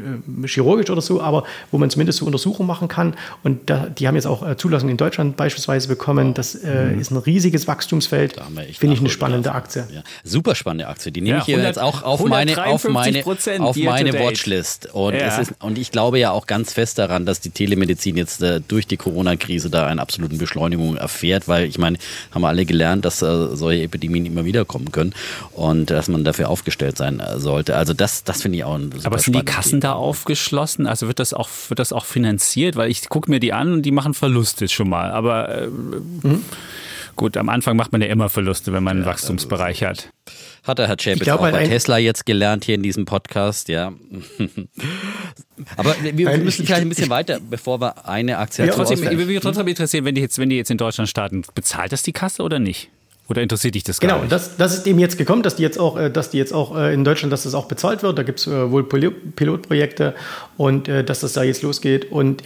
chirurgisch 0.47 0.91
oder 0.91 1.01
so, 1.01 1.21
aber 1.21 1.45
wo 1.71 1.79
man 1.79 1.91
zumindest 1.91 2.19
so 2.19 2.27
Untersuchungen 2.27 2.67
machen 2.67 2.89
kann. 2.89 3.15
Und 3.43 3.71
da, 3.71 3.87
die 3.87 4.09
haben 4.09 4.15
jetzt 4.15 4.27
auch 4.27 4.47
äh, 4.47 4.57
Zulassung 4.57 4.89
in 4.89 4.97
Deutschland 4.97 5.37
beispielsweise 5.37 5.89
bekommen. 5.89 6.35
Das 6.35 6.55
äh, 6.55 6.87
mhm. 6.87 7.01
ist 7.01 7.11
ein 7.11 7.17
riesiges 7.19 7.67
Wachstumsfeld. 7.69 8.37
Finde 8.79 8.95
ich 8.95 9.01
eine 9.01 9.11
spannende 9.11 9.53
Aktie. 9.53 9.87
Ja. 9.93 10.03
Super 10.25 10.55
spannende 10.55 10.89
Aktie. 10.89 11.13
Die 11.13 11.21
nehme 11.21 11.37
ja, 11.37 11.41
ich 11.41 11.47
hier 11.47 11.63
jetzt 11.63 11.79
auch 11.79 12.03
auf 12.03 12.25
meine, 12.25 12.67
auf 12.67 12.85
meine, 12.89 13.25
auf 13.25 13.77
meine 13.77 14.13
Watchlist. 14.15 14.89
Und, 14.93 15.15
ja. 15.15 15.37
ist, 15.39 15.53
und 15.61 15.79
ich 15.79 15.91
glaube 15.91 16.19
ja 16.19 16.31
auch 16.31 16.47
ganz 16.47 16.73
fest 16.73 16.99
daran, 16.99 17.27
dass 17.27 17.41
die 17.41 17.51
Telemedizin 17.51 18.17
jetzt 18.17 18.43
äh, 18.43 18.61
durch 18.67 18.87
die 18.87 18.97
Corona-Krise 18.97 19.71
da 19.71 19.87
eine 19.87 20.01
absolute 20.01 20.37
Beschleunigung 20.37 20.97
erfährt, 20.97 21.49
weil 21.49 21.67
ich 21.67 21.79
meine, 21.79 21.99
haben 22.33 22.43
wir 22.43 22.49
alle 22.49 22.65
gelernt, 22.65 23.05
dass 23.05 23.23
äh, 23.23 23.55
solche 23.55 23.83
Epidemien 23.83 24.27
immer 24.27 24.45
wieder 24.45 24.65
kommen 24.65 24.91
können 24.93 25.15
und 25.53 25.91
dass 25.91 26.09
man 26.09 26.25
dafür 26.25 26.49
aufgestellt 26.49 26.97
sein 26.97 27.21
äh, 27.21 27.39
sollte. 27.39 27.77
Also 27.77 27.95
das, 27.95 28.24
das 28.25 28.43
finde 28.43 28.59
ich 28.59 28.65
auch 28.65 28.75
ein 28.75 28.91
super 28.93 29.07
Aber 29.07 29.19
sind 29.19 29.37
die 29.37 29.45
Kassen 29.45 29.81
Thema. 29.81 29.93
da 29.93 29.93
aufgeschlossen? 29.93 30.87
Also 30.87 31.09
wird 31.09 31.19
das 31.19 31.35
auch, 31.35 31.49
wird 31.69 31.79
das 31.79 31.93
auch 31.93 32.05
finanziert? 32.05 32.77
Weil 32.77 32.91
ich 32.91 33.09
gucke 33.09 33.31
mir 33.31 33.41
die 33.41 33.53
an 33.53 33.73
und 33.73 33.83
die 33.83 33.91
machen 33.91 34.15
Verluste 34.15 34.69
schon 34.69 34.89
mal. 34.89 35.11
Aber 35.11 35.49
äh, 35.49 35.67
mhm. 35.67 36.45
gut, 37.17 37.37
am 37.37 37.49
Anfang 37.49 37.77
macht 37.77 37.93
man 37.93 38.01
ja 38.01 38.09
immer 38.09 38.29
Verluste, 38.29 38.73
wenn 38.73 38.83
man 38.83 38.97
einen 38.97 39.07
Wachstumsbereich 39.07 39.85
hat. 39.85 40.11
Hat 40.65 40.79
der 40.79 40.89
Herr 40.89 40.97
Chapitz 40.97 41.29
auch 41.29 41.41
bei 41.41 41.67
Tesla 41.67 41.99
jetzt 41.99 42.25
gelernt 42.25 42.65
hier 42.65 42.75
in 42.75 42.83
diesem 42.83 43.05
Podcast, 43.05 43.69
ja. 43.69 43.93
Aber 45.77 45.95
wir, 46.01 46.17
wir 46.17 46.39
müssen 46.39 46.65
vielleicht 46.65 46.83
ein 46.83 46.89
bisschen 46.89 47.11
weiter, 47.11 47.39
bevor 47.39 47.81
wir 47.81 48.09
eine 48.09 48.39
Aktie 48.39 48.65
ja, 48.65 48.73
trotzdem, 48.73 49.01
Mich 49.01 49.19
würde 49.19 49.41
trotzdem 49.41 49.69
interessieren, 49.69 50.07
wenn 50.07 50.15
die, 50.15 50.23
jetzt, 50.23 50.39
wenn 50.39 50.49
die 50.49 50.57
jetzt 50.57 50.71
in 50.71 50.79
Deutschland 50.79 51.11
starten, 51.11 51.43
bezahlt 51.55 51.93
das 51.93 52.03
die 52.03 52.13
Kasse 52.13 52.43
oder 52.43 52.59
nicht? 52.59 52.89
Oder 53.29 53.41
interessiert 53.41 53.75
dich 53.75 53.85
das 53.85 54.01
gar 54.01 54.09
genau, 54.09 54.23
nicht? 54.23 54.31
Genau, 54.31 54.43
das, 54.43 54.57
das 54.57 54.75
ist 54.75 54.87
eben 54.87 54.99
jetzt 54.99 55.17
gekommen, 55.17 55.43
dass 55.43 55.57
die 55.57 55.63
jetzt 55.63 55.79
auch, 55.79 55.99
äh, 55.99 56.11
dass 56.11 56.31
die 56.31 56.37
jetzt 56.37 56.53
auch 56.53 56.77
äh, 56.77 56.93
in 56.93 57.05
Deutschland, 57.05 57.33
dass 57.33 57.45
das 57.45 57.55
auch 57.55 57.67
bezahlt 57.67 58.03
wird. 58.03 58.19
Da 58.19 58.23
gibt 58.23 58.41
es 58.41 58.47
äh, 58.47 58.71
wohl 58.71 58.85
Pilotprojekte 58.85 60.15
und 60.57 60.89
dass 60.89 61.21
das 61.21 61.33
da 61.33 61.43
jetzt 61.43 61.63
losgeht. 61.63 62.11
Und 62.13 62.43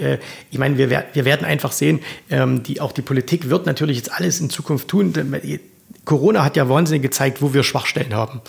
ich 0.51 0.59
meine, 0.59 0.79
wir, 0.79 0.91
wir 1.13 1.25
werden 1.25 1.45
einfach 1.45 1.73
sehen, 1.73 2.01
ähm, 2.31 2.63
die, 2.63 2.81
auch 2.81 2.93
die 2.93 3.03
Politik 3.03 3.51
wird 3.51 3.67
natürlich 3.67 3.99
jetzt 3.99 4.13
alles 4.13 4.41
in 4.41 4.49
Zukunft 4.49 4.89
tun. 4.89 5.13
Corona 6.09 6.43
hat 6.43 6.57
ja 6.57 6.71
wahnsinnig 6.71 7.03
gezeigt, 7.03 7.43
wo 7.43 7.53
wir 7.53 7.63
Schwachstellen 7.63 8.15
haben. 8.15 8.41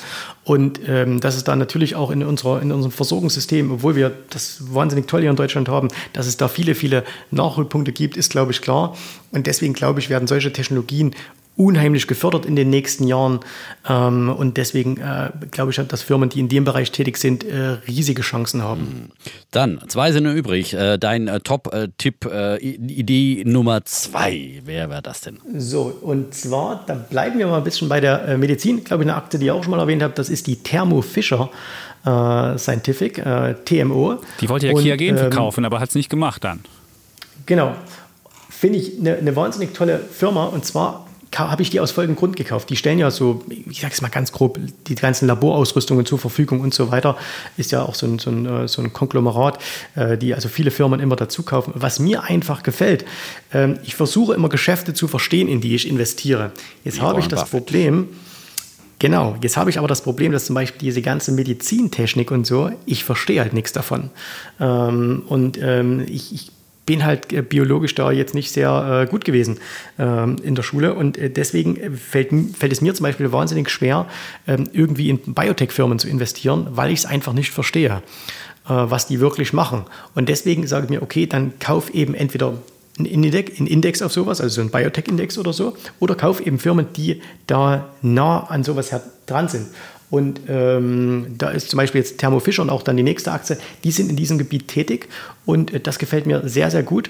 Und 0.45 0.79
ähm, 0.87 1.19
das 1.19 1.35
ist 1.35 1.49
da 1.49 1.57
natürlich 1.57 1.93
auch 1.95 2.09
in, 2.09 2.23
unserer, 2.23 2.61
in 2.61 2.71
unserem 2.71 2.93
Versorgungssystem, 2.93 3.69
obwohl 3.71 3.97
wir 3.97 4.13
das 4.29 4.73
wahnsinnig 4.73 5.07
toll 5.07 5.21
hier 5.21 5.29
in 5.29 5.35
Deutschland 5.35 5.67
haben, 5.67 5.89
dass 6.13 6.25
es 6.25 6.37
da 6.37 6.47
viele, 6.47 6.73
viele 6.73 7.03
Nachholpunkte 7.31 7.91
gibt, 7.91 8.15
ist, 8.15 8.31
glaube 8.31 8.53
ich, 8.53 8.61
klar. 8.61 8.95
Und 9.31 9.45
deswegen, 9.45 9.73
glaube 9.73 9.99
ich, 9.99 10.09
werden 10.09 10.27
solche 10.27 10.53
Technologien 10.53 11.13
unheimlich 11.59 12.07
gefördert 12.07 12.45
in 12.45 12.55
den 12.55 12.69
nächsten 12.69 13.05
Jahren. 13.05 13.41
Ähm, 13.87 14.29
und 14.29 14.55
deswegen 14.55 14.95
äh, 14.97 15.29
glaube 15.51 15.71
ich, 15.71 15.77
dass 15.77 16.01
Firmen, 16.01 16.29
die 16.29 16.39
in 16.39 16.47
dem 16.47 16.63
Bereich 16.63 16.91
tätig 16.91 17.17
sind, 17.17 17.43
äh, 17.43 17.77
riesige 17.85 18.21
Chancen 18.21 18.63
haben. 18.63 18.81
Hm. 18.81 19.11
Dann, 19.51 19.81
zwei 19.89 20.13
sind 20.13 20.25
übrig. 20.25 20.73
Äh, 20.73 20.97
dein 20.97 21.27
Top-Tipp, 21.43 22.29
Idee 22.61 23.43
Nummer 23.45 23.83
zwei. 23.83 24.61
Wer 24.63 24.89
wäre 24.89 25.01
das 25.01 25.21
denn? 25.21 25.39
So, 25.57 25.97
und 26.01 26.33
zwar, 26.33 26.83
da 26.87 26.93
bleiben 26.93 27.37
wir 27.39 27.47
mal 27.47 27.57
ein 27.57 27.63
bisschen 27.63 27.89
bei 27.89 27.99
der 27.99 28.37
Medizin. 28.37 28.83
Glaube 28.85 29.03
ich, 29.03 29.09
eine 29.09 29.17
Akte, 29.17 29.37
die 29.37 29.47
ihr 29.47 29.55
auch 29.55 29.63
schon 29.63 29.71
mal 29.71 29.79
erwähnt 29.79 30.01
habt, 30.01 30.17
das 30.17 30.29
ist 30.29 30.47
die 30.47 30.55
Thermo 30.55 31.01
Fisher. 31.01 31.49
Scientific, 32.01 33.21
TMO. 33.65 34.19
Die 34.39 34.47
wollte 34.47 34.67
ja 34.67 34.73
Kia 34.73 34.95
Gen 34.95 35.09
ähm, 35.09 35.17
verkaufen, 35.17 35.65
aber 35.65 35.81
hat 35.81 35.89
es 35.89 35.95
nicht 35.95 36.09
gemacht 36.09 36.45
dann. 36.45 36.61
Genau. 37.45 37.75
Finde 38.49 38.79
ich 38.79 38.99
eine, 38.99 39.17
eine 39.17 39.35
wahnsinnig 39.35 39.73
tolle 39.73 39.99
Firma 39.99 40.45
und 40.45 40.63
zwar 40.63 41.08
habe 41.37 41.61
ich 41.61 41.69
die 41.69 41.79
aus 41.79 41.91
folgendem 41.91 42.17
Grund 42.17 42.35
gekauft. 42.35 42.69
Die 42.69 42.75
stellen 42.75 42.99
ja 42.99 43.11
so, 43.11 43.43
ich 43.69 43.81
sage 43.81 43.93
es 43.93 44.01
mal 44.01 44.09
ganz 44.09 44.31
grob, 44.31 44.59
die 44.87 44.95
ganzen 44.95 45.27
Laborausrüstungen 45.27 46.05
zur 46.05 46.19
Verfügung 46.19 46.61
und 46.61 46.73
so 46.73 46.91
weiter. 46.91 47.17
Ist 47.57 47.71
ja 47.71 47.83
auch 47.83 47.95
so 47.95 48.07
ein, 48.07 48.19
so 48.19 48.31
ein, 48.31 48.45
äh, 48.45 48.67
so 48.67 48.81
ein 48.81 48.93
Konglomerat, 48.93 49.59
äh, 49.95 50.17
die 50.17 50.33
also 50.33 50.49
viele 50.49 50.71
Firmen 50.71 50.99
immer 50.99 51.15
dazu 51.15 51.43
kaufen. 51.43 51.73
Was 51.75 51.99
mir 51.99 52.23
einfach 52.23 52.63
gefällt, 52.63 53.05
ähm, 53.53 53.79
ich 53.83 53.95
versuche 53.95 54.33
immer 54.33 54.49
Geschäfte 54.49 54.93
zu 54.93 55.07
verstehen, 55.07 55.47
in 55.47 55.61
die 55.61 55.75
ich 55.75 55.87
investiere. 55.87 56.51
Jetzt 56.83 57.01
habe 57.01 57.19
ich 57.19 57.27
das 57.27 57.41
Buffett. 57.41 57.65
Problem, 57.65 58.07
Genau, 58.99 59.37
jetzt 59.41 59.55
habe 59.55 59.69
ich 59.69 59.77
aber 59.77 59.87
das 59.87 60.01
Problem, 60.01 60.33
dass 60.33 60.45
zum 60.45 60.55
Beispiel 60.55 60.81
diese 60.81 61.01
ganze 61.01 61.31
Medizintechnik 61.31 62.31
und 62.31 62.45
so, 62.45 62.69
ich 62.85 63.05
verstehe 63.05 63.39
halt 63.39 63.53
nichts 63.53 63.71
davon. 63.71 64.09
Ähm, 64.59 65.23
und 65.25 65.57
ähm, 65.61 66.05
ich, 66.05 66.33
ich 66.33 66.51
bin 66.89 67.05
halt 67.05 67.31
äh, 67.31 67.43
biologisch 67.43 67.93
da 67.93 68.11
jetzt 68.11 68.33
nicht 68.33 68.51
sehr 68.51 69.03
äh, 69.03 69.07
gut 69.07 69.23
gewesen 69.23 69.59
ähm, 69.99 70.37
in 70.41 70.55
der 70.55 70.63
Schule 70.63 70.95
und 70.95 71.19
äh, 71.19 71.29
deswegen 71.29 71.95
fällt, 71.95 72.31
fällt 72.57 72.71
es 72.71 72.81
mir 72.81 72.95
zum 72.95 73.03
Beispiel 73.03 73.31
wahnsinnig 73.31 73.69
schwer, 73.69 74.07
ähm, 74.47 74.67
irgendwie 74.73 75.11
in 75.11 75.19
Biotech-Firmen 75.19 75.99
zu 75.99 76.07
investieren, 76.07 76.65
weil 76.71 76.89
ich 76.91 77.01
es 77.01 77.05
einfach 77.05 77.33
nicht 77.33 77.51
verstehe, 77.51 78.01
was 78.65 79.07
die 79.07 79.19
wirklich 79.19 79.51
machen. 79.53 79.85
Und 80.13 80.29
deswegen 80.29 80.67
sage 80.67 80.85
ich 80.85 80.89
mir, 80.89 81.01
okay, 81.01 81.25
dann 81.25 81.53
kauf 81.59 81.91
eben 81.91 82.13
entweder 82.13 82.53
einen 82.97 83.05
Index, 83.07 83.59
einen 83.59 84.05
auf 84.05 84.11
sowas, 84.11 84.41
also 84.41 84.55
so 84.55 84.61
ein 84.61 84.69
Biotech-Index 84.69 85.37
oder 85.37 85.53
so, 85.53 85.75
oder 85.99 86.15
kauf 86.15 86.39
eben 86.39 86.59
Firmen, 86.59 86.87
die 86.95 87.21
da 87.47 87.89
nah 88.01 88.41
an 88.41 88.63
sowas 88.63 88.91
dran 89.25 89.47
sind. 89.47 89.67
Und 90.09 90.41
ähm, 90.47 91.35
da 91.37 91.49
ist 91.49 91.69
zum 91.69 91.77
Beispiel 91.77 92.01
jetzt 92.01 92.17
Thermo 92.17 92.39
Fischer 92.39 92.63
und 92.63 92.69
auch 92.69 92.81
dann 92.81 92.97
die 92.97 93.03
nächste 93.03 93.31
Aktie, 93.31 93.57
die 93.83 93.91
sind 93.91 94.09
in 94.09 94.15
diesem 94.15 94.37
Gebiet 94.37 94.67
tätig 94.67 95.07
und 95.45 95.73
äh, 95.73 95.79
das 95.79 95.99
gefällt 95.99 96.25
mir 96.25 96.47
sehr, 96.47 96.71
sehr 96.71 96.83
gut. 96.83 97.09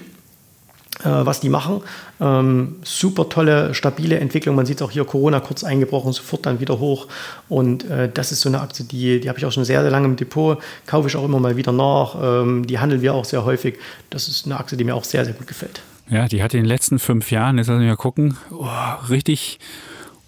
Äh, 1.04 1.24
was 1.24 1.40
die 1.40 1.48
machen. 1.48 1.80
Ähm, 2.20 2.76
super 2.82 3.30
tolle, 3.30 3.72
stabile 3.72 4.18
Entwicklung. 4.18 4.54
Man 4.54 4.66
sieht 4.66 4.82
auch 4.82 4.90
hier 4.90 5.06
Corona 5.06 5.40
kurz 5.40 5.64
eingebrochen, 5.64 6.12
sofort 6.12 6.44
dann 6.44 6.60
wieder 6.60 6.78
hoch. 6.78 7.06
Und 7.48 7.88
äh, 7.88 8.10
das 8.12 8.32
ist 8.32 8.42
so 8.42 8.50
eine 8.50 8.60
Aktie, 8.60 8.84
die, 8.84 9.18
die 9.20 9.28
habe 9.30 9.38
ich 9.38 9.46
auch 9.46 9.52
schon 9.52 9.64
sehr, 9.64 9.80
sehr 9.80 9.90
lange 9.90 10.06
im 10.06 10.16
Depot, 10.16 10.58
kaufe 10.86 11.08
ich 11.08 11.16
auch 11.16 11.24
immer 11.24 11.40
mal 11.40 11.56
wieder 11.56 11.72
nach. 11.72 12.16
Ähm, 12.20 12.66
die 12.66 12.78
handeln 12.78 13.00
wir 13.00 13.14
auch 13.14 13.24
sehr 13.24 13.46
häufig. 13.46 13.78
Das 14.10 14.28
ist 14.28 14.44
eine 14.44 14.60
Aktie, 14.60 14.76
die 14.76 14.84
mir 14.84 14.94
auch 14.94 15.04
sehr, 15.04 15.24
sehr 15.24 15.32
gut 15.32 15.46
gefällt. 15.46 15.80
Ja, 16.10 16.28
die 16.28 16.42
hat 16.42 16.52
in 16.52 16.60
den 16.60 16.66
letzten 16.66 16.98
fünf 16.98 17.30
Jahren, 17.30 17.56
jetzt 17.56 17.68
lassen 17.68 17.80
wir 17.80 17.88
mal 17.88 17.96
gucken, 17.96 18.36
oh, 18.50 18.66
richtig 19.08 19.58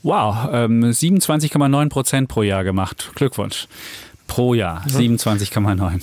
Wow, 0.03 0.49
ähm, 0.53 0.85
27,9 0.85 1.89
Prozent 1.89 2.29
pro 2.29 2.43
Jahr 2.43 2.65
gemacht. 2.65 3.13
Glückwunsch. 3.15 3.69
Pro 4.27 4.55
Jahr, 4.55 4.83
ja. 4.89 4.99
27,9. 4.99 6.01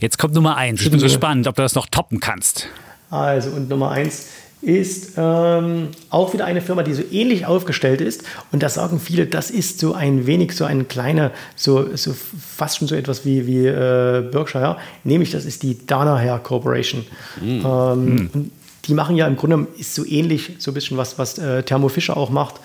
Jetzt 0.00 0.18
kommt 0.18 0.34
Nummer 0.34 0.56
eins. 0.56 0.82
Ich 0.82 0.90
bin 0.90 1.00
gespannt, 1.00 1.46
ob 1.46 1.56
du 1.56 1.62
das 1.62 1.74
noch 1.74 1.86
toppen 1.86 2.20
kannst. 2.20 2.68
Also, 3.10 3.50
und 3.50 3.68
Nummer 3.70 3.90
eins 3.92 4.26
ist 4.60 5.12
ähm, 5.16 5.88
auch 6.10 6.32
wieder 6.32 6.46
eine 6.46 6.60
Firma, 6.60 6.82
die 6.82 6.94
so 6.94 7.02
ähnlich 7.10 7.46
aufgestellt 7.46 8.00
ist. 8.00 8.24
Und 8.50 8.62
da 8.62 8.68
sagen 8.68 8.98
viele, 8.98 9.26
das 9.26 9.50
ist 9.50 9.78
so 9.78 9.94
ein 9.94 10.26
wenig 10.26 10.52
so 10.52 10.64
ein 10.64 10.88
kleiner, 10.88 11.30
so, 11.54 11.96
so 11.96 12.14
fast 12.14 12.78
schon 12.78 12.88
so 12.88 12.94
etwas 12.94 13.24
wie, 13.24 13.46
wie 13.46 13.66
äh, 13.66 14.22
Berkshire. 14.30 14.76
Nämlich, 15.04 15.30
das 15.30 15.44
ist 15.44 15.62
die 15.62 15.86
Danaher 15.86 16.38
Corporation. 16.38 17.04
Mhm. 17.40 17.62
Ähm, 17.64 18.14
mhm. 18.32 18.50
Die 18.86 18.94
machen 18.94 19.16
ja 19.16 19.26
im 19.26 19.36
Grunde 19.36 19.66
ist 19.78 19.94
so 19.94 20.04
ähnlich, 20.04 20.56
so 20.58 20.70
ein 20.70 20.74
bisschen 20.74 20.96
was, 20.96 21.18
was 21.18 21.38
äh, 21.38 21.62
Thermo 21.62 21.88
Fischer 21.88 22.16
auch 22.16 22.30
macht. 22.30 22.56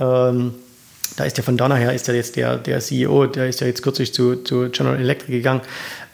Ähm, 0.00 0.54
da 1.16 1.24
ist 1.24 1.38
ja 1.38 1.42
von 1.42 1.56
da 1.56 1.74
her 1.74 1.94
ist 1.94 2.08
ja 2.08 2.14
jetzt 2.14 2.36
der, 2.36 2.58
der 2.58 2.80
CEO, 2.80 3.26
der 3.26 3.48
ist 3.48 3.60
ja 3.60 3.66
jetzt 3.66 3.82
kürzlich 3.82 4.12
zu, 4.12 4.36
zu 4.36 4.68
General 4.70 4.98
Electric 4.98 5.32
gegangen. 5.32 5.62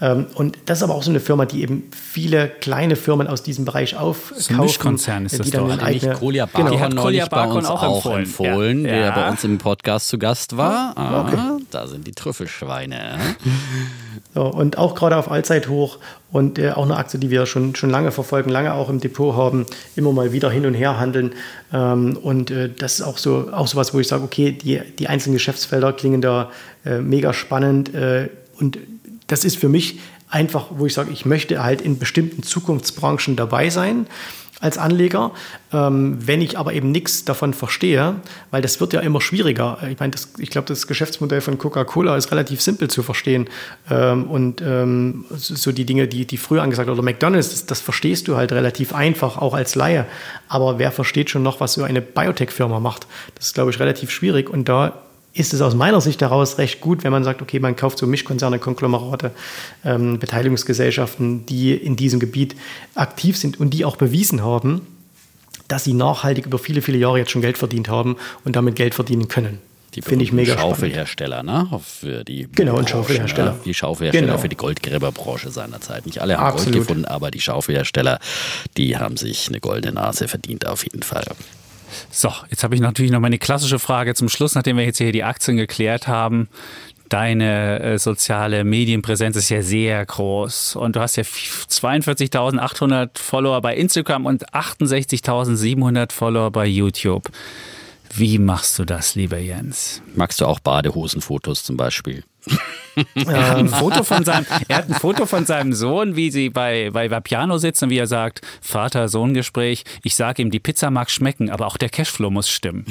Ähm, 0.01 0.27
und 0.35 0.59
das 0.67 0.79
ist 0.79 0.85
aber 0.85 0.95
auch 0.95 1.03
so 1.03 1.11
eine 1.11 1.21
Firma, 1.21 1.45
die 1.45 1.63
eben 1.63 1.85
viele 1.91 2.49
kleine 2.49 2.97
Firmen 2.97 3.27
aus 3.27 3.43
diesem 3.43 3.65
Bereich 3.65 3.97
aufkaufen. 3.97 4.35
Das 4.37 4.39
ist 4.39 4.51
ein 4.51 4.57
Mischkonzern 4.59 5.27
ist 5.27 5.39
das 5.39 5.47
die 5.47 5.53
dann 5.53 5.69
doch. 5.69 5.83
Eigene, 5.83 6.15
Kolja 6.15 6.47
Barkon 6.47 6.71
genau. 6.71 6.81
hat 6.81 6.93
neulich 6.93 7.29
bei 7.29 7.45
uns 7.45 7.67
auch, 7.67 7.83
auch 7.83 8.07
empfohlen, 8.07 8.23
empfohlen 8.23 8.85
ja. 8.85 8.91
der 8.93 9.01
ja. 9.01 9.11
bei 9.11 9.29
uns 9.29 9.43
im 9.45 9.59
Podcast 9.59 10.09
zu 10.09 10.19
Gast 10.19 10.57
war. 10.57 10.97
Ah, 10.97 11.21
okay. 11.23 11.62
Da 11.73 11.87
sind 11.87 12.07
die 12.07 12.13
Trüffelschweine. 12.13 13.19
So, 14.35 14.47
und 14.47 14.79
auch 14.79 14.95
gerade 14.95 15.19
auf 15.19 15.31
Allzeithoch 15.31 15.99
und 16.31 16.59
äh, 16.59 16.71
auch 16.71 16.85
eine 16.85 16.97
Aktie, 16.97 17.21
die 17.21 17.29
wir 17.29 17.45
schon, 17.45 17.75
schon 17.75 17.91
lange 17.91 18.13
verfolgen, 18.13 18.49
lange 18.49 18.73
auch 18.73 18.89
im 18.89 18.99
Depot 18.99 19.37
haben, 19.37 19.67
immer 19.95 20.11
mal 20.13 20.33
wieder 20.33 20.51
hin 20.51 20.65
und 20.65 20.73
her 20.73 20.99
handeln. 20.99 21.35
Ähm, 21.71 22.17
und 22.17 22.51
äh, 22.51 22.71
das 22.71 22.95
ist 22.95 23.03
auch 23.03 23.19
so 23.19 23.51
auch 23.53 23.67
sowas, 23.67 23.93
wo 23.93 24.01
ich 24.01 24.09
sage, 24.09 24.25
okay, 24.25 24.53
die, 24.53 24.81
die 24.99 25.09
einzelnen 25.09 25.35
Geschäftsfelder 25.35 25.93
klingen 25.93 26.23
da 26.23 26.51
äh, 26.87 27.01
mega 27.01 27.35
spannend. 27.35 27.95
Äh, 27.95 28.31
und 28.59 28.79
das 29.27 29.45
ist 29.45 29.59
für 29.59 29.69
mich 29.69 30.01
einfach, 30.31 30.69
wo 30.71 30.87
ich 30.87 30.95
sage, 30.95 31.11
ich 31.13 31.27
möchte 31.27 31.63
halt 31.63 31.83
in 31.83 31.99
bestimmten 31.99 32.43
Zukunftsbranchen 32.43 33.37
dabei 33.37 33.69
sein 33.69 34.07
als 34.63 34.79
Anleger. 34.79 35.33
Ähm, 35.73 36.17
wenn 36.21 36.41
ich 36.41 36.59
aber 36.59 36.73
eben 36.73 36.93
nichts 36.93 37.25
davon 37.25 37.53
verstehe, 37.53 38.17
weil 38.51 38.63
das 38.63 38.81
wird 38.81 38.93
ja 38.93 39.01
immer 39.01 39.21
schwieriger. 39.21 39.79
Ich 39.91 39.99
meine, 39.99 40.13
ich 40.39 40.51
glaube, 40.51 40.69
das 40.69 40.87
Geschäftsmodell 40.87 41.41
von 41.41 41.59
Coca-Cola 41.59 42.17
ist 42.17 42.31
relativ 42.31 42.63
simpel 42.63 42.89
zu 42.89 43.03
verstehen. 43.03 43.49
Ähm, 43.91 44.25
und 44.31 44.63
ähm, 44.63 45.25
so 45.31 45.73
die 45.73 45.85
Dinge, 45.85 46.07
die, 46.09 46.27
die 46.27 46.37
früher 46.37 46.63
angesagt 46.63 46.89
oder 46.89 47.03
McDonalds, 47.03 47.51
das, 47.51 47.67
das, 47.67 47.81
verstehst 47.81 48.29
du 48.29 48.37
halt 48.37 48.53
relativ 48.53 48.95
einfach, 48.95 49.39
auch 49.39 49.55
als 49.55 49.75
Laie. 49.75 50.07
Aber 50.49 50.79
wer 50.79 50.93
versteht 50.93 51.31
schon 51.31 51.43
noch, 51.43 51.61
was 51.61 51.75
so 51.75 51.83
eine 51.83 52.01
Biotech-Firma 52.01 52.79
macht? 52.81 53.07
Das 53.35 53.47
ist, 53.47 53.55
glaube 53.55 53.71
ich, 53.71 53.81
relativ 53.81 54.11
schwierig. 54.11 54.49
Und 54.49 54.69
da 54.69 55.03
ist 55.35 55.55
es 55.55 55.61
aus 55.61 55.75
meiner 55.75 56.01
Sicht 56.01 56.21
heraus 56.21 56.59
recht 56.59 56.81
gut, 56.81 57.05
wenn 57.05 57.13
man 57.13 57.25
sagt, 57.25 57.41
okay, 57.43 57.59
man 57.59 57.77
kauft 57.77 57.99
so 57.99 58.07
Mischkonzerne, 58.07 58.59
Konglomerate, 58.59 59.31
ähm, 59.85 60.19
Beteiligungsgesellschaften, 60.19 61.47
die 61.47 61.75
in 61.75 61.97
diesem 61.97 62.21
Gebiet 62.21 62.55
aktiv 62.95 63.37
sind 63.37 63.59
und 63.59 63.71
die 63.71 63.85
auch 63.85 63.97
bewiesen 63.97 64.43
haben, 64.43 64.87
dass 65.69 65.85
sie 65.85 65.95
nachhaltig 65.95 66.47
über 66.47 66.59
viele, 66.59 66.83
viele 66.83 66.99
Jahre 66.99 67.19
jetzt 67.19 67.31
schon 67.31 67.43
Geld 67.43 67.57
verdient 67.57 67.89
haben 67.89 68.17
und 68.45 68.57
damit 68.57 68.77
Geld 68.77 68.95
verdienen 68.95 69.29
können. 69.29 69.59
Finde 70.01 70.25
ich 70.25 70.33
mega 70.33 70.59
Schaufelhersteller, 70.59 71.43
ne? 71.43 71.69
Für 71.85 72.25
die 72.25 72.49
genau, 72.51 72.79
ein 72.79 72.89
Schaufelhersteller. 72.89 73.59
Die 73.63 73.75
Schaufelhersteller 73.75 74.27
genau. 74.27 74.39
für 74.39 74.49
die 74.49 74.57
Goldgräberbranche 74.57 75.51
seinerzeit. 75.51 76.07
Nicht 76.07 76.21
alle 76.23 76.39
haben 76.39 76.47
Absolut. 76.47 76.73
Gold 76.73 76.89
gefunden, 76.89 77.05
aber 77.05 77.31
die 77.31 77.41
Schaufelhersteller, 77.41 78.19
die 78.79 78.97
haben 78.97 79.19
sich 79.19 79.49
eine 79.49 79.61
goldene 79.61 79.95
Nase 79.95 80.29
verdient 80.29 80.67
auf 80.67 80.85
jeden 80.85 81.03
Fall. 81.03 81.25
So, 82.11 82.33
jetzt 82.51 82.65
habe 82.65 82.75
ich 82.75 82.81
natürlich 82.81 83.13
noch 83.13 83.21
meine 83.21 83.39
klassische 83.39 83.79
Frage 83.79 84.15
zum 84.15 84.29
Schluss, 84.29 84.55
nachdem 84.55 84.77
wir 84.77 84.85
jetzt 84.85 84.99
hier 84.99 85.13
die 85.13 85.25
Aktien 85.25 85.57
geklärt 85.57 86.09
haben. 86.09 86.49
Deine 87.09 87.81
äh, 87.81 87.99
soziale 87.99 88.65
Medienpräsenz 88.65 89.37
ist 89.37 89.51
ja 89.51 89.61
sehr 89.61 90.05
groß 90.07 90.77
und 90.77 90.97
du 90.97 91.01
hast 91.01 91.17
ja 91.17 91.25
42.800 91.25 93.19
Follower 93.19 93.61
bei 93.61 93.77
Instagram 93.77 94.25
und 94.25 94.49
68.700 94.55 96.11
Follower 96.11 96.51
bei 96.51 96.65
YouTube. 96.65 97.29
Wie 98.15 98.39
machst 98.39 98.79
du 98.79 98.85
das, 98.85 99.15
lieber 99.15 99.39
Jens? 99.39 100.01
Magst 100.15 100.41
du 100.41 100.47
auch 100.47 100.61
Badehosenfotos 100.61 101.65
zum 101.65 101.77
Beispiel? 101.77 102.25
Er 103.15 103.51
hat, 103.51 103.57
ein 103.57 103.69
Foto 103.69 104.03
von 104.05 104.25
seinem, 104.25 104.47
er 104.69 104.77
hat 104.77 104.89
ein 104.89 104.95
Foto 104.95 105.27
von 105.27 105.47
seinem 105.47 105.73
Sohn, 105.73 106.17
wie 106.17 106.31
sie 106.31 106.51
bei, 106.51 106.91
bei 106.93 107.11
Vapiano 107.11 107.59
sitzen, 107.59 107.91
wie 107.91 107.99
er 107.99 108.07
sagt, 108.07 108.43
Vater-Sohn-Gespräch, 108.61 109.85
ich 110.03 110.15
sage 110.15 110.43
ihm, 110.43 110.51
die 110.51 110.61
Pizza 110.61 110.91
mag 110.91 111.11
schmecken, 111.11 111.51
aber 111.51 111.67
auch 111.67 111.77
der 111.77 111.89
Cashflow 111.89 112.31
muss 112.31 112.51
stimmen. 112.51 112.85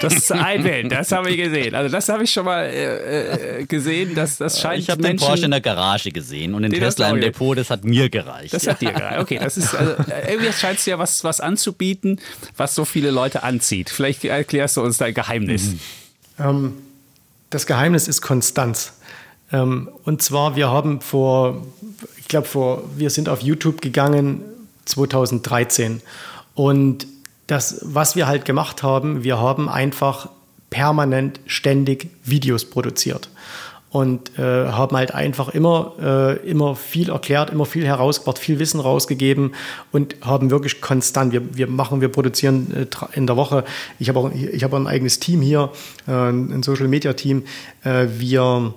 Das 0.00 0.14
ist 0.14 0.32
ein 0.32 0.62
Bild, 0.62 0.92
das 0.92 1.12
habe 1.12 1.30
ich 1.30 1.36
gesehen. 1.36 1.74
Also 1.74 1.90
das 1.90 2.08
habe 2.08 2.24
ich 2.24 2.32
schon 2.32 2.44
mal 2.44 2.64
äh, 2.64 3.60
äh 3.60 3.64
gesehen, 3.64 4.14
das, 4.14 4.36
das 4.36 4.60
scheint 4.60 4.82
Ich 4.82 4.90
habe 4.90 5.02
den 5.02 5.16
Porsche 5.16 5.44
in 5.44 5.52
der 5.52 5.60
Garage 5.60 6.10
gesehen 6.10 6.54
und 6.54 6.62
den 6.62 6.72
Tesla 6.72 7.10
im 7.10 7.20
Depot, 7.20 7.56
das 7.56 7.70
hat 7.70 7.84
mir 7.84 8.10
gereicht. 8.10 8.52
Das 8.52 8.66
hat 8.66 8.80
dir 8.80 8.92
gereicht, 8.92 9.20
okay. 9.20 9.38
Das 9.40 9.56
ist, 9.56 9.74
also, 9.74 9.92
äh, 9.92 10.32
irgendwie 10.32 10.52
scheint 10.52 10.78
es 10.78 10.86
ja 10.86 10.98
was, 10.98 11.22
was 11.24 11.40
anzubieten, 11.40 12.20
was 12.56 12.74
so 12.74 12.84
viele 12.84 13.10
Leute 13.10 13.42
anzieht. 13.42 13.90
Vielleicht 13.90 14.24
erklärst 14.24 14.76
du 14.76 14.82
uns 14.82 14.98
dein 14.98 15.14
Geheimnis. 15.14 15.66
Mhm. 15.66 15.80
Ähm, 16.38 16.72
das 17.50 17.66
Geheimnis 17.66 18.08
ist 18.08 18.22
Konstanz. 18.22 18.94
Ähm, 19.52 19.88
und 20.04 20.22
zwar, 20.22 20.56
wir 20.56 20.68
haben 20.68 21.00
vor, 21.00 21.64
ich 22.18 22.28
glaube, 22.28 22.46
vor, 22.46 22.82
wir 22.96 23.10
sind 23.10 23.28
auf 23.28 23.40
YouTube 23.40 23.80
gegangen 23.80 24.42
2013. 24.84 26.02
Und 26.54 27.06
das, 27.46 27.80
was 27.82 28.16
wir 28.16 28.26
halt 28.26 28.44
gemacht 28.44 28.82
haben, 28.82 29.22
wir 29.22 29.38
haben 29.38 29.68
einfach 29.68 30.28
permanent 30.70 31.40
ständig 31.46 32.10
Videos 32.24 32.64
produziert 32.64 33.30
und 33.90 34.38
äh, 34.38 34.42
haben 34.42 34.96
halt 34.96 35.14
einfach 35.14 35.48
immer, 35.50 35.94
äh, 36.00 36.48
immer 36.48 36.74
viel 36.74 37.10
erklärt, 37.10 37.50
immer 37.50 37.66
viel 37.66 37.86
herausgebracht, 37.86 38.38
viel 38.38 38.58
Wissen 38.58 38.80
rausgegeben 38.80 39.54
und 39.92 40.16
haben 40.22 40.50
wirklich 40.50 40.80
konstant, 40.80 41.32
wir, 41.32 41.56
wir 41.56 41.66
machen, 41.66 42.00
wir 42.00 42.08
produzieren 42.08 42.72
äh, 42.74 42.86
in 43.16 43.26
der 43.26 43.36
Woche, 43.36 43.64
ich 43.98 44.08
habe 44.08 44.18
auch, 44.18 44.30
ich 44.32 44.62
hab 44.64 44.74
ein 44.74 44.86
eigenes 44.86 45.20
Team 45.20 45.40
hier, 45.40 45.70
äh, 46.06 46.12
ein 46.12 46.62
Social 46.62 46.88
Media 46.88 47.12
Team, 47.12 47.44
äh, 47.84 48.06
wir 48.18 48.74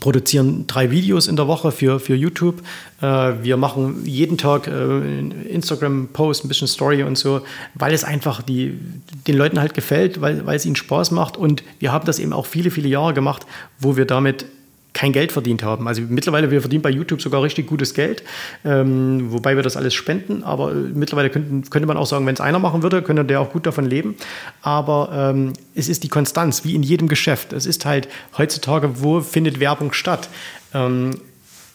produzieren 0.00 0.66
drei 0.66 0.90
Videos 0.90 1.28
in 1.28 1.36
der 1.36 1.46
Woche 1.46 1.70
für, 1.70 2.00
für 2.00 2.14
YouTube. 2.14 2.62
Äh, 3.00 3.32
wir 3.42 3.56
machen 3.56 4.04
jeden 4.04 4.38
Tag 4.38 4.66
äh, 4.66 5.18
Instagram-Post, 5.48 6.44
ein 6.44 6.48
bisschen 6.48 6.68
Story 6.68 7.02
und 7.02 7.18
so, 7.18 7.42
weil 7.74 7.92
es 7.92 8.02
einfach 8.02 8.42
die, 8.42 8.78
den 9.26 9.36
Leuten 9.36 9.60
halt 9.60 9.74
gefällt, 9.74 10.20
weil, 10.20 10.46
weil 10.46 10.56
es 10.56 10.64
ihnen 10.64 10.76
Spaß 10.76 11.10
macht. 11.10 11.36
Und 11.36 11.62
wir 11.80 11.92
haben 11.92 12.06
das 12.06 12.18
eben 12.18 12.32
auch 12.32 12.46
viele, 12.46 12.70
viele 12.70 12.88
Jahre 12.88 13.12
gemacht, 13.12 13.46
wo 13.78 13.96
wir 13.96 14.06
damit 14.06 14.46
kein 14.94 15.12
Geld 15.12 15.32
verdient 15.32 15.62
haben. 15.62 15.86
Also 15.86 16.02
mittlerweile, 16.08 16.50
wir 16.50 16.60
verdienen 16.60 16.82
bei 16.82 16.90
YouTube 16.90 17.20
sogar 17.20 17.42
richtig 17.42 17.66
gutes 17.66 17.92
Geld, 17.92 18.22
ähm, 18.64 19.32
wobei 19.32 19.56
wir 19.56 19.62
das 19.62 19.76
alles 19.76 19.92
spenden. 19.92 20.42
Aber 20.42 20.70
äh, 20.70 20.74
mittlerweile 20.74 21.28
könnten, 21.28 21.68
könnte 21.68 21.86
man 21.86 21.98
auch 21.98 22.06
sagen, 22.06 22.24
wenn 22.26 22.34
es 22.34 22.40
einer 22.40 22.58
machen 22.58 22.82
würde, 22.82 23.02
könnte 23.02 23.24
der 23.24 23.40
auch 23.40 23.52
gut 23.52 23.66
davon 23.66 23.84
leben. 23.84 24.14
Aber 24.62 25.32
ähm, 25.34 25.52
es 25.74 25.88
ist 25.88 26.04
die 26.04 26.08
Konstanz, 26.08 26.64
wie 26.64 26.74
in 26.74 26.82
jedem 26.82 27.08
Geschäft. 27.08 27.52
Es 27.52 27.66
ist 27.66 27.84
halt 27.84 28.08
heutzutage, 28.38 29.02
wo 29.02 29.20
findet 29.20 29.60
Werbung 29.60 29.92
statt? 29.92 30.28
Ähm, 30.72 31.18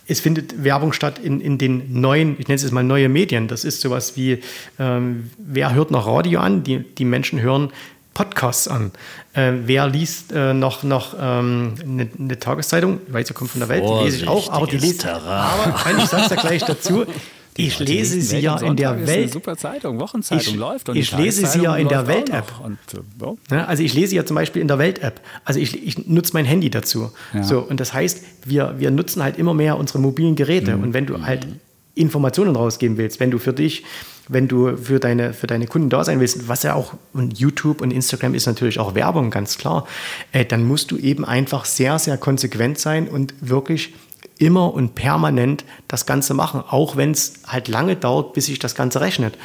es 0.08 0.20
findet 0.20 0.64
Werbung 0.64 0.92
statt 0.92 1.20
in, 1.20 1.40
in 1.40 1.60
den 1.60 2.02
neuen, 2.02 2.36
ich 2.40 2.48
nenne 2.48 2.56
es 2.56 2.64
jetzt 2.64 2.72
mal 2.72 2.84
neue 2.84 3.10
Medien. 3.10 3.48
Das 3.48 3.64
ist 3.64 3.82
sowas 3.82 4.16
wie, 4.16 4.40
ähm, 4.80 5.30
wer 5.38 5.76
hört 5.76 5.92
noch 5.92 6.08
Radio 6.08 6.40
an? 6.40 6.64
Die, 6.64 6.80
die 6.80 7.06
Menschen 7.06 7.42
hören 7.42 7.72
Podcasts 8.20 8.68
an. 8.68 8.92
Äh, 9.32 9.54
wer 9.64 9.88
liest 9.88 10.34
äh, 10.34 10.54
noch, 10.54 10.84
noch 10.84 11.16
ähm, 11.18 11.76
eine, 11.82 12.10
eine, 12.20 12.38
Tageszeitung? 12.38 13.00
Ich 13.08 13.14
weiß, 13.14 13.30
ihr 13.30 13.34
kommt 13.34 13.52
von 13.52 13.62
der 13.62 13.70
Welt, 13.70 13.82
die 13.82 14.04
lese 14.04 14.18
ich 14.18 14.28
auch, 14.28 14.52
aber 14.52 14.68
die 14.68 14.76
lese 14.76 15.10
aber 15.10 15.98
ich 15.98 16.06
sage 16.10 16.24
es 16.24 16.30
ja 16.30 16.36
gleich 16.36 16.64
dazu. 16.66 17.06
Ich 17.56 17.78
lese 17.80 18.22
sie 18.22 18.40
ja 18.40 18.58
in 18.58 18.78
der 18.78 19.06
Welt. 19.06 19.10
Eine 19.10 19.28
super 19.28 19.58
Zeitung, 19.58 20.00
Wochenzeitung 20.00 20.54
ich, 20.54 20.60
läuft. 20.60 20.88
Und 20.88 20.96
ich 20.96 21.12
lese 21.12 21.46
sie 21.46 21.62
ja 21.62 21.76
in 21.76 21.90
der 21.90 22.08
Welt-App. 22.08 22.54
Äh, 22.64 23.54
ja, 23.54 23.66
also 23.66 23.84
ich 23.84 23.94
lese 23.94 24.16
ja 24.16 24.26
zum 24.26 24.36
Beispiel 24.36 24.62
in 24.62 24.70
der 24.70 24.80
Welt-App. 24.80 25.20
Also 25.44 25.60
ich, 25.60 25.86
ich 25.86 26.08
nutze 26.08 26.32
mein 26.34 26.46
Handy 26.46 26.70
dazu. 26.70 27.12
Ja. 27.34 27.44
So, 27.44 27.60
und 27.60 27.82
das 27.82 27.92
heißt, 27.92 28.24
wir, 28.46 28.76
wir 28.78 28.92
nutzen 28.92 29.22
halt 29.22 29.38
immer 29.38 29.54
mehr 29.54 29.78
unsere 29.78 30.00
mobilen 30.00 30.38
Geräte. 30.38 30.78
Mhm. 30.78 30.84
Und 30.84 30.94
wenn 30.94 31.06
du 31.06 31.22
halt 31.26 31.48
Informationen 31.96 32.56
rausgeben 32.56 32.98
willst, 32.98 33.20
wenn 33.20 33.32
du 33.32 33.40
für 33.40 33.52
dich 33.52 33.84
wenn 34.30 34.48
du 34.48 34.78
für 34.78 35.00
deine, 35.00 35.34
für 35.34 35.48
deine 35.48 35.68
Kunden 35.68 35.90
da 35.90 36.04
sein 36.04 36.20
willst, 36.20 36.48
was 36.48 36.64
ja 36.64 36.76
auch, 36.76 36.94
und 37.14 37.38
YouTube 37.40 37.82
und 37.82 37.92
Instagram 37.92 38.36
ist 38.36 38.46
natürlich 38.46 38.80
auch 38.80 38.96
Werbung, 38.96 39.32
ganz 39.32 39.58
klar, 39.58 39.86
äh, 40.32 40.46
dann 40.46 40.64
musst 40.64 40.92
du 40.92 40.98
eben 40.98 41.26
einfach 41.26 41.66
sehr, 41.66 42.00
sehr 42.00 42.18
konsequent 42.18 42.80
sein 42.80 43.08
und 43.08 43.34
wirklich 43.42 43.94
immer 44.38 44.74
und 44.74 44.96
permanent 44.96 45.66
das 45.88 46.06
Ganze 46.06 46.34
machen, 46.34 46.64
auch 46.66 46.96
wenn 46.96 47.12
es 47.12 47.34
halt 47.46 47.68
lange 47.68 47.96
dauert, 47.96 48.34
bis 48.34 48.46
sich 48.46 48.60
das 48.60 48.76
Ganze 48.76 49.02
rechnet. 49.02 49.38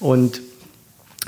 Und 0.00 0.42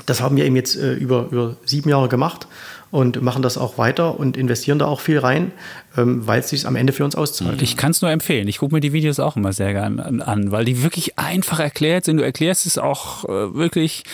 das 0.05 0.21
haben 0.21 0.35
wir 0.35 0.45
eben 0.45 0.55
jetzt 0.55 0.75
äh, 0.75 0.93
über, 0.93 1.27
über 1.31 1.55
sieben 1.65 1.89
Jahre 1.89 2.09
gemacht 2.09 2.47
und 2.95 3.21
machen 3.21 3.41
das 3.41 3.57
auch 3.57 3.77
weiter 3.77 4.17
und 4.17 4.37
investieren 4.37 4.79
da 4.79 4.85
auch 4.85 5.01
viel 5.01 5.19
rein, 5.19 5.51
ähm, 5.97 6.25
weil 6.25 6.39
es 6.39 6.47
sich 6.47 6.65
am 6.65 6.77
Ende 6.77 6.93
für 6.93 7.03
uns 7.03 7.13
auszahlt. 7.13 7.61
Ich 7.61 7.75
kann 7.75 7.91
es 7.91 8.01
nur 8.01 8.09
empfehlen. 8.09 8.47
Ich 8.47 8.59
gucke 8.59 8.73
mir 8.73 8.79
die 8.79 8.93
Videos 8.93 9.19
auch 9.19 9.35
immer 9.35 9.51
sehr 9.51 9.73
gerne 9.73 10.25
an, 10.25 10.51
weil 10.51 10.63
die 10.63 10.81
wirklich 10.81 11.19
einfach 11.19 11.59
erklärt 11.59 12.05
sind. 12.05 12.17
Du 12.17 12.23
erklärst 12.23 12.65
es 12.65 12.77
auch 12.77 13.25
äh, 13.25 13.53
wirklich 13.53 14.05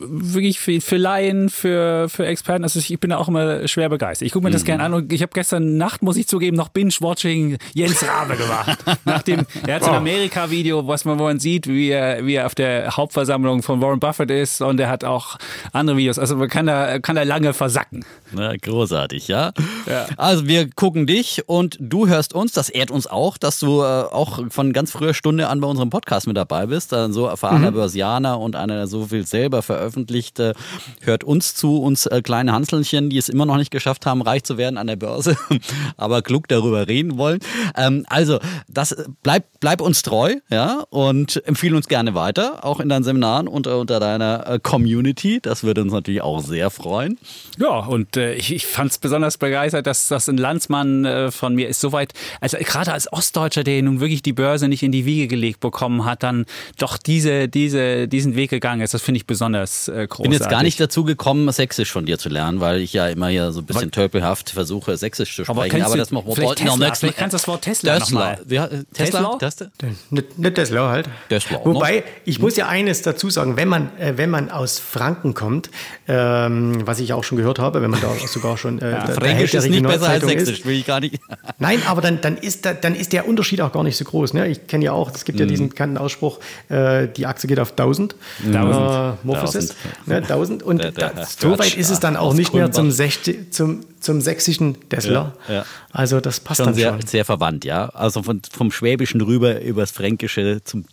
wirklich 0.00 0.60
für, 0.60 0.80
für 0.80 0.96
Laien, 0.96 1.48
für, 1.48 2.08
für 2.08 2.26
Experten. 2.26 2.64
Also 2.64 2.78
ich 2.78 3.00
bin 3.00 3.10
da 3.10 3.18
auch 3.18 3.28
immer 3.28 3.66
schwer 3.68 3.88
begeistert. 3.88 4.26
Ich 4.26 4.32
gucke 4.32 4.44
mir 4.44 4.50
das 4.50 4.62
mhm. 4.62 4.66
gerne 4.66 4.84
an 4.84 4.94
und 4.94 5.12
ich 5.12 5.22
habe 5.22 5.32
gestern 5.34 5.76
Nacht, 5.76 6.02
muss 6.02 6.16
ich 6.16 6.28
zugeben, 6.28 6.56
noch 6.56 6.68
Binge-Watching 6.68 7.58
Jens 7.74 8.04
Rabe 8.06 8.36
gemacht. 8.36 8.78
Nach 9.04 9.22
dem, 9.22 9.46
er 9.66 9.76
hat 9.76 9.84
so 9.84 9.90
ein 9.90 9.96
oh. 9.96 9.98
Amerika-Video, 9.98 10.86
was 10.86 11.04
man, 11.04 11.18
wo 11.18 11.24
man 11.24 11.40
sieht, 11.40 11.66
wie 11.66 11.90
er, 11.90 12.24
wie 12.24 12.34
er 12.34 12.46
auf 12.46 12.54
der 12.54 12.96
Hauptversammlung 12.96 13.62
von 13.62 13.80
Warren 13.80 14.00
Buffett 14.00 14.30
ist 14.30 14.62
und 14.62 14.78
er 14.80 14.88
hat 14.88 15.04
auch 15.04 15.38
andere 15.72 15.96
Videos. 15.96 16.18
Also 16.18 16.36
man 16.36 16.48
kann 16.48 16.66
da, 16.66 16.98
kann 16.98 17.16
da 17.16 17.22
lange 17.24 17.52
versacken. 17.52 18.04
Na, 18.32 18.56
großartig, 18.56 19.28
ja? 19.28 19.52
ja? 19.86 20.06
Also 20.16 20.46
wir 20.46 20.70
gucken 20.70 21.06
dich 21.06 21.48
und 21.48 21.76
du 21.80 22.08
hörst 22.08 22.34
uns. 22.34 22.52
Das 22.52 22.68
ehrt 22.68 22.90
uns 22.90 23.06
auch, 23.06 23.38
dass 23.38 23.58
du 23.58 23.82
äh, 23.82 23.84
auch 23.84 24.40
von 24.50 24.72
ganz 24.72 24.92
früher 24.92 25.14
Stunde 25.14 25.48
an 25.48 25.60
bei 25.60 25.66
unserem 25.66 25.90
Podcast 25.90 26.26
mit 26.26 26.36
dabei 26.36 26.66
bist. 26.66 26.92
Dann 26.92 27.12
so 27.12 27.26
erfahrener 27.26 27.70
mhm. 27.70 27.74
Börsianer 27.74 28.38
und 28.38 28.56
einer, 28.56 28.74
der 28.74 28.86
so 28.86 29.06
viel 29.06 29.26
selber 29.26 29.62
veröffentlicht 29.62 29.87
veröffentlicht. 29.88 30.38
Äh, 30.38 30.54
hört 31.02 31.24
uns 31.24 31.54
zu, 31.54 31.78
uns 31.78 32.06
äh, 32.06 32.22
kleine 32.22 32.52
Hanselchen, 32.52 33.10
die 33.10 33.18
es 33.18 33.28
immer 33.28 33.46
noch 33.46 33.56
nicht 33.56 33.70
geschafft 33.70 34.06
haben, 34.06 34.22
reich 34.22 34.44
zu 34.44 34.58
werden 34.58 34.76
an 34.76 34.86
der 34.86 34.96
Börse, 34.96 35.36
aber 35.96 36.22
klug 36.22 36.48
darüber 36.48 36.86
reden 36.86 37.18
wollen. 37.18 37.40
Ähm, 37.76 38.04
also, 38.08 38.38
das 38.68 38.92
äh, 38.92 39.04
bleibt 39.22 39.60
bleib 39.60 39.80
uns 39.80 40.02
treu, 40.02 40.36
ja, 40.50 40.84
und 40.90 41.44
empfehle 41.46 41.74
uns 41.74 41.88
gerne 41.88 42.14
weiter, 42.14 42.64
auch 42.64 42.80
in 42.80 42.88
deinen 42.88 43.02
Seminaren 43.02 43.48
und 43.48 43.66
unter 43.66 43.98
deiner 43.98 44.58
Community. 44.62 45.40
Das 45.42 45.64
würde 45.64 45.82
uns 45.82 45.92
natürlich 45.92 46.22
auch 46.22 46.40
sehr 46.40 46.70
freuen. 46.70 47.18
Ja, 47.58 47.80
und 47.80 48.16
äh, 48.16 48.34
ich, 48.34 48.52
ich 48.52 48.66
fand 48.66 48.92
es 48.92 48.98
besonders 48.98 49.36
begeistert, 49.36 49.86
dass 49.86 50.06
das 50.08 50.28
ein 50.28 50.36
Landsmann 50.36 51.04
äh, 51.04 51.30
von 51.30 51.54
mir 51.54 51.68
ist 51.68 51.80
soweit, 51.80 52.12
also 52.40 52.56
gerade 52.58 52.92
als 52.92 53.12
Ostdeutscher, 53.12 53.64
der 53.64 53.82
nun 53.82 54.00
wirklich 54.00 54.22
die 54.22 54.32
Börse 54.32 54.68
nicht 54.68 54.82
in 54.82 54.92
die 54.92 55.04
Wiege 55.04 55.26
gelegt 55.26 55.60
bekommen 55.60 56.04
hat, 56.04 56.22
dann 56.22 56.46
doch 56.78 56.98
diese, 56.98 57.48
diese, 57.48 58.06
diesen 58.06 58.36
Weg 58.36 58.50
gegangen 58.50 58.80
ist. 58.80 58.94
Das 58.94 59.02
finde 59.02 59.18
ich 59.18 59.26
besonders 59.26 59.77
ganz 59.86 59.88
äh, 59.88 60.06
großartig. 60.06 60.22
bin 60.22 60.32
jetzt 60.32 60.50
gar 60.50 60.62
nicht 60.62 60.80
dazu 60.80 61.04
gekommen, 61.04 61.50
Sächsisch 61.52 61.92
von 61.92 62.06
dir 62.06 62.18
zu 62.18 62.28
lernen, 62.28 62.60
weil 62.60 62.80
ich 62.80 62.92
ja 62.92 63.08
immer 63.08 63.28
hier 63.28 63.52
so 63.52 63.60
ein 63.60 63.66
bisschen 63.66 63.90
tölpelhaft 63.90 64.50
versuche, 64.50 64.96
Sächsisch 64.96 65.34
zu 65.34 65.44
sprechen. 65.44 65.76
Aber, 65.82 65.86
aber 65.86 65.96
das 65.96 66.10
machen 66.10 66.26
wir 66.26 66.42
noch. 66.42 66.96
Vielleicht 66.96 67.16
kannst 67.16 67.34
du 67.34 67.36
das 67.36 67.48
Wort 67.48 67.62
Tesla 67.62 67.98
Tesla. 67.98 68.36
Tesla? 68.36 68.68
Tesla? 68.92 69.38
Tesla? 69.38 69.70
Nicht 70.10 70.54
Tesla 70.54 70.88
halt. 70.90 71.08
Tesla 71.28 71.60
Wobei, 71.64 72.04
ich 72.24 72.38
muss 72.38 72.56
ja 72.56 72.68
eines 72.68 73.02
dazu 73.02 73.30
sagen, 73.30 73.56
wenn 73.56 73.68
man, 73.68 73.90
äh, 73.98 74.14
wenn 74.16 74.30
man 74.30 74.50
aus 74.50 74.78
Franken 74.78 75.34
kommt, 75.34 75.70
ähm, 76.06 76.86
was 76.86 77.00
ich 77.00 77.12
auch 77.12 77.24
schon 77.24 77.38
gehört 77.38 77.58
habe, 77.58 77.82
wenn 77.82 77.90
man 77.90 78.00
da 78.00 78.12
sogar 78.26 78.56
schon 78.56 78.80
äh, 78.80 78.92
ja, 78.92 79.06
Fränkisch 79.06 79.54
ist 79.54 79.68
nicht 79.68 79.82
besser 79.82 80.08
als 80.08 80.24
Sächsisch, 80.24 80.64
will 80.64 80.76
ich 80.78 80.86
gar 80.86 81.00
nicht. 81.00 81.20
Nein, 81.58 81.82
aber 81.86 82.00
dann, 82.00 82.20
dann, 82.20 82.36
ist, 82.36 82.64
da, 82.64 82.74
dann 82.74 82.94
ist 82.94 83.12
der 83.12 83.28
Unterschied 83.28 83.60
auch 83.60 83.72
gar 83.72 83.84
nicht 83.84 83.96
so 83.96 84.04
groß. 84.04 84.34
Ne? 84.34 84.48
Ich 84.48 84.66
kenne 84.66 84.84
ja 84.84 84.92
auch, 84.92 85.12
es 85.12 85.24
gibt 85.24 85.38
ja 85.38 85.46
mhm. 85.46 85.50
diesen 85.50 85.68
bekannten 85.68 85.98
Ausspruch, 85.98 86.38
äh, 86.68 87.08
die 87.08 87.26
Aktie 87.26 87.48
geht 87.48 87.60
auf 87.60 87.70
1000. 87.72 88.14
1000. 88.46 89.24
Äh, 89.24 89.67
1000. 89.70 90.06
Ne, 90.06 90.16
1000 90.16 90.62
und 90.62 90.82
da, 90.82 90.90
da, 90.90 91.26
so 91.26 91.58
weit 91.58 91.76
ist 91.76 91.90
es 91.90 92.00
dann 92.00 92.16
auch 92.16 92.34
nicht 92.34 92.54
mehr 92.54 92.72
zum, 92.72 92.90
60, 92.90 93.52
zum, 93.52 93.80
zum 94.00 94.20
sächsischen 94.20 94.88
Tesla. 94.88 95.34
Ja, 95.48 95.54
ja. 95.54 95.64
Also 95.90 96.20
das 96.20 96.40
passt 96.40 96.58
schon 96.58 96.66
dann 96.66 96.74
sehr, 96.74 96.90
schon. 96.90 97.06
Sehr 97.06 97.24
verwandt, 97.24 97.64
ja. 97.64 97.88
Also 97.88 98.22
von, 98.22 98.42
vom 98.50 98.70
Schwäbischen 98.70 99.20
rüber 99.20 99.60
übers 99.60 99.90
Fränkische 99.90 100.60
zum, 100.62 100.84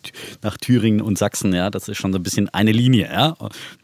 nach 0.42 0.58
Thüringen 0.58 1.02
und 1.02 1.18
Sachsen, 1.18 1.54
ja. 1.54 1.70
Das 1.70 1.88
ist 1.88 1.98
schon 1.98 2.14
so 2.14 2.20
ein 2.20 2.24
bisschen 2.24 2.50
eine 2.54 2.72
Linie, 2.72 3.10
ja. 3.12 3.36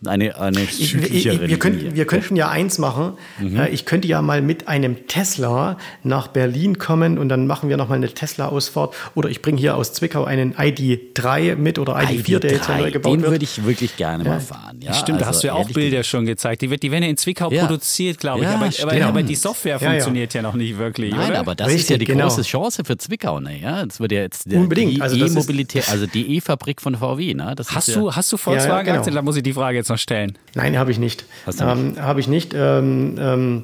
Eine, 0.05 0.39
eine 0.39 0.61
ich, 0.63 0.95
ich, 0.95 1.25
wir, 1.25 1.59
könnten, 1.59 1.95
wir 1.95 2.05
könnten 2.05 2.35
ja 2.35 2.49
eins 2.49 2.77
machen. 2.77 3.13
Mhm. 3.39 3.61
Ich 3.71 3.85
könnte 3.85 4.07
ja 4.07 4.21
mal 4.21 4.41
mit 4.41 4.67
einem 4.67 5.07
Tesla 5.07 5.77
nach 6.03 6.27
Berlin 6.27 6.77
kommen 6.77 7.17
und 7.17 7.29
dann 7.29 7.45
machen 7.45 7.69
wir 7.69 7.77
nochmal 7.77 7.97
eine 7.97 8.09
Tesla-Ausfahrt. 8.09 8.95
Oder 9.13 9.29
ich 9.29 9.41
bringe 9.41 9.59
hier 9.59 9.75
aus 9.75 9.93
Zwickau 9.93 10.23
einen 10.23 10.55
ID3 10.55 11.55
mit 11.55 11.77
oder 11.77 11.97
ID4, 11.97 12.23
ID3, 12.23 12.39
der 12.39 12.51
jetzt 12.51 12.69
ja 12.69 12.77
neu 12.77 12.91
gebaut 12.91 13.13
den 13.13 13.21
wird. 13.21 13.27
Den 13.27 13.31
würde 13.33 13.43
ich 13.43 13.65
wirklich 13.65 13.97
gerne 13.97 14.23
ja. 14.23 14.31
mal 14.31 14.39
fahren. 14.39 14.70
Ja, 14.79 14.93
Stimmt, 14.93 15.17
also 15.17 15.19
da 15.19 15.25
hast 15.27 15.43
du 15.43 15.47
ja 15.47 15.53
auch 15.53 15.69
Bilder 15.69 16.03
schon 16.03 16.25
gezeigt. 16.25 16.61
Die, 16.61 16.69
wird, 16.69 16.83
die 16.83 16.91
werden 16.91 17.03
ja 17.03 17.09
in 17.09 17.17
Zwickau 17.17 17.51
ja. 17.51 17.65
produziert, 17.65 18.19
glaube 18.19 18.41
ich. 18.41 18.47
aber, 18.47 18.69
aber, 18.81 19.05
aber, 19.05 19.23
die 19.23 19.35
Software 19.35 19.79
funktioniert 19.79 20.33
ja, 20.33 20.41
noch 20.41 20.53
nicht 20.53 20.77
wirklich. 20.77 21.13
Nein, 21.13 21.31
oder? 21.31 21.39
aber 21.39 21.55
das 21.55 21.67
Richtig, 21.67 21.81
ist 21.81 21.89
ja 21.89 21.97
die 21.97 22.05
genau. 22.05 22.27
große 22.27 22.43
Chance 22.43 22.83
für 22.85 22.97
Zwickau. 22.97 23.39
Ne? 23.39 23.59
Ja, 23.59 23.85
das 23.85 23.99
wird 23.99 24.11
ja 24.11 24.21
jetzt 24.21 24.47
Unbedingt. 24.47 24.97
die 24.97 25.01
also 25.01 25.15
E-Mobilität, 25.15 25.89
also 25.89 26.07
die 26.07 26.37
E-Fabrik 26.37 26.81
von 26.81 26.95
VW. 26.95 27.33
Ne? 27.33 27.53
Das 27.55 27.71
hast, 27.71 27.95
du, 27.95 28.13
hast 28.13 28.31
du 28.31 28.37
Volkswagen? 28.37 29.01
Genau. 29.03 29.15
Da 29.15 29.21
muss 29.21 29.35
ich 29.35 29.43
die 29.43 29.53
Frage 29.53 29.77
jetzt 29.77 29.89
noch 29.89 29.97
stellen. 29.97 30.37
Nein, 30.55 30.77
habe 30.77 30.91
ich 30.91 30.99
nicht. 30.99 31.25
Ähm, 31.59 31.95
habe 31.99 32.19
ich 32.19 32.27
nicht. 32.27 32.53
Ähm, 32.53 33.17
ähm, 33.19 33.63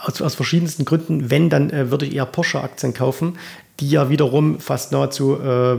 aus, 0.00 0.22
aus, 0.22 0.34
verschiedensten 0.34 0.84
Gründen. 0.84 1.30
Wenn, 1.30 1.50
dann 1.50 1.70
äh, 1.70 1.90
würde 1.90 2.06
ich 2.06 2.14
eher 2.14 2.26
Porsche-Aktien 2.26 2.94
kaufen, 2.94 3.38
die 3.80 3.90
ja 3.90 4.08
wiederum 4.08 4.60
fast 4.60 4.92
nahezu 4.92 5.38
äh, 5.38 5.78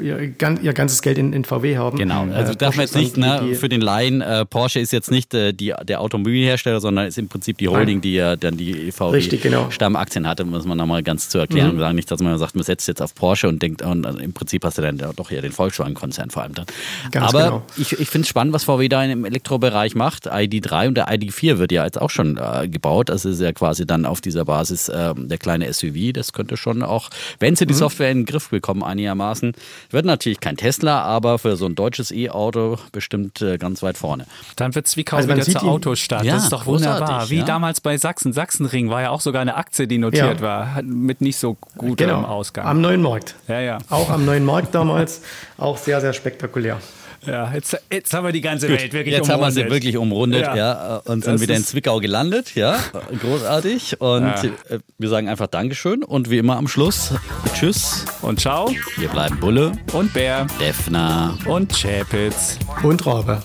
ihr, 0.00 0.18
ihr 0.18 0.72
ganzes 0.72 1.02
Geld 1.02 1.18
in, 1.18 1.32
in, 1.32 1.44
VW 1.44 1.76
haben. 1.76 1.98
Genau, 1.98 2.26
also 2.32 2.52
äh, 2.52 2.56
darf 2.56 2.76
man 2.76 2.84
jetzt 2.86 2.96
nicht, 2.96 3.16
ne, 3.16 3.54
für 3.54 3.68
den 3.68 3.80
Laien, 3.80 4.20
äh, 4.20 4.44
Porsche 4.44 4.80
ist 4.80 4.92
jetzt 4.92 5.10
nicht 5.10 5.34
äh, 5.34 5.52
die, 5.52 5.74
der 5.84 6.00
Automobilhersteller, 6.00 6.80
sondern 6.80 7.06
ist 7.06 7.18
im 7.18 7.28
Prinzip 7.28 7.58
die 7.58 7.68
Holding, 7.68 7.96
Nein. 7.96 8.02
die 8.02 8.14
ja 8.14 8.36
dann 8.36 8.56
die 8.56 8.92
VW-Stammaktien 8.92 10.22
genau. 10.22 10.30
hatte, 10.30 10.44
muss 10.44 10.64
man 10.66 10.78
nochmal 10.78 11.02
ganz 11.02 11.28
zu 11.28 11.38
erklären 11.38 11.74
mhm. 11.74 11.80
sagen, 11.80 11.96
nicht, 11.96 12.10
dass 12.10 12.20
man 12.20 12.36
sagt, 12.38 12.54
man 12.54 12.64
setzt 12.64 12.88
jetzt 12.88 13.02
auf 13.02 13.14
Porsche 13.14 13.48
und 13.48 13.62
denkt, 13.62 13.82
und 13.82 14.06
also 14.06 14.18
im 14.18 14.32
Prinzip 14.32 14.64
hast 14.64 14.78
du 14.78 14.82
dann 14.82 14.98
doch 14.98 15.30
eher 15.30 15.42
den 15.42 15.52
Volkswagen-Konzern 15.52 16.30
vor 16.30 16.42
allem 16.42 16.54
dann. 16.54 16.66
Ganz 17.10 17.34
Aber 17.34 17.44
genau. 17.44 17.62
ich, 17.76 17.92
ich 17.98 18.08
finde 18.08 18.24
es 18.24 18.28
spannend, 18.28 18.52
was 18.52 18.64
VW 18.64 18.88
da 18.88 19.04
im 19.04 19.24
Elektrobereich 19.24 19.94
macht. 19.94 20.30
ID3 20.30 20.88
und 20.88 20.94
der 20.94 21.08
ID4 21.08 21.58
wird 21.58 21.72
ja 21.72 21.84
jetzt 21.84 22.00
auch 22.00 22.10
schon 22.10 22.38
äh, 22.38 22.68
gebaut. 22.68 23.08
Das 23.08 23.24
ist 23.24 23.40
ja 23.40 23.52
quasi 23.52 23.86
dann 23.86 24.06
auf 24.06 24.20
dieser 24.20 24.44
Basis 24.44 24.88
äh, 24.88 25.14
der 25.16 25.38
kleine 25.38 25.72
SUV. 25.72 26.12
Das 26.12 26.32
könnte 26.32 26.56
schon 26.56 26.82
auch, 26.82 27.10
wenn 27.38 27.56
sie 27.56 27.66
die 27.66 27.74
mhm. 27.74 27.78
Software 27.78 28.10
in 28.10 28.18
den 28.18 28.26
Griff 28.26 28.50
bekommen, 28.50 28.82
einigermaßen, 28.82 29.52
wird 29.90 30.04
natürlich 30.04 30.40
kein 30.40 30.56
Tesla, 30.56 31.02
aber 31.02 31.38
für 31.38 31.56
so 31.56 31.66
ein 31.66 31.74
deutsches 31.74 32.10
E-Auto 32.10 32.78
bestimmt 32.92 33.42
äh, 33.42 33.58
ganz 33.58 33.82
weit 33.82 33.98
vorne. 33.98 34.26
Dann 34.56 34.74
wird 34.74 34.86
Zwickau 34.86 35.16
also 35.16 35.28
wieder 35.28 35.42
zur 35.42 35.64
Autostadt. 35.64 36.24
Ja, 36.24 36.34
das 36.34 36.44
ist 36.44 36.52
doch 36.52 36.66
wunderbar. 36.66 37.30
Wie 37.30 37.38
ja. 37.38 37.44
damals 37.44 37.80
bei 37.80 37.96
Sachsen. 37.98 38.32
Sachsenring 38.32 38.90
war 38.90 39.02
ja 39.02 39.10
auch 39.10 39.20
sogar 39.20 39.42
eine 39.42 39.56
Aktie, 39.56 39.86
die 39.86 39.98
notiert 39.98 40.40
ja. 40.40 40.46
war, 40.46 40.82
mit 40.82 41.20
nicht 41.20 41.36
so 41.36 41.56
gutem 41.76 42.08
genau. 42.08 42.22
Ausgang. 42.22 42.66
Am 42.66 42.80
neuen 42.80 43.02
Markt. 43.02 43.34
Ja, 43.48 43.60
ja. 43.60 43.78
Auch 43.90 44.10
am 44.10 44.24
neuen 44.24 44.44
Markt 44.44 44.74
damals. 44.74 45.22
auch 45.58 45.78
sehr, 45.78 46.00
sehr 46.00 46.12
spektakulär. 46.12 46.78
Ja, 47.24 47.52
jetzt, 47.54 47.76
jetzt 47.90 48.12
haben 48.12 48.24
wir 48.24 48.32
die 48.32 48.40
ganze 48.40 48.68
Gut, 48.68 48.78
Welt 48.78 48.92
wirklich 48.92 49.14
jetzt 49.14 49.28
umrundet. 49.28 49.48
Jetzt 49.48 49.56
haben 49.56 49.64
wir 49.64 49.68
sie 49.68 49.70
wirklich 49.70 49.96
umrundet, 49.96 50.42
ja, 50.42 50.56
ja 50.56 50.96
und 51.04 51.24
sind 51.24 51.40
wieder 51.40 51.56
in 51.56 51.64
Zwickau 51.64 52.00
gelandet, 52.00 52.54
ja, 52.54 52.78
großartig. 53.20 54.00
Und 54.00 54.26
ja. 54.26 54.44
Äh, 54.68 54.78
wir 54.98 55.08
sagen 55.08 55.28
einfach 55.28 55.46
Dankeschön 55.46 56.02
und 56.02 56.30
wie 56.30 56.38
immer 56.38 56.56
am 56.56 56.68
Schluss 56.68 57.12
Tschüss 57.54 58.04
und 58.22 58.40
Ciao. 58.40 58.70
Wir 58.96 59.08
bleiben 59.08 59.38
Bulle 59.40 59.72
und 59.92 60.12
Bär, 60.12 60.46
Defner 60.60 61.38
und 61.46 61.72
Chapitz 61.72 62.58
und 62.82 63.06
Rabe. 63.06 63.42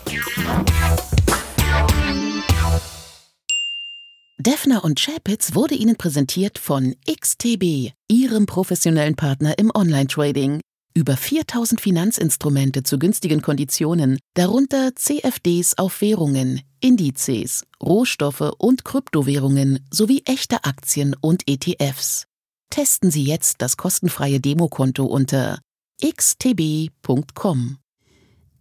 Defner 4.38 4.84
und 4.84 5.00
Chapitz 5.00 5.54
wurde 5.54 5.76
Ihnen 5.76 5.98
präsentiert 5.98 6.58
von 6.58 6.96
XTB, 7.08 7.92
Ihrem 8.08 8.48
professionellen 8.48 9.16
Partner 9.16 9.60
im 9.60 9.72
Online-Trading. 9.74 10.62
Über 10.94 11.16
4000 11.16 11.80
Finanzinstrumente 11.80 12.84
zu 12.84 13.00
günstigen 13.00 13.42
Konditionen, 13.42 14.20
darunter 14.34 14.94
CFDs 14.94 15.78
auf 15.78 16.02
Währungen, 16.02 16.62
Indizes, 16.82 17.64
Rohstoffe 17.82 18.52
und 18.58 18.84
Kryptowährungen 18.84 19.86
sowie 19.90 20.24
echte 20.26 20.66
Aktien 20.66 21.16
und 21.22 21.44
ETFs. 21.48 22.26
Testen 22.70 23.10
Sie 23.10 23.24
jetzt 23.24 23.62
das 23.62 23.78
kostenfreie 23.78 24.42
Demokonto 24.42 25.06
unter 25.06 25.60
xtb.com. 26.04 27.78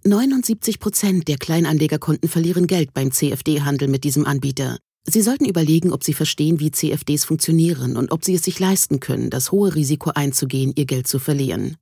79 0.04 0.78
Prozent 0.78 1.26
der 1.26 1.36
Kleinanlegerkonten 1.36 2.28
verlieren 2.28 2.68
Geld 2.68 2.94
beim 2.94 3.10
CFD-Handel 3.10 3.88
mit 3.88 4.04
diesem 4.04 4.24
Anbieter. 4.24 4.78
Sie 5.04 5.22
sollten 5.22 5.46
überlegen, 5.46 5.92
ob 5.92 6.04
Sie 6.04 6.14
verstehen, 6.14 6.60
wie 6.60 6.70
CFDs 6.70 7.24
funktionieren 7.24 7.96
und 7.96 8.12
ob 8.12 8.24
Sie 8.24 8.34
es 8.34 8.44
sich 8.44 8.60
leisten 8.60 9.00
können, 9.00 9.30
das 9.30 9.50
hohe 9.50 9.74
Risiko 9.74 10.12
einzugehen, 10.14 10.72
Ihr 10.76 10.84
Geld 10.84 11.08
zu 11.08 11.18
verlieren. 11.18 11.76